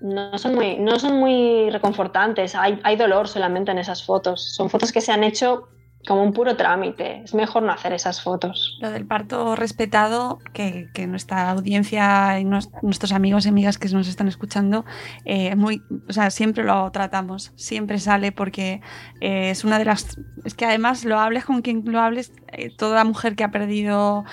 no 0.00 0.38
son 0.38 0.54
muy, 0.54 0.76
no 0.78 0.98
son 0.98 1.18
muy 1.18 1.70
reconfortantes, 1.70 2.54
hay, 2.54 2.80
hay 2.82 2.96
dolor 2.96 3.28
solamente 3.28 3.70
en 3.70 3.78
esas 3.78 4.04
fotos. 4.04 4.54
Son 4.54 4.70
fotos 4.70 4.92
que 4.92 5.00
se 5.00 5.12
han 5.12 5.24
hecho 5.24 5.68
como 6.06 6.22
un 6.22 6.32
puro 6.32 6.56
trámite. 6.56 7.22
Es 7.24 7.34
mejor 7.34 7.62
no 7.62 7.72
hacer 7.72 7.92
esas 7.92 8.22
fotos. 8.22 8.78
Lo 8.80 8.90
del 8.90 9.06
parto 9.06 9.54
respetado, 9.56 10.38
que, 10.52 10.88
nuestra 11.06 11.50
audiencia 11.50 12.38
y 12.38 12.44
nuestros 12.44 13.12
amigos 13.12 13.46
y 13.46 13.48
amigas 13.48 13.78
que 13.78 13.88
nos 13.88 14.08
están 14.08 14.28
escuchando, 14.28 14.84
eh, 15.24 15.56
muy, 15.56 15.82
o 16.08 16.12
sea, 16.12 16.30
siempre 16.30 16.64
lo 16.64 16.90
tratamos, 16.90 17.52
siempre 17.56 17.98
sale 17.98 18.32
porque 18.32 18.80
eh, 19.20 19.50
es 19.50 19.64
una 19.64 19.78
de 19.78 19.84
las... 19.84 20.18
Es 20.44 20.54
que 20.54 20.64
además 20.64 21.04
lo 21.04 21.18
hables 21.18 21.44
con 21.44 21.62
quien 21.62 21.82
lo 21.86 22.00
hables, 22.00 22.32
eh, 22.48 22.70
toda 22.76 23.04
mujer 23.04 23.36
que 23.36 23.44
ha 23.44 23.50
perdido 23.50 24.24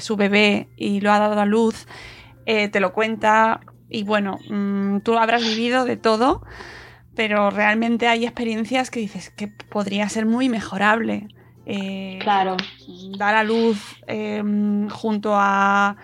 su 0.00 0.16
bebé 0.16 0.68
y 0.76 1.00
lo 1.00 1.12
ha 1.12 1.18
dado 1.18 1.40
a 1.40 1.46
luz, 1.46 1.86
te 2.44 2.80
lo 2.80 2.92
cuenta 2.92 3.60
y 3.90 4.04
bueno, 4.04 4.38
mm, 4.48 5.00
tú 5.00 5.18
habrás 5.18 5.42
vivido 5.42 5.84
de 5.84 5.96
todo, 5.96 6.42
pero 7.14 7.50
realmente 7.50 8.08
hay 8.08 8.24
experiencias 8.24 8.90
que 8.90 9.00
dices 9.00 9.30
que 9.30 9.48
podría 9.48 10.08
ser 10.08 10.26
muy 10.26 10.48
mejorable. 10.48 11.28
Eh, 11.66 12.18
claro. 12.22 12.56
Dar 13.18 13.34
a 13.34 13.44
luz 13.44 13.78
em, 14.06 14.88
junto 14.88 15.32
a. 15.34 15.96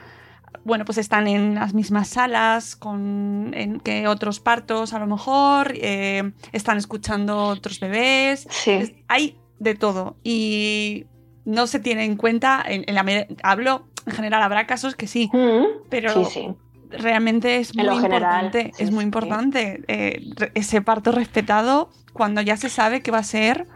Bueno, 0.65 0.85
pues 0.85 0.99
están 0.99 1.29
en 1.29 1.55
las 1.55 1.75
mismas 1.75 2.09
salas 2.09 2.75
con, 2.75 3.55
que 3.85 4.09
otros 4.09 4.41
partos, 4.41 4.93
a 4.93 4.99
lo 4.99 5.07
mejor. 5.07 5.73
Eh, 5.77 6.33
están 6.53 6.77
escuchando 6.77 7.45
otros 7.45 7.79
bebés. 7.79 8.47
Sí. 8.51 9.05
hay 9.07 9.39
de 9.61 9.75
todo. 9.77 10.17
Y 10.25 11.07
no 11.45 11.69
se 11.69 11.79
tiene 11.79 12.05
en 12.05 12.17
cuenta. 12.17 12.65
En, 12.67 12.95
la, 12.95 13.27
hablo, 13.45 13.87
en 14.07 14.13
general, 14.13 14.43
habrá 14.43 14.67
casos 14.67 14.97
que 14.97 15.07
sí. 15.07 15.31
Mm, 15.33 15.89
pero 15.89 16.25
sí, 16.25 16.31
sí 16.33 16.49
realmente 16.91 17.57
es 17.57 17.75
muy 17.75 17.87
importante, 17.87 18.73
es 18.79 18.91
muy 18.91 19.05
importante 19.05 19.83
eh, 19.89 20.23
ese 20.55 20.83
parto 20.83 21.13
respetado 21.13 21.91
cuando 22.13 22.41
ya 22.41 22.57
se 22.57 22.69
sabe 22.69 23.03
que 23.03 23.11
va 23.11 23.19
a 23.19 23.25
ser 23.25 23.67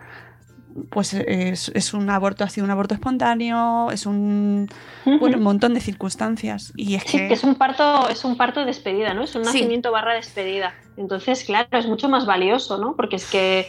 pues 0.91 1.15
es, 1.15 1.95
un 1.95 2.11
aborto, 2.11 2.45
ha 2.45 2.49
sido 2.49 2.65
un 2.65 2.71
aborto 2.71 2.95
espontáneo, 2.95 3.91
es 3.91 4.07
un 4.07 4.69
bueno, 5.05 5.39
un 5.39 5.43
montón 5.43 5.75
de 5.75 5.81
circunstancias. 5.81 6.73
Y 6.77 6.95
es 6.95 7.03
sí, 7.05 7.19
que... 7.19 7.33
es 7.33 7.45
un 7.45 7.57
parto, 7.57 8.09
es 8.09 8.25
un 8.25 8.37
parto 8.37 8.61
de 8.61 8.67
despedida, 8.67 9.15
¿no? 9.15 9.25
Es 9.25 9.35
un 9.35 9.43
nacimiento 9.43 9.91
barra 9.93 10.15
despedida. 10.15 10.75
Entonces, 10.97 11.45
claro, 11.45 11.69
es 11.73 11.87
mucho 11.87 12.09
más 12.09 12.27
valioso, 12.27 12.79
¿no? 12.79 12.95
Porque 12.97 13.17
es 13.17 13.29
que, 13.29 13.67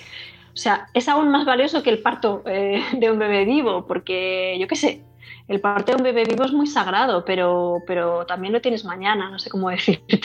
o 0.54 0.58
sea, 0.58 0.88
es 0.94 1.10
aún 1.10 1.30
más 1.30 1.46
valioso 1.46 1.84
que 1.84 1.89
el 1.89 2.00
parto 2.00 2.44
eh, 2.46 2.84
de 2.98 3.12
un 3.12 3.20
bebé 3.20 3.46
vivo, 3.46 3.86
porque 3.88 4.58
yo 4.60 4.68
qué 4.68 4.76
sé, 4.76 5.04
el 5.48 5.60
parto 5.60 5.92
de 5.92 5.98
un 5.98 6.04
bebé 6.04 6.24
vivo 6.24 6.44
es 6.44 6.54
muy 6.54 6.68
sagrado, 6.68 7.26
pero, 7.26 7.80
pero 7.88 8.26
también 8.26 8.54
lo 8.54 8.62
tienes 8.62 8.86
mañana, 8.86 9.30
no 9.30 9.39
sé 9.39 9.50
cómo 9.50 9.70
decirte. 9.72 10.22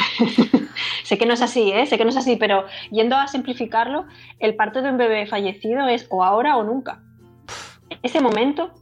sé 1.05 1.19
que 1.19 1.27
no 1.27 1.35
es 1.35 1.43
así, 1.43 1.73
¿eh? 1.73 1.87
sé 1.87 1.99
que 1.99 2.05
no 2.05 2.11
es 2.11 2.17
así, 2.17 2.37
pero 2.37 2.67
yendo 2.91 3.17
a 3.17 3.27
simplificarlo, 3.27 4.07
el 4.39 4.57
parto 4.57 4.83
de 4.83 4.91
un 4.91 4.99
bebé 4.99 5.27
fallecido 5.27 5.89
es 5.89 6.07
o 6.11 6.25
ahora 6.25 6.57
o 6.57 6.64
nunca. 6.64 7.03
Ese 8.03 8.21
momento, 8.21 8.73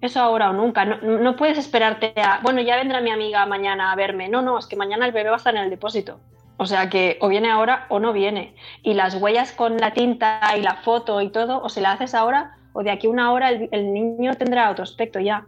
eso 0.00 0.20
ahora 0.20 0.50
o 0.50 0.52
nunca. 0.52 0.84
No, 0.84 0.96
no 1.00 1.36
puedes 1.36 1.58
esperarte 1.58 2.12
a, 2.16 2.40
bueno, 2.42 2.60
ya 2.60 2.76
vendrá 2.76 3.00
mi 3.00 3.10
amiga 3.10 3.46
mañana 3.46 3.92
a 3.92 3.96
verme. 3.96 4.28
No, 4.28 4.42
no, 4.42 4.58
es 4.58 4.66
que 4.66 4.76
mañana 4.76 5.06
el 5.06 5.12
bebé 5.12 5.30
va 5.30 5.36
a 5.36 5.38
estar 5.38 5.54
en 5.54 5.62
el 5.62 5.70
depósito. 5.70 6.20
O 6.56 6.66
sea 6.66 6.88
que 6.88 7.18
o 7.20 7.28
viene 7.28 7.50
ahora 7.50 7.86
o 7.88 7.98
no 7.98 8.12
viene. 8.12 8.54
Y 8.82 8.94
las 8.94 9.14
huellas 9.14 9.52
con 9.52 9.78
la 9.78 9.92
tinta 9.92 10.40
y 10.56 10.60
la 10.60 10.76
foto 10.76 11.20
y 11.20 11.30
todo, 11.30 11.60
o 11.62 11.68
se 11.68 11.80
la 11.80 11.92
haces 11.92 12.14
ahora 12.14 12.56
o 12.72 12.82
de 12.82 12.90
aquí 12.90 13.06
a 13.06 13.10
una 13.10 13.32
hora 13.32 13.50
el, 13.50 13.92
niño 13.92 14.34
tendrá 14.36 14.70
otro 14.70 14.84
aspecto 14.84 15.20
ya. 15.20 15.46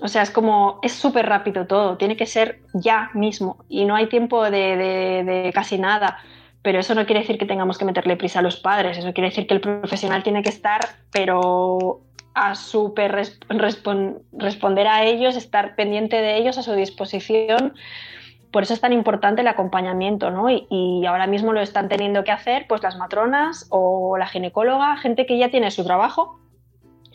O 0.00 0.08
sea, 0.08 0.22
es 0.22 0.30
como, 0.30 0.78
es 0.82 0.92
súper 0.92 1.26
rápido 1.26 1.66
todo, 1.66 1.96
tiene 1.96 2.16
que 2.16 2.26
ser 2.26 2.60
ya 2.72 3.10
mismo 3.14 3.64
y 3.68 3.84
no 3.84 3.96
hay 3.96 4.06
tiempo 4.08 4.48
de, 4.48 5.50
casi 5.52 5.78
nada. 5.78 6.18
pero 6.62 6.78
eso 6.78 6.94
no 6.94 7.06
quiere 7.06 7.20
decir 7.20 7.38
que 7.38 7.46
tengamos 7.46 7.78
que 7.78 7.84
meterle 7.84 8.16
prisa 8.16 8.38
a 8.38 8.42
los 8.42 8.56
padres, 8.56 8.98
eso 8.98 9.12
quiere 9.12 9.30
decir 9.30 9.46
que 9.46 9.54
el 9.54 9.60
profesional 9.60 10.22
tiene 10.22 10.42
que 10.42 10.50
estar, 10.50 10.80
pero 11.10 12.02
a 12.34 12.54
súper 12.54 13.12
responder 14.32 14.86
a 14.86 15.04
ellos, 15.04 15.36
estar 15.36 15.74
pendiente 15.74 16.16
de 16.16 16.36
ellos, 16.36 16.58
a 16.58 16.62
su 16.62 16.72
disposición. 16.74 17.74
Por 18.50 18.62
eso 18.62 18.74
es 18.74 18.80
tan 18.80 18.92
importante 18.92 19.42
el 19.42 19.48
acompañamiento, 19.48 20.30
¿no? 20.30 20.48
Y, 20.50 21.04
ahora 21.06 21.26
mismo 21.26 21.52
lo 21.52 21.60
están 21.60 21.88
teniendo 21.88 22.24
que 22.24 22.32
hacer 22.32 22.66
pues 22.68 22.82
las 22.82 22.96
matronas 22.96 23.66
o 23.70 24.16
la 24.16 24.26
ginecóloga, 24.26 24.96
gente 24.96 25.26
que 25.26 25.38
ya 25.38 25.50
tiene 25.50 25.70
su 25.70 25.84
trabajo, 25.84 26.38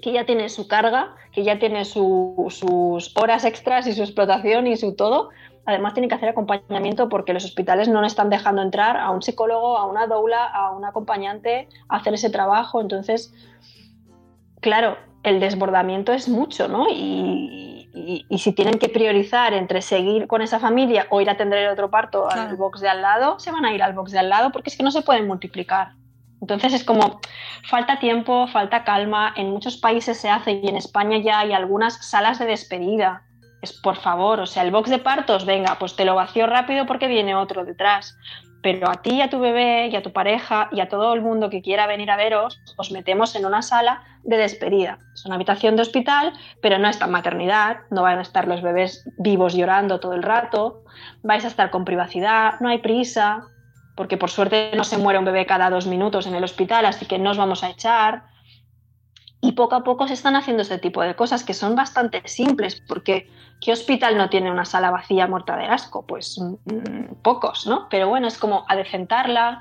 que 0.01 0.11
ya 0.11 0.25
tiene 0.25 0.49
su 0.49 0.67
carga, 0.67 1.15
que 1.31 1.43
ya 1.43 1.59
tiene 1.59 1.85
sus 1.85 3.13
horas 3.15 3.45
extras 3.45 3.87
y 3.87 3.93
su 3.93 4.03
explotación 4.03 4.67
y 4.67 4.77
su 4.77 4.95
todo, 4.95 5.29
además 5.65 5.93
tienen 5.93 6.09
que 6.09 6.15
hacer 6.15 6.29
acompañamiento 6.29 7.09
porque 7.09 7.33
los 7.33 7.45
hospitales 7.45 7.87
no 7.87 8.03
están 8.05 8.29
dejando 8.29 8.61
entrar 8.61 8.97
a 8.97 9.09
un 9.11 9.21
psicólogo, 9.21 9.77
a 9.77 9.85
una 9.85 10.07
doula, 10.07 10.45
a 10.45 10.71
un 10.71 10.85
acompañante 10.85 11.67
a 11.87 11.97
hacer 11.97 12.13
ese 12.13 12.29
trabajo. 12.29 12.81
Entonces, 12.81 13.33
claro, 14.59 14.97
el 15.23 15.39
desbordamiento 15.39 16.11
es 16.11 16.27
mucho, 16.27 16.67
¿no? 16.67 16.87
Y, 16.89 17.72
si 17.93 18.53
tienen 18.53 18.79
que 18.79 18.89
priorizar 18.89 19.53
entre 19.53 19.81
seguir 19.81 20.27
con 20.27 20.41
esa 20.41 20.59
familia 20.59 21.07
o 21.09 21.21
ir 21.21 21.29
a 21.29 21.33
atender 21.33 21.59
el 21.59 21.69
otro 21.69 21.89
parto 21.89 22.29
al 22.29 22.55
box 22.55 22.81
de 22.81 22.89
al 22.89 23.01
lado, 23.01 23.39
se 23.39 23.51
van 23.51 23.65
a 23.65 23.73
ir 23.73 23.83
al 23.83 23.93
box 23.93 24.11
de 24.11 24.19
al 24.19 24.29
lado 24.29 24.51
porque 24.51 24.69
es 24.69 24.77
que 24.77 24.83
no 24.83 24.91
se 24.91 25.03
pueden 25.03 25.27
multiplicar. 25.27 25.93
Entonces 26.41 26.73
es 26.73 26.83
como 26.83 27.21
falta 27.69 27.99
tiempo, 27.99 28.47
falta 28.47 28.83
calma. 28.83 29.33
En 29.37 29.51
muchos 29.51 29.77
países 29.77 30.17
se 30.17 30.29
hace 30.29 30.53
y 30.53 30.67
en 30.67 30.75
España 30.75 31.17
ya 31.19 31.39
hay 31.39 31.53
algunas 31.53 32.05
salas 32.05 32.39
de 32.39 32.45
despedida 32.45 33.23
es 33.63 33.71
por 33.71 33.95
favor, 33.95 34.41
o 34.41 34.45
sea, 34.45 34.61
el 34.63 34.71
box 34.71 34.89
de 34.89 34.99
partos, 34.99 35.45
venga, 35.45 35.77
pues 35.79 35.95
te 35.95 36.03
lo 36.03 36.15
vacío 36.15 36.45
rápido 36.47 36.85
porque 36.85 37.07
viene 37.07 37.33
otro 37.33 37.63
detrás. 37.63 38.17
Pero 38.63 38.89
a 38.89 39.01
ti, 39.01 39.21
a 39.21 39.29
tu 39.29 39.39
bebé 39.39 39.89
y 39.89 39.95
a 39.95 40.01
tu 40.01 40.13
pareja 40.13 40.69
y 40.71 40.79
a 40.79 40.87
todo 40.87 41.13
el 41.13 41.21
mundo 41.21 41.49
que 41.49 41.61
quiera 41.61 41.85
venir 41.85 42.09
a 42.09 42.15
veros, 42.15 42.61
os 42.77 42.91
metemos 42.91 43.35
en 43.35 43.45
una 43.45 43.61
sala 43.61 44.01
de 44.23 44.37
despedida. 44.37 44.99
Es 45.13 45.25
una 45.25 45.35
habitación 45.35 45.75
de 45.75 45.81
hospital, 45.81 46.31
pero 46.61 46.79
no 46.79 46.87
está 46.87 47.05
maternidad, 47.07 47.79
no 47.91 48.03
van 48.03 48.19
a 48.19 48.21
estar 48.21 48.47
los 48.47 48.61
bebés 48.61 49.05
vivos 49.17 49.53
llorando 49.53 49.99
todo 49.99 50.13
el 50.13 50.23
rato, 50.23 50.85
vais 51.23 51.43
a 51.43 51.49
estar 51.49 51.71
con 51.71 51.83
privacidad, 51.83 52.53
no 52.61 52.69
hay 52.69 52.77
prisa, 52.77 53.43
porque 53.95 54.17
por 54.17 54.29
suerte 54.29 54.71
no 54.75 54.85
se 54.85 54.97
muere 54.97 55.19
un 55.19 55.25
bebé 55.25 55.45
cada 55.45 55.69
dos 55.69 55.85
minutos 55.85 56.25
en 56.25 56.35
el 56.35 56.43
hospital, 56.43 56.85
así 56.85 57.05
que 57.05 57.19
no 57.19 57.31
os 57.31 57.37
vamos 57.37 57.63
a 57.63 57.69
echar. 57.69 58.23
Y 59.43 59.51
poco 59.51 59.75
a 59.75 59.83
poco 59.83 60.07
se 60.07 60.13
están 60.13 60.37
haciendo 60.37 60.61
este 60.61 60.77
tipo 60.77 61.01
de 61.01 61.17
cosas 61.17 61.43
que 61.43 61.53
son 61.53 61.75
bastante 61.75 62.21
simples, 62.25 62.81
porque 62.87 63.29
¿qué 63.59 63.73
hospital 63.73 64.15
no 64.17 64.29
tiene 64.29 64.49
una 64.49 64.63
sala 64.63 64.89
vacía 64.89 65.27
muerta 65.27 65.57
de 65.57 65.65
asco? 65.65 66.05
Pues 66.07 66.39
mm, 66.39 67.15
pocos, 67.21 67.67
¿no? 67.67 67.89
Pero 67.89 68.07
bueno, 68.07 68.25
es 68.25 68.37
como 68.37 68.63
adecentarla, 68.69 69.59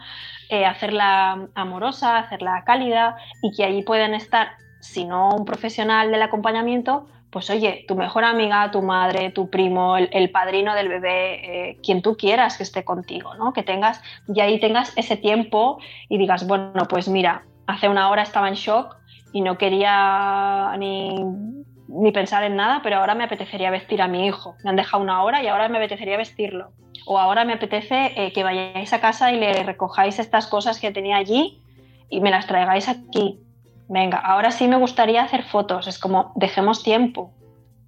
eh, 0.51 0.67
hacerla 0.67 1.49
amorosa, 1.57 2.19
hacerla 2.19 2.63
cálida 2.65 3.17
y 3.43 3.51
que 3.57 3.65
allí 3.65 3.83
puedan 3.83 4.15
estar, 4.15 4.53
si 4.79 5.05
no 5.05 5.35
un 5.35 5.45
profesional 5.45 6.13
del 6.13 6.23
acompañamiento, 6.23 7.09
pues 7.31 7.51
oye, 7.51 7.85
tu 7.89 7.97
mejor 7.97 8.23
amiga, 8.23 8.71
tu 8.71 8.83
madre, 8.83 9.31
tu 9.31 9.51
primo, 9.51 9.97
el, 9.97 10.31
padrino 10.31 10.77
del 10.77 10.91
bebé, 10.91 11.71
eh, 11.71 11.79
quien 11.83 12.03
tú 12.03 12.17
quieras 12.17 12.57
que 12.57 12.63
esté 12.63 12.85
contigo, 12.85 13.35
¿no? 13.35 13.53
Que 13.53 13.65
tengas, 13.65 14.01
y 14.29 14.39
ahí 14.39 14.61
tengas 14.61 14.93
ese 14.95 15.17
tiempo 15.17 15.79
y 16.09 16.19
digas, 16.19 16.47
bueno, 16.47 16.87
pues 16.89 17.09
mira, 17.09 17.43
hace 17.67 17.89
una 17.89 18.11
hora 18.11 18.23
estaba 18.23 18.49
en 18.49 18.55
shock, 18.55 18.97
y 19.33 19.41
no 19.41 19.59
quería 19.59 20.75
ni, 20.79 22.13
pensar 22.13 22.45
en 22.45 22.57
nada, 22.57 22.81
pero 22.83 22.97
ahora 22.97 23.15
me 23.15 23.25
apetecería 23.25 23.71
vestir 23.71 24.03
a 24.03 24.09
mi 24.09 24.27
hijo. 24.27 24.57
Me 24.63 24.71
han 24.71 24.77
dejado 24.77 25.03
una 25.03 25.23
hora 25.23 25.43
y 25.43 25.49
ahora 25.49 25.69
me 25.69 25.79
apetecería 25.79 26.17
vestirlo. 26.17 26.73
O 27.07 27.19
ahora 27.19 27.45
me 27.45 27.55
apetece 27.55 28.13
eh, 28.17 28.33
que 28.33 28.45
vayáis 28.45 28.93
a 28.93 29.01
casa 29.01 29.33
y 29.33 29.39
le 29.39 29.63
recojáis 29.63 30.19
estas 30.19 30.47
cosas 30.47 30.79
que 30.79 30.93
tenía 30.93 31.17
allí 31.17 31.61
y 32.09 32.21
me 32.21 32.31
las 32.31 32.47
traigáis 32.47 32.89
aquí. 32.89 33.41
Venga, 33.89 34.19
ahora 34.19 34.51
sí 34.51 34.69
me 34.69 34.77
gustaría 34.77 35.23
hacer 35.23 35.43
fotos. 35.43 35.89
Es 35.89 35.99
como, 35.99 36.33
dejemos 36.37 36.83
tiempo. 36.83 37.33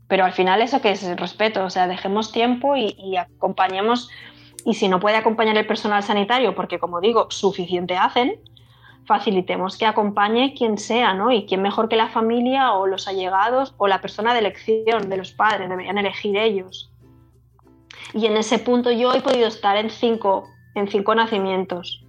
Pero 0.09 0.25
al 0.25 0.33
final 0.33 0.61
eso 0.63 0.81
que 0.81 0.91
es 0.91 1.17
respeto, 1.17 1.65
o 1.65 1.71
sea, 1.71 1.87
dejemos 1.87 2.33
tiempo 2.33 2.77
y 2.77 3.17
acompañemos. 3.17 4.11
Y 4.67 4.75
si 4.75 4.89
no 4.89 5.01
puede 5.01 5.17
acompañar 5.17 5.57
el 5.57 5.67
personal 5.67 6.03
sanitario, 6.03 6.55
porque 6.55 6.79
como 6.79 7.01
digo, 7.01 7.31
suficiente 7.31 7.97
hacen, 7.97 8.41
facilitemos 9.07 9.77
que 9.77 9.87
acompañe 9.87 10.55
quien 10.55 10.79
sea, 10.79 11.15
¿no? 11.15 11.31
Y 11.31 11.47
quién 11.47 11.63
mejor 11.63 11.89
que 11.89 11.97
la 11.97 12.09
familia 12.09 12.73
o 12.73 12.87
los 12.87 13.07
allegados 13.09 13.75
o 13.77 13.87
la 13.87 14.01
persona 14.01 14.33
de 14.33 14.41
elección 14.41 15.09
de 15.09 15.17
los 15.17 15.33
padres, 15.33 15.69
deberían 15.69 15.99
elegir 15.99 16.37
ellos. 16.37 16.91
Y 18.13 18.27
en 18.27 18.37
ese 18.37 18.59
punto 18.59 18.91
yo 18.91 19.13
he 19.13 19.21
podido 19.21 19.49
estar 19.49 19.77
en 19.77 19.91
cinco, 19.91 20.49
en 20.75 20.89
cinco 20.89 21.15
nacimientos. 21.15 22.05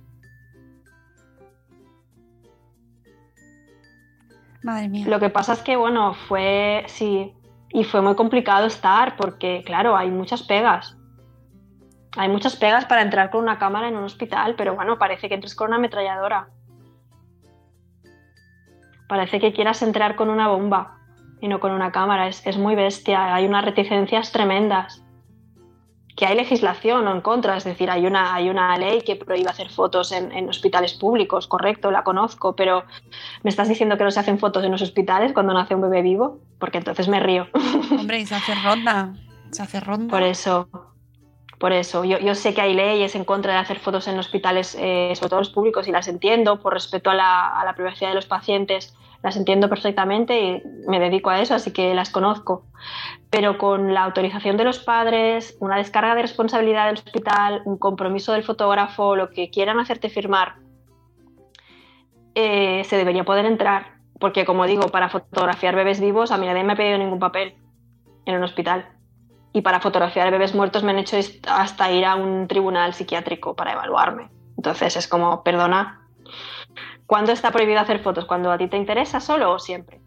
Madre 4.64 4.90
mía. 4.90 5.06
Lo 5.08 5.20
que 5.20 5.30
pasa 5.30 5.54
es 5.54 5.62
que, 5.62 5.76
bueno, 5.76 6.16
fue, 6.28 6.84
sí, 6.88 7.34
y 7.70 7.84
fue 7.84 8.02
muy 8.02 8.16
complicado 8.16 8.66
estar 8.66 9.16
porque, 9.16 9.64
claro, 9.66 9.96
hay 9.96 10.10
muchas 10.10 10.44
pegas. 10.44 10.98
Hay 12.18 12.30
muchas 12.30 12.56
pegas 12.56 12.86
para 12.86 13.02
entrar 13.02 13.30
con 13.30 13.42
una 13.42 13.60
cámara 13.60 13.90
en 13.90 13.98
un 13.98 14.06
hospital, 14.06 14.56
pero 14.56 14.76
bueno, 14.76 14.98
parece 14.98 15.28
que 15.28 15.36
entres 15.36 15.54
con 15.54 15.68
una 15.68 15.76
ametralladora. 15.76 16.48
Parece 19.08 19.40
que 19.40 19.54
quieras 19.54 19.82
entrar 19.82 20.16
con 20.16 20.30
una 20.30 20.48
bomba 20.48 20.98
y 21.42 21.48
no 21.48 21.60
con 21.60 21.72
una 21.72 21.92
cámara. 21.92 22.28
Es, 22.28 22.58
muy 22.58 22.76
bestia. 22.76 23.34
Hay 23.36 23.46
unas 23.46 23.66
reticencias 23.66 24.32
tremendas. 24.32 25.02
Que 26.16 26.26
hay 26.26 26.36
legislación 26.38 27.10
en 27.10 27.20
contra, 27.20 27.58
es 27.58 27.66
decir, 27.66 27.92
hay 27.92 28.06
una, 28.06 28.34
hay 28.34 28.50
una 28.50 28.78
ley 28.78 29.02
que 29.02 29.18
prohíbe 29.18 29.50
hacer 29.50 29.70
fotos 29.70 30.14
en, 30.14 30.48
hospitales 30.48 30.94
públicos, 30.94 31.46
correcto, 31.46 31.92
la 31.92 32.06
conozco, 32.06 32.56
pero 32.56 32.86
¿me 33.44 33.50
estás 33.50 33.68
diciendo 33.68 33.98
que 33.98 34.06
no 34.06 34.12
se 34.12 34.22
hacen 34.22 34.40
fotos 34.40 34.64
en 34.64 34.72
los 34.72 34.82
hospitales 34.82 35.34
cuando 35.34 35.54
nace 35.54 35.76
un 35.76 35.82
bebé 35.82 36.02
vivo? 36.02 36.40
Porque 36.58 36.78
entonces 36.78 37.10
me 37.10 37.20
río. 37.20 37.48
Hombre, 37.92 38.22
y 38.22 38.26
se 38.26 38.36
hace 38.36 38.56
ronda. 38.56 39.14
Se 39.52 39.62
hace 39.62 39.82
ronda. 39.82 40.10
Por 40.10 40.24
eso, 40.24 40.70
por 41.58 41.72
eso, 41.72 42.04
yo, 42.04 42.36
sé 42.36 42.54
que 42.54 42.62
hay 42.62 42.74
leyes 42.74 43.16
en 43.16 43.24
contra 43.24 43.54
de 43.54 43.60
hacer 43.60 43.80
fotos 43.80 44.08
en 44.08 44.20
hospitales, 44.20 44.76
eh, 44.80 45.14
sobre 45.16 45.30
todo 45.30 45.40
los 45.40 45.50
públicos, 45.50 45.88
y 45.88 45.92
las 45.92 46.08
entiendo 46.08 46.60
por 46.60 46.74
respeto 46.74 47.10
a 47.10 47.14
la, 47.14 47.74
privacidad 47.76 48.10
de 48.10 48.16
los 48.16 48.26
pacientes, 48.26 48.94
las 49.24 49.38
entiendo 49.38 49.70
perfectamente 49.70 50.40
y 50.40 50.64
me 50.88 51.00
dedico 51.00 51.30
a 51.30 51.40
eso, 51.40 51.56
así 51.56 51.72
que 51.72 51.96
las 51.96 52.10
conozco. 52.10 52.66
Pero 53.30 53.58
con 53.58 53.94
la 53.94 54.04
autorización 54.04 54.58
de 54.58 54.66
los 54.66 54.80
padres, 54.80 55.58
una 55.62 55.78
descarga 55.78 56.14
de 56.14 56.24
responsabilidad 56.24 56.88
del 56.88 56.96
hospital, 56.96 57.62
un 57.66 57.78
compromiso 57.78 58.34
del 58.34 58.44
fotógrafo, 58.44 59.16
lo 59.16 59.30
que 59.30 59.50
quieran 59.50 59.80
hacerte 59.80 60.10
firmar, 60.10 60.56
eh, 62.36 62.84
se 62.84 62.98
debería 62.98 63.24
poder 63.24 63.46
entrar. 63.46 63.96
Porque, 64.20 64.46
como 64.46 64.66
digo, 64.66 64.90
para 64.90 65.10
fotografiar 65.10 65.76
bebés 65.76 66.00
vivos, 66.00 66.32
a 66.32 66.38
mí 66.38 66.46
nadie 66.46 66.64
me 66.64 66.74
ha 66.74 66.78
pedido 66.78 66.98
ningún 66.98 67.20
papel 67.20 67.56
en 68.26 68.36
un 68.36 68.44
hospital 68.44 68.95
y 69.56 69.62
para 69.62 69.80
fotografiar 69.80 70.32
bebés 70.32 70.54
muertos 70.54 70.84
me 70.84 70.92
han 70.92 71.00
hecho 71.00 71.18
hasta 71.48 71.90
ir 71.90 72.04
a 72.04 72.16
un 72.16 72.46
tribunal 72.46 72.94
psiquiátrico 72.94 73.56
para 73.56 73.72
evaluarme. 73.72 74.30
Entonces 74.58 74.98
es 74.98 75.08
como, 75.08 75.44
perdona, 75.44 76.06
¿cuándo 77.06 77.32
está 77.32 77.52
prohibido 77.52 77.80
hacer 77.80 78.00
fotos? 78.00 78.26
¿Cuando 78.26 78.52
a 78.52 78.58
ti 78.58 78.68
te 78.68 78.76
interesa 78.76 79.22
solo 79.22 79.54
o 79.54 79.60
siempre? 79.60 80.02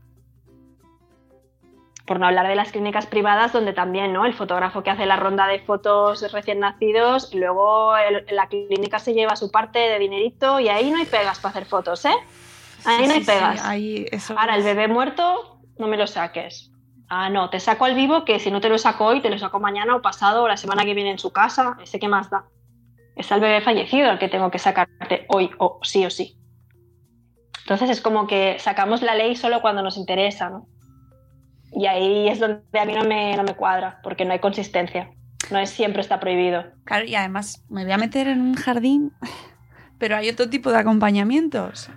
Por 2.07 2.21
no 2.21 2.27
hablar 2.27 2.47
de 2.47 2.57
las 2.57 2.73
clínicas 2.73 3.07
privadas 3.07 3.55
donde 3.55 3.73
también 3.73 4.13
¿no? 4.13 4.27
el 4.27 4.35
fotógrafo 4.35 4.83
que 4.83 4.91
hace 4.91 5.07
la 5.07 5.17
ronda 5.17 5.47
de 5.47 5.61
fotos 5.61 6.31
recién 6.31 6.61
nacidos, 6.61 7.35
luego 7.35 7.95
la 8.31 8.49
clínica 8.49 8.99
se 8.99 9.15
lleva 9.15 9.35
su 9.35 9.51
parte 9.51 9.79
de 9.79 9.99
dinerito 9.99 10.61
y 10.61 10.69
ahí 10.69 10.91
no 10.91 10.99
hay 10.99 11.07
pegas 11.07 11.39
para 11.39 11.53
hacer 11.53 11.65
fotos, 11.65 12.05
¿eh? 12.05 12.17
Ahí 12.85 13.07
no 13.07 13.15
hay 13.15 13.25
pegas. 13.25 13.63
Ahora, 14.37 14.57
el 14.57 14.63
bebé 14.63 14.89
muerto, 14.89 15.59
no 15.79 15.89
me 15.89 15.97
lo 15.97 16.07
saques. 16.07 16.71
Ah, 17.09 17.31
no, 17.31 17.49
te 17.49 17.59
saco 17.59 17.87
al 17.87 17.95
vivo 17.95 18.25
que 18.25 18.39
si 18.39 18.51
no 18.51 18.61
te 18.61 18.69
lo 18.69 18.77
saco 18.77 19.07
hoy, 19.07 19.21
te 19.21 19.31
lo 19.31 19.39
saco 19.39 19.61
mañana 19.61 19.97
o 19.97 20.03
pasado 20.03 20.43
o 20.43 20.49
la 20.49 20.59
semana 20.59 20.85
que 20.85 20.95
viene 20.95 21.11
en 21.11 21.19
su 21.19 21.33
casa, 21.33 21.79
ese 21.83 21.99
que 21.99 22.09
más 22.09 22.29
da. 22.29 22.45
Es 23.17 23.33
al 23.33 23.41
bebé 23.41 23.63
fallecido 23.63 24.11
el 24.11 24.19
que 24.19 24.29
tengo 24.29 24.51
que 24.51 24.59
sacarte 24.59 25.25
hoy 25.29 25.51
o 25.59 25.81
sí 25.83 26.05
o 26.05 26.11
sí. 26.11 26.39
Entonces 27.61 27.91
es 27.91 28.01
como 28.01 28.27
que 28.27 28.59
sacamos 28.59 29.03
la 29.03 29.15
ley 29.15 29.37
solo 29.37 29.61
cuando 29.61 29.83
nos 29.83 29.97
interesa, 29.97 30.51
¿no? 30.51 30.67
Y 31.73 31.87
ahí 31.87 32.29
es 32.29 32.39
donde 32.39 32.63
a 32.79 32.85
mí 32.85 32.95
no 32.95 33.05
me, 33.05 33.37
no 33.37 33.43
me 33.43 33.55
cuadra, 33.55 34.01
porque 34.03 34.25
no 34.25 34.33
hay 34.33 34.39
consistencia. 34.39 35.11
No 35.51 35.59
es 35.59 35.71
siempre 35.71 36.01
está 36.01 36.21
prohibido. 36.21 36.65
Claro, 36.85 37.05
y 37.05 37.15
además 37.15 37.65
me 37.69 37.85
voy 37.85 37.93
a 37.93 37.99
meter 37.99 38.29
en 38.29 38.41
un 38.41 38.55
jardín, 38.55 39.13
pero 39.99 40.17
hay 40.17 40.29
otro 40.29 40.49
tipo 40.51 40.71
de 40.71 40.79
acompañamientos 40.79 41.91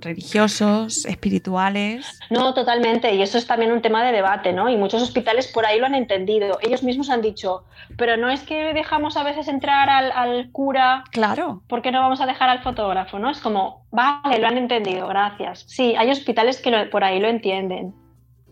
religiosos, 0.00 1.04
espirituales. 1.06 2.18
No, 2.30 2.54
totalmente. 2.54 3.14
Y 3.14 3.22
eso 3.22 3.38
es 3.38 3.46
también 3.46 3.72
un 3.72 3.82
tema 3.82 4.04
de 4.04 4.12
debate, 4.12 4.52
¿no? 4.52 4.68
Y 4.68 4.76
muchos 4.76 5.02
hospitales 5.02 5.48
por 5.48 5.66
ahí 5.66 5.78
lo 5.78 5.86
han 5.86 5.94
entendido. 5.94 6.58
Ellos 6.62 6.82
mismos 6.82 7.10
han 7.10 7.22
dicho, 7.22 7.64
pero 7.96 8.16
no 8.16 8.30
es 8.30 8.42
que 8.42 8.72
dejamos 8.74 9.16
a 9.16 9.22
veces 9.22 9.48
entrar 9.48 9.88
al, 9.88 10.50
cura. 10.52 11.04
Claro. 11.10 11.62
¿Por 11.68 11.82
qué 11.82 11.90
no 11.90 12.00
vamos 12.00 12.20
a 12.20 12.26
dejar 12.26 12.48
al 12.48 12.62
fotógrafo? 12.62 13.18
¿No? 13.18 13.30
Es 13.30 13.40
como, 13.40 13.86
vale, 13.90 14.38
lo 14.38 14.46
han 14.46 14.58
entendido, 14.58 15.08
gracias. 15.08 15.64
Sí, 15.66 15.94
hay 15.96 16.10
hospitales 16.10 16.60
que 16.60 16.70
por 16.90 17.04
ahí 17.04 17.20
lo 17.20 17.28
entienden. 17.28 17.94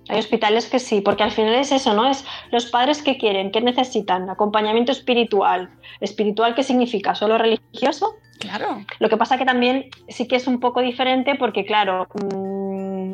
Hay 0.08 0.18
hospitales 0.18 0.66
que 0.66 0.80
sí, 0.80 1.00
porque 1.00 1.22
al 1.22 1.30
final 1.30 1.54
es 1.54 1.70
eso, 1.70 1.94
¿no? 1.94 2.10
Es 2.10 2.24
los 2.50 2.66
padres 2.66 3.00
que 3.02 3.16
quieren, 3.16 3.52
que 3.52 3.60
necesitan 3.60 4.28
acompañamiento 4.28 4.90
espiritual. 4.90 5.70
¿Espiritual 6.00 6.54
qué 6.54 6.64
significa? 6.64 7.14
¿Solo 7.14 7.38
religioso? 7.38 8.16
Claro. 8.40 8.84
Lo 8.98 9.08
que 9.08 9.16
pasa 9.16 9.38
que 9.38 9.44
también 9.44 9.90
sí 10.08 10.26
que 10.26 10.36
es 10.36 10.46
un 10.46 10.60
poco 10.60 10.80
diferente 10.80 11.36
porque, 11.36 11.64
claro, 11.64 12.08
mm, 12.14 13.12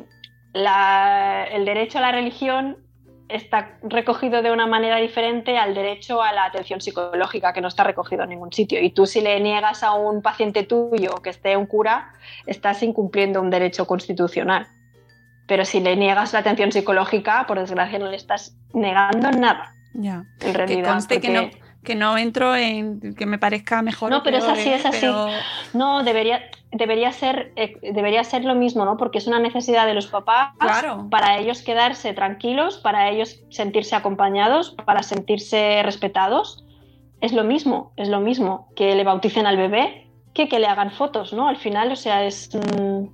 el 0.54 1.64
derecho 1.64 1.98
a 1.98 2.00
la 2.00 2.12
religión 2.12 2.78
está 3.28 3.76
recogido 3.82 4.40
de 4.40 4.52
una 4.52 4.66
manera 4.66 4.96
diferente 4.98 5.58
al 5.58 5.74
derecho 5.74 6.22
a 6.22 6.32
la 6.32 6.44
atención 6.44 6.80
psicológica, 6.80 7.52
que 7.52 7.60
no 7.60 7.68
está 7.68 7.82
recogido 7.82 8.22
en 8.22 8.30
ningún 8.30 8.52
sitio. 8.52 8.80
Y 8.80 8.90
tú 8.90 9.06
si 9.06 9.20
le 9.20 9.40
niegas 9.40 9.82
a 9.82 9.92
un 9.92 10.22
paciente 10.22 10.62
tuyo 10.62 11.16
que 11.16 11.30
esté 11.30 11.56
un 11.56 11.66
cura, 11.66 12.12
estás 12.46 12.82
incumpliendo 12.82 13.40
un 13.42 13.50
derecho 13.50 13.86
constitucional. 13.86 14.68
Pero 15.48 15.64
si 15.64 15.80
le 15.80 15.96
niegas 15.96 16.32
la 16.32 16.40
atención 16.40 16.72
psicológica, 16.72 17.46
por 17.46 17.58
desgracia 17.58 17.98
no 17.98 18.08
le 18.08 18.16
estás 18.16 18.56
negando 18.72 19.30
nada. 19.32 19.74
Ya. 19.94 20.24
En 20.40 20.54
realidad. 20.54 21.02
Que 21.08 21.20
que 21.20 21.28
no, 21.30 21.50
que 21.86 21.94
no 21.94 22.18
entro 22.18 22.54
en 22.54 23.14
que 23.14 23.24
me 23.24 23.38
parezca 23.38 23.80
mejor. 23.80 24.10
No, 24.10 24.22
pero 24.22 24.36
es 24.38 24.44
así, 24.44 24.68
es 24.68 24.84
así. 24.84 25.06
No, 25.72 26.02
debería, 26.02 26.42
debería, 26.72 27.12
ser, 27.12 27.52
eh, 27.56 27.78
debería 27.80 28.22
ser 28.24 28.44
lo 28.44 28.54
mismo, 28.54 28.84
¿no? 28.84 28.98
Porque 28.98 29.18
es 29.18 29.26
una 29.26 29.38
necesidad 29.38 29.86
de 29.86 29.94
los 29.94 30.08
papás 30.08 30.50
para 31.10 31.38
ellos 31.38 31.62
quedarse 31.62 32.12
tranquilos, 32.12 32.76
para 32.76 33.08
ellos 33.08 33.40
sentirse 33.48 33.96
acompañados, 33.96 34.72
para 34.84 35.02
sentirse 35.02 35.82
respetados. 35.82 36.64
Es 37.22 37.32
lo 37.32 37.44
mismo, 37.44 37.92
es 37.96 38.08
lo 38.08 38.20
mismo 38.20 38.68
que 38.76 38.94
le 38.94 39.04
bauticen 39.04 39.46
al 39.46 39.56
bebé 39.56 40.10
que 40.34 40.48
que 40.48 40.58
le 40.58 40.66
hagan 40.66 40.90
fotos, 40.90 41.32
¿no? 41.32 41.48
Al 41.48 41.56
final, 41.56 41.90
o 41.90 41.96
sea, 41.96 42.24
es. 42.24 42.50
Mm, 42.54 43.06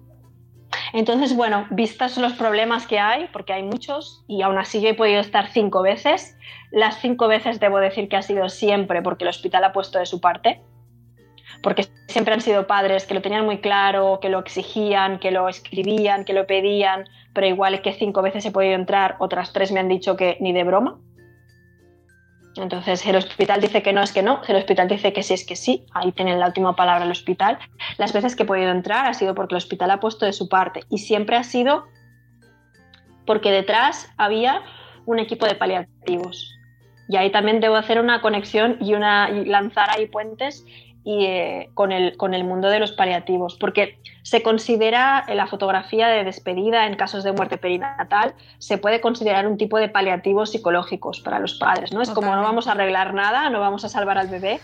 entonces, 0.92 1.34
bueno, 1.34 1.66
vistas 1.70 2.18
los 2.18 2.34
problemas 2.34 2.86
que 2.86 2.98
hay, 2.98 3.28
porque 3.32 3.52
hay 3.52 3.62
muchos, 3.62 4.24
y 4.28 4.42
aún 4.42 4.58
así 4.58 4.80
yo 4.80 4.90
he 4.90 4.94
podido 4.94 5.20
estar 5.20 5.48
cinco 5.48 5.82
veces, 5.82 6.36
las 6.70 7.00
cinco 7.00 7.28
veces 7.28 7.60
debo 7.60 7.78
decir 7.78 8.08
que 8.08 8.16
ha 8.16 8.22
sido 8.22 8.48
siempre 8.48 9.02
porque 9.02 9.24
el 9.24 9.30
hospital 9.30 9.64
ha 9.64 9.72
puesto 9.72 9.98
de 9.98 10.06
su 10.06 10.20
parte, 10.20 10.60
porque 11.62 11.86
siempre 12.08 12.34
han 12.34 12.40
sido 12.40 12.66
padres 12.66 13.06
que 13.06 13.14
lo 13.14 13.22
tenían 13.22 13.44
muy 13.44 13.58
claro, 13.58 14.18
que 14.20 14.28
lo 14.28 14.38
exigían, 14.38 15.18
que 15.18 15.30
lo 15.30 15.48
escribían, 15.48 16.24
que 16.24 16.32
lo 16.32 16.46
pedían, 16.46 17.04
pero 17.32 17.46
igual 17.46 17.80
que 17.80 17.92
cinco 17.92 18.20
veces 18.20 18.44
he 18.44 18.50
podido 18.50 18.74
entrar, 18.74 19.16
otras 19.18 19.52
tres 19.52 19.72
me 19.72 19.80
han 19.80 19.88
dicho 19.88 20.16
que 20.16 20.36
ni 20.40 20.52
de 20.52 20.64
broma. 20.64 20.98
Entonces, 22.56 23.04
el 23.06 23.16
hospital 23.16 23.60
dice 23.60 23.82
que 23.82 23.92
no 23.92 24.02
es 24.02 24.12
que 24.12 24.22
no, 24.22 24.42
el 24.46 24.56
hospital 24.56 24.88
dice 24.88 25.12
que 25.12 25.22
sí 25.22 25.34
es 25.34 25.46
que 25.46 25.56
sí, 25.56 25.86
ahí 25.92 26.12
tienen 26.12 26.38
la 26.38 26.46
última 26.46 26.76
palabra 26.76 27.04
el 27.04 27.10
hospital. 27.10 27.58
Las 27.96 28.12
veces 28.12 28.36
que 28.36 28.42
he 28.42 28.46
podido 28.46 28.70
entrar 28.70 29.06
ha 29.06 29.14
sido 29.14 29.34
porque 29.34 29.54
el 29.54 29.58
hospital 29.58 29.90
ha 29.90 30.00
puesto 30.00 30.26
de 30.26 30.32
su 30.32 30.48
parte 30.48 30.82
y 30.90 30.98
siempre 30.98 31.36
ha 31.36 31.44
sido 31.44 31.86
porque 33.26 33.50
detrás 33.50 34.10
había 34.18 34.62
un 35.06 35.18
equipo 35.18 35.46
de 35.46 35.54
paliativos. 35.54 36.54
Y 37.08 37.16
ahí 37.16 37.32
también 37.32 37.60
debo 37.60 37.76
hacer 37.76 37.98
una 37.98 38.20
conexión 38.20 38.76
y, 38.80 38.94
una, 38.94 39.30
y 39.30 39.44
lanzar 39.44 39.90
ahí 39.90 40.06
puentes 40.06 40.64
y, 41.04 41.24
eh, 41.24 41.70
con, 41.74 41.92
el, 41.92 42.16
con 42.16 42.34
el 42.34 42.44
mundo 42.44 42.68
de 42.68 42.78
los 42.78 42.92
paliativos, 42.92 43.56
porque 43.56 43.98
se 44.22 44.42
considera 44.42 45.24
en 45.26 45.36
la 45.36 45.46
fotografía 45.46 46.08
de 46.08 46.24
despedida 46.24 46.86
en 46.86 46.96
casos 46.96 47.24
de 47.24 47.32
muerte 47.32 47.58
perinatal, 47.58 48.34
se 48.58 48.78
puede 48.78 49.00
considerar 49.00 49.46
un 49.46 49.56
tipo 49.56 49.78
de 49.78 49.88
paliativos 49.88 50.50
psicológicos 50.50 51.20
para 51.20 51.38
los 51.38 51.54
padres, 51.54 51.92
¿no? 51.92 52.02
Es 52.02 52.10
como 52.10 52.34
no 52.34 52.42
vamos 52.42 52.68
a 52.68 52.72
arreglar 52.72 53.14
nada, 53.14 53.50
no 53.50 53.60
vamos 53.60 53.84
a 53.84 53.88
salvar 53.88 54.18
al 54.18 54.28
bebé, 54.28 54.60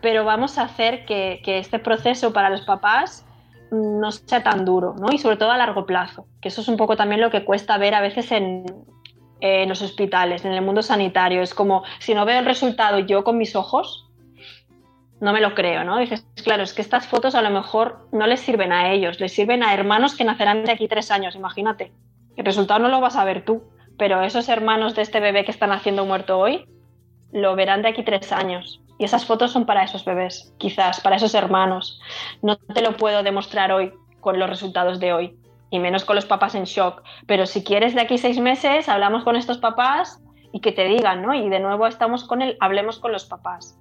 pero 0.00 0.24
vamos 0.24 0.58
a 0.58 0.62
hacer 0.62 1.04
que, 1.04 1.40
que 1.44 1.58
este 1.58 1.78
proceso 1.78 2.32
para 2.32 2.50
los 2.50 2.62
papás 2.62 3.26
no 3.70 4.10
sea 4.12 4.42
tan 4.42 4.64
duro, 4.64 4.94
¿no? 4.98 5.12
Y 5.12 5.18
sobre 5.18 5.36
todo 5.36 5.50
a 5.50 5.58
largo 5.58 5.86
plazo, 5.86 6.26
que 6.40 6.48
eso 6.48 6.60
es 6.60 6.68
un 6.68 6.76
poco 6.76 6.96
también 6.96 7.20
lo 7.20 7.30
que 7.30 7.44
cuesta 7.44 7.78
ver 7.78 7.94
a 7.94 8.00
veces 8.00 8.32
en, 8.32 8.64
en 9.40 9.68
los 9.68 9.82
hospitales, 9.82 10.44
en 10.44 10.52
el 10.52 10.62
mundo 10.62 10.82
sanitario. 10.82 11.42
Es 11.42 11.54
como, 11.54 11.84
si 11.98 12.14
no 12.14 12.24
veo 12.24 12.38
el 12.38 12.44
resultado 12.44 12.98
yo 12.98 13.24
con 13.24 13.38
mis 13.38 13.54
ojos, 13.56 14.09
no 15.20 15.32
me 15.32 15.40
lo 15.40 15.54
creo, 15.54 15.84
¿no? 15.84 15.98
Dices, 15.98 16.26
claro, 16.42 16.62
es 16.62 16.72
que 16.72 16.82
estas 16.82 17.06
fotos 17.06 17.34
a 17.34 17.42
lo 17.42 17.50
mejor 17.50 18.08
no 18.12 18.26
les 18.26 18.40
sirven 18.40 18.72
a 18.72 18.92
ellos, 18.92 19.20
les 19.20 19.32
sirven 19.32 19.62
a 19.62 19.74
hermanos 19.74 20.16
que 20.16 20.24
nacerán 20.24 20.64
de 20.64 20.72
aquí 20.72 20.88
tres 20.88 21.10
años, 21.10 21.34
imagínate. 21.34 21.92
El 22.36 22.44
resultado 22.44 22.80
no 22.80 22.88
lo 22.88 23.00
vas 23.00 23.16
a 23.16 23.24
ver 23.24 23.44
tú, 23.44 23.62
pero 23.98 24.22
esos 24.22 24.48
hermanos 24.48 24.94
de 24.94 25.02
este 25.02 25.20
bebé 25.20 25.44
que 25.44 25.50
están 25.50 25.72
haciendo 25.72 26.06
muerto 26.06 26.38
hoy, 26.38 26.66
lo 27.32 27.54
verán 27.54 27.82
de 27.82 27.88
aquí 27.88 28.02
tres 28.02 28.32
años. 28.32 28.80
Y 28.98 29.04
esas 29.04 29.26
fotos 29.26 29.52
son 29.52 29.66
para 29.66 29.84
esos 29.84 30.04
bebés, 30.04 30.54
quizás, 30.58 31.00
para 31.00 31.16
esos 31.16 31.34
hermanos. 31.34 32.00
No 32.42 32.56
te 32.56 32.82
lo 32.82 32.96
puedo 32.96 33.22
demostrar 33.22 33.72
hoy 33.72 33.92
con 34.20 34.38
los 34.38 34.48
resultados 34.48 35.00
de 35.00 35.12
hoy, 35.12 35.38
y 35.70 35.78
menos 35.78 36.04
con 36.04 36.16
los 36.16 36.26
papás 36.26 36.54
en 36.54 36.64
shock. 36.64 37.02
Pero 37.26 37.46
si 37.46 37.62
quieres 37.62 37.94
de 37.94 38.00
aquí 38.00 38.18
seis 38.18 38.38
meses, 38.38 38.88
hablamos 38.88 39.24
con 39.24 39.36
estos 39.36 39.58
papás 39.58 40.22
y 40.52 40.60
que 40.60 40.72
te 40.72 40.84
digan, 40.84 41.22
¿no? 41.22 41.34
Y 41.34 41.48
de 41.48 41.60
nuevo 41.60 41.86
estamos 41.86 42.24
con 42.24 42.42
él, 42.42 42.56
hablemos 42.60 42.98
con 42.98 43.12
los 43.12 43.26
papás. 43.26 43.78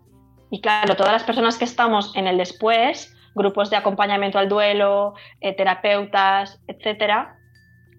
Y 0.50 0.62
claro, 0.62 0.96
todas 0.96 1.14
las 1.14 1.24
personas 1.24 1.58
que 1.58 1.66
estamos 1.66 2.16
en 2.16 2.28
el 2.28 2.38
después, 2.38 3.16
grupos 3.36 3.70
de 3.70 3.76
acompañamiento 3.76 4.40
al 4.40 4.50
duelo, 4.50 5.14
eh, 5.42 5.56
terapeutas, 5.56 6.60
etcétera, 6.68 7.36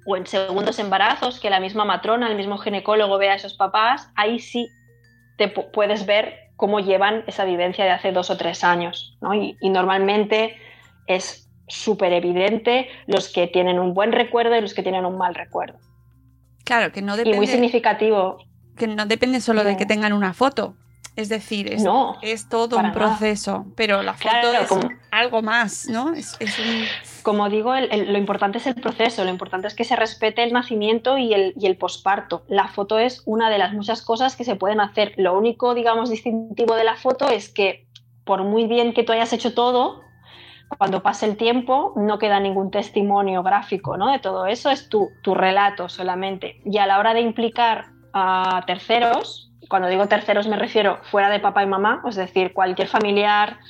o 0.06 0.16
en 0.16 0.26
segundos 0.26 0.78
embarazos, 0.78 1.38
que 1.40 1.50
la 1.50 1.60
misma 1.60 1.84
matrona, 1.84 2.28
el 2.28 2.36
mismo 2.36 2.58
ginecólogo 2.58 3.18
vea 3.18 3.32
a 3.32 3.36
esos 3.36 3.54
papás, 3.54 4.10
ahí 4.16 4.38
sí 4.38 4.68
te 5.36 5.48
puedes 5.48 6.06
ver 6.06 6.50
cómo 6.56 6.80
llevan 6.80 7.24
esa 7.26 7.44
vivencia 7.44 7.84
de 7.84 7.90
hace 7.92 8.12
dos 8.12 8.30
o 8.30 8.36
tres 8.36 8.64
años. 8.64 9.16
¿no? 9.20 9.34
Y, 9.34 9.56
y 9.60 9.70
normalmente 9.70 10.56
es 11.06 11.48
súper 11.68 12.12
evidente 12.12 12.88
los 13.06 13.32
que 13.32 13.46
tienen 13.46 13.78
un 13.78 13.94
buen 13.94 14.12
recuerdo 14.12 14.56
y 14.56 14.60
los 14.60 14.74
que 14.74 14.82
tienen 14.82 15.04
un 15.04 15.16
mal 15.16 15.34
recuerdo. 15.34 15.78
Claro, 16.64 16.92
que 16.92 17.02
no 17.02 17.16
depende. 17.16 17.36
Y 17.36 17.38
muy 17.38 17.46
significativo. 17.46 18.38
Que 18.76 18.86
no 18.86 19.06
depende 19.06 19.40
solo 19.40 19.64
de 19.64 19.76
que 19.76 19.86
tengan 19.86 20.12
una 20.12 20.34
foto. 20.34 20.74
Es 21.16 21.28
decir, 21.28 21.72
es, 21.72 21.84
es 22.22 22.48
todo 22.48 22.78
un 22.78 22.92
proceso, 22.92 23.66
pero 23.76 24.02
la 24.02 24.14
foto 24.14 24.52
es 24.52 24.70
algo 25.10 25.42
más, 25.42 25.88
¿no? 25.88 26.14
Es, 26.14 26.38
Como 27.22 27.48
digo, 27.50 27.74
lo 27.74 28.18
importante 28.18 28.58
es 28.58 28.66
el 28.66 28.76
proceso, 28.76 29.24
lo 29.24 29.30
importante 29.30 29.66
es 29.66 29.74
que 29.74 29.84
se 29.84 29.96
respete 29.96 30.42
el 30.42 30.52
nacimiento 30.52 31.18
y 31.18 31.34
el, 31.34 31.52
y 31.56 31.66
el 31.66 31.76
posparto. 31.76 32.44
La 32.48 32.68
foto 32.68 32.98
es 32.98 33.22
una 33.26 33.50
de 33.50 33.58
las 33.58 33.72
muchas 33.72 34.02
cosas 34.02 34.36
que 34.36 34.44
se 34.44 34.56
pueden 34.56 34.80
hacer. 34.80 35.12
Lo 35.16 35.36
único, 35.36 35.74
digamos, 35.74 36.10
distintivo 36.10 36.74
de 36.76 36.84
la 36.84 36.96
foto 36.96 37.28
es 37.28 37.52
que 37.52 37.86
por 38.24 38.44
muy 38.44 38.66
bien 38.66 38.94
que 38.94 39.02
tú 39.02 39.12
hayas 39.12 39.32
hecho 39.32 39.54
todo, 39.54 40.02
cuando 40.78 41.02
pase 41.02 41.26
el 41.26 41.36
tiempo 41.36 41.92
no 41.96 42.18
queda 42.18 42.38
ningún 42.38 42.70
testimonio 42.70 43.42
gráfico 43.42 43.96
¿no? 43.96 44.12
de 44.12 44.20
todo 44.20 44.46
eso, 44.46 44.70
es 44.70 44.88
tu, 44.88 45.08
tu 45.22 45.34
relato 45.34 45.88
solamente. 45.88 46.60
Y 46.64 46.78
a 46.78 46.86
la 46.86 46.98
hora 46.98 47.12
de 47.12 47.20
implicar 47.20 47.86
a 48.12 48.62
terceros, 48.66 49.49
cuando 49.70 49.88
digo 49.88 50.08
terceros 50.08 50.48
me 50.48 50.56
refiero 50.56 50.98
fuera 51.04 51.30
de 51.30 51.38
papá 51.38 51.62
y 51.62 51.66
mamá, 51.66 52.02
es 52.06 52.16
decir, 52.16 52.52
cualquier 52.52 52.88
familiar, 52.88 53.60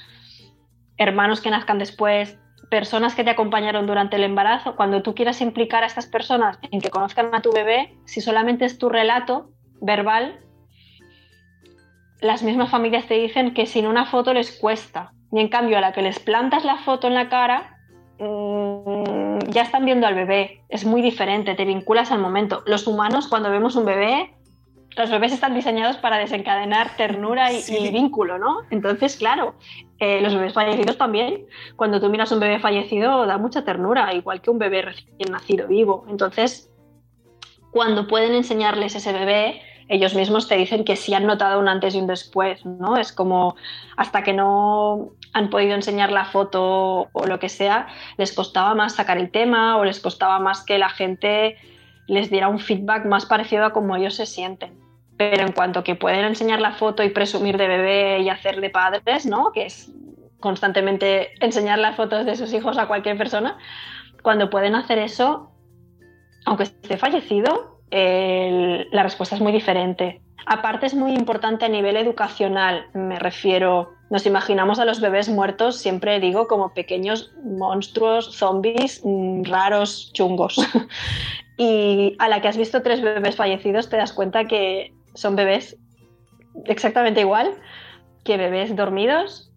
hermanos 0.96 1.40
que 1.40 1.50
nazcan 1.50 1.78
después, 1.78 2.38
personas 2.70 3.14
que 3.14 3.22
te 3.22 3.30
acompañaron 3.30 3.86
durante 3.86 4.16
el 4.16 4.24
embarazo, 4.24 4.76
cuando 4.76 5.02
tú 5.02 5.14
quieras 5.14 5.42
implicar 5.42 5.82
a 5.82 5.86
estas 5.86 6.06
personas 6.06 6.58
en 6.70 6.80
que 6.80 6.88
conozcan 6.88 7.34
a 7.34 7.42
tu 7.42 7.52
bebé, 7.52 7.94
si 8.06 8.22
solamente 8.22 8.64
es 8.64 8.78
tu 8.78 8.88
relato 8.88 9.50
verbal, 9.82 10.40
las 12.20 12.42
mismas 12.42 12.70
familias 12.70 13.06
te 13.06 13.14
dicen 13.14 13.52
que 13.52 13.66
sin 13.66 13.86
una 13.86 14.06
foto 14.06 14.32
les 14.32 14.58
cuesta, 14.58 15.12
y 15.32 15.40
en 15.40 15.48
cambio, 15.48 15.78
a 15.78 15.80
la 15.80 15.92
que 15.92 16.02
les 16.02 16.18
plantas 16.18 16.64
la 16.64 16.78
foto 16.78 17.06
en 17.06 17.14
la 17.14 17.28
cara, 17.28 17.76
mm, 18.18 19.50
ya 19.50 19.62
están 19.62 19.84
viendo 19.84 20.06
al 20.06 20.14
bebé. 20.14 20.62
Es 20.68 20.84
muy 20.84 21.02
diferente, 21.02 21.54
te 21.54 21.64
vinculas 21.64 22.10
al 22.10 22.18
momento. 22.18 22.62
Los 22.66 22.86
humanos, 22.86 23.28
cuando 23.28 23.50
vemos 23.50 23.76
un 23.76 23.84
bebé, 23.84 24.34
los 24.96 25.10
bebés 25.10 25.32
están 25.32 25.54
diseñados 25.54 25.96
para 25.96 26.18
desencadenar 26.18 26.96
ternura 26.96 27.52
y, 27.52 27.90
vínculo, 27.90 28.38
¿no? 28.38 28.62
Entonces, 28.70 29.16
claro, 29.16 29.54
eh, 29.98 30.20
los 30.20 30.34
bebés 30.34 30.52
fallecidos 30.52 30.98
también. 30.98 31.46
Cuando 31.76 32.00
tú 32.00 32.08
miras 32.10 32.32
un 32.32 32.40
bebé 32.40 32.58
fallecido, 32.58 33.26
da 33.26 33.38
mucha 33.38 33.64
ternura, 33.64 34.12
igual 34.14 34.40
que 34.40 34.50
un 34.50 34.58
bebé 34.58 34.82
recién 34.82 35.30
nacido 35.30 35.68
vivo. 35.68 36.04
Entonces, 36.08 36.70
cuando 37.70 38.08
pueden 38.08 38.34
enseñarles 38.34 38.96
ese 38.96 39.12
bebé, 39.12 39.62
ellos 39.88 40.14
mismos 40.14 40.48
te 40.48 40.56
dicen 40.56 40.84
que 40.84 40.96
sí 40.96 41.14
han 41.14 41.26
notado 41.26 41.58
un 41.58 41.68
antes 41.68 41.94
y 41.94 41.98
un 41.98 42.06
después, 42.06 42.64
¿no? 42.64 42.96
Es 42.96 43.12
como 43.12 43.56
hasta 43.96 44.22
que 44.22 44.32
no 44.32 45.10
han 45.32 45.50
podido 45.50 45.74
enseñar 45.74 46.10
la 46.10 46.24
foto 46.24 47.08
o 47.12 47.26
lo 47.26 47.38
que 47.38 47.48
sea, 47.48 47.86
les 48.16 48.32
costaba 48.32 48.74
más 48.74 48.94
sacar 48.94 49.18
el 49.18 49.30
tema 49.30 49.76
o 49.78 49.84
les 49.84 50.00
costaba 50.00 50.38
más 50.40 50.64
que 50.64 50.78
la 50.78 50.90
gente 50.90 51.56
les 52.06 52.28
diera 52.28 52.48
un 52.48 52.58
feedback 52.58 53.04
más 53.04 53.26
parecido 53.26 53.64
a 53.64 53.72
cómo 53.72 53.94
ellos 53.94 54.14
se 54.14 54.26
sienten. 54.26 54.79
Pero 55.20 55.42
en 55.42 55.52
cuanto 55.52 55.84
que 55.84 55.96
pueden 55.96 56.24
enseñar 56.24 56.62
la 56.62 56.72
foto 56.72 57.02
y 57.02 57.10
presumir 57.10 57.58
de 57.58 57.68
bebé 57.68 58.20
y 58.20 58.30
hacer 58.30 58.58
de 58.58 58.70
padres, 58.70 59.26
¿no? 59.26 59.52
Que 59.52 59.66
es 59.66 59.92
constantemente 60.38 61.32
enseñar 61.44 61.78
las 61.78 61.94
fotos 61.94 62.24
de 62.24 62.36
sus 62.36 62.54
hijos 62.54 62.78
a 62.78 62.86
cualquier 62.86 63.18
persona, 63.18 63.58
cuando 64.22 64.48
pueden 64.48 64.74
hacer 64.74 64.96
eso, 64.96 65.50
aunque 66.46 66.62
esté 66.62 66.96
fallecido, 66.96 67.82
la 67.90 69.02
respuesta 69.02 69.34
es 69.34 69.42
muy 69.42 69.52
diferente. 69.52 70.22
Aparte 70.46 70.86
es 70.86 70.94
muy 70.94 71.12
importante 71.12 71.66
a 71.66 71.68
nivel 71.68 71.98
educacional, 71.98 72.86
me 72.94 73.18
refiero, 73.18 73.90
nos 74.08 74.24
imaginamos 74.24 74.78
a 74.78 74.86
los 74.86 75.02
bebés 75.02 75.28
muertos, 75.28 75.76
siempre 75.76 76.18
digo, 76.18 76.48
como 76.48 76.72
pequeños 76.72 77.30
monstruos, 77.44 78.38
zombies, 78.38 79.02
mm, 79.04 79.42
raros, 79.44 80.14
chungos. 80.14 80.56
y 81.58 82.16
a 82.18 82.28
la 82.28 82.40
que 82.40 82.48
has 82.48 82.56
visto 82.56 82.80
tres 82.80 83.02
bebés 83.02 83.36
fallecidos 83.36 83.90
te 83.90 83.98
das 83.98 84.14
cuenta 84.14 84.46
que 84.46 84.94
son 85.14 85.36
bebés 85.36 85.76
exactamente 86.66 87.20
igual 87.20 87.54
que 88.24 88.36
bebés 88.36 88.74
dormidos, 88.76 89.50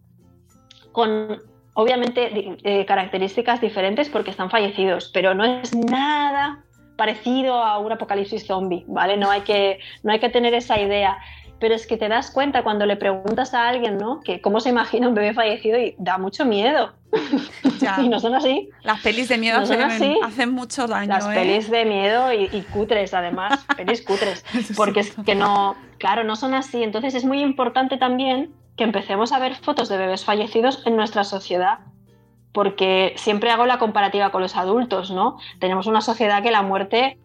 con 0.92 1.42
obviamente 1.74 2.58
eh, 2.64 2.86
características 2.86 3.60
diferentes 3.62 4.10
porque 4.10 4.32
están 4.32 4.50
fallecidos, 4.50 5.10
pero 5.14 5.34
no 5.34 5.44
es 5.44 5.76
nada 5.76 6.64
parecido 6.96 7.56
a 7.56 7.80
un 7.80 7.92
apocalipsis 7.92 8.46
zombie, 8.46 8.86
¿vale? 8.88 9.18
No 9.18 9.32
hay 9.32 9.42
que, 9.42 9.80
no 10.04 10.12
hay 10.12 10.20
que 10.20 10.30
tener 10.30 10.54
esa 10.54 10.80
idea. 10.80 11.18
Pero 11.64 11.76
es 11.76 11.88
que 11.88 11.96
te 11.96 12.10
das 12.10 12.30
cuenta 12.30 12.62
cuando 12.62 12.86
le 12.86 12.98
preguntas 12.98 13.54
a 13.54 13.70
alguien, 13.70 13.98
¿no? 13.98 14.20
Que 14.20 14.42
cómo 14.42 14.60
se 14.60 14.68
imagina 14.68 15.08
un 15.08 15.16
bebé 15.16 15.34
fallecido 15.34 15.80
y 15.80 15.96
da 15.98 16.18
mucho 16.18 16.44
miedo. 16.44 16.92
y 18.04 18.10
no 18.10 18.20
son 18.20 18.36
así. 18.36 18.70
Las 18.82 19.00
pelis 19.00 19.30
de 19.30 19.38
miedo 19.38 19.60
hacen, 19.62 20.52
mucho 20.52 20.88
daño. 20.88 21.08
Las 21.08 21.26
¿eh? 21.26 21.32
pelis 21.34 21.72
de 21.72 21.86
miedo 21.86 22.34
y, 22.34 22.50
y 22.52 22.64
cutres, 22.64 23.14
además. 23.14 23.66
pelis 23.78 24.02
cutres. 24.02 24.44
Porque 24.76 25.00
es 25.00 25.16
que 25.26 25.36
no, 25.36 25.78
claro, 26.00 26.26
no 26.26 26.36
son 26.36 26.54
así. 26.54 26.84
Entonces 26.84 27.16
es 27.16 27.24
muy 27.24 27.40
importante 27.40 27.96
también 27.96 28.52
que 28.76 28.84
empecemos 28.84 29.32
a 29.32 29.40
ver 29.40 29.56
fotos 29.56 29.88
de 29.88 29.98
bebés 29.98 30.26
fallecidos 30.26 30.86
en 30.86 30.98
nuestra 30.98 31.24
sociedad 31.24 31.80
porque 32.52 33.14
siempre 33.16 33.52
hago 33.52 33.66
la 33.66 33.80
comparativa 33.80 34.32
con 34.32 34.42
los 34.42 34.58
adultos, 34.58 35.12
¿no? 35.12 35.38
Tenemos 35.62 35.88
una 35.88 36.02
sociedad 36.02 36.44
que 36.44 36.52
la 36.52 36.62
muerte, 36.62 37.20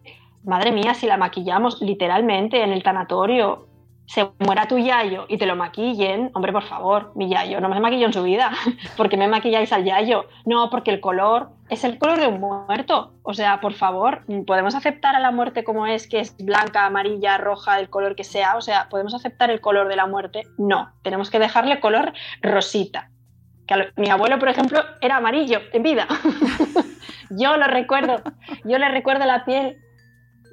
madre 0.45 0.71
mía, 0.71 0.93
si 0.93 1.07
la 1.07 1.17
maquillamos 1.17 1.81
literalmente 1.81 2.63
en 2.63 2.71
el 2.71 2.83
tanatorio, 2.83 3.67
se 4.09 4.27
muera 4.39 4.67
tu 4.67 4.79
yayo 4.79 5.25
y 5.29 5.37
te 5.37 5.45
lo 5.45 5.55
maquillen, 5.55 6.31
hombre, 6.33 6.51
por 6.51 6.63
favor, 6.63 7.11
mi 7.15 7.29
yayo 7.29 7.61
no 7.61 7.69
me 7.69 7.79
maquilló 7.79 8.07
en 8.07 8.13
su 8.13 8.23
vida, 8.23 8.51
porque 8.97 9.17
me 9.17 9.27
maquilláis 9.27 9.71
al 9.71 9.83
yayo. 9.83 10.25
No, 10.47 10.71
porque 10.71 10.89
el 10.89 10.99
color 10.99 11.51
es 11.69 11.83
el 11.83 11.99
color 11.99 12.19
de 12.19 12.25
un 12.25 12.39
muerto. 12.39 13.13
O 13.21 13.35
sea, 13.35 13.61
por 13.61 13.73
favor, 13.73 14.25
podemos 14.47 14.73
aceptar 14.73 15.15
a 15.15 15.19
la 15.19 15.29
muerte 15.29 15.63
como 15.63 15.85
es, 15.85 16.07
que 16.07 16.21
es 16.21 16.35
blanca, 16.43 16.87
amarilla, 16.87 17.37
roja, 17.37 17.79
el 17.79 17.91
color 17.91 18.15
que 18.15 18.23
sea. 18.23 18.57
O 18.57 18.61
sea, 18.61 18.89
podemos 18.89 19.13
aceptar 19.13 19.51
el 19.51 19.61
color 19.61 19.87
de 19.87 19.95
la 19.95 20.07
muerte. 20.07 20.41
No, 20.57 20.91
tenemos 21.03 21.29
que 21.29 21.37
dejarle 21.37 21.79
color 21.79 22.11
rosita. 22.41 23.11
Que 23.67 23.91
mi 23.95 24.09
abuelo, 24.09 24.39
por 24.39 24.49
ejemplo, 24.49 24.81
era 25.01 25.17
amarillo 25.17 25.59
en 25.71 25.83
vida. 25.83 26.07
yo 27.29 27.57
lo 27.57 27.67
recuerdo, 27.67 28.23
yo 28.63 28.79
le 28.79 28.89
recuerdo 28.89 29.25
la 29.25 29.45
piel 29.45 29.77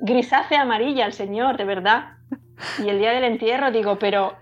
grisácea 0.02 0.60
amarilla 0.60 1.06
al 1.06 1.14
señor, 1.14 1.56
de 1.56 1.64
verdad. 1.64 2.15
Y 2.84 2.88
el 2.88 2.98
día 2.98 3.12
del 3.12 3.24
entierro 3.24 3.70
digo, 3.70 3.98
pero 3.98 4.36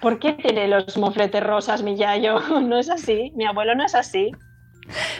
¿por 0.00 0.18
qué 0.18 0.32
tiene 0.32 0.68
los 0.68 0.96
mofletes 0.96 1.42
rosas 1.42 1.82
mi 1.82 1.96
yayo? 1.96 2.40
No 2.60 2.78
es 2.78 2.90
así, 2.90 3.32
mi 3.34 3.46
abuelo 3.46 3.74
no 3.74 3.84
es 3.84 3.94
así. 3.94 4.32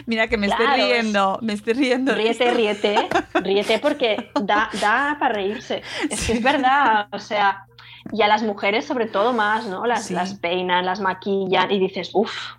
Mira 0.05 0.27
que 0.27 0.37
me 0.37 0.47
estoy 0.47 0.65
riendo, 0.65 1.37
me 1.41 1.53
estoy 1.53 1.73
riendo. 1.73 2.15
Ríete, 2.15 2.51
ríete, 2.51 3.07
ríete 3.43 3.79
porque 3.79 4.31
da, 4.41 4.69
da 4.81 5.17
para 5.19 5.35
reírse. 5.35 5.83
Es 6.09 6.25
que 6.25 6.33
es 6.33 6.43
verdad, 6.43 7.07
o 7.11 7.19
sea, 7.19 7.65
y 8.11 8.21
a 8.21 8.27
las 8.27 8.43
mujeres 8.43 8.85
sobre 8.85 9.05
todo 9.05 9.33
más, 9.33 9.67
¿no? 9.67 9.85
Las, 9.85 10.09
las 10.11 10.33
peinan, 10.35 10.85
las 10.85 10.99
maquillan 10.99 11.71
y 11.71 11.79
dices, 11.79 12.11
uff, 12.13 12.55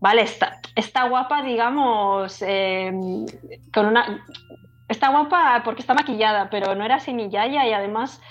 vale, 0.00 0.22
está, 0.22 0.60
está 0.74 1.04
guapa, 1.08 1.42
digamos, 1.42 2.42
eh, 2.42 2.92
con 3.72 3.86
una... 3.86 4.24
Está 4.88 5.10
guapa 5.10 5.62
porque 5.64 5.82
está 5.82 5.92
maquillada, 5.92 6.48
pero 6.50 6.74
no 6.74 6.84
era 6.84 6.96
así 6.96 7.12
ni 7.12 7.28
yaya 7.28 7.66
y 7.66 7.72
además 7.74 8.22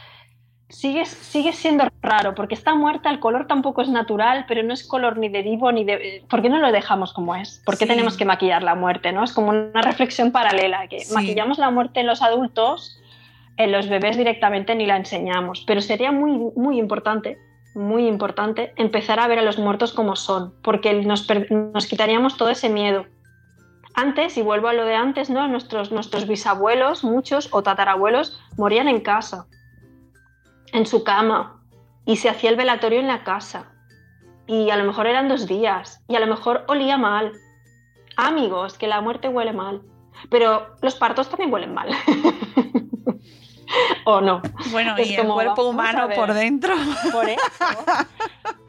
sigue, 0.70 1.06
sigue 1.06 1.54
siendo 1.54 1.88
raro 2.02 2.36
porque 2.36 2.56
está 2.56 2.76
muerta, 2.76 3.10
el 3.10 3.20
color 3.20 3.48
tampoco 3.48 3.82
es 3.82 3.90
natural, 3.90 4.46
pero 4.48 4.64
no 4.64 4.74
es 4.74 4.86
color 4.86 5.18
ni 5.18 5.30
de 5.30 5.44
divo 5.44 5.72
ni 5.72 5.84
de... 5.84 6.24
¿Por 6.30 6.42
qué 6.42 6.50
no 6.50 6.60
lo 6.60 6.72
dejamos 6.72 7.14
como 7.14 7.36
es? 7.36 7.62
¿Por 7.66 7.78
qué 7.78 7.86
tenemos 7.86 8.18
que 8.18 8.26
maquillar 8.26 8.64
la 8.64 8.76
muerte? 8.76 9.12
¿no? 9.12 9.24
Es 9.24 9.34
como 9.34 9.50
una 9.50 9.82
reflexión 9.82 10.32
paralela, 10.32 10.88
que 10.88 11.04
maquillamos 11.14 11.58
la 11.58 11.72
muerte 11.72 12.02
en 12.02 12.08
los 12.08 12.22
adultos, 12.22 13.00
en 13.58 13.72
los 13.72 13.88
bebés 13.90 14.18
directamente 14.18 14.76
ni 14.76 14.86
la 14.86 14.98
enseñamos, 14.98 15.64
pero 15.66 15.82
sería 15.82 16.12
muy, 16.12 16.52
muy 16.56 16.80
importante 16.80 17.38
muy 17.76 18.08
importante 18.08 18.74
empezar 18.76 19.20
a 19.20 19.28
ver 19.28 19.38
a 19.38 19.44
los 19.44 19.60
muertos 19.60 19.94
como 19.94 20.16
son, 20.16 20.52
porque 20.64 20.94
nos, 21.04 21.28
nos 21.52 21.86
quitaríamos 21.86 22.36
todo 22.36 22.50
ese 22.50 22.70
miedo. 22.70 23.06
Antes, 23.94 24.36
y 24.38 24.42
vuelvo 24.42 24.68
a 24.68 24.74
lo 24.74 24.84
de 24.84 24.96
antes, 24.96 25.30
¿no? 25.30 25.48
Nuestros, 25.48 25.92
nuestros 25.92 26.28
bisabuelos, 26.28 27.04
muchos 27.04 27.50
o 27.52 27.62
tatarabuelos, 27.62 28.40
morían 28.58 28.88
en 28.88 29.02
casa 29.02 29.46
en 30.74 30.86
su 30.86 31.04
cama 31.04 31.62
y 32.06 32.18
se 32.18 32.30
hacía 32.30 32.50
el 32.50 32.56
velatorio 32.56 33.00
en 33.00 33.08
la 33.08 33.24
casa. 33.24 33.72
Y 34.48 34.70
a 34.70 34.78
lo 34.78 34.86
mejor 34.86 35.08
eran 35.08 35.28
dos 35.28 35.46
días 35.48 36.04
y 36.08 36.16
a 36.16 36.20
lo 36.20 36.28
mejor 36.28 36.64
olía 36.68 36.98
mal. 36.98 37.34
Amigos, 38.16 38.78
que 38.78 38.88
la 38.88 39.02
muerte 39.02 39.28
huele 39.28 39.54
mal. 39.54 39.82
Pero 40.30 40.76
los 40.82 40.96
partos 40.96 41.30
también 41.30 41.54
huelen 41.54 41.74
mal. 41.74 41.90
¿O 44.06 44.22
no? 44.22 44.42
Bueno, 44.72 44.96
y 44.98 45.16
el 45.16 45.28
cuerpo 45.28 45.68
humano 45.68 46.08
por 46.16 46.34
dentro. 46.34 46.74
Por 47.12 47.30
eso, 47.30 47.66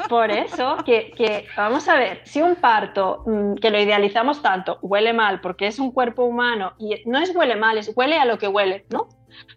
por 0.08 0.30
eso 0.30 0.76
que, 0.84 1.12
que, 1.12 1.46
vamos 1.56 1.88
a 1.88 1.94
ver, 1.94 2.22
si 2.24 2.42
un 2.42 2.56
parto, 2.56 3.22
mm, 3.26 3.54
que 3.54 3.70
lo 3.70 3.78
idealizamos 3.78 4.42
tanto, 4.42 4.78
huele 4.82 5.12
mal 5.12 5.40
porque 5.40 5.66
es 5.66 5.78
un 5.78 5.92
cuerpo 5.92 6.24
humano 6.24 6.72
y 6.78 7.02
no 7.06 7.18
es 7.18 7.34
huele 7.34 7.56
mal, 7.56 7.78
es 7.78 7.92
huele 7.94 8.18
a 8.18 8.24
lo 8.24 8.38
que 8.38 8.48
huele, 8.48 8.86
¿no? 8.90 9.08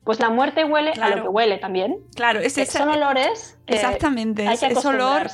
Pues 0.04 0.20
la 0.20 0.30
muerte 0.30 0.66
huele 0.66 0.92
a 0.92 1.16
lo 1.16 1.24
que 1.24 1.30
huele 1.30 1.58
también. 1.58 1.98
Claro, 2.16 2.40
es 2.40 2.54
son 2.70 2.90
olores. 2.90 3.58
exactamente, 3.68 4.48
hay 4.48 4.58
que 4.58 4.68
es, 4.68 4.86
olor. 4.86 5.28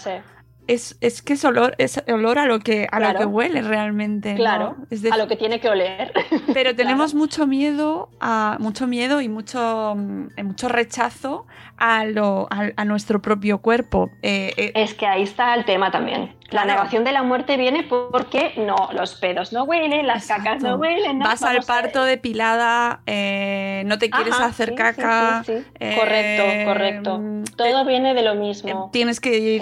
Es, 0.68 0.98
es, 1.00 1.22
que 1.22 1.34
es 1.34 1.46
olor, 1.46 1.76
es 1.78 2.04
olor 2.10 2.40
a 2.40 2.46
lo 2.46 2.60
que, 2.60 2.88
a 2.92 3.00
lo 3.00 3.18
que 3.18 3.26
huele 3.26 3.62
realmente. 3.62 4.36
Claro, 4.36 4.76
a 5.12 5.18
lo 5.18 5.28
que 5.28 5.38
tiene 5.38 5.62
que 5.62 5.70
oler. 5.70 6.12
Pero 6.54 6.76
tenemos 6.76 7.14
mucho 7.14 7.48
miedo, 7.48 8.10
a, 8.20 8.58
mucho 8.60 8.86
miedo 8.88 9.22
y 9.22 9.30
mucho, 9.30 9.96
mm, 9.96 10.44
mucho 10.44 10.68
rechazo 10.68 11.48
a, 11.78 12.06
lo, 12.06 12.48
a, 12.50 12.86
nuestro 12.86 13.22
propio 13.22 13.60
cuerpo. 13.60 14.10
Eh, 14.22 14.54
eh, 14.58 14.72
es 14.76 14.94
que 14.94 15.06
ahí 15.06 15.24
está 15.24 15.54
el 15.56 15.66
tema 15.66 15.92
también. 15.92 16.36
La 16.50 16.64
negación 16.64 17.04
de 17.04 17.12
la 17.12 17.24
muerte 17.24 17.58
viene 17.58 17.84
porque 17.84 18.54
no, 18.58 18.90
los 18.94 19.16
pedos 19.16 19.52
no 19.52 19.66
huelen, 19.66 20.08
las 20.08 20.28
cacas 20.28 20.64
no 20.64 20.76
huelen. 20.76 21.20
Vas 21.20 21.44
al 21.44 21.62
parto 21.64 22.04
depilada, 22.04 23.02
eh, 23.06 23.84
no 23.86 23.98
te 23.98 24.10
quieres 24.10 24.40
hacer 24.40 24.74
caca. 24.76 25.44
correcto, 25.46 26.44
correcto. 26.66 27.22
Todo 27.58 27.86
viene 27.86 28.14
de 28.14 28.22
lo 28.22 28.36
mismo. 28.36 28.90
Tienes 28.94 29.20
que 29.20 29.38
ir 29.38 29.62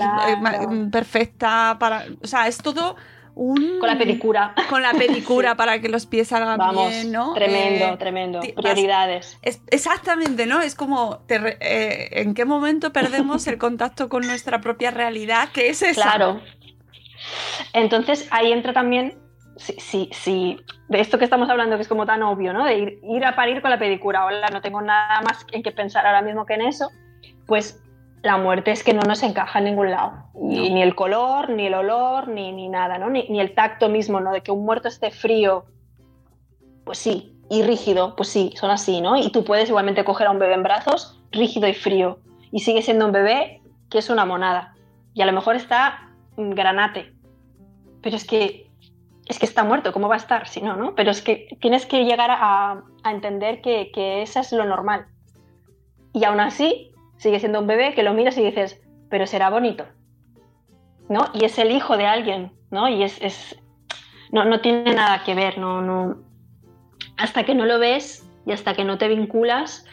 perfecta 0.91 1.78
para. 1.80 2.05
O 2.22 2.28
sea, 2.28 2.47
es 2.47 2.57
todo 2.57 2.95
con 3.36 3.88
la 3.88 3.97
pedicura. 3.97 4.55
Con 4.69 4.81
la 4.81 4.93
pedicura 4.93 5.55
para 5.57 5.79
que 5.79 5.89
los 5.89 6.05
pies 6.05 6.29
salgan 6.29 6.59
bien, 6.73 7.11
¿no? 7.11 7.33
Tremendo, 7.33 7.86
eh, 7.86 7.97
tremendo. 7.97 8.39
Prioridades. 8.39 9.38
exactamente, 9.41 10.45
¿no? 10.45 10.61
Es 10.61 10.73
como, 10.73 11.19
eh, 11.27 12.09
¿en 12.11 12.33
qué 12.33 12.45
momento 12.45 12.93
perdemos 12.93 13.45
el 13.47 13.57
contacto 13.57 14.07
con 14.07 14.25
nuestra 14.25 14.61
propia 14.61 14.91
realidad? 14.91 15.49
que 15.53 15.69
es 15.69 15.81
esa? 15.81 16.01
Claro. 16.01 16.41
Entonces 17.73 18.27
ahí 18.31 18.53
entra 18.53 18.71
también, 18.71 19.17
si, 19.57 20.09
si, 20.13 20.59
de 20.88 21.01
esto 21.01 21.17
que 21.17 21.25
estamos 21.25 21.49
hablando, 21.49 21.75
que 21.75 21.81
es 21.81 21.88
como 21.88 22.05
tan 22.05 22.23
obvio, 22.23 22.53
¿no? 22.53 22.63
De 22.63 22.77
ir, 22.77 22.99
ir 23.03 23.25
a 23.25 23.36
parir 23.36 23.61
con 23.61 23.69
la 23.69 23.79
pedicura, 23.79 24.25
hola, 24.25 24.47
no 24.47 24.61
tengo 24.61 24.81
nada 24.81 25.21
más 25.21 25.45
en 25.51 25.61
que 25.61 25.71
pensar 25.71 26.05
ahora 26.05 26.21
mismo 26.21 26.45
que 26.45 26.53
en 26.53 26.61
eso, 26.61 26.89
pues 27.47 27.81
la 28.26 28.38
muerte 28.38 28.71
es 28.71 28.84
que 28.84 28.93
no 28.93 29.03
nos 29.03 29.21
encaja 29.21 29.59
en 29.59 29.65
ningún 29.65 29.91
lado. 29.91 30.13
Ni, 30.34 30.82
el 30.82 30.95
color, 30.95 31.49
ni 31.49 31.67
el 31.67 31.76
olor, 31.76 32.28
ni, 32.28 32.51
ni 32.51 32.67
nada, 32.67 32.97
¿no? 32.97 33.07
Ni, 33.07 33.39
el 33.39 33.53
tacto 33.53 33.88
mismo, 33.88 34.19
¿no? 34.19 34.32
De 34.32 34.41
que 34.41 34.51
un 34.51 34.65
muerto 34.65 34.88
esté 34.88 35.11
frío, 35.11 35.65
pues 36.86 36.97
sí, 36.97 37.38
y 37.51 37.61
rígido, 37.61 38.15
pues 38.15 38.30
sí, 38.30 38.51
son 38.55 38.71
así, 38.71 38.99
¿no? 38.99 39.15
Y 39.15 39.30
tú 39.30 39.43
puedes 39.43 39.69
igualmente 39.69 40.03
coger 40.03 40.26
a 40.26 40.32
un 40.32 40.39
bebé 40.39 40.55
en 40.55 40.63
brazos, 40.63 41.21
rígido 41.32 41.67
y 41.67 41.76
frío, 41.76 42.17
y 42.51 42.61
sigue 42.61 42.82
siendo 42.82 43.05
un 43.05 43.11
bebé 43.11 43.61
que 43.91 43.99
es 43.99 44.09
una 44.09 44.26
monada. 44.26 44.73
Y 45.13 45.21
a 45.21 45.28
lo 45.28 45.32
mejor 45.32 45.55
está 45.55 46.09
granate, 46.36 47.13
pero 48.01 48.15
es 48.15 48.26
que 48.26 48.65
es 49.28 49.39
que 49.39 49.45
está 49.45 49.63
muerto, 49.63 49.91
¿cómo 49.91 50.07
va 50.07 50.15
a 50.15 50.17
estar 50.17 50.47
si 50.47 50.61
no, 50.61 50.76
no? 50.76 50.95
Pero 50.95 51.11
es 51.11 51.21
que 51.21 51.47
tienes 51.59 51.86
que 51.86 52.05
llegar 52.05 52.30
a, 52.32 52.84
entender 53.05 53.61
que, 53.61 53.91
que 53.91 54.23
eso 54.23 54.39
es 54.39 54.51
lo 54.51 54.65
normal. 54.65 55.05
Y 56.13 56.23
aún 56.23 56.39
así, 56.39 56.94
sigue 57.18 57.39
siendo 57.39 57.59
un 57.59 57.68
bebé 57.68 57.93
que 57.93 58.03
lo 58.03 58.13
miras 58.13 58.38
y 58.38 58.43
dices, 58.43 58.82
pero 59.09 59.28
será 59.28 59.49
bonito. 59.49 59.86
¿No? 61.07 61.30
Y 61.34 61.45
es 61.45 61.57
el 61.59 61.72
hijo 61.72 61.97
de 61.97 62.07
alguien, 62.07 62.51
¿no? 62.72 62.89
Y 62.89 63.03
es, 63.03 63.22
es 63.22 63.57
no, 64.32 64.43
no, 64.43 64.59
tiene 64.59 64.93
nada 64.93 65.24
que 65.24 65.36
ver, 65.36 65.57
no, 65.57 65.82
no. 65.82 66.18
Hasta 67.18 67.43
que 67.43 67.53
no 67.53 67.66
lo 67.66 67.80
ves 67.80 68.28
y 68.45 68.51
hasta 68.51 68.74
que 68.74 68.84
no 68.84 68.97
te 68.97 69.07
vinculas, 69.07 69.86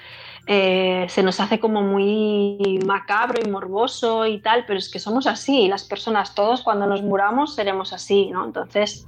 eh, 0.46 1.06
se 1.08 1.22
nos 1.22 1.38
hace 1.38 1.60
como 1.60 1.82
muy 1.82 2.80
macabro 2.84 3.40
y 3.44 3.48
morboso 3.48 4.26
y 4.26 4.40
tal, 4.40 4.64
pero 4.66 4.78
es 4.78 4.90
que 4.90 4.98
somos 4.98 5.26
así, 5.26 5.68
las 5.68 5.84
personas, 5.84 6.34
todos 6.34 6.62
cuando 6.62 6.86
nos 6.86 7.02
muramos 7.02 7.54
seremos 7.54 7.92
así, 7.92 8.30
¿no? 8.30 8.44
Entonces, 8.44 9.06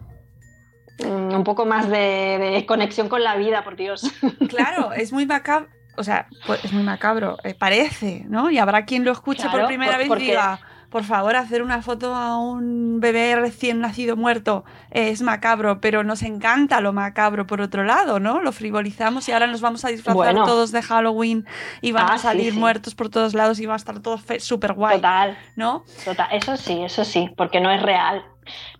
mm, 1.00 1.34
un 1.34 1.42
poco 1.42 1.66
más 1.66 1.88
de, 1.88 2.38
de, 2.38 2.66
conexión 2.66 3.08
con 3.08 3.24
la 3.24 3.34
vida, 3.36 3.64
por 3.64 3.76
Dios. 3.76 4.02
Claro, 4.48 4.92
es 4.92 5.12
muy 5.12 5.26
macabro, 5.26 5.68
o 5.96 6.04
sea, 6.04 6.26
pues 6.46 6.64
es 6.64 6.72
muy 6.72 6.82
macabro, 6.82 7.38
eh, 7.44 7.54
parece, 7.54 8.24
¿no? 8.28 8.50
Y 8.50 8.58
habrá 8.58 8.84
quien 8.84 9.04
lo 9.04 9.12
escuche 9.12 9.48
por 9.48 9.66
primera 9.66 9.96
vez 9.96 10.08
y 10.08 10.14
diga, 10.14 10.60
por 10.94 11.02
favor, 11.02 11.34
hacer 11.34 11.60
una 11.60 11.82
foto 11.82 12.14
a 12.14 12.38
un 12.38 13.00
bebé 13.00 13.34
recién 13.34 13.80
nacido 13.80 14.14
muerto 14.14 14.64
es 14.92 15.22
macabro, 15.22 15.80
pero 15.80 16.04
nos 16.04 16.22
encanta 16.22 16.80
lo 16.80 16.92
macabro 16.92 17.48
por 17.48 17.60
otro 17.60 17.82
lado, 17.82 18.20
¿no? 18.20 18.40
Lo 18.40 18.52
frivolizamos 18.52 19.28
y 19.28 19.32
ahora 19.32 19.48
nos 19.48 19.60
vamos 19.60 19.84
a 19.84 19.88
disfrazar 19.88 20.36
todos 20.36 20.70
de 20.70 20.82
Halloween 20.82 21.46
y 21.80 21.90
van 21.90 22.10
a 22.10 22.14
ah, 22.14 22.18
salir 22.18 22.54
muertos 22.54 22.94
por 22.94 23.08
todos 23.08 23.34
lados 23.34 23.58
y 23.58 23.66
va 23.66 23.74
a 23.74 23.76
estar 23.76 23.98
todo 23.98 24.20
súper 24.38 24.74
guay. 24.74 24.98
Total. 24.98 25.36
¿No? 25.56 25.84
Total, 26.04 26.28
eso 26.30 26.56
sí, 26.56 26.80
eso 26.84 27.04
sí, 27.04 27.28
porque 27.36 27.60
no 27.60 27.72
es 27.72 27.82
real, 27.82 28.24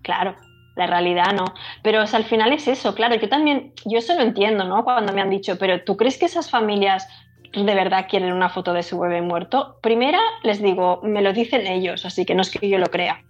claro. 0.02 0.36
La 0.76 0.86
realidad 0.86 1.32
no. 1.34 1.44
Pero 1.82 2.00
al 2.00 2.24
final 2.24 2.52
es 2.52 2.68
eso, 2.68 2.94
claro, 2.94 3.14
yo 3.14 3.28
también, 3.28 3.72
yo 3.84 3.98
eso 3.98 4.14
lo 4.14 4.22
entiendo, 4.22 4.64
¿no? 4.64 4.84
Cuando 4.84 5.12
me 5.12 5.20
han 5.20 5.30
dicho, 5.30 5.58
pero 5.58 5.82
¿tú 5.84 5.96
crees 5.96 6.18
que 6.18 6.26
esas 6.26 6.50
familias 6.50 7.08
de 7.52 7.74
verdad 7.74 8.06
quieren 8.08 8.32
una 8.32 8.48
foto 8.48 8.72
de 8.72 8.82
su 8.82 8.98
bebé 8.98 9.22
muerto? 9.22 9.78
Primera, 9.80 10.20
les 10.42 10.60
digo, 10.60 11.00
me 11.02 11.22
lo 11.22 11.32
dicen 11.32 11.66
ellos, 11.66 12.04
así 12.04 12.24
que 12.24 12.34
no 12.34 12.42
es 12.42 12.50
que 12.50 12.68
yo 12.68 12.78
lo 12.78 12.86
crea. 12.86 13.22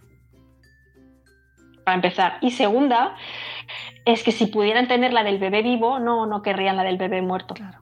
Para 1.85 1.97
empezar. 1.97 2.39
Y 2.41 2.53
segunda, 2.53 3.15
es 4.07 4.23
que 4.23 4.33
si 4.33 4.47
pudieran 4.47 4.89
tener 4.89 5.13
la 5.13 5.23
del 5.23 5.39
bebé 5.39 5.63
vivo, 5.63 5.99
no, 5.99 6.25
no 6.25 6.43
querrían 6.43 6.77
la 6.77 6.85
del 6.85 6.97
bebé 6.97 7.21
muerto. 7.21 7.55
Claro. 7.55 7.79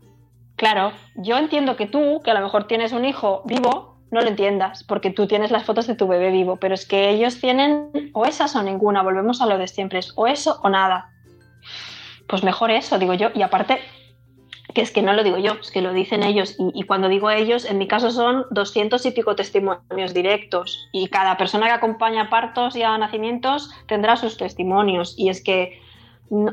Claro, 0.56 0.92
yo 1.16 1.38
entiendo 1.38 1.74
que 1.76 1.86
tú, 1.86 2.20
que 2.22 2.30
a 2.30 2.34
lo 2.34 2.40
mejor 2.40 2.68
tienes 2.68 2.92
un 2.92 3.04
hijo 3.04 3.42
vivo, 3.44 3.91
no 4.12 4.20
lo 4.20 4.28
entiendas, 4.28 4.84
porque 4.84 5.10
tú 5.10 5.26
tienes 5.26 5.50
las 5.50 5.64
fotos 5.64 5.86
de 5.86 5.96
tu 5.96 6.06
bebé 6.06 6.30
vivo, 6.30 6.56
pero 6.56 6.74
es 6.74 6.86
que 6.86 7.08
ellos 7.08 7.40
tienen 7.40 8.10
o 8.12 8.26
esas 8.26 8.54
o 8.54 8.62
ninguna, 8.62 9.02
volvemos 9.02 9.40
a 9.40 9.46
lo 9.46 9.56
de 9.56 9.66
siempre, 9.66 9.98
es 9.98 10.12
o 10.16 10.26
eso 10.26 10.60
o 10.62 10.68
nada. 10.68 11.10
Pues 12.28 12.44
mejor 12.44 12.70
eso, 12.70 12.98
digo 12.98 13.14
yo, 13.14 13.30
y 13.34 13.40
aparte, 13.40 13.78
que 14.74 14.82
es 14.82 14.90
que 14.90 15.00
no 15.00 15.14
lo 15.14 15.24
digo 15.24 15.38
yo, 15.38 15.54
es 15.54 15.70
que 15.70 15.80
lo 15.80 15.94
dicen 15.94 16.22
ellos, 16.22 16.56
y, 16.58 16.82
cuando 16.82 17.08
digo 17.08 17.30
ellos, 17.30 17.64
en 17.64 17.78
mi 17.78 17.88
caso 17.88 18.10
son 18.10 18.44
200 18.50 19.04
y 19.06 19.10
pico 19.12 19.34
testimonios 19.34 20.12
directos, 20.12 20.90
y 20.92 21.08
cada 21.08 21.38
persona 21.38 21.66
que 21.66 21.72
acompaña 21.72 22.24
a 22.24 22.30
partos 22.30 22.76
y 22.76 22.82
a 22.82 22.96
nacimientos 22.98 23.70
tendrá 23.88 24.16
sus 24.16 24.36
testimonios, 24.36 25.14
y 25.16 25.30
es 25.30 25.42
que 25.42 25.80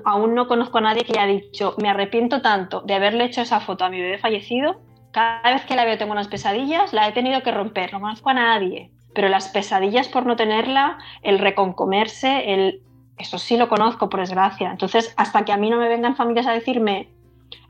aún 0.05 0.34
no 0.34 0.47
conozco 0.47 0.78
a 0.78 0.82
nadie 0.82 1.03
que 1.03 1.20
haya 1.20 1.28
dicho, 1.28 1.76
me 1.78 1.89
arrepiento 1.89 2.41
tanto 2.41 2.82
de 2.82 2.93
haberle 2.93 3.26
hecho 3.26 3.41
esa 3.41 3.60
foto 3.60 3.84
a 3.84 3.89
mi 3.89 4.01
bebé 4.01 4.18
fallecido, 4.18 4.80
cada 5.12 5.53
vez 5.53 5.66
que 5.66 5.76
la 5.76 5.86
veo 5.86 5.97
tengo 5.97 6.12
unas 6.12 6.28
pesadillas, 6.28 6.93
la 6.93 7.07
he 7.07 7.12
tenido 7.12 7.41
que 7.41 7.51
romper, 7.51 7.93
no 7.93 7.99
conozco 7.99 8.30
a 8.30 8.34
nadie. 8.34 8.91
Pero 9.14 9.30
las 9.30 9.49
pesadillas 9.49 10.07
por 10.07 10.26
no 10.26 10.36
tenerla, 10.36 10.97
el 11.24 11.39
reconcomerse, 11.39 12.53
el... 12.53 12.82
eso 13.18 13.38
sí 13.38 13.57
lo 13.57 13.70
conozco, 13.70 14.10
por 14.10 14.20
desgracia. 14.20 14.70
Entonces, 14.70 15.14
hasta 15.18 15.45
que 15.45 15.51
a 15.51 15.57
mí 15.57 15.70
no 15.70 15.78
me 15.78 15.89
vengan 15.89 16.16
familias 16.16 16.47
a 16.47 16.53
decirme 16.53 17.10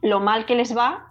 lo 0.01 0.19
mal 0.19 0.45
que 0.45 0.55
les 0.55 0.77
va 0.77 1.09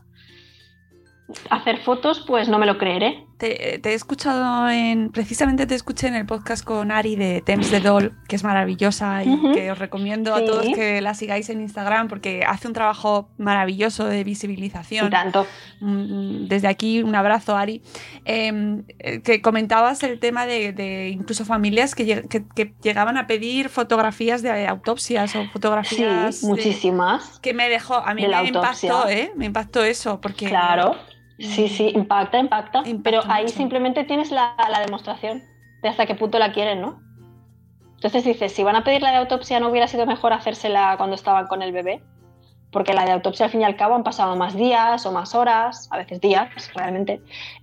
hacer 1.51 1.79
fotos, 1.79 2.25
pues 2.27 2.49
no 2.49 2.59
me 2.59 2.67
lo 2.67 2.79
creeré. 2.79 3.27
Te, 3.39 3.79
te 3.79 3.91
he 3.91 3.95
escuchado 3.95 4.69
en. 4.69 5.11
Precisamente 5.11 5.65
te 5.67 5.77
escuché 5.77 6.09
en 6.09 6.17
el 6.17 6.27
podcast 6.27 6.65
con 6.65 6.91
Ari 6.91 7.15
de 7.15 7.41
Temps 7.41 7.71
de 7.71 7.79
Doll, 7.79 8.13
que 8.27 8.35
es 8.35 8.43
maravillosa 8.43 9.23
y 9.23 9.53
que 9.55 9.71
os 9.71 9.79
recomiendo 9.79 10.35
a 10.35 10.41
Sí. 10.41 10.47
todos 10.47 10.67
que 10.75 11.01
la 11.01 11.15
sigáis 11.15 11.49
en 11.49 11.61
Instagram 11.61 12.09
porque 12.09 12.43
hace 12.45 12.67
un 12.67 12.75
trabajo 12.75 13.31
maravilloso 13.39 14.07
de 14.07 14.21
Y 14.21 14.25
visibilización. 14.25 15.11
tanto. 15.11 15.47
Mm, 15.81 16.49
Desde 16.49 16.67
aquí, 16.67 17.01
un 17.03 17.15
abrazo, 17.15 17.57
Ari. 17.57 17.81
Eh, 18.25 18.83
eh, 18.99 19.21
que 19.23 19.41
comentabas 19.41 20.03
el 20.03 20.19
tema 20.19 20.45
de, 20.45 20.73
de 20.73 21.11
incluso 21.11 21.45
familias 21.45 21.95
que, 21.95 22.05
lleg- 22.07 22.29
que- 22.29 22.45
que 22.57 22.75
llegaban 22.83 23.17
a 23.19 23.29
pedir 23.29 23.69
fotografías 23.69 24.43
de 24.43 24.67
autopsias 24.67 25.37
o 25.37 25.43
Sí, 25.43 25.49
fotografías. 25.53 26.41
de- 26.41 26.47
muchísimas. 26.49 27.39
que 27.39 27.55
me 27.55 27.69
dejó, 27.69 27.95
a 27.95 28.15
mí 28.15 28.27
me 28.27 28.35
autopsia. 28.35 28.89
impactó, 28.89 29.09
¿eh? 29.09 29.31
Me 29.37 29.47
impactó 29.47 29.85
eso, 29.85 30.21
porque. 30.21 30.49
Claro. 30.49 30.97
Sí, 31.39 31.69
sí, 31.69 31.93
impacta, 31.95 32.39
impacta. 32.39 32.79
Impacta 32.85 33.03
pero 33.03 33.23
ahí 33.29 33.49
simplemente 33.49 34.05
tienes 34.05 34.31
la, 34.31 34.57
la 34.71 34.81
demostración 34.81 35.43
de 35.83 35.89
hasta 35.89 36.07
qué 36.07 36.15
punto 36.15 36.39
la 36.39 36.53
quieren, 36.53 36.81
¿no? 36.81 37.01
Entonces 37.95 38.25
dices, 38.25 38.53
si 38.53 38.63
van 38.63 38.77
a 38.77 38.85
pedir 38.85 39.03
la 39.03 39.11
de 39.11 39.17
autopsia, 39.17 39.59
¿no 39.59 39.69
hubiera 39.69 39.89
sido 39.89 40.07
mejor 40.07 40.33
hacérsela 40.33 40.95
cuando 40.97 41.17
estaban 41.17 41.47
con 41.49 41.63
el 41.63 41.73
bebé? 41.73 42.03
Porque 42.71 42.95
la 42.95 43.05
de 43.05 43.13
autopsia, 43.13 43.47
al 43.47 43.53
fin 43.53 43.63
y 43.63 43.65
al 43.65 43.77
cabo, 43.77 43.95
han 43.95 44.05
pasado 44.05 44.37
más 44.37 44.55
días 44.55 45.05
o 45.05 45.13
más 45.13 45.35
horas, 45.35 45.89
a 45.91 45.97
veces 45.97 46.21
días, 46.21 46.49
realmente. 46.75 47.21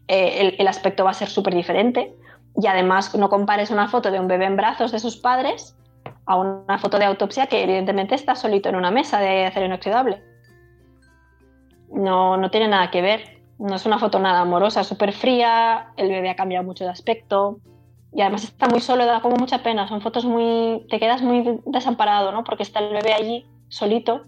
Eh, 0.07 0.41
el, 0.41 0.55
el 0.57 0.67
aspecto 0.67 1.05
va 1.05 1.11
a 1.11 1.13
ser 1.13 1.29
súper 1.29 1.53
diferente. 1.53 2.13
Y 2.61 2.67
además, 2.67 3.15
no 3.15 3.29
compares 3.29 3.71
una 3.71 3.87
foto 3.87 4.11
de 4.11 4.19
un 4.19 4.27
bebé 4.27 4.45
en 4.45 4.57
brazos 4.57 4.91
de 4.91 4.99
sus 4.99 5.17
padres 5.17 5.77
a 6.25 6.37
una 6.37 6.77
foto 6.79 6.97
de 6.97 7.05
autopsia 7.05 7.47
que, 7.47 7.63
evidentemente, 7.63 8.15
está 8.15 8.35
solito 8.35 8.69
en 8.69 8.75
una 8.75 8.91
mesa 8.91 9.19
de 9.19 9.45
acero 9.45 9.67
inoxidable. 9.67 10.21
No, 11.91 12.35
no 12.35 12.49
tiene 12.51 12.67
nada 12.67 12.91
que 12.91 13.01
ver. 13.01 13.34
No 13.57 13.75
es 13.75 13.85
una 13.85 13.99
foto 13.99 14.19
nada 14.19 14.41
amorosa, 14.41 14.83
súper 14.83 15.13
fría, 15.13 15.87
el 15.97 16.09
bebé 16.09 16.29
ha 16.29 16.35
cambiado 16.35 16.65
mucho 16.65 16.83
de 16.83 16.89
aspecto 16.89 17.59
y 18.13 18.21
además 18.21 18.43
está 18.43 18.67
muy 18.67 18.81
solo, 18.81 19.05
da 19.05 19.21
como 19.21 19.35
mucha 19.37 19.63
pena. 19.63 19.87
Son 19.87 20.01
fotos 20.01 20.25
muy... 20.25 20.85
te 20.89 20.99
quedas 20.99 21.21
muy 21.21 21.59
desamparado, 21.65 22.31
¿no? 22.31 22.43
Porque 22.43 22.63
está 22.63 22.79
el 22.79 22.93
bebé 22.93 23.13
allí, 23.13 23.45
solito. 23.69 24.25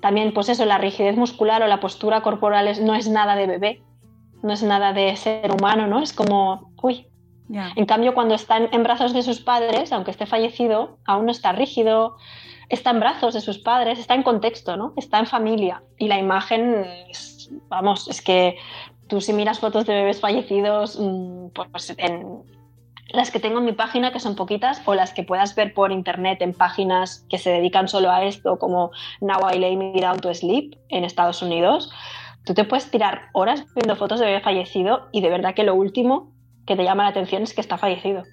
También, 0.00 0.34
pues 0.34 0.48
eso, 0.48 0.64
la 0.64 0.78
rigidez 0.78 1.16
muscular 1.16 1.62
o 1.62 1.66
la 1.66 1.80
postura 1.80 2.20
corporal 2.22 2.68
es- 2.68 2.80
no 2.80 2.94
es 2.94 3.08
nada 3.08 3.36
de 3.36 3.46
bebé, 3.46 3.82
no 4.42 4.52
es 4.52 4.62
nada 4.62 4.92
de 4.92 5.16
ser 5.16 5.50
humano, 5.50 5.86
¿no? 5.86 6.00
Es 6.02 6.12
como, 6.12 6.72
uy. 6.82 7.06
En 7.76 7.86
cambio, 7.86 8.14
cuando 8.14 8.34
está 8.34 8.56
en, 8.56 8.68
en 8.72 8.82
brazos 8.82 9.12
de 9.12 9.22
sus 9.22 9.40
padres, 9.40 9.92
aunque 9.92 10.10
esté 10.10 10.26
fallecido, 10.26 10.98
aún 11.04 11.26
no 11.26 11.30
está 11.32 11.52
rígido, 11.52 12.16
está 12.68 12.90
en 12.90 13.00
brazos 13.00 13.34
de 13.34 13.40
sus 13.40 13.58
padres, 13.58 13.98
está 13.98 14.14
en 14.14 14.22
contexto, 14.22 14.76
¿no? 14.76 14.92
Está 14.96 15.18
en 15.18 15.26
familia. 15.26 15.82
Y 15.98 16.08
la 16.08 16.18
imagen, 16.18 16.86
vamos, 17.68 18.08
es 18.08 18.22
que 18.22 18.56
tú 19.08 19.20
si 19.20 19.32
miras 19.32 19.58
fotos 19.58 19.86
de 19.86 19.94
bebés 19.94 20.20
fallecidos, 20.20 20.98
mm, 20.98 21.48
pues 21.48 21.94
en 21.98 22.42
las 23.08 23.30
que 23.30 23.38
tengo 23.38 23.58
en 23.58 23.64
mi 23.64 23.72
página, 23.72 24.12
que 24.12 24.20
son 24.20 24.34
poquitas, 24.34 24.82
o 24.86 24.94
las 24.94 25.12
que 25.12 25.22
puedas 25.22 25.54
ver 25.54 25.72
por 25.72 25.92
internet 25.92 26.42
en 26.42 26.52
páginas 26.52 27.24
que 27.28 27.38
se 27.38 27.50
dedican 27.50 27.88
solo 27.88 28.10
a 28.10 28.24
esto, 28.24 28.58
como 28.58 28.90
Now 29.20 29.50
I 29.52 29.58
Lay 29.58 29.76
Me 29.76 30.00
Down 30.00 30.18
to 30.20 30.34
Sleep 30.34 30.76
en 30.88 31.04
Estados 31.04 31.42
Unidos, 31.42 31.92
tú 32.44 32.54
te 32.54 32.64
puedes 32.64 32.90
tirar 32.90 33.28
horas 33.32 33.64
viendo 33.74 33.96
fotos 33.96 34.20
de 34.20 34.26
bebé 34.26 34.40
fallecido 34.40 35.08
y 35.12 35.20
de 35.20 35.30
verdad 35.30 35.54
que 35.54 35.62
lo 35.62 35.74
último 35.74 36.32
que 36.66 36.76
te 36.76 36.84
llama 36.84 37.04
la 37.04 37.10
atención 37.10 37.42
es 37.42 37.54
que 37.54 37.60
está 37.60 37.78
fallecido. 37.78 38.24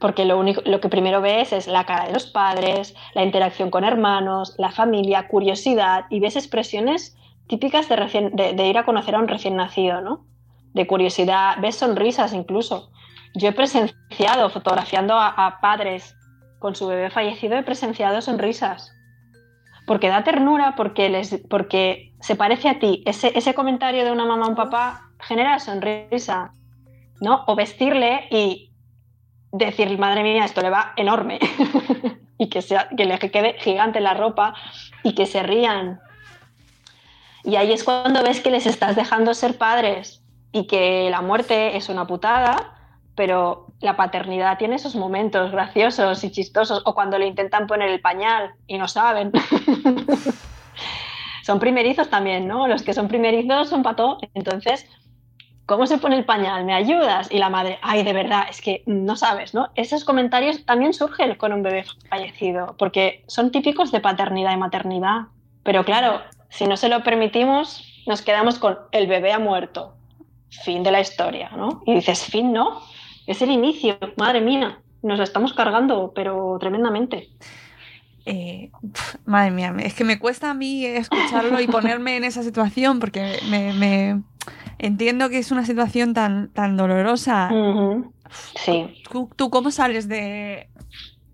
Porque 0.00 0.24
lo, 0.24 0.38
único, 0.38 0.62
lo 0.64 0.80
que 0.80 0.88
primero 0.88 1.20
ves 1.20 1.52
es 1.52 1.66
la 1.66 1.84
cara 1.84 2.06
de 2.06 2.12
los 2.12 2.26
padres, 2.26 2.94
la 3.14 3.24
interacción 3.24 3.70
con 3.70 3.84
hermanos, 3.84 4.54
la 4.58 4.70
familia, 4.70 5.28
curiosidad 5.28 6.04
y 6.08 6.20
ves 6.20 6.36
expresiones 6.36 7.16
típicas 7.48 7.88
de, 7.88 8.66
ir 8.68 8.78
a 8.78 8.84
conocer 8.84 9.14
a 9.14 9.18
un 9.18 9.28
recién 9.28 9.56
nacido, 9.56 10.00
¿no? 10.00 10.24
De 10.74 10.86
curiosidad, 10.86 11.56
ves 11.60 11.76
sonrisas 11.76 12.32
incluso. 12.32 12.90
Yo 13.34 13.48
he 13.48 13.52
presenciado, 13.52 14.50
fotografiando 14.50 15.14
a, 15.14 15.28
a 15.28 15.60
padres 15.60 16.14
con 16.58 16.74
su 16.74 16.86
bebé 16.86 17.10
fallecido, 17.10 17.56
he 17.56 17.62
presenciado 17.62 18.20
sonrisas. 18.20 18.92
Porque 19.86 20.08
da 20.08 20.22
ternura, 20.22 20.74
porque, 20.76 21.08
les, 21.08 21.42
porque 21.48 22.12
se 22.20 22.36
parece 22.36 22.68
a 22.68 22.78
ti. 22.78 23.02
Ese, 23.06 23.36
ese 23.36 23.54
comentario 23.54 24.04
de 24.04 24.12
una 24.12 24.26
mamá 24.26 24.46
o 24.46 24.50
un 24.50 24.54
papá 24.54 25.10
genera 25.20 25.58
sonrisa, 25.58 26.52
¿no? 27.20 27.44
O 27.46 27.56
vestirle 27.56 28.28
y 28.30 28.67
decir, 29.52 29.96
madre 29.98 30.22
mía, 30.22 30.44
esto 30.44 30.60
le 30.60 30.70
va 30.70 30.92
enorme. 30.96 31.38
y 32.38 32.48
que, 32.48 32.62
sea, 32.62 32.88
que 32.96 33.04
le 33.04 33.18
quede 33.18 33.54
gigante 33.58 34.00
la 34.00 34.14
ropa 34.14 34.54
y 35.02 35.14
que 35.14 35.26
se 35.26 35.42
rían. 35.42 36.00
Y 37.44 37.56
ahí 37.56 37.72
es 37.72 37.84
cuando 37.84 38.22
ves 38.22 38.40
que 38.40 38.50
les 38.50 38.66
estás 38.66 38.96
dejando 38.96 39.34
ser 39.34 39.58
padres 39.58 40.22
y 40.52 40.66
que 40.66 41.08
la 41.10 41.20
muerte 41.20 41.76
es 41.76 41.88
una 41.88 42.06
putada, 42.06 42.74
pero 43.14 43.66
la 43.80 43.96
paternidad 43.96 44.58
tiene 44.58 44.76
esos 44.76 44.94
momentos 44.94 45.50
graciosos 45.50 46.22
y 46.24 46.30
chistosos, 46.30 46.82
o 46.84 46.94
cuando 46.94 47.18
le 47.18 47.26
intentan 47.26 47.66
poner 47.66 47.90
el 47.90 48.00
pañal 48.00 48.52
y 48.66 48.78
no 48.78 48.86
saben. 48.86 49.32
son 51.44 51.58
primerizos 51.58 52.10
también, 52.10 52.46
¿no? 52.46 52.68
Los 52.68 52.82
que 52.82 52.94
son 52.94 53.08
primerizos 53.08 53.68
son 53.68 53.82
pato. 53.82 54.18
Entonces, 54.34 54.86
¿cómo 55.68 55.86
se 55.86 55.98
pone 55.98 56.16
el 56.16 56.24
pañal? 56.24 56.64
¿Me 56.64 56.72
ayudas? 56.72 57.28
Y 57.30 57.36
la 57.38 57.50
madre, 57.50 57.78
ay, 57.82 58.02
de 58.02 58.14
verdad, 58.14 58.46
es 58.48 58.62
que 58.62 58.82
no 58.86 59.16
sabes, 59.16 59.52
¿no? 59.52 59.68
Esos 59.74 60.02
comentarios 60.02 60.64
también 60.64 60.94
surgen 60.94 61.34
con 61.34 61.52
un 61.52 61.62
bebé 61.62 61.84
fallecido, 62.08 62.74
porque 62.78 63.22
son 63.28 63.52
típicos 63.52 63.92
de 63.92 64.00
paternidad 64.00 64.54
y 64.54 64.56
maternidad. 64.56 65.26
Pero 65.62 65.84
claro, 65.84 66.22
si 66.48 66.66
no 66.66 66.78
se 66.78 66.88
lo 66.88 67.02
permitimos, 67.04 67.84
nos 68.06 68.22
quedamos 68.22 68.58
con 68.58 68.78
el 68.92 69.06
bebé 69.06 69.30
ha 69.34 69.38
muerto. 69.38 69.94
Fin 70.64 70.82
de 70.82 70.90
la 70.90 71.00
historia, 71.00 71.50
¿no? 71.54 71.82
Y 71.84 71.94
dices, 71.96 72.24
fin, 72.24 72.50
¿no? 72.50 72.80
Es 73.26 73.42
el 73.42 73.50
inicio, 73.50 73.98
madre 74.16 74.40
mía, 74.40 74.80
nos 75.02 75.18
lo 75.18 75.24
estamos 75.24 75.52
cargando, 75.52 76.12
pero 76.14 76.56
tremendamente. 76.58 77.28
Eh, 78.24 78.70
madre 79.26 79.50
mía, 79.50 79.74
es 79.80 79.92
que 79.92 80.04
me 80.04 80.18
cuesta 80.18 80.50
a 80.50 80.54
mí 80.54 80.86
escucharlo 80.86 81.60
y 81.60 81.66
ponerme 81.66 82.16
en 82.16 82.24
esa 82.24 82.42
situación 82.42 83.00
porque 83.00 83.38
me- 83.50 84.22
entiendo 84.78 85.28
que 85.28 85.38
es 85.38 85.50
una 85.50 85.64
situación 85.64 86.14
tan, 86.14 86.48
tan 86.52 86.76
dolorosa. 86.76 87.48
Sí. 88.54 89.02
¿Tú, 89.10 89.30
tú 89.36 89.50
cómo 89.50 89.70
sales 89.70 90.08
de 90.08 90.68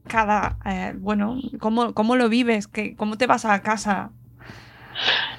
cada, 0.06 0.58
eh, 0.64 0.94
bueno, 0.98 1.38
cómo, 1.60 1.94
cómo 1.94 2.16
lo 2.16 2.28
vives? 2.28 2.68
¿Qué- 2.68 2.96
¿Cómo 2.96 3.16
te 3.16 3.26
vas 3.26 3.44
a 3.44 3.60
casa? 3.62 4.10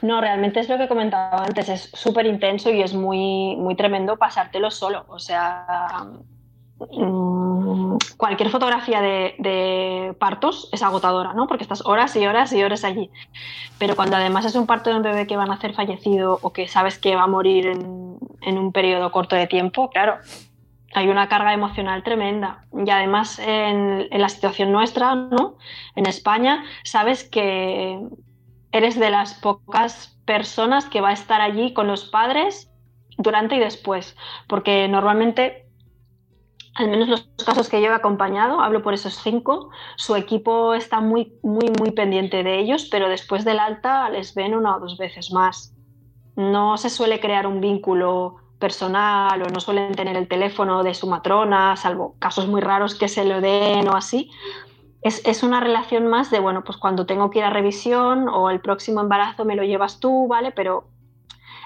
No, 0.01 0.19
realmente 0.21 0.59
es 0.59 0.69
lo 0.69 0.77
que 0.77 0.87
comentaba 0.87 1.43
antes, 1.45 1.69
es 1.69 1.89
súper 1.93 2.25
intenso 2.25 2.69
y 2.69 2.81
es 2.81 2.93
muy, 2.93 3.55
muy 3.55 3.75
tremendo 3.75 4.17
pasártelo 4.17 4.69
solo. 4.69 5.05
O 5.07 5.19
sea, 5.19 5.65
mm, 6.79 7.97
cualquier 8.17 8.49
fotografía 8.49 9.01
de, 9.01 10.15
partos 10.19 10.69
es 10.71 10.83
agotadora, 10.83 11.33
¿no? 11.33 11.47
Porque 11.47 11.63
estás 11.63 11.85
horas 11.85 12.15
y 12.15 12.25
horas 12.25 12.53
y 12.53 12.63
horas 12.63 12.83
allí. 12.83 13.09
Pero 13.77 13.95
cuando 13.95 14.15
además 14.15 14.45
es 14.45 14.55
un 14.55 14.67
parto 14.67 14.89
de 14.89 14.97
un 14.97 15.03
bebé 15.03 15.27
que 15.27 15.37
van 15.37 15.51
a 15.51 15.55
hacer 15.55 15.73
fallecido 15.73 16.39
o 16.41 16.53
que 16.53 16.67
sabes 16.67 16.97
que 16.97 17.15
va 17.15 17.23
a 17.23 17.27
morir 17.27 17.67
en, 17.67 18.17
en 18.41 18.57
un 18.57 18.71
periodo 18.71 19.11
corto 19.11 19.35
de 19.35 19.47
tiempo, 19.47 19.89
claro, 19.89 20.17
hay 20.95 21.09
una 21.09 21.27
carga 21.27 21.53
emocional 21.53 22.03
tremenda. 22.03 22.63
Y 22.73 22.89
además 22.89 23.37
en, 23.37 24.07
la 24.09 24.29
situación 24.29 24.71
nuestra, 24.71 25.13
¿no? 25.13 25.57
En 25.95 26.07
España, 26.07 26.63
sabes 26.83 27.25
que 27.25 27.99
eres 28.71 28.97
de 28.97 29.09
las 29.09 29.33
pocas 29.33 30.17
personas 30.25 30.85
que 30.85 31.01
va 31.01 31.09
a 31.09 31.13
estar 31.13 31.41
allí 31.41 31.73
con 31.73 31.87
los 31.87 32.05
padres 32.05 32.71
durante 33.17 33.57
y 33.57 33.59
después. 33.59 34.15
Porque 34.47 34.87
normalmente, 34.87 35.64
al 36.75 36.89
menos 36.89 37.07
los 37.07 37.21
casos 37.45 37.69
que 37.69 37.81
yo 37.81 37.87
he 37.87 37.93
acompañado, 37.93 38.59
hablo 38.59 38.83
por 38.83 38.93
esos 38.93 39.15
cinco, 39.15 39.69
su 39.95 40.15
equipo 40.15 40.73
está 40.73 40.99
muy, 40.99 41.33
muy, 41.41 41.71
muy 41.79 41.91
pendiente 41.91 42.43
de 42.43 42.59
ellos, 42.59 42.89
pero 42.91 43.07
después 43.07 43.45
del 43.45 43.59
alta 43.59 44.09
les 44.09 44.35
ven 44.35 44.53
una 44.53 44.75
o 44.75 44.79
dos 44.81 44.97
veces 44.97 45.31
más. 45.31 45.73
No 46.35 46.77
se 46.77 46.89
suele 46.89 47.21
crear 47.21 47.47
un 47.47 47.61
vínculo 47.61 48.35
personal 48.59 49.41
o 49.41 49.45
no 49.45 49.59
suelen 49.61 49.93
tener 49.93 50.17
el 50.17 50.27
teléfono 50.27 50.83
de 50.83 50.93
su 50.93 51.07
matrona, 51.07 51.77
salvo 51.77 52.15
casos 52.19 52.47
muy 52.47 52.59
raros 52.59 52.95
que 52.95 53.07
se 53.07 53.23
lo 53.23 53.39
den 53.39 53.87
o 53.87 53.95
así. 53.95 54.29
Es, 55.01 55.43
una 55.43 55.59
relación 55.59 56.07
más 56.07 56.31
de, 56.31 56.39
bueno, 56.39 56.63
pues 56.63 56.77
cuando 56.77 57.05
tengo 57.05 57.29
que 57.29 57.37
ir 57.37 57.45
a 57.45 57.51
revisión 57.51 58.27
o 58.27 58.49
el 58.49 58.59
próximo 58.59 59.01
embarazo 59.01 59.45
me 59.45 59.55
lo 59.55 59.63
llevas 59.63 59.99
tú, 59.99 60.27
¿vale? 60.27 60.51
Pero 60.51 60.87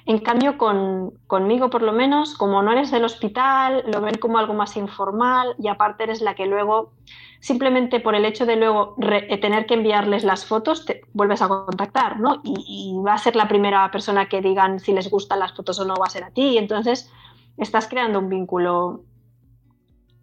en 0.10 0.18
cambio 0.18 0.58
con, 0.58 1.12
conmigo 1.28 1.70
por 1.70 1.84
lo 1.84 1.94
menos, 1.94 2.34
como 2.34 2.64
no 2.64 2.72
eres 2.72 2.90
del 2.90 3.06
hospital, 3.06 3.84
lo 3.86 4.02
ven 4.02 4.18
como 4.18 4.40
algo 4.40 4.56
más 4.56 4.76
informal 4.76 5.54
y 5.60 5.68
aparte 5.68 6.02
eres 6.02 6.22
la 6.22 6.34
que 6.34 6.48
luego 6.48 6.94
simplemente 7.42 8.00
por 8.00 8.16
el 8.16 8.26
hecho 8.26 8.48
de 8.48 8.56
luego 8.56 8.96
eh, 9.04 9.38
tener 9.38 9.68
que 9.68 9.76
enviarles 9.76 10.24
las 10.24 10.48
fotos, 10.48 10.86
te 10.86 11.02
vuelves 11.14 11.44
a 11.44 11.48
contactar, 11.48 12.20
¿no? 12.20 12.42
Y, 12.44 12.96
va 13.06 13.14
a 13.14 13.18
ser 13.20 13.36
la 13.36 13.48
primera 13.48 13.92
persona 13.92 14.28
que 14.28 14.42
digan 14.42 14.80
si 14.80 14.94
les 14.94 15.12
gustan 15.12 15.38
las 15.38 15.54
fotos 15.54 15.80
o 15.80 15.86
no, 15.86 15.94
va 15.94 16.08
a 16.08 16.10
ser 16.10 16.24
a 16.24 16.32
ti. 16.32 16.58
Entonces, 16.58 17.14
estás 17.58 17.88
creando 17.88 18.18
un 18.18 18.30
vínculo 18.30 19.04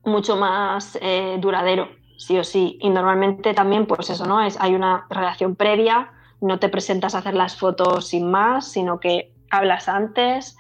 mucho 0.05 0.34
más 0.34 0.99
eh, 1.01 1.39
duradero, 1.41 1.91
sí 2.18 2.37
o 2.37 2.43
sí. 2.43 2.76
Y 2.80 2.91
normalmente 2.91 3.55
también, 3.55 3.87
pues 3.87 4.11
eso, 4.11 4.26
¿no? 4.26 4.43
Es, 4.43 4.61
hay 4.61 4.74
una 4.74 5.07
relación 5.11 5.55
previa, 5.55 6.11
no 6.41 6.59
te 6.59 6.68
presentas 6.68 7.14
a 7.14 7.18
hacer 7.18 7.34
las 7.34 7.57
fotos 7.57 8.09
sin 8.09 8.28
más, 8.28 8.72
sino 8.72 8.99
que 8.99 9.36
hablas 9.51 9.89
antes. 9.89 10.57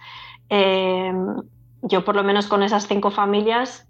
Eh, 0.48 1.12
yo, 1.82 2.04
por 2.04 2.16
lo 2.16 2.24
menos 2.24 2.46
con 2.46 2.62
esas 2.62 2.86
cinco 2.86 3.10
familias, 3.10 3.88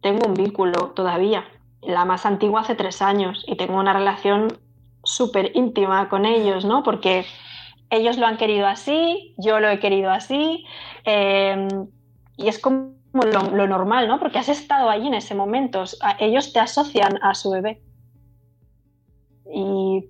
tengo 0.00 0.26
un 0.26 0.34
vínculo 0.34 0.90
todavía 0.90 1.44
la 1.86 2.04
más 2.04 2.26
antigua 2.26 2.60
hace 2.60 2.74
tres 2.74 3.00
años 3.00 3.44
y 3.46 3.56
tengo 3.56 3.78
una 3.78 3.92
relación 3.92 4.58
súper 5.04 5.52
íntima 5.54 6.08
con 6.08 6.26
ellos, 6.26 6.64
¿no? 6.64 6.82
Porque 6.82 7.24
ellos 7.90 8.18
lo 8.18 8.26
han 8.26 8.36
querido 8.36 8.66
así, 8.66 9.34
yo 9.38 9.60
lo 9.60 9.68
he 9.68 9.78
querido 9.78 10.10
así, 10.10 10.64
em, 11.04 11.68
y 12.36 12.48
es 12.48 12.58
como 12.58 12.96
lo, 13.12 13.66
normal, 13.66 14.08
¿no? 14.08 14.18
Porque 14.18 14.38
has 14.38 14.48
estado 14.48 14.90
allí 14.90 15.06
en 15.06 15.14
ese 15.14 15.34
momento, 15.34 15.84
ellos 16.18 16.52
te 16.52 16.58
asocian 16.58 17.18
a 17.22 17.34
su 17.34 17.50
bebé. 17.50 17.82
Y, 19.54 20.08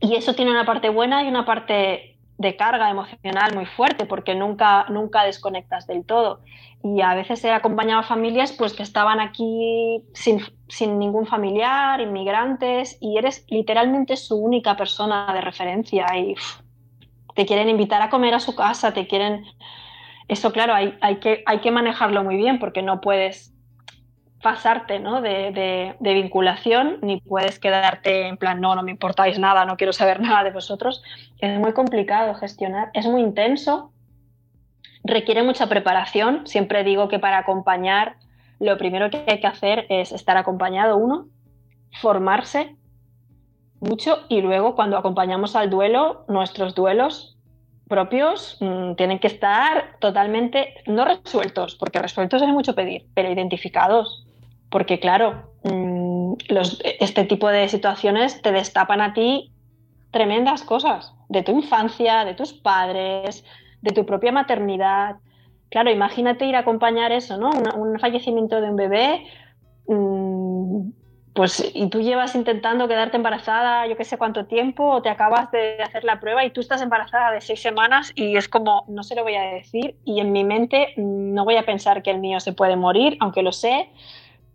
y 0.00 0.14
eso 0.14 0.34
tiene 0.34 0.52
una 0.52 0.64
parte 0.64 0.88
buena 0.88 1.24
y 1.24 1.28
una 1.28 1.44
parte 1.44 2.15
de 2.38 2.56
carga 2.56 2.90
emocional 2.90 3.54
muy 3.54 3.66
fuerte 3.66 4.04
porque 4.04 4.34
nunca, 4.34 4.86
nunca 4.88 5.24
desconectas 5.24 5.86
del 5.86 6.04
todo. 6.04 6.40
Y 6.82 7.00
a 7.00 7.14
veces 7.14 7.42
he 7.44 7.50
acompañado 7.50 8.00
a 8.00 8.04
familias 8.04 8.52
pues, 8.52 8.74
que 8.74 8.82
estaban 8.82 9.20
aquí 9.20 10.04
sin, 10.12 10.40
sin 10.68 10.98
ningún 10.98 11.26
familiar, 11.26 12.00
inmigrantes, 12.00 12.98
y 13.00 13.16
eres 13.16 13.44
literalmente 13.48 14.16
su 14.16 14.36
única 14.36 14.76
persona 14.76 15.32
de 15.32 15.40
referencia 15.40 16.06
y 16.16 16.34
te 17.34 17.46
quieren 17.46 17.68
invitar 17.68 18.02
a 18.02 18.10
comer 18.10 18.34
a 18.34 18.40
su 18.40 18.54
casa, 18.54 18.92
te 18.92 19.06
quieren... 19.06 19.44
Eso, 20.28 20.52
claro, 20.52 20.74
hay, 20.74 20.96
hay, 21.00 21.16
que, 21.16 21.42
hay 21.46 21.60
que 21.60 21.70
manejarlo 21.70 22.24
muy 22.24 22.36
bien 22.36 22.58
porque 22.58 22.82
no 22.82 23.00
puedes 23.00 23.55
pasarte 24.46 25.00
¿no? 25.00 25.22
De, 25.22 25.96
vinculación, 26.00 26.98
ni 27.02 27.20
puedes 27.20 27.58
quedarte 27.58 28.28
en 28.28 28.36
plan, 28.36 28.60
no, 28.60 28.76
no 28.76 28.84
me 28.84 28.92
importáis 28.92 29.40
nada, 29.40 29.64
no 29.64 29.76
quiero 29.76 29.92
saber 29.92 30.20
nada 30.26 30.44
de 30.44 30.52
vosotros. 30.52 31.02
Es 31.40 31.58
muy 31.58 31.72
complicado 31.72 32.32
gestionar, 32.36 32.90
es 32.94 33.06
muy 33.06 33.22
intenso, 33.22 33.90
requiere 35.02 35.42
mucha 35.42 35.66
preparación. 35.66 36.46
Siempre 36.46 36.84
digo 36.84 37.08
que 37.08 37.18
para 37.18 37.38
acompañar, 37.38 38.18
lo 38.60 38.78
primero 38.78 39.10
que 39.10 39.24
hay 39.26 39.40
que 39.40 39.48
hacer 39.48 39.84
es 39.88 40.12
estar 40.12 40.36
acompañado 40.36 40.96
uno, 40.96 41.26
formarse 42.00 42.76
mucho 43.80 44.26
y 44.28 44.42
luego 44.42 44.76
cuando 44.76 44.96
acompañamos 44.96 45.56
al 45.56 45.70
duelo, 45.70 46.24
nuestros 46.28 46.76
duelos 46.76 47.36
propios 47.88 48.58
mm, 48.60 48.94
tienen 48.94 49.18
que 49.18 49.26
estar 49.26 49.96
totalmente, 49.98 50.72
no 50.86 51.04
resueltos, 51.04 51.74
porque 51.74 51.98
resueltos 51.98 52.42
es 52.42 52.48
mucho 52.48 52.76
pedir, 52.76 53.06
pero 53.12 53.28
identificados 53.28 54.25
porque 54.76 55.00
claro, 55.00 55.54
mm, 55.62 56.34
este 57.00 57.24
tipo 57.24 57.48
de 57.48 57.66
situaciones 57.66 58.42
te 58.42 58.52
destapan 58.52 59.00
a 59.00 59.14
ti 59.14 59.50
tremendas 60.10 60.64
cosas 60.64 61.14
de 61.30 61.42
tu 61.42 61.52
infancia, 61.52 62.26
de 62.26 62.34
tus 62.34 62.52
padres, 62.52 63.42
de 63.80 63.92
tu 63.92 64.04
propia 64.04 64.32
maternidad. 64.32 65.16
Claro, 65.70 65.90
imagínate 65.90 66.44
ir 66.44 66.56
a 66.56 66.58
acompañar 66.58 67.10
eso, 67.10 67.38
¿no? 67.38 67.48
un 67.74 67.98
fallecimiento 67.98 68.60
de 68.60 68.68
un 68.68 68.76
bebé, 68.76 69.26
mm, 69.88 70.90
pues 71.32 71.70
y 71.74 71.88
tú 71.88 72.02
llevas 72.02 72.34
intentando 72.34 72.86
quedarte 72.86 73.16
embarazada 73.16 73.86
yo 73.86 73.96
qué 73.96 74.04
sé 74.04 74.18
cuánto 74.18 74.44
tiempo, 74.44 74.86
o 74.86 75.00
te 75.00 75.08
acabas 75.08 75.50
de 75.52 75.82
hacer 75.82 76.04
la 76.04 76.20
prueba 76.20 76.44
y 76.44 76.50
tú 76.50 76.60
estás 76.60 76.82
embarazada 76.82 77.30
de 77.30 77.40
seis 77.40 77.62
semanas 77.62 78.12
y 78.14 78.36
es 78.36 78.46
como, 78.46 78.84
no 78.88 79.02
se 79.02 79.14
lo 79.14 79.22
voy 79.22 79.36
a 79.36 79.54
decir 79.54 79.96
y 80.04 80.20
en 80.20 80.32
mi 80.32 80.44
mente 80.44 80.92
no 80.98 81.46
voy 81.46 81.56
a 81.56 81.64
pensar 81.64 82.02
que 82.02 82.10
el 82.10 82.18
mío 82.18 82.40
se 82.40 82.52
puede 82.52 82.76
morir, 82.76 83.16
aunque 83.20 83.42
lo 83.42 83.52
sé, 83.52 83.88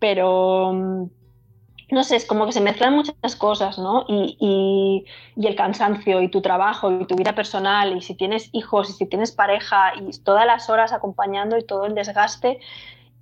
pero 0.02 0.74
mm, 0.74 1.10
no 1.91 2.04
sé, 2.04 2.16
es 2.16 2.26
como 2.26 2.47
que 2.47 2.54
se 2.54 2.60
mezclan 2.60 2.95
muchas 2.95 3.36
cosas, 3.36 3.78
¿no? 3.78 4.06
Y, 4.08 5.06
el 5.38 5.56
cansancio 5.56 6.22
y 6.22 6.30
tu 6.30 6.41
trabajo 6.41 6.91
y 6.91 7.06
tu 7.06 7.16
vida 7.16 7.36
personal 7.36 7.95
y 7.95 8.02
si 8.02 8.16
tienes 8.16 8.49
hijos 8.54 8.89
y 8.89 8.93
si 8.93 9.06
tienes 9.06 9.32
pareja 9.32 9.93
y 9.95 10.18
todas 10.24 10.45
las 10.45 10.70
horas 10.70 10.93
acompañando 10.93 11.58
y 11.58 11.64
todo 11.64 11.86
el 11.86 11.93
desgaste 11.93 12.60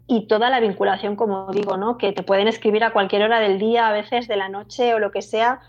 y 0.08 0.28
toda 0.28 0.50
la 0.50 0.60
vinculación, 0.60 1.16
como 1.16 1.52
digo, 1.52 1.78
¿no? 1.78 1.98
Que 1.98 2.14
te 2.14 2.24
pueden 2.24 2.48
escribir 2.48 2.84
a 2.84 2.94
cualquier 2.94 3.24
hora 3.24 3.40
del 3.40 3.60
día, 3.60 3.88
a 3.88 3.92
veces 3.92 4.28
de 4.28 4.38
la 4.38 4.50
noche 4.50 4.94
o 4.94 5.00
lo 5.00 5.12
que 5.12 5.22
sea. 5.22 5.60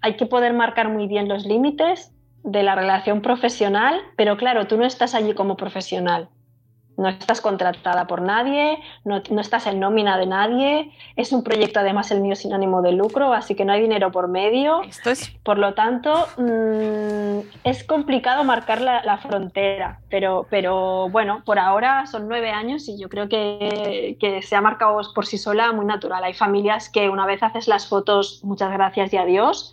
Hay 0.00 0.16
que 0.16 0.26
poder 0.26 0.54
marcar 0.54 0.88
muy 0.88 1.06
bien 1.06 1.28
los 1.28 1.44
límites 1.44 2.12
de 2.42 2.62
la 2.62 2.74
relación 2.74 3.22
profesional, 3.22 4.00
pero 4.16 4.36
claro, 4.36 4.66
tú 4.66 4.76
no 4.76 4.86
estás 4.86 5.14
allí 5.14 5.34
como 5.34 5.56
profesional 5.56 6.28
no 6.98 7.08
estás 7.08 7.40
contratada 7.40 8.06
por 8.06 8.20
nadie, 8.20 8.78
no, 9.04 9.22
estás 9.40 9.66
en 9.66 9.78
nómina 9.78 10.18
de 10.18 10.26
nadie, 10.26 10.92
es 11.14 11.32
un 11.32 11.44
proyecto 11.44 11.78
además 11.78 12.10
el 12.10 12.20
mío 12.20 12.34
sin 12.34 12.52
ánimo 12.52 12.82
de 12.82 12.92
lucro, 12.92 13.32
así 13.32 13.54
que 13.54 13.64
no 13.64 13.72
hay 13.72 13.80
dinero 13.80 14.10
por 14.10 14.26
medio. 14.28 14.82
Esto 14.82 15.10
es... 15.10 15.30
Por 15.44 15.58
lo 15.58 15.74
tanto, 15.74 16.26
mm, 16.36 17.38
es 17.64 17.84
complicado 17.84 18.42
marcar 18.44 18.80
la, 18.80 19.18
frontera, 19.18 20.00
pero, 20.10 20.46
pero 20.50 21.08
bueno, 21.08 21.42
por 21.44 21.58
ahora 21.58 22.06
son 22.06 22.28
nueve 22.28 22.50
años 22.50 22.88
y 22.88 22.98
yo 23.00 23.08
creo 23.08 23.28
que, 23.28 24.16
que, 24.20 24.42
se 24.42 24.56
ha 24.56 24.60
marcado 24.60 25.00
por 25.14 25.24
sí 25.24 25.38
sola 25.38 25.72
muy 25.72 25.86
natural. 25.86 26.24
Hay 26.24 26.34
familias 26.34 26.88
que 26.88 27.08
una 27.08 27.26
vez 27.26 27.42
haces 27.42 27.68
las 27.68 27.88
fotos, 27.88 28.40
muchas 28.42 28.72
gracias 28.72 29.12
y 29.12 29.16
adiós, 29.16 29.72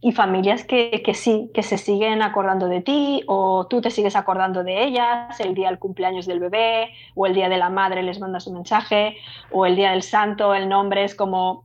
y 0.00 0.12
familias 0.12 0.64
que, 0.64 1.02
que, 1.04 1.14
sí, 1.14 1.50
que 1.52 1.62
se 1.62 1.76
siguen 1.76 2.22
acordando 2.22 2.68
de 2.68 2.80
ti 2.80 3.24
o 3.26 3.66
tú 3.66 3.80
te 3.80 3.90
sigues 3.90 4.14
acordando 4.14 4.62
de 4.62 4.84
ellas, 4.84 5.40
el 5.40 5.54
día 5.54 5.68
del 5.68 5.80
cumpleaños 5.80 6.26
del 6.26 6.38
bebé 6.38 6.92
o 7.16 7.26
el 7.26 7.34
día 7.34 7.48
de 7.48 7.58
la 7.58 7.68
madre 7.68 8.02
les 8.02 8.20
mandas 8.20 8.46
un 8.46 8.54
mensaje 8.54 9.16
o 9.50 9.66
el 9.66 9.74
día 9.74 9.90
del 9.90 10.02
santo, 10.02 10.54
el 10.54 10.68
nombre 10.68 11.02
es 11.02 11.16
como, 11.16 11.64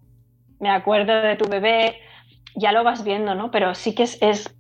me 0.60 0.72
acuerdo 0.72 1.22
de 1.22 1.36
tu 1.36 1.48
bebé, 1.48 1.98
ya 2.56 2.72
lo 2.72 2.84
vas 2.84 3.04
viendo, 3.04 3.36
¿no? 3.36 3.52
Pero 3.52 3.76
sí 3.76 3.94
que 3.94 4.04
es, 4.04 4.20
es, 4.22 4.56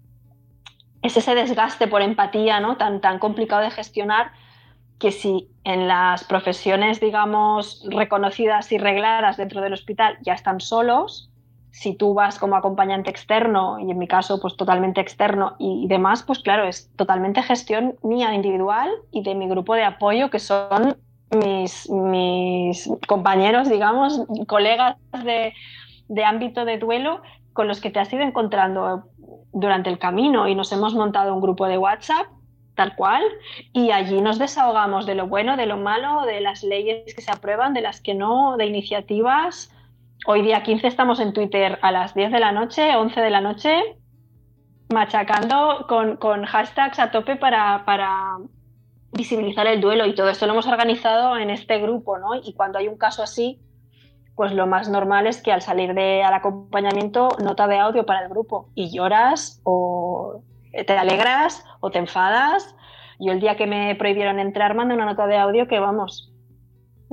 es 1.01 1.17
ese 1.17 1.33
desgaste 1.33 1.87
por 1.87 2.03
empatía, 2.03 2.59
¿no? 2.59 2.77
Tan, 2.77 3.01
tan 3.01 3.17
complicado 3.17 3.63
de 3.63 3.71
gestionar 3.71 4.33
que 4.99 5.11
si 5.11 5.49
en 5.63 5.87
las 5.87 6.23
profesiones, 6.23 6.99
digamos, 6.99 7.83
reconocidas 7.89 8.71
y 8.71 8.77
regladas 8.77 9.37
dentro 9.37 9.61
del 9.61 9.73
hospital 9.73 10.17
ya 10.21 10.33
están 10.33 10.59
solos, 10.61 11.32
si 11.73 11.95
tú 11.95 12.13
vas 12.13 12.37
como 12.37 12.55
acompañante 12.55 13.09
externo, 13.09 13.79
y 13.79 13.89
en 13.89 13.97
mi 13.97 14.07
caso, 14.07 14.39
pues 14.39 14.55
totalmente 14.55 15.01
externo 15.01 15.55
y 15.57 15.87
demás, 15.87 16.21
pues 16.21 16.37
claro, 16.37 16.65
es 16.65 16.91
totalmente 16.95 17.41
gestión 17.41 17.95
mía 18.03 18.31
individual 18.35 18.91
y 19.11 19.23
de 19.23 19.33
mi 19.33 19.49
grupo 19.49 19.73
de 19.73 19.83
apoyo, 19.83 20.29
que 20.29 20.37
son 20.37 20.97
mis, 21.31 21.89
mis 21.89 22.87
compañeros, 23.07 23.69
digamos, 23.69 24.21
colegas 24.45 24.97
de, 25.25 25.53
de 26.09 26.23
ámbito 26.23 26.63
de 26.63 26.77
duelo 26.77 27.23
con 27.53 27.67
los 27.67 27.81
que 27.81 27.89
te 27.89 27.99
has 27.99 28.13
ido 28.13 28.21
encontrando 28.21 29.05
durante 29.51 29.89
el 29.89 29.97
camino 29.97 30.47
y 30.47 30.53
nos 30.53 30.71
hemos 30.71 30.93
montado 30.93 31.33
un 31.33 31.41
grupo 31.41 31.65
de 31.65 31.79
WhatsApp 31.79 32.27
tal 32.75 32.95
cual, 32.95 33.23
y 33.71 33.91
allí 33.91 34.21
nos 34.21 34.37
desahogamos 34.37 35.07
de 35.07 35.15
lo 35.15 35.27
bueno, 35.27 35.57
de 35.57 35.65
lo 35.65 35.77
malo, 35.77 36.21
de 36.25 36.39
las 36.39 36.63
leyes 36.63 37.15
que 37.15 37.21
se 37.21 37.31
aprueban, 37.31 37.73
de 37.73 37.81
las 37.81 37.99
que 37.99 38.13
no, 38.13 38.57
de 38.57 38.67
iniciativas, 38.67 39.72
Hoy 40.25 40.41
día 40.41 40.63
15 40.63 40.87
estamos 40.87 41.19
en 41.19 41.33
Twitter 41.33 41.79
a 41.81 41.91
las 41.91 42.13
10 42.13 42.31
de 42.31 42.39
la 42.39 42.53
noche, 42.53 42.95
11 42.95 43.19
de 43.19 43.29
la 43.29 43.41
noche, 43.41 43.81
machacando 44.89 45.85
con, 45.89 46.45
hashtags 46.45 46.97
a 46.99 47.11
tope 47.11 47.35
para, 47.35 47.83
visibilizar 49.11 49.67
el 49.67 49.81
duelo 49.81 50.05
y 50.05 50.15
todo 50.15 50.29
esto 50.29 50.45
lo 50.47 50.53
hemos 50.53 50.65
organizado 50.65 51.37
en 51.37 51.49
este 51.49 51.77
grupo, 51.79 52.17
¿no? 52.17 52.35
Y 52.35 52.53
cuando 52.53 52.79
hay 52.79 52.87
un 52.87 52.97
caso 52.97 53.21
así, 53.21 53.59
pues 54.33 54.53
lo 54.53 54.65
más 54.65 54.87
normal 54.89 55.27
es 55.27 55.41
que 55.41 55.51
al 55.51 55.61
salir 55.61 55.93
de, 55.93 56.23
al 56.23 56.33
acompañamiento, 56.33 57.27
nota 57.43 57.67
de 57.67 57.77
audio 57.77 58.05
para 58.05 58.23
el 58.23 58.29
grupo 58.29 58.69
y 58.75 58.95
lloras 58.95 59.61
o 59.65 60.41
te 60.71 60.97
alegras 60.97 61.65
o 61.81 61.91
te 61.91 61.99
enfadas. 61.99 62.75
Yo 63.19 63.33
el 63.33 63.41
día 63.41 63.57
que 63.57 63.67
me 63.67 63.93
prohibieron 63.95 64.39
entrar 64.39 64.73
mandé 64.73 64.95
una 64.95 65.05
nota 65.05 65.27
de 65.27 65.37
audio 65.37 65.67
que, 65.67 65.79
vamos, 65.79 66.32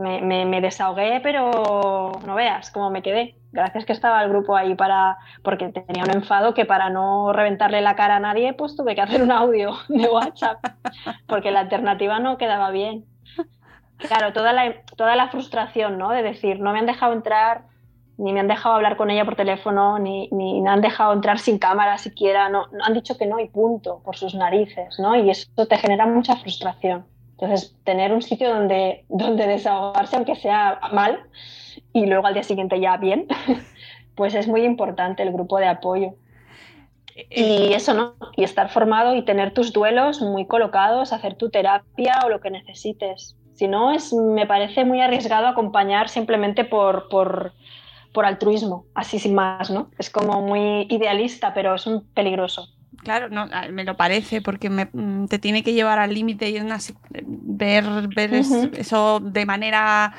me, 0.00 0.44
me, 0.46 0.60
desahogué, 0.60 1.20
pero 1.22 2.12
no 2.26 2.34
veas 2.34 2.70
cómo 2.70 2.90
me 2.90 3.02
quedé. 3.02 3.36
Gracias 3.52 3.84
que 3.84 3.92
estaba 3.92 4.22
el 4.22 4.30
grupo 4.30 4.56
ahí 4.56 4.74
para, 4.74 5.18
porque 5.42 5.68
tenía 5.68 6.04
un 6.04 6.10
enfado 6.10 6.54
que 6.54 6.64
para 6.64 6.88
no 6.88 7.32
reventarle 7.32 7.80
la 7.80 7.96
cara 7.96 8.16
a 8.16 8.20
nadie, 8.20 8.54
pues 8.54 8.76
tuve 8.76 8.94
que 8.94 9.00
hacer 9.00 9.22
un 9.22 9.32
audio 9.32 9.72
de 9.88 10.08
WhatsApp, 10.08 10.64
porque 11.26 11.50
la 11.50 11.60
alternativa 11.60 12.18
no 12.18 12.38
quedaba 12.38 12.70
bien. 12.70 13.04
Claro, 13.98 14.32
toda 14.32 14.52
la, 14.52 14.74
toda 14.96 15.14
la 15.14 15.28
frustración, 15.28 15.98
¿no? 15.98 16.10
De 16.10 16.22
decir, 16.22 16.58
no 16.60 16.72
me 16.72 16.78
han 16.78 16.86
dejado 16.86 17.12
entrar, 17.12 17.64
ni 18.16 18.32
me 18.32 18.40
han 18.40 18.48
dejado 18.48 18.74
hablar 18.74 18.96
con 18.96 19.10
ella 19.10 19.24
por 19.24 19.36
teléfono, 19.36 19.98
ni, 19.98 20.28
ni 20.32 20.60
me 20.60 20.70
han 20.70 20.80
dejado 20.80 21.12
entrar 21.12 21.38
sin 21.38 21.58
cámara 21.58 21.98
siquiera, 21.98 22.48
no, 22.48 22.66
no, 22.72 22.84
han 22.84 22.94
dicho 22.94 23.18
que 23.18 23.26
no 23.26 23.38
y 23.38 23.48
punto, 23.48 24.00
por 24.04 24.16
sus 24.16 24.34
narices, 24.34 24.98
¿no? 24.98 25.16
Y 25.16 25.30
eso 25.30 25.66
te 25.66 25.76
genera 25.76 26.06
mucha 26.06 26.36
frustración. 26.36 27.04
Entonces, 27.40 27.74
tener 27.84 28.12
un 28.12 28.20
sitio 28.20 28.50
donde, 28.50 29.04
donde 29.08 29.46
desahogarse, 29.46 30.16
aunque 30.16 30.36
sea 30.36 30.78
mal, 30.92 31.20
y 31.92 32.06
luego 32.06 32.26
al 32.26 32.34
día 32.34 32.42
siguiente 32.42 32.78
ya 32.80 32.96
bien, 32.98 33.26
pues 34.14 34.34
es 34.34 34.46
muy 34.46 34.62
importante 34.62 35.22
el 35.22 35.32
grupo 35.32 35.58
de 35.58 35.66
apoyo. 35.66 36.14
Y 37.28 37.72
eso, 37.74 37.92
¿no? 37.92 38.14
Y 38.36 38.44
estar 38.44 38.70
formado 38.70 39.14
y 39.14 39.24
tener 39.24 39.52
tus 39.52 39.72
duelos 39.72 40.22
muy 40.22 40.46
colocados, 40.46 41.12
hacer 41.12 41.34
tu 41.34 41.50
terapia 41.50 42.20
o 42.24 42.28
lo 42.28 42.40
que 42.40 42.50
necesites. 42.50 43.36
Si 43.54 43.68
no, 43.68 43.92
es, 43.92 44.12
me 44.12 44.46
parece 44.46 44.84
muy 44.84 45.02
arriesgado 45.02 45.46
acompañar 45.46 46.08
simplemente 46.08 46.64
por, 46.64 47.08
por, 47.10 47.52
por 48.14 48.24
altruismo, 48.24 48.86
así 48.94 49.18
sin 49.18 49.34
más, 49.34 49.70
¿no? 49.70 49.90
Es 49.98 50.08
como 50.08 50.40
muy 50.40 50.86
idealista, 50.88 51.52
pero 51.52 51.74
es 51.74 51.86
un 51.86 52.06
peligroso. 52.14 52.68
Claro, 53.02 53.28
no, 53.30 53.48
me 53.72 53.84
lo 53.84 53.96
parece, 53.96 54.42
porque 54.42 54.68
mm, 54.68 55.26
te 55.26 55.38
tiene 55.38 55.62
que 55.62 55.72
llevar 55.72 55.98
al 55.98 56.12
límite 56.12 56.50
y 56.50 56.58
ver, 57.24 57.84
ver 58.14 58.34
eso 58.34 59.20
de 59.20 59.46
manera, 59.46 60.12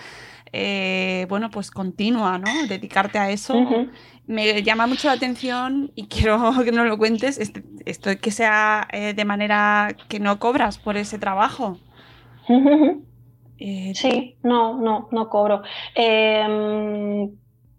eh, 0.51 1.27
bueno, 1.29 1.51
pues 1.51 1.69
continua, 1.69 2.39
¿no? 2.39 2.49
Dedicarte 2.67 3.19
a 3.19 3.29
eso. 3.29 3.55
Me 4.25 4.63
llama 4.63 4.87
mucho 4.87 5.07
la 5.07 5.13
atención 5.13 5.91
y 5.95 6.07
quiero 6.07 6.53
que 6.63 6.71
nos 6.71 6.87
lo 6.87 6.97
cuentes, 6.97 7.37
este, 7.37 7.63
esto 7.85 8.09
que 8.19 8.31
sea 8.31 8.87
eh, 8.91 9.13
de 9.13 9.25
manera 9.25 9.95
que 10.07 10.19
no 10.19 10.39
cobras 10.39 10.79
por 10.79 10.97
ese 10.97 11.19
trabajo. 11.19 11.77
Eh, 13.59 13.93
sí, 13.93 14.37
no, 14.41 14.79
no, 14.79 15.07
no 15.11 15.29
cobro. 15.29 15.61
Em, 15.93 17.29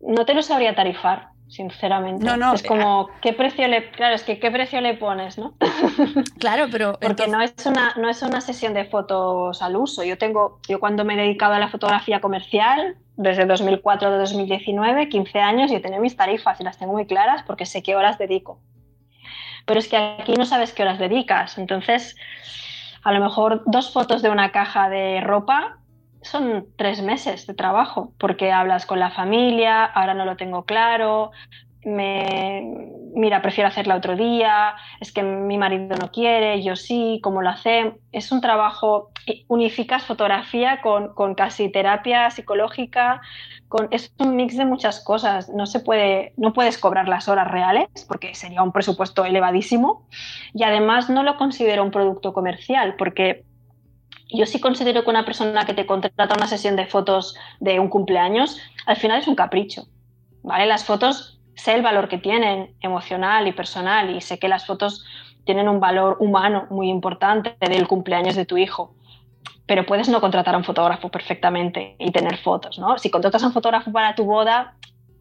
no 0.01 0.25
te 0.25 0.35
lo 0.35 0.43
sabría 0.43 0.77
tarifar, 0.77 1.32
sinceramente. 1.53 2.25
No, 2.25 2.37
no. 2.37 2.55
Es 2.55 2.63
como, 2.63 3.09
eh, 3.09 3.19
¿qué 3.21 3.33
precio 3.35 3.69
le, 3.69 3.91
claro, 3.91 4.15
es 4.15 4.23
que 4.23 4.39
qué 4.39 4.51
precio 4.51 4.81
le 4.81 4.95
pones, 4.95 5.39
¿no? 5.39 5.55
Claro, 6.39 6.67
pero. 6.73 6.99
Porque 6.99 7.29
no, 7.29 7.41
es 7.43 7.55
una, 7.67 7.95
no 7.97 8.09
es 8.09 8.23
una 8.23 8.41
sesión 8.41 8.73
de 8.75 8.87
fotos 8.87 9.61
al 9.61 9.77
uso. 9.77 10.03
Yo 10.03 10.17
tengo, 10.17 10.61
yo 10.67 10.81
cuando 10.81 11.05
me 11.05 11.15
he 11.15 11.17
dedicado 11.17 11.53
a 11.53 11.59
la 11.59 11.69
fotografía 11.69 12.21
comercial, 12.21 12.97
desde 13.17 13.45
2004 13.45 14.09
a 14.09 14.19
2019, 14.19 15.09
15 15.09 15.39
años, 15.41 15.71
yo 15.71 15.81
tenía 15.83 16.01
mis 16.01 16.17
tarifas 16.17 16.59
y 16.61 16.65
las 16.65 16.79
tengo 16.79 16.93
muy 16.93 17.07
claras 17.07 17.43
porque 17.47 17.67
sé 17.67 17.83
qué 17.83 17.95
horas 17.95 18.19
dedico. 18.19 18.59
Pero 19.67 19.79
es 19.79 19.89
que 19.89 19.97
aquí 19.97 20.33
no 20.35 20.47
sabes 20.47 20.73
qué 20.73 20.83
horas 20.83 20.99
dedicas. 20.99 21.59
Entonces, 21.59 22.17
a 23.05 23.13
lo 23.13 23.21
mejor 23.21 23.63
dos 23.67 23.93
fotos 23.93 24.23
de 24.23 24.31
una 24.31 24.51
caja 24.53 24.89
de 24.89 25.21
ropa 25.21 25.79
son 26.23 26.67
tres 26.77 27.03
meses 27.03 27.47
de 27.47 27.55
trabajo, 27.55 28.13
porque 28.19 28.53
hablas 28.53 28.87
con 28.87 28.99
la 29.01 29.11
familia, 29.11 29.85
ahora 29.85 30.15
no 30.15 30.25
lo 30.25 30.37
tengo 30.37 30.65
claro, 30.65 31.33
me, 31.85 32.91
mira, 33.15 33.43
prefiero 33.43 33.69
hacerla 33.69 33.97
otro 33.97 34.17
día, 34.17 34.75
es 35.01 35.13
que 35.13 35.23
mi 35.23 35.59
marido 35.59 35.97
no 36.01 36.11
quiere, 36.11 36.63
yo 36.63 36.77
sí, 36.77 37.21
¿cómo 37.23 37.43
lo 37.43 37.51
hace? 37.51 37.95
Es 38.13 38.31
un 38.33 38.41
trabajo, 38.41 39.11
unificas 39.49 40.05
fotografía 40.05 40.81
con, 40.81 41.15
con 41.15 41.35
casi 41.35 41.71
terapia 41.71 42.31
psicológica, 42.31 43.21
con, 43.69 43.89
es 43.91 44.15
un 44.19 44.37
mix 44.37 44.57
de 44.57 44.65
muchas 44.65 45.03
cosas, 45.03 45.49
no 45.49 45.67
se 45.67 45.81
puede, 45.81 46.35
no 46.37 46.53
puedes 46.53 46.79
cobrar 46.79 47.09
las 47.09 47.29
horas 47.29 47.51
reales, 47.51 47.89
porque 48.07 48.35
sería 48.35 48.63
un 48.63 48.73
presupuesto 48.73 49.25
elevadísimo, 49.25 50.07
y 50.55 50.63
además 50.63 51.11
no 51.11 51.23
lo 51.23 51.37
considero 51.37 51.83
un 51.83 51.91
producto 51.91 52.33
comercial, 52.33 52.95
porque 52.97 53.45
yo 54.37 54.47
sí 54.47 54.61
considero 54.61 55.05
que 55.05 55.11
una 55.11 55.25
persona 55.25 55.65
que 55.65 55.75
te 55.75 55.87
contrata 55.87 56.35
una 56.35 56.47
sesión 56.47 56.77
de 56.77 56.87
fotos 56.87 57.35
de 57.61 57.81
un 57.81 57.89
cumpleaños, 57.89 58.61
al 58.87 58.97
final 58.97 59.21
es 59.21 59.29
un 59.29 59.35
capricho, 59.35 59.87
¿vale? 60.43 60.67
Las 60.67 60.85
fotos, 60.85 61.41
sé 61.55 61.75
el 61.75 61.83
valor 61.83 62.09
que 62.09 62.19
tienen 62.19 62.75
emocional 62.81 63.47
y 63.47 63.53
personal 63.53 64.15
y 64.15 64.21
sé 64.21 64.39
que 64.39 64.49
las 64.49 64.67
fotos 64.67 65.05
tienen 65.45 65.69
un 65.69 65.81
valor 65.81 66.17
humano 66.21 66.67
muy 66.71 66.89
importante 66.89 67.57
del 67.61 67.89
cumpleaños 67.89 68.37
de 68.37 68.47
tu 68.47 68.57
hijo, 68.57 68.95
pero 69.67 69.87
puedes 69.87 70.09
no 70.09 70.21
contratar 70.21 70.55
a 70.55 70.59
un 70.59 70.65
fotógrafo 70.65 71.09
perfectamente 71.09 71.97
y 71.99 72.11
tener 72.11 72.39
fotos, 72.39 72.79
¿no? 72.79 72.99
Si 72.99 73.11
contratas 73.11 73.43
a 73.43 73.47
un 73.47 73.53
fotógrafo 73.53 73.93
para 73.93 74.15
tu 74.15 74.25
boda, 74.25 74.77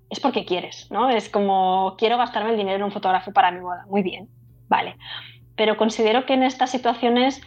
es 0.10 0.20
porque 0.20 0.46
quieres, 0.46 0.90
¿no? 0.92 1.10
Es 1.10 1.30
como, 1.30 1.96
quiero 1.98 2.18
gastarme 2.18 2.52
el 2.52 2.58
dinero 2.58 2.78
en 2.78 2.84
un 2.84 2.92
fotógrafo 2.92 3.32
para 3.32 3.52
mi 3.52 3.62
boda. 3.62 3.86
Muy 3.90 4.04
bien, 4.04 4.30
vale. 4.68 4.98
Pero 5.56 5.78
considero 5.78 6.26
que 6.26 6.34
en 6.34 6.44
estas 6.44 6.70
situaciones 6.70 7.42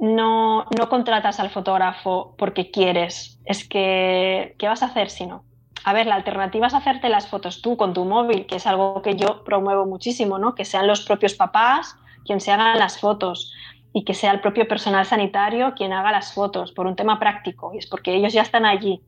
no, 0.00 0.64
no 0.76 0.88
contratas 0.88 1.38
al 1.40 1.50
fotógrafo 1.50 2.34
porque 2.38 2.70
quieres. 2.70 3.38
Es 3.44 3.68
que, 3.68 4.56
¿qué 4.58 4.66
vas 4.66 4.82
a 4.82 4.86
hacer 4.86 5.10
si 5.10 5.26
no? 5.26 5.44
A 5.84 5.92
ver, 5.92 6.06
la 6.06 6.14
alternativa 6.14 6.66
es 6.66 6.74
hacerte 6.74 7.08
las 7.08 7.28
fotos 7.28 7.62
tú 7.62 7.76
con 7.76 7.92
tu 7.92 8.04
móvil, 8.04 8.46
que 8.46 8.56
es 8.56 8.66
algo 8.66 9.02
que 9.02 9.14
yo 9.14 9.44
promuevo 9.44 9.86
muchísimo, 9.86 10.38
¿no? 10.38 10.54
Que 10.54 10.64
sean 10.64 10.86
los 10.86 11.02
propios 11.04 11.34
papás 11.34 11.96
quien 12.24 12.40
se 12.40 12.50
hagan 12.50 12.78
las 12.78 12.98
fotos 12.98 13.52
y 13.92 14.04
que 14.04 14.14
sea 14.14 14.32
el 14.32 14.40
propio 14.40 14.68
personal 14.68 15.04
sanitario 15.04 15.74
quien 15.74 15.92
haga 15.92 16.12
las 16.12 16.32
fotos 16.32 16.72
por 16.72 16.86
un 16.86 16.96
tema 16.96 17.18
práctico 17.18 17.72
y 17.74 17.78
es 17.78 17.86
porque 17.86 18.14
ellos 18.14 18.32
ya 18.32 18.42
están 18.42 18.64
allí 18.64 19.02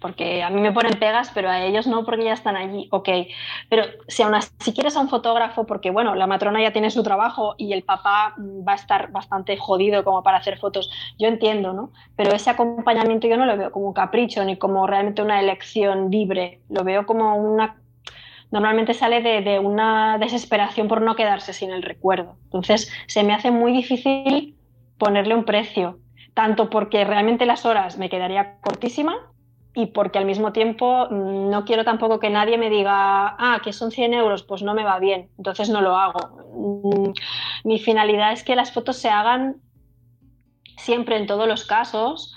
porque 0.00 0.42
a 0.42 0.50
mí 0.50 0.60
me 0.60 0.72
ponen 0.72 0.98
pegas, 0.98 1.30
pero 1.34 1.48
a 1.48 1.62
ellos 1.62 1.86
no 1.86 2.04
porque 2.04 2.24
ya 2.24 2.32
están 2.32 2.56
allí, 2.56 2.88
ok. 2.90 3.08
Pero 3.68 3.84
si 4.08 4.22
aún 4.22 4.34
así 4.34 4.72
quieres 4.72 4.96
a 4.96 5.00
un 5.00 5.08
fotógrafo, 5.08 5.66
porque 5.66 5.90
bueno, 5.90 6.14
la 6.14 6.26
matrona 6.26 6.60
ya 6.60 6.72
tiene 6.72 6.90
su 6.90 7.02
trabajo 7.02 7.54
y 7.56 7.72
el 7.72 7.82
papá 7.82 8.34
va 8.38 8.72
a 8.72 8.76
estar 8.76 9.10
bastante 9.10 9.56
jodido 9.56 10.04
como 10.04 10.22
para 10.22 10.38
hacer 10.38 10.58
fotos, 10.58 10.90
yo 11.18 11.28
entiendo, 11.28 11.72
¿no? 11.72 11.92
Pero 12.16 12.32
ese 12.32 12.50
acompañamiento 12.50 13.26
yo 13.26 13.36
no 13.36 13.46
lo 13.46 13.56
veo 13.56 13.72
como 13.72 13.86
un 13.88 13.94
capricho 13.94 14.44
ni 14.44 14.56
como 14.56 14.86
realmente 14.86 15.22
una 15.22 15.40
elección 15.40 16.10
libre, 16.10 16.60
lo 16.68 16.84
veo 16.84 17.06
como 17.06 17.36
una... 17.36 17.76
Normalmente 18.52 18.94
sale 18.94 19.22
de, 19.22 19.40
de 19.40 19.58
una 19.58 20.18
desesperación 20.18 20.86
por 20.86 21.02
no 21.02 21.16
quedarse 21.16 21.52
sin 21.52 21.72
el 21.72 21.82
recuerdo. 21.82 22.36
Entonces 22.44 22.92
se 23.08 23.24
me 23.24 23.34
hace 23.34 23.50
muy 23.50 23.72
difícil 23.72 24.56
ponerle 24.98 25.34
un 25.34 25.44
precio, 25.44 25.98
tanto 26.32 26.70
porque 26.70 27.04
realmente 27.04 27.44
las 27.44 27.66
horas 27.66 27.98
me 27.98 28.08
quedaría 28.08 28.58
cortísima, 28.60 29.16
y 29.76 29.86
porque 29.86 30.18
al 30.18 30.24
mismo 30.24 30.52
tiempo 30.52 31.06
mm, 31.10 31.50
no 31.50 31.64
quiero 31.66 31.84
tampoco 31.84 32.18
que 32.18 32.30
nadie 32.30 32.56
me 32.56 32.70
diga, 32.70 33.36
ah, 33.38 33.60
que 33.62 33.74
son 33.74 33.92
100 33.92 34.14
euros, 34.14 34.42
pues 34.42 34.62
no 34.62 34.72
me 34.72 34.84
va 34.84 34.98
bien, 34.98 35.28
entonces 35.36 35.68
no 35.68 35.82
lo 35.82 35.96
hago. 35.96 36.18
Mm, 36.54 37.12
mi 37.64 37.78
finalidad 37.78 38.32
es 38.32 38.42
que 38.42 38.56
las 38.56 38.72
fotos 38.72 38.96
se 38.96 39.10
hagan 39.10 39.56
siempre 40.78 41.16
en 41.16 41.26
todos 41.26 41.46
los 41.46 41.66
casos 41.66 42.34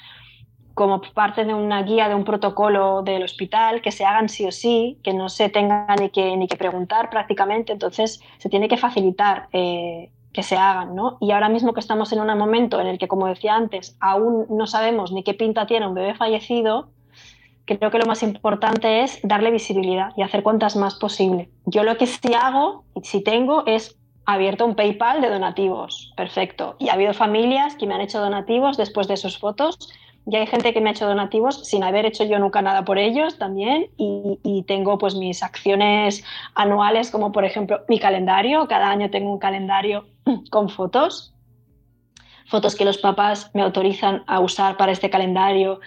como 0.74 1.02
parte 1.02 1.46
de 1.46 1.54
una 1.54 1.84
guía, 1.84 2.10
de 2.10 2.16
un 2.16 2.26
protocolo 2.26 3.04
del 3.04 3.24
hospital, 3.24 3.82
que 3.82 3.92
se 3.92 4.04
hagan 4.06 4.28
sí 4.28 4.46
o 4.46 4.52
sí, 4.52 5.00
que 5.02 5.14
no 5.14 5.30
se 5.30 5.48
tenga 5.48 5.96
ni 6.00 6.10
que, 6.10 6.36
ni 6.36 6.48
que 6.48 6.58
preguntar 6.58 7.10
prácticamente, 7.10 7.72
entonces 7.72 8.22
se 8.38 8.50
tiene 8.50 8.68
que 8.68 8.78
facilitar 8.78 9.48
eh, 9.54 10.12
que 10.34 10.44
se 10.44 10.58
hagan, 10.58 10.94
¿no? 10.94 11.18
Y 11.22 11.32
ahora 11.32 11.50
mismo 11.50 11.74
que 11.74 11.80
estamos 11.80 12.12
en 12.12 12.20
un 12.20 12.38
momento 12.38 12.80
en 12.82 12.88
el 12.88 12.98
que, 12.98 13.08
como 13.08 13.28
decía 13.28 13.56
antes, 13.56 13.98
aún 14.00 14.46
no 14.50 14.68
sabemos 14.68 15.12
ni 15.14 15.24
qué 15.24 15.34
pinta 15.34 15.68
tiene 15.68 15.88
un 15.88 15.94
bebé 15.94 16.16
fallecido, 16.16 16.90
creo 17.78 17.92
que 17.92 18.00
lo 18.00 18.06
más 18.06 18.24
importante 18.24 19.02
es 19.02 19.20
darle 19.24 19.52
visibilidad 19.52 20.12
y 20.18 20.24
hacer 20.24 20.44
cuantas 20.44 20.76
más 20.76 20.96
posible. 20.96 21.50
Yo 21.66 21.84
lo 21.84 21.98
que 21.98 22.08
sí 22.08 22.34
hago, 22.34 22.86
y 22.96 23.06
si 23.06 23.24
tengo, 23.24 23.64
es 23.66 23.98
abierto 24.26 24.66
un 24.66 24.76
PayPal 24.76 25.22
de 25.22 25.30
donativos. 25.30 26.14
Perfecto. 26.16 26.76
Y 26.80 26.90
ha 26.90 26.94
habido 26.94 27.14
familias 27.14 27.76
que 27.76 27.88
me 27.88 27.96
han 27.96 28.02
hecho 28.02 28.20
donativos 28.20 28.78
después 28.78 29.08
de 29.08 29.18
sus 29.18 29.38
fotos. 29.38 29.78
Y 30.26 30.36
hay 30.36 30.46
gente 30.46 30.74
que 30.74 30.82
me 30.82 30.90
ha 30.90 30.94
hecho 30.94 31.08
donativos 31.08 31.66
sin 31.68 31.84
haber 31.84 32.06
hecho 32.06 32.24
yo 32.24 32.38
nunca 32.38 32.62
nada 32.62 32.86
por 32.86 33.00
ellos 33.00 33.38
también. 33.40 33.90
Y, 33.98 34.40
y 34.44 34.64
tengo 34.64 34.98
pues 34.98 35.16
mis 35.16 35.42
acciones 35.42 36.24
anuales, 36.54 37.10
como 37.10 37.32
por 37.32 37.46
ejemplo 37.46 37.82
mi 37.88 38.00
calendario. 38.00 38.68
Cada 38.68 38.90
año 38.90 39.10
tengo 39.10 39.32
un 39.32 39.40
calendario 39.40 40.06
con 40.52 40.70
fotos 40.70 41.34
fotos 42.50 42.76
que 42.76 42.84
los 42.84 42.98
papás 42.98 43.52
me 43.54 43.62
autorizan 43.62 44.24
a 44.26 44.40
usar 44.40 44.76
para 44.76 44.92
este 44.92 45.12
calendario, 45.12 45.80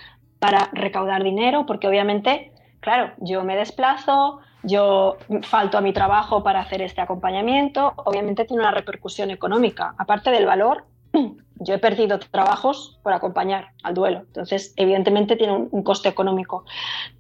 para 0.43 0.71
recaudar 0.73 1.23
dinero, 1.23 1.67
porque 1.67 1.87
obviamente, 1.87 2.51
claro, 2.81 3.13
yo 3.19 3.45
me 3.45 3.55
desplazo, 3.55 4.41
yo 4.65 5.17
falto 5.43 5.79
a 5.79 5.81
mi 5.81 5.93
trabajo 5.93 6.43
para 6.43 6.59
hacer 6.59 6.83
este 6.83 7.01
acompañamiento, 7.01 7.93
obviamente 7.95 8.45
tiene 8.45 8.65
una 8.65 8.73
repercusión 8.73 9.31
económica. 9.31 9.95
Aparte 9.99 10.33
del 10.33 10.45
valor, 10.45 10.85
yo 11.61 11.75
he 11.75 11.79
perdido 11.79 12.19
trabajos 12.19 12.99
por 13.05 13.13
acompañar 13.13 13.69
al 13.85 13.95
duelo. 13.95 14.23
Entonces, 14.27 14.75
evidentemente 14.75 15.37
tiene 15.37 15.69
un, 15.71 15.83
coste 15.85 16.09
económico. 16.09 16.65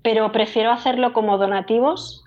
Pero 0.02 0.32
prefiero 0.32 0.72
hacerlo 0.72 1.12
como 1.12 1.38
donativos 1.38 2.24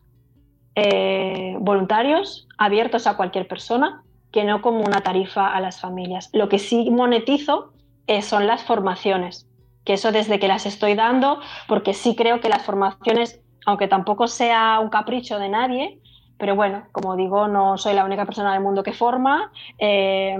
eh, 0.76 1.57
voluntarios, 1.59 2.47
abiertos 2.57 3.05
a 3.05 3.17
cualquier 3.17 3.49
persona, 3.49 4.01
que 4.31 4.45
no 4.45 4.61
como 4.61 4.80
una 4.80 5.01
tarifa 5.01 5.53
a 5.53 5.59
las 5.59 5.81
familias. 5.81 6.30
Lo 6.31 6.47
que 6.47 6.57
sí 6.57 6.89
monetizo 6.89 7.73
eh, 8.07 8.22
son 8.22 8.47
las 8.47 8.63
formaciones, 8.63 9.45
que 9.86 9.94
eso 9.94 10.12
desde 10.12 10.40
que 10.40 10.48
las 10.48 10.66
estoy 10.66 10.95
dando, 10.95 11.40
porque 11.68 11.94
sí 11.94 12.16
creo 12.16 12.41
que 12.41 12.49
las 12.49 12.64
formaciones, 12.64 13.40
aunque 13.66 13.88
tampoco 13.88 14.28
sea 14.28 14.80
un 14.80 14.90
capricho 14.90 15.40
de 15.40 15.49
nadie, 15.49 16.02
pero 16.38 16.56
bueno, 16.56 16.88
como 16.91 17.16
digo, 17.16 17.48
no 17.48 17.78
soy 17.78 17.94
la 17.94 18.03
única 18.03 18.26
persona 18.26 18.52
del 18.52 18.62
mundo 18.62 18.84
que 18.84 18.91
forma. 18.91 19.52
Eh, 19.80 20.38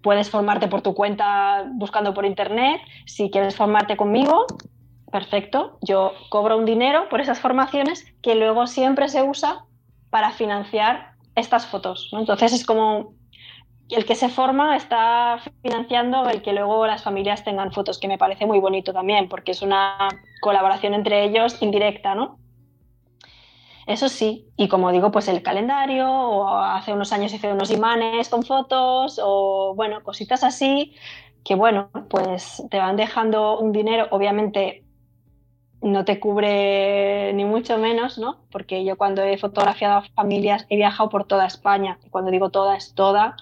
puedes 0.00 0.30
formarte 0.30 0.68
por 0.68 0.82
tu 0.82 0.94
cuenta 0.94 1.64
buscando 1.72 2.14
por 2.14 2.24
internet. 2.24 2.80
Si 3.06 3.28
quieres 3.28 3.56
formarte 3.56 3.96
conmigo, 3.96 4.46
perfecto. 5.10 5.78
Yo 5.82 6.12
cobro 6.28 6.56
un 6.56 6.64
dinero 6.64 7.08
por 7.08 7.20
esas 7.20 7.40
formaciones 7.40 8.06
que 8.22 8.36
luego 8.36 8.68
siempre 8.68 9.08
se 9.08 9.22
usa 9.22 9.64
para 10.10 10.30
financiar 10.30 11.14
estas 11.34 11.66
fotos. 11.66 12.10
Entonces 12.12 12.52
es 12.52 12.64
como 12.64 13.14
el 13.94 14.04
que 14.04 14.14
se 14.14 14.28
forma 14.28 14.76
está 14.76 15.38
financiando 15.62 16.28
el 16.28 16.42
que 16.42 16.52
luego 16.52 16.86
las 16.86 17.02
familias 17.02 17.44
tengan 17.44 17.72
fotos, 17.72 17.98
que 17.98 18.08
me 18.08 18.18
parece 18.18 18.46
muy 18.46 18.58
bonito 18.58 18.92
también, 18.92 19.28
porque 19.28 19.52
es 19.52 19.62
una 19.62 20.08
colaboración 20.40 20.94
entre 20.94 21.24
ellos 21.24 21.60
indirecta, 21.60 22.14
¿no? 22.14 22.38
Eso 23.86 24.08
sí, 24.08 24.46
y 24.56 24.68
como 24.68 24.92
digo, 24.92 25.10
pues 25.10 25.26
el 25.28 25.42
calendario, 25.42 26.08
o 26.08 26.48
hace 26.48 26.92
unos 26.92 27.12
años 27.12 27.32
hice 27.32 27.52
unos 27.52 27.70
imanes 27.70 28.28
con 28.28 28.44
fotos, 28.44 29.20
o 29.22 29.74
bueno, 29.74 30.02
cositas 30.04 30.44
así, 30.44 30.94
que 31.44 31.56
bueno, 31.56 31.90
pues 32.08 32.62
te 32.70 32.78
van 32.78 32.96
dejando 32.96 33.58
un 33.58 33.72
dinero, 33.72 34.06
obviamente 34.10 34.84
no 35.80 36.04
te 36.04 36.20
cubre 36.20 37.32
ni 37.34 37.44
mucho 37.44 37.76
menos, 37.76 38.18
¿no? 38.18 38.36
Porque 38.52 38.84
yo 38.84 38.96
cuando 38.96 39.22
he 39.22 39.36
fotografiado 39.36 39.98
a 39.98 40.02
familias 40.14 40.64
he 40.68 40.76
viajado 40.76 41.08
por 41.08 41.24
toda 41.24 41.46
España, 41.46 41.98
y 42.06 42.08
cuando 42.08 42.30
digo 42.30 42.50
toda 42.50 42.76
es 42.76 42.94
toda, 42.94 43.36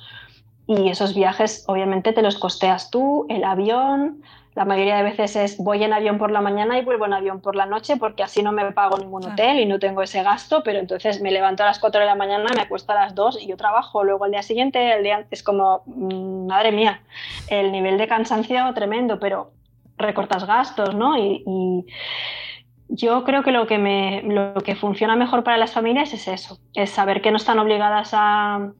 y 0.78 0.88
esos 0.88 1.14
viajes 1.16 1.64
obviamente 1.66 2.12
te 2.12 2.22
los 2.22 2.38
costeas 2.38 2.90
tú, 2.90 3.26
el 3.28 3.42
avión, 3.42 4.22
la 4.54 4.64
mayoría 4.64 4.96
de 4.96 5.02
veces 5.02 5.34
es 5.34 5.58
voy 5.58 5.82
en 5.82 5.92
avión 5.92 6.16
por 6.16 6.30
la 6.30 6.40
mañana 6.40 6.78
y 6.78 6.84
vuelvo 6.84 7.06
en 7.06 7.12
avión 7.12 7.40
por 7.40 7.56
la 7.56 7.66
noche 7.66 7.96
porque 7.96 8.22
así 8.22 8.40
no 8.40 8.52
me 8.52 8.70
pago 8.70 8.96
ningún 8.96 9.24
hotel 9.24 9.58
y 9.58 9.66
no 9.66 9.80
tengo 9.80 10.00
ese 10.02 10.22
gasto, 10.22 10.62
pero 10.62 10.78
entonces 10.78 11.20
me 11.20 11.32
levanto 11.32 11.64
a 11.64 11.66
las 11.66 11.80
4 11.80 12.00
de 12.00 12.06
la 12.06 12.14
mañana, 12.14 12.50
me 12.54 12.62
acuesto 12.62 12.92
a 12.92 12.94
las 12.94 13.16
2 13.16 13.42
y 13.42 13.48
yo 13.48 13.56
trabajo. 13.56 14.04
Luego 14.04 14.24
al 14.24 14.30
día 14.30 14.42
siguiente, 14.42 14.92
el 14.92 15.02
día 15.02 15.26
es 15.32 15.42
como, 15.42 15.82
mm, 15.86 16.46
madre 16.46 16.70
mía, 16.70 17.02
el 17.48 17.72
nivel 17.72 17.98
de 17.98 18.06
cansancio 18.06 18.72
tremendo, 18.72 19.18
pero 19.18 19.50
recortas 19.98 20.46
gastos, 20.46 20.94
¿no? 20.94 21.18
Y, 21.18 21.84
yo 22.92 23.22
creo 23.22 23.44
que 23.44 23.52
lo 23.52 23.68
que, 23.68 23.78
me, 23.78 24.22
lo 24.22 24.54
que 24.64 24.74
funciona 24.74 25.14
mejor 25.14 25.44
para 25.44 25.56
las 25.56 25.70
familias 25.70 26.12
es 26.12 26.26
eso, 26.26 26.58
es 26.74 26.90
saber 26.90 27.22
que 27.22 27.30
no 27.30 27.36
están 27.36 27.60
obligadas 27.60 28.10
a, 28.14 28.72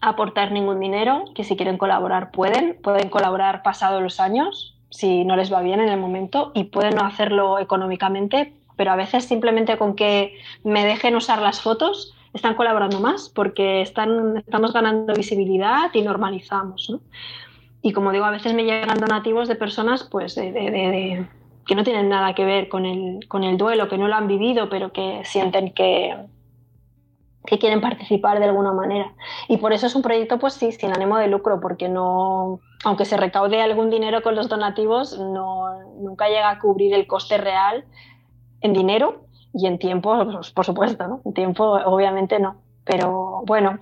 aportar 0.00 0.52
ningún 0.52 0.80
dinero, 0.80 1.24
que 1.34 1.44
si 1.44 1.56
quieren 1.56 1.78
colaborar 1.78 2.30
pueden, 2.30 2.76
pueden 2.82 3.08
colaborar 3.08 3.62
pasado 3.62 4.00
los 4.00 4.20
años, 4.20 4.76
si 4.90 5.24
no 5.24 5.36
les 5.36 5.52
va 5.52 5.60
bien 5.60 5.80
en 5.80 5.88
el 5.88 5.98
momento, 5.98 6.52
y 6.54 6.64
pueden 6.64 6.96
no 6.96 7.04
hacerlo 7.04 7.58
económicamente, 7.58 8.54
pero 8.76 8.92
a 8.92 8.96
veces 8.96 9.24
simplemente 9.24 9.76
con 9.76 9.94
que 9.94 10.38
me 10.62 10.84
dejen 10.84 11.16
usar 11.16 11.42
las 11.42 11.60
fotos 11.60 12.14
están 12.32 12.54
colaborando 12.54 13.00
más 13.00 13.28
porque 13.28 13.80
están, 13.80 14.36
estamos 14.36 14.72
ganando 14.72 15.14
visibilidad 15.14 15.90
y 15.92 16.02
normalizamos. 16.02 16.88
¿no? 16.90 17.00
Y 17.82 17.92
como 17.92 18.12
digo, 18.12 18.24
a 18.24 18.30
veces 18.30 18.54
me 18.54 18.64
llegan 18.64 19.00
donativos 19.00 19.48
de 19.48 19.56
personas 19.56 20.04
pues, 20.04 20.34
de, 20.34 21.26
que 21.66 21.74
no 21.74 21.84
tienen 21.84 22.08
nada 22.08 22.34
que 22.34 22.44
ver 22.44 22.68
con 22.68 22.86
el, 22.86 23.26
con 23.28 23.44
el 23.44 23.56
duelo, 23.56 23.88
que 23.88 23.98
no 23.98 24.08
lo 24.08 24.14
han 24.14 24.28
vivido, 24.28 24.68
pero 24.68 24.92
que 24.92 25.22
sienten 25.24 25.72
que, 25.72 26.16
que 27.48 27.58
quieren 27.58 27.80
participar 27.80 28.38
de 28.38 28.44
alguna 28.44 28.72
manera. 28.72 29.14
Y 29.48 29.56
por 29.56 29.72
eso 29.72 29.86
es 29.86 29.94
un 29.94 30.02
proyecto, 30.02 30.38
pues 30.38 30.52
sí, 30.54 30.70
sin 30.72 30.92
ánimo 30.92 31.16
de 31.16 31.28
lucro, 31.28 31.60
porque 31.60 31.88
no, 31.88 32.60
aunque 32.84 33.06
se 33.06 33.16
recaude 33.16 33.62
algún 33.62 33.88
dinero 33.88 34.22
con 34.22 34.34
los 34.34 34.50
donativos, 34.50 35.18
no, 35.18 35.82
nunca 35.98 36.28
llega 36.28 36.50
a 36.50 36.58
cubrir 36.58 36.92
el 36.92 37.06
coste 37.06 37.38
real 37.38 37.86
en 38.60 38.74
dinero 38.74 39.22
y 39.54 39.66
en 39.66 39.78
tiempo, 39.78 40.14
pues, 40.30 40.50
por 40.50 40.66
supuesto, 40.66 41.08
¿no? 41.08 41.22
En 41.24 41.32
tiempo, 41.32 41.64
obviamente 41.86 42.38
no. 42.38 42.56
Pero 42.84 43.42
bueno, 43.46 43.78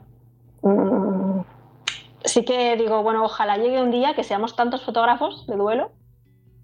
mm, 0.62 1.40
sí 2.24 2.44
que 2.44 2.76
digo, 2.76 3.02
bueno, 3.02 3.24
ojalá 3.24 3.56
llegue 3.56 3.82
un 3.82 3.90
día 3.90 4.14
que 4.14 4.22
seamos 4.22 4.54
tantos 4.54 4.84
fotógrafos 4.84 5.44
de 5.48 5.56
duelo 5.56 5.90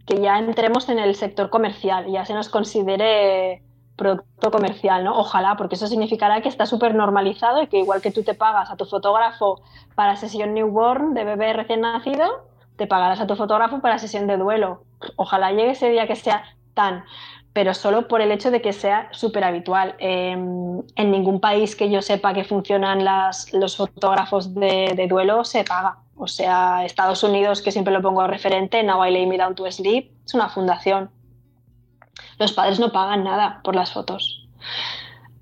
que 0.06 0.20
ya 0.20 0.38
entremos 0.38 0.88
en 0.88 1.00
el 1.00 1.16
sector 1.16 1.50
comercial, 1.50 2.06
ya 2.10 2.24
se 2.24 2.34
nos 2.34 2.48
considere 2.48 3.62
producto 3.96 4.50
comercial, 4.50 5.04
¿no? 5.04 5.18
Ojalá, 5.18 5.56
porque 5.56 5.74
eso 5.74 5.86
significará 5.86 6.40
que 6.40 6.48
está 6.48 6.66
súper 6.66 6.94
normalizado 6.94 7.62
y 7.62 7.66
que 7.66 7.78
igual 7.78 8.00
que 8.00 8.10
tú 8.10 8.22
te 8.22 8.34
pagas 8.34 8.70
a 8.70 8.76
tu 8.76 8.84
fotógrafo 8.84 9.60
para 9.94 10.16
sesión 10.16 10.54
newborn 10.54 11.14
de 11.14 11.24
bebé 11.24 11.52
recién 11.52 11.82
nacido, 11.82 12.46
te 12.76 12.86
pagarás 12.86 13.20
a 13.20 13.26
tu 13.26 13.36
fotógrafo 13.36 13.80
para 13.80 13.98
sesión 13.98 14.26
de 14.26 14.36
duelo. 14.36 14.82
Ojalá 15.16 15.52
llegue 15.52 15.70
ese 15.70 15.90
día 15.90 16.06
que 16.06 16.16
sea 16.16 16.44
tan, 16.74 17.04
pero 17.52 17.74
solo 17.74 18.08
por 18.08 18.20
el 18.22 18.32
hecho 18.32 18.50
de 18.50 18.62
que 18.62 18.72
sea 18.72 19.08
súper 19.12 19.44
habitual. 19.44 19.94
en 19.98 20.84
ningún 20.96 21.40
país 21.40 21.76
que 21.76 21.90
yo 21.90 22.00
sepa 22.02 22.32
que 22.32 22.44
funcionan 22.44 23.04
los 23.52 23.76
fotógrafos 23.76 24.54
de, 24.54 25.06
duelo 25.08 25.44
se 25.44 25.64
paga. 25.64 25.98
O 26.16 26.28
sea, 26.28 26.84
Estados 26.84 27.22
Unidos, 27.24 27.62
que 27.62 27.72
siempre 27.72 27.92
lo 27.92 28.00
pongo 28.00 28.26
referente, 28.26 28.82
Now 28.82 29.04
I 29.04 29.10
Lay 29.10 29.26
Me 29.26 29.38
Down 29.38 29.54
to 29.54 29.70
Sleep, 29.70 30.10
es 30.24 30.34
una 30.34 30.48
fundación 30.48 31.10
los 32.42 32.52
padres 32.52 32.78
no 32.78 32.92
pagan 32.92 33.24
nada 33.24 33.60
por 33.64 33.74
las 33.74 33.92
fotos. 33.92 34.46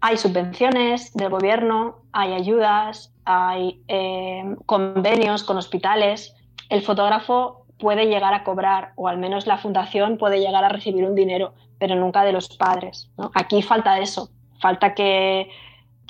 Hay 0.00 0.16
subvenciones 0.16 1.12
del 1.14 1.28
gobierno, 1.28 1.96
hay 2.12 2.32
ayudas, 2.32 3.12
hay 3.24 3.82
eh, 3.88 4.56
convenios 4.66 5.44
con 5.44 5.56
hospitales. 5.56 6.34
El 6.68 6.82
fotógrafo 6.82 7.66
puede 7.78 8.06
llegar 8.06 8.34
a 8.34 8.44
cobrar, 8.44 8.92
o 8.96 9.08
al 9.08 9.18
menos 9.18 9.46
la 9.46 9.58
fundación 9.58 10.18
puede 10.18 10.40
llegar 10.40 10.64
a 10.64 10.68
recibir 10.68 11.04
un 11.04 11.14
dinero, 11.14 11.54
pero 11.78 11.96
nunca 11.96 12.24
de 12.24 12.32
los 12.32 12.48
padres. 12.56 13.10
Aquí 13.34 13.62
falta 13.62 13.98
eso, 13.98 14.30
falta 14.60 14.94
que, 14.94 15.50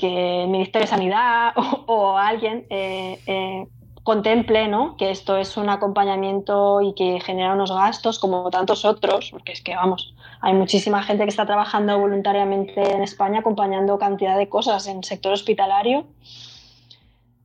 el 0.02 0.48
Ministerio 0.48 0.86
de 0.86 0.90
Sanidad 0.90 1.52
o, 1.86 2.16
alguien 2.16 2.66
eh, 2.70 3.20
eh, 3.26 3.66
contemple 4.10 4.66
¿no? 4.66 4.96
que 4.96 5.12
esto 5.12 5.36
es 5.36 5.56
un 5.56 5.68
acompañamiento 5.68 6.80
y 6.80 6.94
que 6.94 7.20
genera 7.20 7.54
unos 7.54 7.70
gastos 7.70 8.18
como 8.18 8.50
tantos 8.50 8.84
otros, 8.84 9.30
porque 9.30 9.52
es 9.52 9.62
que, 9.62 9.76
vamos, 9.76 10.12
hay 10.40 10.52
muchísima 10.52 11.00
gente 11.04 11.22
que 11.22 11.28
está 11.28 11.46
trabajando 11.46 11.96
voluntariamente 11.96 12.92
en 12.92 13.04
España 13.04 13.38
acompañando 13.38 14.00
cantidad 14.00 14.36
de 14.36 14.48
cosas 14.48 14.88
en 14.88 14.96
el 14.98 15.04
sector 15.04 15.32
hospitalario. 15.32 16.06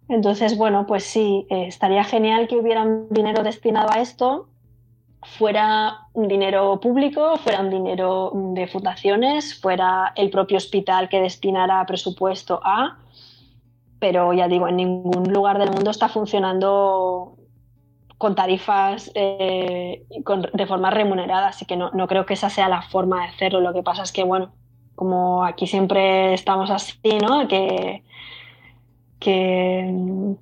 Entonces, 0.09 0.57
bueno, 0.57 0.87
pues 0.87 1.03
sí, 1.03 1.45
eh, 1.51 1.67
estaría 1.67 2.03
genial 2.03 2.47
que 2.47 2.55
hubiera 2.55 2.81
un 2.81 3.09
dinero 3.11 3.43
destinado 3.43 3.91
a 3.91 4.01
esto, 4.01 4.47
fuera 5.21 6.07
un 6.13 6.27
dinero 6.27 6.79
público, 6.79 7.37
fuera 7.37 7.59
un 7.59 7.69
dinero 7.69 8.31
de 8.33 8.65
fundaciones, 8.65 9.53
fuera 9.61 10.13
el 10.15 10.31
propio 10.31 10.57
hospital 10.57 11.09
que 11.09 11.21
destinara 11.21 11.85
presupuesto 11.85 12.59
a, 12.63 12.97
pero 13.99 14.33
ya 14.33 14.47
digo, 14.47 14.67
en 14.67 14.77
ningún 14.77 15.31
lugar 15.31 15.59
del 15.59 15.71
mundo 15.71 15.91
está 15.91 16.09
funcionando 16.09 17.35
con 18.17 18.35
tarifas 18.35 19.11
eh, 19.13 20.05
de 20.53 20.67
forma 20.67 20.89
remunerada, 20.89 21.49
así 21.49 21.65
que 21.65 21.75
no, 21.75 21.91
creo 22.07 22.25
que 22.25 22.33
esa 22.33 22.49
sea 22.49 22.69
la 22.69 22.81
forma 22.81 23.21
de 23.21 23.29
hacerlo. 23.29 23.59
Lo 23.59 23.73
que 23.73 23.83
pasa 23.83 24.03
es 24.03 24.11
que, 24.11 24.23
bueno, 24.23 24.53
como 24.95 25.43
aquí 25.43 25.67
siempre 25.67 26.33
estamos 26.33 26.69
así, 26.69 27.17
¿no? 27.21 27.47
Que, 27.47 28.03
que 29.19 30.35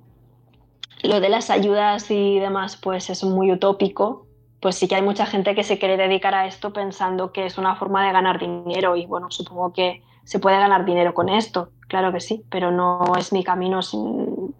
lo 1.02 1.20
de 1.20 1.28
las 1.28 1.50
ayudas 1.50 2.10
y 2.10 2.38
demás, 2.38 2.76
pues 2.76 3.10
es 3.10 3.24
muy 3.24 3.52
utópico. 3.52 4.26
Pues 4.60 4.76
sí 4.76 4.88
que 4.88 4.94
hay 4.94 5.02
mucha 5.02 5.26
gente 5.26 5.54
que 5.54 5.62
se 5.62 5.78
quiere 5.78 5.96
dedicar 5.96 6.34
a 6.34 6.46
esto 6.46 6.72
pensando 6.72 7.32
que 7.32 7.44
es 7.44 7.58
una 7.58 7.76
forma 7.76 8.06
de 8.06 8.12
ganar 8.12 8.38
dinero 8.38 8.96
y 8.96 9.04
bueno, 9.04 9.30
supongo 9.30 9.74
que 9.74 10.02
se 10.24 10.38
puede 10.38 10.58
ganar 10.58 10.84
dinero 10.84 11.14
con 11.14 11.28
esto, 11.28 11.70
claro 11.88 12.12
que 12.12 12.20
sí, 12.20 12.44
pero 12.50 12.70
no 12.70 13.12
es 13.18 13.32
mi 13.32 13.44
camino 13.44 13.80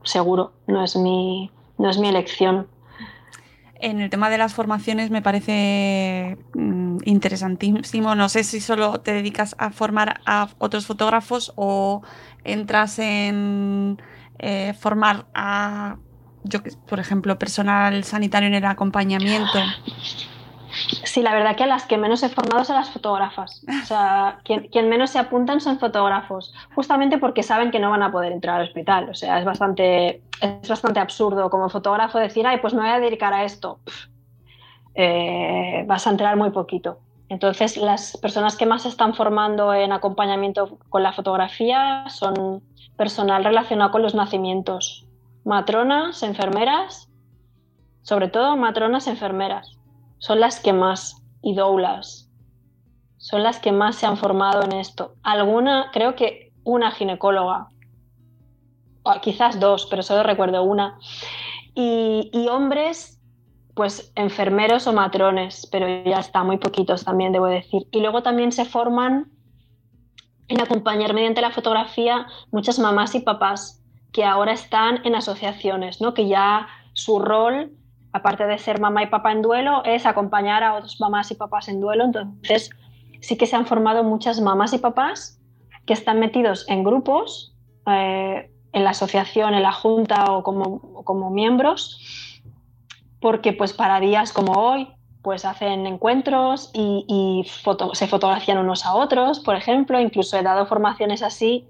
seguro, 0.03 0.53
no 0.67 0.85
es 0.85 0.97
mi, 0.97 1.51
no 1.79 1.91
es 1.91 1.99
mi 1.99 2.09
elección 2.09 2.69
en 3.85 4.01
el 4.01 4.09
tema 4.09 4.31
de 4.31 4.39
las 4.39 4.55
formaciones 4.55 5.11
me 5.11 5.21
parece 5.21 6.39
mm, 6.55 6.99
interesantísimo. 7.05 8.15
No 8.15 8.31
sé 8.31 8.43
si 8.43 8.61
solo 8.61 9.01
te 9.01 9.13
dedicas 9.13 9.55
a 9.59 9.71
formar 9.71 10.21
a 10.25 10.49
otros 10.59 10.87
fotógrafos 10.87 11.53
o 11.57 12.03
entras 12.45 12.99
en 12.99 14.01
eh, 14.39 14.75
formar 14.79 15.27
a, 15.35 15.97
yo 16.45 16.61
por 16.87 16.99
ejemplo, 16.99 17.39
personal 17.39 18.05
sanitario 18.05 18.49
en 18.49 18.55
el 18.55 18.65
acompañamiento. 18.65 19.59
Sí, 21.05 21.23
la 21.23 21.33
verdad 21.33 21.57
que 21.57 21.65
a 21.65 21.67
las 21.67 21.87
que 21.87 21.97
menos 21.97 22.23
he 22.23 22.29
formado 22.29 22.65
son 22.65 22.77
las 22.77 22.91
fotógrafas. 22.91 23.65
O 23.83 23.87
sea, 23.87 24.41
quien, 24.45 24.89
menos 24.89 25.11
se 25.11 25.19
apuntan 25.19 25.61
son 25.61 25.79
fotógrafos, 25.79 26.53
justamente 26.75 27.19
porque 27.19 27.43
saben 27.43 27.71
que 27.71 27.79
no 27.79 27.91
van 27.91 28.03
a 28.03 28.13
poder 28.13 28.33
entrar 28.33 28.57
al 28.61 28.69
hospital. 28.69 29.09
O 29.09 29.15
sea, 29.15 29.39
es 29.39 29.45
bastante, 29.45 30.23
es 30.41 30.69
bastante 30.69 31.01
absurdo 31.01 31.51
como 31.51 31.69
fotógrafo 31.69 32.19
decir, 32.19 32.47
ay, 32.47 32.59
pues 32.59 32.75
me 32.75 32.81
voy 32.81 32.91
a 32.91 33.01
dedicar 33.01 33.33
a 33.33 33.45
esto. 33.45 33.79
Eh, 34.95 35.85
vas 35.87 36.07
a 36.07 36.11
entrar 36.11 36.37
muy 36.37 36.51
poquito. 36.51 36.99
Entonces, 37.29 37.77
las 37.77 38.17
personas 38.19 38.57
que 38.57 38.67
más 38.67 38.83
se 38.83 38.89
están 38.89 39.15
formando 39.15 39.73
en 39.73 39.93
acompañamiento 39.93 40.79
con 40.91 41.03
la 41.03 41.13
fotografía 41.13 42.05
son 42.09 42.63
personal 42.97 43.43
relacionado 43.45 43.91
con 43.91 44.03
los 44.03 44.15
nacimientos, 44.15 45.07
matronas, 45.45 46.23
enfermeras, 46.23 47.09
sobre 48.03 48.29
todo 48.29 48.57
matronas, 48.57 49.07
enfermeras 49.07 49.79
son 50.25 50.41
las 50.41 50.59
que 50.59 50.73
más, 50.73 51.23
y 51.43 51.55
doulas, 51.55 52.31
son 53.19 53.43
las 53.43 53.59
que 53.61 53.73
más 53.73 53.97
se 53.97 54.07
han 54.07 54.17
formado 54.17 54.63
en 54.63 54.73
esto. 54.73 55.17
Alguna, 55.23 55.91
creo 55.93 56.17
que 56.17 56.51
una 56.65 56.93
ginecóloga, 56.93 57.69
o 59.03 59.21
quizás 59.21 59.61
dos, 59.61 59.87
pero 59.91 60.03
solo 60.03 60.23
recuerdo 60.23 60.63
una. 60.63 60.99
Y, 61.75 62.31
y, 62.33 62.49
hombres, 62.49 63.21
pues 63.75 64.13
enfermeros 64.15 64.87
o 64.87 64.95
matrones, 64.95 65.69
pero 65.71 65.87
ya 66.07 66.21
está, 66.21 66.43
muy 66.43 66.57
poquitos 66.57 67.05
también, 67.05 67.33
debo 67.33 67.45
decir. 67.45 67.87
Y 67.91 68.01
luego 68.01 68.23
también 68.23 68.51
se 68.51 68.65
forman 68.65 69.31
en 70.49 70.59
acompañar 70.59 71.13
mediante 71.13 71.43
la 71.43 71.51
fotografía 71.51 72.29
muchas 72.51 72.79
mamás 72.79 73.15
y 73.15 73.21
papás 73.21 73.85
que 74.11 74.25
ahora 74.25 74.55
están 74.55 75.05
en 75.05 75.17
asociaciones, 75.17 76.01
¿no? 76.01 76.15
que 76.15 76.29
ya 76.29 76.67
su 76.95 77.19
rol 77.19 77.77
aparte 78.15 78.47
de 78.47 78.59
ser 78.59 78.81
mamá 78.81 79.03
y 79.03 79.09
papá 79.09 79.33
en 79.33 79.43
duelo, 79.43 79.85
es 79.85 80.07
acompañar 80.07 80.63
a 80.63 80.75
otros 80.75 81.01
mamás 81.01 81.33
y 81.33 81.35
papás 81.35 81.69
en 81.69 81.81
duelo. 81.81 82.05
Entonces, 82.05 82.71
sí 83.21 83.37
que 83.37 83.47
se 83.47 83.57
han 83.57 83.67
formado 83.67 84.05
muchas 84.05 84.41
mamás 84.41 84.73
y 84.73 84.79
papás 84.79 85.41
que 85.85 85.95
están 85.95 86.21
metidos 86.21 86.65
en 86.69 86.85
grupos, 86.85 87.57
eh, 87.87 88.53
en 88.73 88.85
la 88.85 88.91
asociación, 88.91 89.55
en 89.55 89.65
la 89.65 89.73
junta 89.73 90.33
o 90.33 90.45
como, 90.45 91.03
como 91.03 91.31
miembros, 91.31 92.41
porque 93.21 93.53
pues 93.53 93.73
para 93.73 93.99
días 93.99 94.33
como 94.33 94.53
hoy, 94.53 94.89
pues 95.21 95.45
hacen 95.45 95.85
encuentros 95.85 96.71
y, 96.73 97.45
se 97.95 98.07
fotografían 98.07 98.59
unos 98.59 98.87
a 98.87 98.95
otros, 98.95 99.41
por 99.41 99.57
ejemplo. 99.57 99.99
Incluso 99.99 100.39
he 100.39 100.43
dado 100.45 100.67
formaciones 100.67 101.21
así 101.25 101.67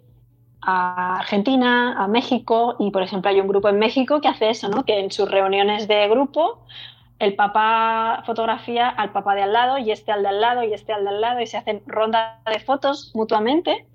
a 0.67 1.19
Argentina, 1.19 2.03
a 2.03 2.09
México, 2.09 2.77
y 2.79 2.91
por 2.91 3.03
ejemplo 3.03 3.31
hay 3.31 3.41
un 3.41 3.49
grupo 3.49 3.69
en 3.69 3.79
México 3.79 4.21
que 4.21 4.29
hace 4.29 4.51
eso, 4.51 4.71
que 4.85 5.01
en 5.01 5.11
sus 5.11 5.31
reuniones 5.31 5.89
de 5.89 6.09
grupo 6.09 6.65
el 7.19 7.35
papá 7.35 8.23
fotografía 8.27 8.89
al 8.89 9.13
papá 9.13 9.35
de 9.35 9.43
al 9.43 9.53
lado 9.53 9.79
y 9.79 9.91
este 9.91 10.13
al 10.13 10.23
de 10.23 10.29
al 10.29 10.41
lado 10.41 10.63
y 10.65 10.73
este 10.73 10.93
al 10.93 11.05
de 11.05 11.11
al 11.11 11.21
lado 11.21 11.41
y 11.41 11.47
se 11.47 11.57
hacen 11.57 11.83
rondas 11.87 12.43
de 12.45 12.59
fotos 12.61 13.13
mutuamente. 13.15 13.87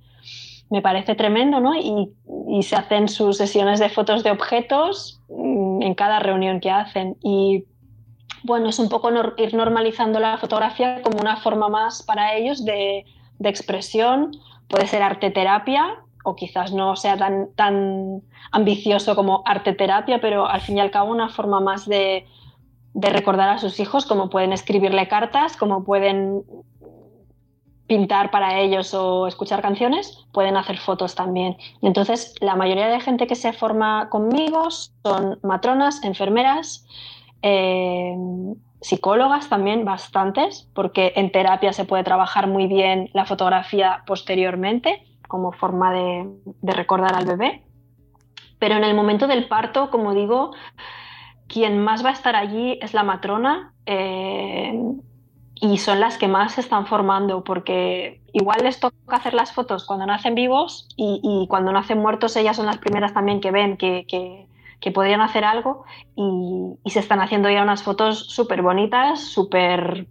Me 0.69 0.81
parece 0.81 1.15
tremendo, 1.15 1.59
¿no? 1.59 1.75
Y, 1.75 2.13
se 2.61 2.75
hacen 2.75 3.07
sus 3.07 3.37
sesiones 3.37 3.79
de 3.79 3.89
fotos 3.89 4.23
de 4.23 4.31
objetos 4.31 5.21
mm, 5.29 5.81
en 5.81 5.95
cada 5.95 6.19
reunión 6.19 6.59
que 6.59 6.69
hacen. 6.69 7.17
Y 7.23 7.65
bueno, 8.43 8.69
es 8.69 8.79
un 8.79 8.89
poco 8.89 9.11
ir 9.37 9.53
normalizando 9.53 10.19
la 10.19 10.37
fotografía 10.37 11.01
como 11.01 11.19
una 11.19 11.37
forma 11.37 11.69
más 11.69 12.03
para 12.03 12.35
ellos 12.35 12.63
de 12.63 13.05
expresión. 13.43 14.31
Puede 14.67 14.85
ser 14.85 15.01
arte 15.01 15.31
terapia, 15.31 16.03
o 16.29 16.35
quizás 16.35 16.71
no 16.71 16.95
sea 16.95 17.17
tan, 17.17 17.49
tan 17.55 18.21
ambicioso 18.51 19.15
como 19.15 19.43
arte 19.45 19.73
terapia, 19.73 20.21
pero 20.21 20.47
al 20.47 20.61
fin 20.61 20.77
y 20.77 20.79
al 20.79 20.91
cabo 20.91 21.11
una 21.11 21.29
forma 21.29 21.59
más 21.59 21.87
de, 21.87 22.25
de 22.93 23.09
recordar 23.09 23.49
a 23.49 23.57
sus 23.57 23.79
hijos, 23.79 24.05
como 24.05 24.29
pueden 24.29 24.53
escribirle 24.53 25.07
cartas, 25.07 25.57
como 25.57 25.83
pueden 25.83 26.43
pintar 27.87 28.29
para 28.29 28.59
ellos 28.59 28.93
o 28.93 29.25
escuchar 29.25 29.63
canciones, 29.63 30.27
pueden 30.31 30.55
hacer 30.57 30.77
fotos 30.77 31.15
también. 31.15 31.57
Entonces, 31.81 32.35
la 32.39 32.55
mayoría 32.55 32.87
de 32.87 32.99
gente 32.99 33.25
que 33.25 33.35
se 33.35 33.51
forma 33.51 34.09
conmigo 34.09 34.69
son 34.69 35.39
matronas, 35.41 36.03
enfermeras, 36.03 36.85
eh, 37.41 38.15
psicólogas 38.81 39.49
también, 39.49 39.85
bastantes, 39.85 40.69
porque 40.75 41.13
en 41.15 41.31
terapia 41.31 41.73
se 41.73 41.83
puede 41.83 42.03
trabajar 42.03 42.47
muy 42.47 42.67
bien 42.67 43.09
la 43.13 43.25
fotografía 43.25 44.03
posteriormente 44.05 45.08
como 45.29 45.53
forma 45.53 45.93
de, 45.93 46.27
recordar 46.63 47.15
al 47.15 47.25
bebé. 47.25 47.63
Pero 48.57 48.75
en 48.75 48.83
el 48.83 48.93
momento 48.93 49.27
del 49.27 49.47
parto, 49.47 49.89
como 49.89 50.13
digo, 50.13 50.51
quien 51.47 51.79
más 51.79 52.03
va 52.03 52.09
a 52.09 52.13
estar 52.13 52.35
allí 52.35 52.77
es 52.81 52.93
la 52.93 53.03
matrona 53.03 53.73
eh, 53.85 54.73
y 55.55 55.77
son 55.77 56.01
las 56.01 56.17
que 56.17 56.27
más 56.27 56.53
se 56.53 56.61
están 56.61 56.87
formando 56.87 57.43
porque 57.45 58.21
igual 58.33 58.63
les 58.63 58.79
toca 58.79 58.95
hacer 59.09 59.33
las 59.33 59.53
fotos 59.53 59.85
cuando 59.85 60.05
nacen 60.05 60.35
vivos 60.35 60.89
y, 60.97 61.45
cuando 61.47 61.71
nacen 61.71 61.99
muertos 61.99 62.35
ellas 62.35 62.57
son 62.57 62.65
las 62.65 62.77
primeras 62.77 63.13
también 63.13 63.39
que 63.39 63.51
ven 63.51 63.77
que, 63.77 64.05
que, 64.07 64.91
podrían 64.91 65.21
hacer 65.21 65.43
algo 65.43 65.85
y, 66.15 66.75
y, 66.83 66.89
se 66.89 66.99
están 66.99 67.21
haciendo 67.21 67.49
ya 67.49 67.63
unas 67.63 67.83
fotos 67.83 68.19
súper 68.29 68.61
bonitas, 68.61 69.21
súper 69.21 70.07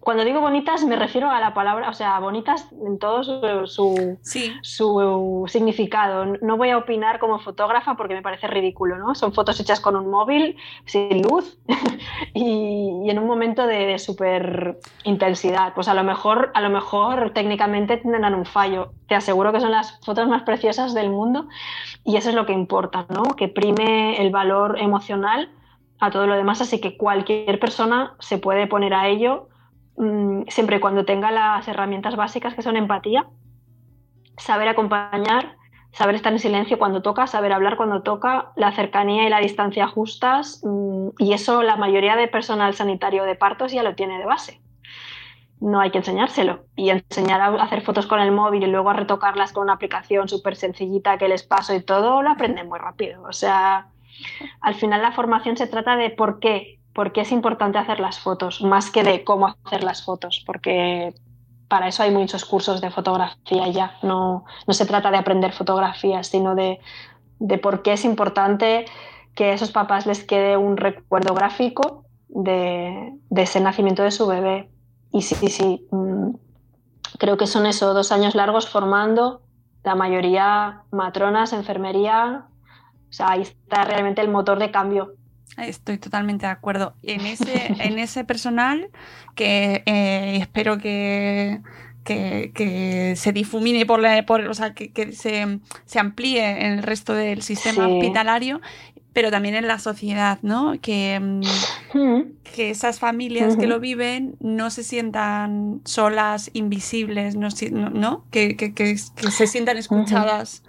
cuando 0.00 0.24
digo 0.24 0.40
bonitas 0.40 0.84
me 0.84 0.96
refiero 0.96 1.30
a 1.30 1.40
la 1.40 1.52
palabra, 1.52 1.90
o 1.90 1.92
sea, 1.92 2.18
bonitas 2.20 2.68
en 2.84 2.98
todo 2.98 3.22
su, 3.22 4.18
su, 4.62 5.44
significado. 5.48 6.24
No 6.40 6.56
voy 6.56 6.70
a 6.70 6.78
opinar 6.78 7.18
como 7.18 7.38
fotógrafa 7.38 7.96
porque 7.96 8.14
me 8.14 8.22
parece 8.22 8.46
ridículo, 8.46 8.98
¿no? 8.98 9.14
Son 9.14 9.32
fotos 9.32 9.58
hechas 9.60 9.80
con 9.80 9.96
un 9.96 10.10
móvil, 10.10 10.56
sin 10.84 11.22
luz 11.22 11.58
y, 12.34 13.10
en 13.10 13.18
un 13.18 13.26
momento 13.26 13.66
de, 13.66 13.86
de 13.86 13.98
súper 13.98 14.78
intensidad. 15.04 15.74
Pues 15.74 15.88
a 15.88 15.94
lo, 15.94 16.04
mejor, 16.04 16.50
a 16.54 16.60
lo 16.60 16.70
mejor 16.70 17.32
técnicamente 17.32 17.96
tendrán 17.96 18.34
un 18.34 18.46
fallo. 18.46 18.92
Te 19.08 19.14
aseguro 19.14 19.52
que 19.52 19.60
son 19.60 19.70
las 19.70 19.98
fotos 20.04 20.28
más 20.28 20.42
preciosas 20.42 20.94
del 20.94 21.10
mundo 21.10 21.48
y 22.04 22.16
eso 22.16 22.30
es 22.30 22.34
lo 22.34 22.46
que 22.46 22.52
importa, 22.52 23.06
¿no? 23.08 23.36
Que 23.36 23.48
prime 23.48 24.20
el 24.20 24.30
valor 24.30 24.78
emocional 24.78 25.50
a 25.98 26.10
todo 26.10 26.26
lo 26.26 26.36
demás, 26.36 26.60
así 26.60 26.80
que 26.80 26.96
cualquier 26.96 27.58
persona 27.58 28.14
se 28.20 28.38
puede 28.38 28.66
poner 28.66 28.94
a 28.94 29.08
ello 29.08 29.48
mm, 29.96 30.42
siempre 30.48 30.76
y 30.76 30.80
cuando 30.80 31.04
tenga 31.04 31.30
las 31.30 31.66
herramientas 31.68 32.16
básicas 32.16 32.54
que 32.54 32.62
son 32.62 32.76
empatía, 32.76 33.26
saber 34.36 34.68
acompañar, 34.68 35.56
saber 35.92 36.14
estar 36.14 36.32
en 36.32 36.38
silencio 36.38 36.78
cuando 36.78 37.00
toca, 37.00 37.26
saber 37.26 37.52
hablar 37.52 37.76
cuando 37.76 38.02
toca, 38.02 38.52
la 38.56 38.72
cercanía 38.72 39.26
y 39.26 39.30
la 39.30 39.40
distancia 39.40 39.88
justas, 39.88 40.60
mm, 40.62 41.08
y 41.18 41.32
eso 41.32 41.62
la 41.62 41.76
mayoría 41.76 42.16
de 42.16 42.28
personal 42.28 42.74
sanitario 42.74 43.24
de 43.24 43.34
partos 43.34 43.72
ya 43.72 43.82
lo 43.82 43.94
tiene 43.94 44.18
de 44.18 44.26
base. 44.26 44.60
No 45.58 45.80
hay 45.80 45.90
que 45.90 45.98
enseñárselo. 45.98 46.66
Y 46.76 46.90
enseñar 46.90 47.40
a 47.40 47.46
hacer 47.62 47.80
fotos 47.80 48.06
con 48.06 48.20
el 48.20 48.30
móvil 48.30 48.64
y 48.64 48.66
luego 48.66 48.90
a 48.90 48.92
retocarlas 48.92 49.54
con 49.54 49.64
una 49.64 49.72
aplicación 49.72 50.28
súper 50.28 50.54
sencillita 50.54 51.16
que 51.16 51.28
les 51.28 51.44
paso 51.44 51.74
y 51.74 51.82
todo, 51.82 52.20
lo 52.20 52.28
aprenden 52.28 52.68
muy 52.68 52.78
rápido. 52.78 53.22
O 53.22 53.32
sea, 53.32 53.88
al 54.60 54.74
final 54.74 55.02
la 55.02 55.12
formación 55.12 55.56
se 55.56 55.66
trata 55.66 55.96
de 55.96 56.10
por 56.10 56.38
qué, 56.40 56.78
por 56.92 57.12
qué 57.12 57.22
es 57.22 57.32
importante 57.32 57.78
hacer 57.78 58.00
las 58.00 58.18
fotos, 58.18 58.62
más 58.62 58.90
que 58.90 59.02
de 59.02 59.24
cómo 59.24 59.54
hacer 59.64 59.84
las 59.84 60.04
fotos, 60.04 60.42
porque 60.46 61.14
para 61.68 61.88
eso 61.88 62.02
hay 62.02 62.10
muchos 62.10 62.44
cursos 62.44 62.80
de 62.80 62.90
fotografía 62.90 63.68
ya. 63.68 63.98
No, 64.02 64.44
no 64.66 64.74
se 64.74 64.86
trata 64.86 65.10
de 65.10 65.18
aprender 65.18 65.52
fotografía, 65.52 66.22
sino 66.22 66.54
de, 66.54 66.80
de 67.38 67.58
por 67.58 67.82
qué 67.82 67.92
es 67.92 68.04
importante 68.04 68.86
que 69.34 69.46
a 69.46 69.54
esos 69.54 69.70
papás 69.70 70.06
les 70.06 70.24
quede 70.24 70.56
un 70.56 70.76
recuerdo 70.76 71.34
gráfico 71.34 72.04
de, 72.28 73.12
de 73.28 73.42
ese 73.42 73.60
nacimiento 73.60 74.02
de 74.02 74.10
su 74.10 74.26
bebé. 74.26 74.70
Y 75.12 75.22
sí, 75.22 75.34
sí, 75.34 75.48
sí, 75.48 75.86
mm, 75.90 76.30
creo 77.18 77.36
que 77.36 77.46
son 77.46 77.66
esos 77.66 77.94
dos 77.94 78.12
años 78.12 78.34
largos 78.34 78.68
formando, 78.68 79.42
la 79.84 79.94
mayoría 79.94 80.82
matronas, 80.90 81.52
enfermería, 81.52 82.46
o 83.08 83.12
sea, 83.12 83.30
ahí 83.30 83.42
está 83.42 83.84
realmente 83.84 84.20
el 84.20 84.28
motor 84.28 84.58
de 84.58 84.70
cambio. 84.70 85.14
Estoy 85.56 85.98
totalmente 85.98 86.46
de 86.46 86.52
acuerdo. 86.52 86.94
En 87.02 87.22
ese, 87.22 87.66
en 87.78 87.98
ese 87.98 88.24
personal 88.24 88.88
que 89.34 89.82
eh, 89.86 90.38
espero 90.40 90.78
que, 90.78 91.60
que, 92.04 93.14
se 93.16 93.32
difumine 93.32 93.86
por, 93.86 94.00
la, 94.00 94.24
por 94.26 94.42
o 94.42 94.54
sea, 94.54 94.74
que, 94.74 95.12
se, 95.12 95.60
se, 95.84 95.98
amplíe 95.98 96.66
en 96.66 96.72
el 96.72 96.82
resto 96.82 97.14
del 97.14 97.42
sistema 97.42 97.88
hospitalario, 97.88 98.60
pero 99.12 99.30
también 99.30 99.54
en 99.54 99.66
la 99.66 99.78
sociedad, 99.78 100.38
¿no? 100.42 100.74
Que, 100.80 101.18
mm, 101.18 101.40
que 102.54 102.70
esas 102.70 103.00
familias 103.00 103.56
que 103.56 103.66
lo 103.66 103.80
viven 103.80 104.36
no 104.40 104.70
se 104.70 104.82
sientan 104.82 105.80
solas, 105.84 106.50
invisibles, 106.52 107.34
no, 107.34 107.48
¿no? 107.90 108.24
Que, 108.30 108.96
se 109.30 109.46
sientan 109.46 109.78
escuchadas, 109.78 110.62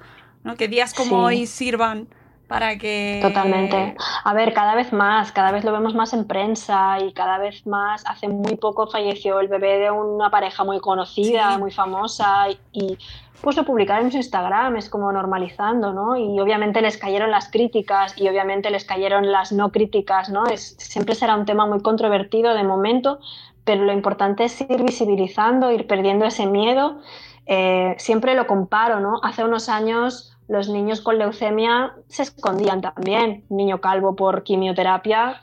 ¿no? 0.44 0.56
Que 0.56 0.68
días 0.70 0.94
como 0.94 1.24
hoy 1.24 1.46
sirvan 1.46 2.08
para 2.48 2.78
que... 2.78 3.20
Totalmente. 3.22 3.96
A 4.24 4.34
ver, 4.34 4.54
cada 4.54 4.76
vez 4.76 4.94
más, 4.94 5.32
cada 5.32 5.52
vez 5.52 5.64
lo 5.64 5.72
vemos 5.72 5.94
más 5.94 6.14
en 6.14 6.26
prensa 6.26 6.98
y 7.00 7.12
cada 7.12 7.38
vez 7.38 7.68
más, 7.68 8.06
hace 8.06 8.30
muy 8.30 8.56
poco 8.56 8.88
falleció 8.88 9.40
el 9.40 9.50
bebé 9.50 9.80
de 9.80 9.92
una 9.92 10.30
pareja 10.30 10.64
muy 10.64 10.80
conocida, 10.80 11.58
muy 11.58 11.72
famosa 11.72 12.48
y, 12.72 12.98
pues 13.42 13.56
lo 13.56 13.66
publicaron 13.66 14.06
en 14.06 14.12
su 14.12 14.18
Instagram, 14.18 14.78
es 14.78 14.90
como 14.90 15.12
normalizando, 15.12 15.94
¿no? 15.94 16.18
Y 16.18 16.40
obviamente 16.40 16.82
les 16.82 16.98
cayeron 16.98 17.30
las 17.30 17.52
críticas 17.52 18.18
y 18.18 18.28
obviamente 18.28 18.72
les 18.72 18.84
cayeron 18.84 19.32
las 19.32 19.52
no 19.52 19.72
críticas, 19.72 20.30
¿no? 20.30 20.48
Es, 20.48 20.76
siempre 20.80 21.14
será 21.14 21.36
un 21.36 21.46
tema 21.46 21.68
muy 21.68 21.82
controvertido 21.82 22.56
de 22.56 22.64
momento, 22.64 23.20
pero 23.64 23.84
lo 23.84 23.94
importante 23.94 24.46
es 24.46 24.60
ir 24.62 24.84
visibilizando, 24.84 25.72
ir 25.72 25.86
perdiendo 25.86 26.26
ese 26.26 26.48
miedo. 26.48 27.00
Eh, 27.48 27.96
siempre 27.98 28.36
lo 28.36 28.46
comparo, 28.46 29.00
¿no? 29.00 29.20
Hace 29.24 29.44
unos 29.44 29.70
años 29.70 30.38
los 30.48 30.70
niños 30.70 31.02
con 31.02 31.18
leucemia 31.18 31.94
se 32.08 32.24
escondían 32.24 32.82
también. 32.82 33.46
niño 33.50 33.80
calvo 33.82 34.16
por 34.16 34.44
quimioterapia. 34.44 35.42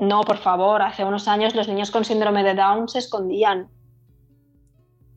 No, 0.00 0.20
por 0.22 0.38
favor, 0.38 0.82
hace 0.82 1.04
unos 1.04 1.26
años 1.28 1.54
los 1.54 1.68
niños 1.68 1.90
con 1.90 2.04
síndrome 2.04 2.44
de 2.44 2.54
Down 2.54 2.88
se 2.88 2.98
escondían. 2.98 3.68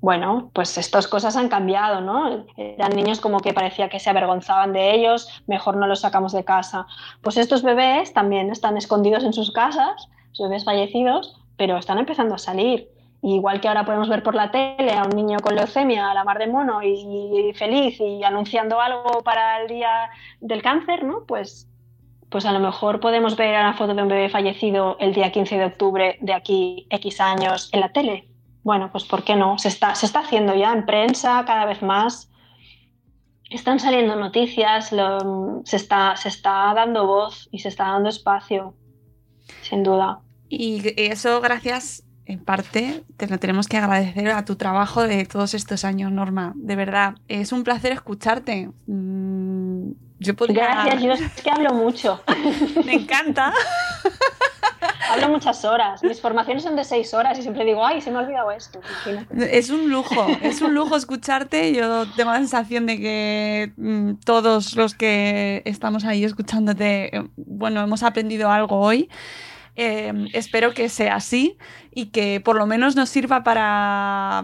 Bueno, 0.02 0.50
pues 0.54 0.80
estas 0.80 1.08
cosas 1.08 1.36
han 1.36 1.48
cambiado, 1.48 2.02
¿no? 2.02 2.46
Eran 2.58 2.96
niños 2.96 3.20
como 3.20 3.40
que 3.40 3.54
parecía 3.54 3.88
que 3.88 4.00
se 4.00 4.10
avergonzaban 4.10 4.74
de 4.74 4.96
ellos, 4.96 5.44
mejor 5.46 5.78
no 5.78 5.86
los 5.86 6.02
sacamos 6.02 6.32
de 6.32 6.44
casa. 6.44 6.88
Pues 7.22 7.38
estos 7.38 7.62
bebés 7.62 8.12
también 8.12 8.50
están 8.50 8.78
escondidos 8.78 9.24
en 9.24 9.34
sus 9.34 9.52
casas, 9.52 10.10
sus 10.32 10.48
bebés 10.48 10.66
fallecidos, 10.66 11.40
pero 11.56 11.78
están 11.78 12.00
empezando 12.00 12.34
a 12.34 12.40
salir 12.40 12.90
igual 13.22 13.62
que 13.62 13.68
ahora 13.68 13.86
podemos 13.86 14.10
ver 14.10 14.24
por 14.24 14.36
la 14.36 14.52
tele 14.52 14.94
a 14.94 15.04
un 15.04 15.16
niño 15.16 15.40
con 15.40 15.56
leucemia 15.56 16.10
a 16.10 16.14
la 16.14 16.24
mar 16.24 16.40
de 16.40 16.48
mono 16.48 16.82
y, 16.82 17.54
feliz 17.54 18.00
y 18.00 18.24
anunciando 18.24 18.82
algo 18.82 19.22
para 19.24 19.62
el 19.62 19.68
día 19.68 20.10
del 20.40 20.62
cáncer, 20.62 21.04
¿no? 21.04 21.26
Pues, 21.26 21.70
pues 22.30 22.46
a 22.46 22.52
lo 22.52 22.60
mejor 22.60 23.00
podemos 23.00 23.36
ver 23.36 23.50
una 23.50 23.74
foto 23.74 23.94
de 23.94 24.02
un 24.02 24.08
bebé 24.08 24.30
fallecido 24.30 24.98
el 25.00 25.14
día 25.14 25.32
15 25.32 25.58
de 25.58 25.66
octubre 25.66 26.18
de 26.22 26.34
aquí 26.34 26.88
X 26.90 27.22
años 27.22 27.70
en 27.74 27.82
la 27.82 27.92
tele. 27.92 28.28
Bueno, 28.64 28.92
pues 28.92 29.04
¿por 29.04 29.24
qué 29.24 29.36
no? 29.36 29.58
Se 29.60 29.68
está, 29.68 29.94
se 29.96 30.06
está 30.06 30.20
haciendo 30.20 30.56
ya 30.56 30.72
en 30.72 30.86
prensa 30.86 31.44
cada 31.46 31.66
vez 31.66 31.82
más. 31.82 32.32
Están 33.50 33.80
saliendo 33.80 34.16
noticias, 34.16 34.90
se, 35.66 35.76
está, 35.76 36.16
se 36.16 36.30
está 36.30 36.74
dando 36.74 37.06
voz 37.06 37.50
y 37.52 37.60
se 37.60 37.68
está 37.68 37.90
dando 37.90 38.10
espacio, 38.10 38.76
sin 39.62 39.84
duda. 39.84 40.22
Y 40.48 40.82
eso 40.96 41.42
gracias 41.42 42.06
en 42.32 42.40
parte 42.40 43.04
te 43.18 43.28
lo 43.28 43.38
tenemos 43.40 43.68
que 43.68 43.78
agradecer 43.78 44.30
a 44.32 44.46
tu 44.46 44.56
trabajo 44.56 45.04
de 45.04 45.26
todos 45.26 45.54
estos 45.54 45.84
años, 45.84 46.12
Norma. 46.12 46.54
De 46.56 46.76
verdad, 46.76 47.16
es 47.28 47.52
un 47.52 47.64
placer 47.64 47.92
escucharte. 47.92 48.70
Mm, 48.88 49.92
yo 50.20 50.34
Gracias, 50.38 51.02
yo 51.02 51.12
es 51.12 51.42
que 51.42 51.50
hablo 51.50 51.74
mucho. 51.74 52.22
Me 52.86 52.94
encanta. 52.94 53.52
hablo 55.10 55.30
muchas 55.30 55.66
horas. 55.66 56.02
Mis 56.04 56.22
formaciones 56.22 56.64
son 56.64 56.76
de 56.76 56.86
seis 56.86 57.14
horas 57.14 57.38
y 57.38 57.42
siempre 57.42 57.66
digo, 57.66 57.86
ay, 57.86 58.02
se 58.02 58.12
me 58.12 58.18
ha 58.18 58.22
olvidado 58.22 58.52
esto. 58.52 58.80
Es 59.36 59.70
un 59.70 59.90
lujo, 59.90 60.26
es 60.42 60.62
un 60.62 60.74
lujo 60.74 60.96
escucharte. 60.96 61.74
Yo 61.74 62.06
tengo 62.16 62.32
la 62.32 62.38
sensación 62.38 62.86
de 62.86 63.00
que 63.00 63.74
mm, 63.76 64.14
todos 64.24 64.76
los 64.76 64.94
que 64.94 65.64
estamos 65.66 66.06
ahí 66.06 66.24
escuchándote, 66.24 67.18
eh, 67.18 67.28
bueno, 67.36 67.82
hemos 67.82 68.04
aprendido 68.04 68.50
algo 68.50 68.80
hoy. 68.80 69.10
Em, 69.76 70.28
espero 70.34 70.74
que 70.74 70.90
sea 70.90 71.16
así 71.16 71.58
y 71.94 72.08
que 72.08 72.42
por 72.42 72.58
lo 72.58 72.66
menos 72.66 72.96
nos 72.96 73.10
sirva 73.10 73.44
para 73.44 74.44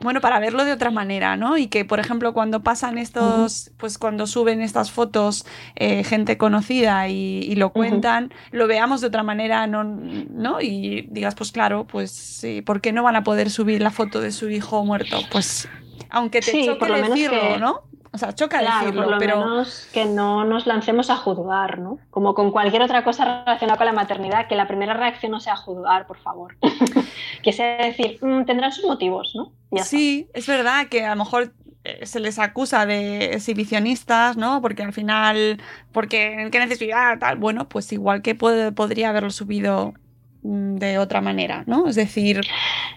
bueno, 0.00 0.20
para 0.20 0.38
verlo 0.38 0.64
de 0.64 0.72
otra 0.72 0.90
manera, 0.90 1.36
¿no? 1.36 1.58
Y 1.58 1.66
que, 1.66 1.84
por 1.84 1.98
ejemplo, 1.98 2.32
cuando 2.32 2.62
pasan 2.62 2.98
estos, 2.98 3.72
pues 3.78 3.98
cuando 3.98 4.28
suben 4.28 4.60
estas 4.60 4.92
fotos 4.92 5.44
eh, 5.74 6.04
gente 6.04 6.38
conocida 6.38 7.08
y, 7.08 7.54
lo 7.56 7.72
cuentan, 7.72 8.32
lo 8.52 8.68
veamos 8.68 9.00
de 9.00 9.08
otra 9.08 9.24
manera, 9.24 9.66
¿no? 9.66 9.82
¿no? 9.82 10.60
Y 10.60 11.08
digas, 11.10 11.34
pues 11.34 11.50
claro, 11.50 11.84
pues 11.84 12.12
sí, 12.12 12.62
¿por 12.62 12.80
qué 12.80 12.92
no 12.92 13.02
van 13.02 13.16
a 13.16 13.24
poder 13.24 13.50
subir 13.50 13.82
la 13.82 13.90
foto 13.90 14.20
de 14.20 14.30
su 14.30 14.48
hijo 14.48 14.84
muerto? 14.84 15.18
Pues 15.32 15.68
aunque 16.10 16.40
te 16.40 16.64
choque 16.64 16.78
por 16.78 16.90
lo 16.90 17.02
decirlo, 17.02 17.58
¿no? 17.58 17.82
O 18.18 18.20
sea, 18.20 18.34
choca 18.34 18.60
decirlo, 18.60 19.04
por 19.04 19.12
lo 19.12 19.18
pero... 19.18 19.38
menos 19.38 19.88
que 19.92 20.04
no 20.04 20.44
nos 20.44 20.66
lancemos 20.66 21.08
a 21.08 21.16
juzgar, 21.16 21.78
¿no? 21.78 22.00
Como 22.10 22.34
con 22.34 22.50
cualquier 22.50 22.82
otra 22.82 23.04
cosa 23.04 23.44
relacionada 23.44 23.78
con 23.78 23.86
la 23.86 23.92
maternidad, 23.92 24.48
que 24.48 24.56
la 24.56 24.66
primera 24.66 24.92
reacción 24.92 25.30
no 25.30 25.38
sea 25.38 25.54
juzgar, 25.54 26.08
por 26.08 26.18
favor. 26.18 26.56
que 27.44 27.52
sea 27.52 27.76
decir, 27.76 28.18
mm, 28.20 28.44
tendrán 28.44 28.72
sus 28.72 28.86
motivos, 28.86 29.34
¿no? 29.36 29.52
sí, 29.84 30.28
es 30.34 30.48
verdad 30.48 30.88
que 30.88 31.04
a 31.04 31.10
lo 31.10 31.24
mejor 31.24 31.52
eh, 31.84 32.06
se 32.06 32.18
les 32.18 32.40
acusa 32.40 32.86
de 32.86 33.34
exhibicionistas, 33.34 34.36
¿no? 34.36 34.60
Porque 34.60 34.82
al 34.82 34.92
final, 34.92 35.62
porque 35.92 36.48
qué 36.50 36.58
necesidad, 36.58 37.20
tal. 37.20 37.36
Bueno, 37.36 37.68
pues 37.68 37.92
igual 37.92 38.20
que 38.20 38.34
podría 38.34 39.10
haberlo 39.10 39.30
subido 39.30 39.94
de 40.42 40.98
otra 40.98 41.20
manera, 41.20 41.64
¿no? 41.66 41.88
Es 41.88 41.96
decir... 41.96 42.40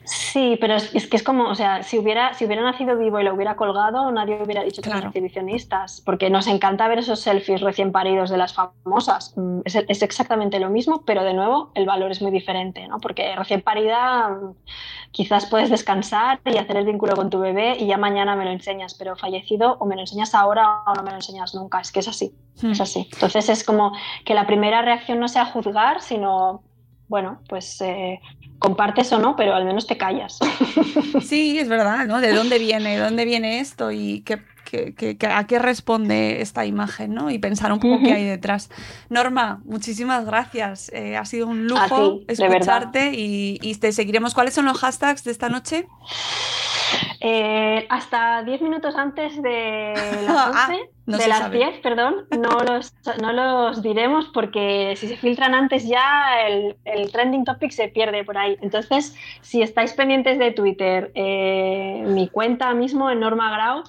Sí, 0.03 0.57
pero 0.59 0.75
es, 0.75 1.07
que 1.07 1.17
es 1.17 1.23
como, 1.23 1.49
o 1.49 1.55
sea, 1.55 1.83
si 1.83 1.97
hubiera, 1.97 2.33
si 2.33 2.45
hubiera 2.45 2.61
nacido 2.61 2.97
vivo 2.97 3.19
y 3.19 3.23
lo 3.23 3.33
hubiera 3.33 3.55
colgado, 3.55 4.11
nadie 4.11 4.41
hubiera 4.41 4.63
dicho 4.63 4.81
que 4.81 4.89
eran 4.89 5.07
exhibicionistas, 5.07 6.01
porque 6.01 6.29
nos 6.29 6.47
encanta 6.47 6.87
ver 6.87 6.99
esos 6.99 7.19
selfies 7.19 7.61
recién 7.61 7.91
paridos 7.91 8.29
de 8.29 8.37
las 8.37 8.53
famosas. 8.53 9.33
Mm, 9.35 9.61
es, 9.65 10.01
exactamente 10.01 10.59
lo 10.59 10.69
mismo, 10.69 11.03
pero 11.05 11.23
de 11.23 11.33
nuevo 11.33 11.71
el 11.75 11.85
valor 11.85 12.11
es 12.11 12.21
muy 12.21 12.31
diferente, 12.31 12.87
¿no? 12.87 12.99
Porque 12.99 13.35
recién 13.35 13.61
parida 13.61 14.29
mm, 14.29 14.55
quizás 15.11 15.45
puedes 15.47 15.69
descansar 15.69 16.39
y 16.45 16.57
hacer 16.57 16.77
el 16.77 16.85
vínculo 16.85 17.15
con 17.15 17.29
tu 17.29 17.39
bebé 17.39 17.77
y 17.79 17.87
ya 17.87 17.97
mañana 17.97 18.35
me 18.35 18.45
lo 18.45 18.51
enseñas, 18.51 18.93
pero 18.95 19.15
fallecido 19.15 19.77
o 19.79 19.85
me 19.85 19.95
lo 19.95 20.01
enseñas 20.01 20.33
ahora 20.35 20.83
o 20.85 20.93
no 20.93 21.03
me 21.03 21.11
lo 21.11 21.17
enseñas 21.17 21.53
nunca, 21.55 21.79
es 21.79 21.91
que 21.91 21.99
es 21.99 22.07
así, 22.07 22.33
es 22.55 22.63
hmm. 22.63 22.81
así. 22.81 23.09
Entonces 23.13 23.49
es 23.49 23.63
como 23.63 23.93
que 24.25 24.33
la 24.33 24.45
primera 24.47 24.81
reacción 24.81 25.19
no 25.19 25.27
sea 25.27 25.45
juzgar, 25.45 26.01
sino 26.01 26.63
bueno, 27.11 27.41
pues 27.49 27.81
eh, 27.81 28.21
compartes 28.57 29.11
o 29.11 29.19
no, 29.19 29.35
pero 29.35 29.53
al 29.53 29.65
menos 29.65 29.85
te 29.85 29.97
callas. 29.97 30.39
Sí, 31.21 31.59
es 31.59 31.67
verdad, 31.67 32.07
¿no? 32.07 32.21
¿De 32.21 32.33
dónde 32.33 32.57
viene? 32.57 32.95
¿De 32.95 33.03
dónde 33.03 33.25
viene 33.25 33.59
esto? 33.59 33.91
¿Y 33.91 34.21
qué, 34.21 34.39
a 35.29 35.45
qué 35.45 35.59
responde 35.59 36.41
esta 36.41 36.65
imagen, 36.65 37.13
¿no? 37.13 37.29
Y 37.29 37.37
pensar 37.37 37.73
un 37.73 37.79
poco 37.79 37.99
qué 38.01 38.13
hay 38.13 38.23
detrás. 38.23 38.69
Norma, 39.09 39.61
muchísimas 39.65 40.25
gracias. 40.25 40.89
Eh, 40.93 41.17
ha 41.17 41.25
sido 41.25 41.47
un 41.47 41.67
lujo 41.67 42.21
escucharte 42.29 43.11
y, 43.13 43.59
y, 43.61 43.75
te 43.75 43.91
seguiremos. 43.91 44.33
¿Cuáles 44.33 44.53
son 44.53 44.63
los 44.65 44.77
hashtags 44.79 45.25
de 45.25 45.31
esta 45.31 45.49
noche? 45.49 45.87
Eh, 47.19 47.85
hasta 47.89 48.43
10 48.43 48.61
minutos 48.61 48.95
antes 48.95 49.41
de 49.41 49.93
las 50.25 50.47
11, 50.47 50.57
ah, 50.57 50.69
de 51.17 51.27
las 51.27 51.51
10, 51.51 51.79
perdón, 51.79 52.27
no 52.37 52.59
los, 52.67 52.93
no 53.21 53.33
los 53.33 53.81
diremos 53.81 54.27
porque 54.33 54.95
si 54.97 55.07
se 55.07 55.17
filtran 55.17 55.53
antes 55.53 55.87
ya 55.87 56.45
el, 56.47 56.75
el, 56.85 57.11
trending 57.11 57.45
topic 57.45 57.71
se 57.71 57.87
pierde 57.87 58.23
por 58.23 58.37
ahí. 58.37 58.57
Entonces, 58.61 59.15
si 59.41 59.61
estáis 59.61 59.93
pendientes 59.93 60.39
de 60.39 60.51
Twitter, 60.51 61.11
eh, 61.15 62.03
mi 62.07 62.27
cuenta 62.27 62.73
mismo 62.73 63.09
en 63.09 63.19
Norma 63.19 63.51
Grau 63.51 63.83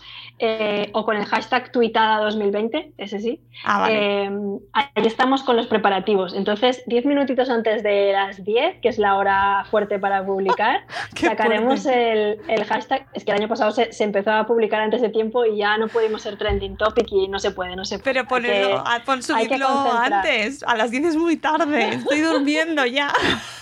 eh, 0.45 0.91
o 0.93 1.05
con 1.05 1.17
el 1.17 1.25
hashtag 1.25 1.71
tuitada 1.71 2.19
2020, 2.25 2.95
ese 2.99 3.21
sí, 3.21 3.41
ah, 3.65 3.85
ahí 3.85 4.87
estamos 4.97 5.45
con 5.45 5.57
los 5.57 5.69
preparativos. 5.69 6.35
Entonces, 6.35 6.83
10 6.87 7.07
minutitos 7.07 7.49
antes 7.49 7.85
de 7.85 8.11
las 8.13 8.45
10, 8.45 8.81
que 8.81 8.89
es 8.89 8.99
la 8.99 9.17
hora 9.17 9.65
fuerte 9.71 10.01
para 10.01 10.27
publicar, 10.27 10.85
sacaremos 11.15 11.87
el, 11.87 12.41
el 12.49 12.65
hashtag. 12.65 13.07
Es 13.15 13.25
que 13.25 13.31
el 13.31 13.39
año 13.39 13.49
pasado 13.49 13.71
se, 13.71 13.91
empezó 14.03 14.33
a 14.33 14.45
publicar 14.45 14.81
antes 14.81 15.01
de 15.01 15.11
tiempo 15.11 15.47
y 15.47 15.59
ya 15.59 15.79
no 15.79 15.87
pudimos 15.87 16.23
ser 16.23 16.37
trending 16.37 16.77
topic 16.77 17.07
y 17.13 17.29
no 17.29 17.39
se 17.39 17.53
puede, 17.53 17.77
no 17.77 17.85
se 17.85 18.01
puede. 18.01 18.13
Pero 18.13 18.27
ponerlo, 18.27 18.83
subirlo 19.21 19.69
antes, 19.93 20.65
a 20.65 20.77
las 20.77 20.91
10 20.91 21.05
es 21.05 21.17
muy 21.17 21.37
tarde, 21.37 21.89
estoy 21.95 22.21
durmiendo 22.21 22.85
ya. 22.85 23.13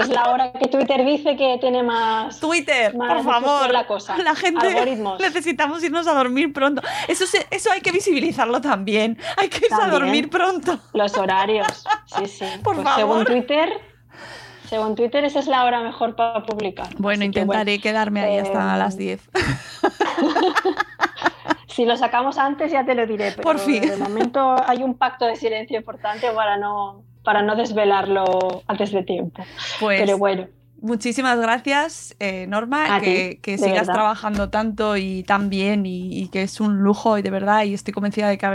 Es 0.00 0.08
la 0.08 0.30
hora 0.30 0.52
que 0.52 0.68
Twitter 0.68 1.04
dice 1.04 1.36
que 1.36 1.58
tiene 1.60 1.82
más. 1.82 2.40
Twitter, 2.40 2.92
por 2.92 3.22
favor. 3.22 3.72
La, 3.72 3.86
cosa. 3.86 4.16
la 4.18 4.34
gente. 4.34 4.66
Algoritmos. 4.66 5.20
Necesitamos 5.20 5.82
irnos 5.82 6.06
a 6.06 6.14
dormir 6.14 6.52
pronto. 6.52 6.82
Eso, 7.08 7.24
eso 7.50 7.72
hay 7.72 7.80
que 7.80 7.92
visibilizarlo 7.92 8.60
también. 8.60 9.18
Hay 9.36 9.48
que 9.48 9.58
irse 9.58 9.80
a 9.80 9.88
dormir 9.88 10.30
pronto. 10.30 10.78
Los 10.92 11.16
horarios. 11.16 11.84
Sí, 12.06 12.26
sí. 12.26 12.44
Por 12.62 12.76
pues 12.76 12.84
favor. 12.84 12.96
Según 12.96 13.24
Twitter, 13.24 13.80
según 14.68 14.94
Twitter, 14.96 15.24
esa 15.24 15.38
es 15.38 15.46
la 15.46 15.64
hora 15.64 15.80
mejor 15.80 16.16
para 16.16 16.44
publicar. 16.44 16.88
Bueno, 16.98 17.24
intentaré 17.24 17.80
quedarme 17.80 18.22
ahí 18.22 18.38
hasta 18.38 18.74
eh, 18.74 18.78
las 18.78 18.96
10. 18.96 19.30
si 21.68 21.84
lo 21.84 21.96
sacamos 21.96 22.38
antes 22.38 22.72
ya 22.72 22.84
te 22.84 22.94
lo 22.94 23.06
diré, 23.06 23.32
pero 23.32 23.42
Por 23.42 23.58
fin. 23.58 23.82
de 23.82 23.96
momento 23.96 24.56
hay 24.66 24.82
un 24.82 24.94
pacto 24.94 25.26
de 25.26 25.36
silencio 25.36 25.76
importante 25.76 26.30
para 26.32 26.56
no, 26.56 27.04
para 27.26 27.42
no 27.42 27.56
desvelarlo 27.56 28.62
antes 28.68 28.92
de 28.92 29.02
tiempo. 29.02 29.42
Pues, 29.80 30.00
pero 30.00 30.16
bueno. 30.16 30.46
Muchísimas 30.80 31.40
gracias, 31.40 32.14
eh, 32.20 32.46
Norma, 32.46 33.00
que, 33.00 33.58
sigas 33.58 33.88
trabajando 33.88 34.48
tanto 34.50 34.96
y 34.96 35.24
tan 35.24 35.50
bien 35.50 35.86
y, 35.86 36.16
y, 36.16 36.28
que 36.28 36.42
es 36.42 36.60
un 36.60 36.78
lujo 36.78 37.18
y 37.18 37.22
de 37.22 37.30
verdad, 37.30 37.64
y 37.64 37.74
estoy 37.74 37.92
convencida 37.92 38.28
de 38.28 38.38
que 38.38 38.46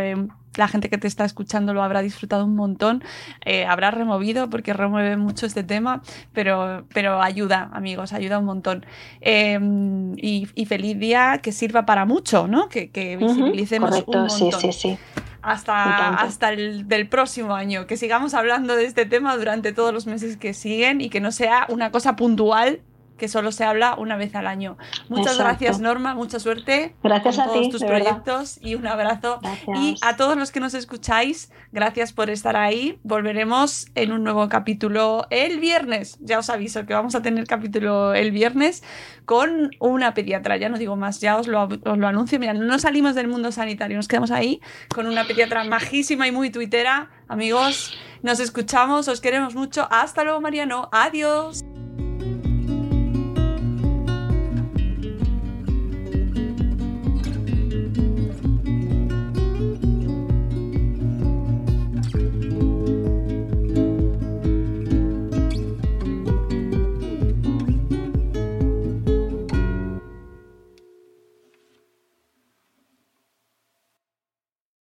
la 0.55 0.67
gente 0.69 0.89
que 0.89 0.97
te 0.97 1.07
está 1.07 1.25
escuchando 1.25 1.73
lo 1.73 1.83
habrá 1.83 2.01
disfrutado 2.01 2.45
un 2.45 2.55
montón, 2.55 3.03
eh, 3.43 3.65
habrá 3.65 3.91
removido 3.91 4.49
porque 4.49 4.71
remueve 4.71 5.17
mucho 5.17 5.45
este 5.45 5.63
tema, 5.63 6.01
pero, 6.31 6.85
pero 6.93 7.21
ayuda, 7.21 7.69
amigos, 7.73 8.13
ayuda 8.13 8.39
un 8.39 8.45
montón. 8.45 8.85
Em, 9.19 10.13
y, 10.17 10.45
feliz 10.65 10.97
día 10.97 11.39
que 11.43 11.51
sirva 11.51 11.85
para 11.85 12.05
mucho, 12.05 12.47
¿no? 12.47 12.69
Que, 12.69 13.17
visibilicemos 13.19 13.91
un 13.91 13.97
montón. 13.97 14.29
Sí, 14.29 14.49
sí, 14.57 14.71
sí. 14.71 14.97
Hasta, 15.41 16.09
hasta 16.09 16.51
el 16.51 16.87
del 16.87 17.07
próximo 17.07 17.55
año. 17.55 17.87
Que 17.87 17.97
sigamos 17.97 18.33
hablando 18.33 18.75
de 18.75 18.85
este 18.85 19.05
tema 19.05 19.35
durante 19.37 19.73
todos 19.73 19.93
los 19.93 20.07
meses 20.07 20.37
que 20.37 20.53
siguen 20.53 21.01
y 21.01 21.09
que 21.09 21.19
no 21.19 21.31
sea 21.31 21.65
una 21.69 21.91
cosa 21.91 22.15
puntual 22.15 22.81
que 23.21 23.27
solo 23.27 23.51
se 23.51 23.63
habla 23.63 23.93
una 23.99 24.17
vez 24.17 24.33
al 24.33 24.47
año. 24.47 24.79
Muchas 25.07 25.33
Exacto. 25.33 25.43
gracias, 25.43 25.79
Norma. 25.79 26.15
Mucha 26.15 26.39
suerte 26.39 26.95
Gracias 27.03 27.35
con 27.35 27.43
a 27.43 27.47
todos 27.49 27.61
ti, 27.61 27.69
tus 27.69 27.81
verdad. 27.81 27.97
proyectos 28.23 28.57
y 28.63 28.73
un 28.73 28.87
abrazo. 28.87 29.37
Gracias. 29.43 29.77
Y 29.79 29.95
a 30.01 30.15
todos 30.15 30.35
los 30.35 30.51
que 30.51 30.59
nos 30.59 30.73
escucháis, 30.73 31.51
gracias 31.71 32.13
por 32.13 32.31
estar 32.31 32.55
ahí. 32.55 32.97
Volveremos 33.03 33.85
en 33.93 34.11
un 34.11 34.23
nuevo 34.23 34.49
capítulo 34.49 35.27
el 35.29 35.59
viernes. 35.59 36.17
Ya 36.19 36.39
os 36.39 36.49
aviso 36.49 36.87
que 36.87 36.95
vamos 36.95 37.13
a 37.13 37.21
tener 37.21 37.45
capítulo 37.45 38.15
el 38.15 38.31
viernes 38.31 38.81
con 39.25 39.69
una 39.79 40.15
pediatra. 40.15 40.57
Ya 40.57 40.69
no 40.69 40.79
digo 40.79 40.95
más, 40.95 41.21
ya 41.21 41.37
os 41.37 41.47
lo, 41.47 41.65
os 41.65 41.97
lo 41.99 42.07
anuncio. 42.07 42.39
Mira, 42.39 42.55
no 42.55 42.79
salimos 42.79 43.13
del 43.13 43.27
mundo 43.27 43.51
sanitario, 43.51 43.97
nos 43.97 44.07
quedamos 44.07 44.31
ahí 44.31 44.61
con 44.95 45.05
una 45.05 45.25
pediatra 45.25 45.63
majísima 45.63 46.27
y 46.27 46.31
muy 46.31 46.49
tuitera. 46.49 47.11
Amigos, 47.27 47.93
nos 48.23 48.39
escuchamos, 48.39 49.07
os 49.07 49.21
queremos 49.21 49.53
mucho. 49.53 49.87
Hasta 49.91 50.23
luego, 50.23 50.41
Mariano. 50.41 50.89
Adiós. 50.91 51.63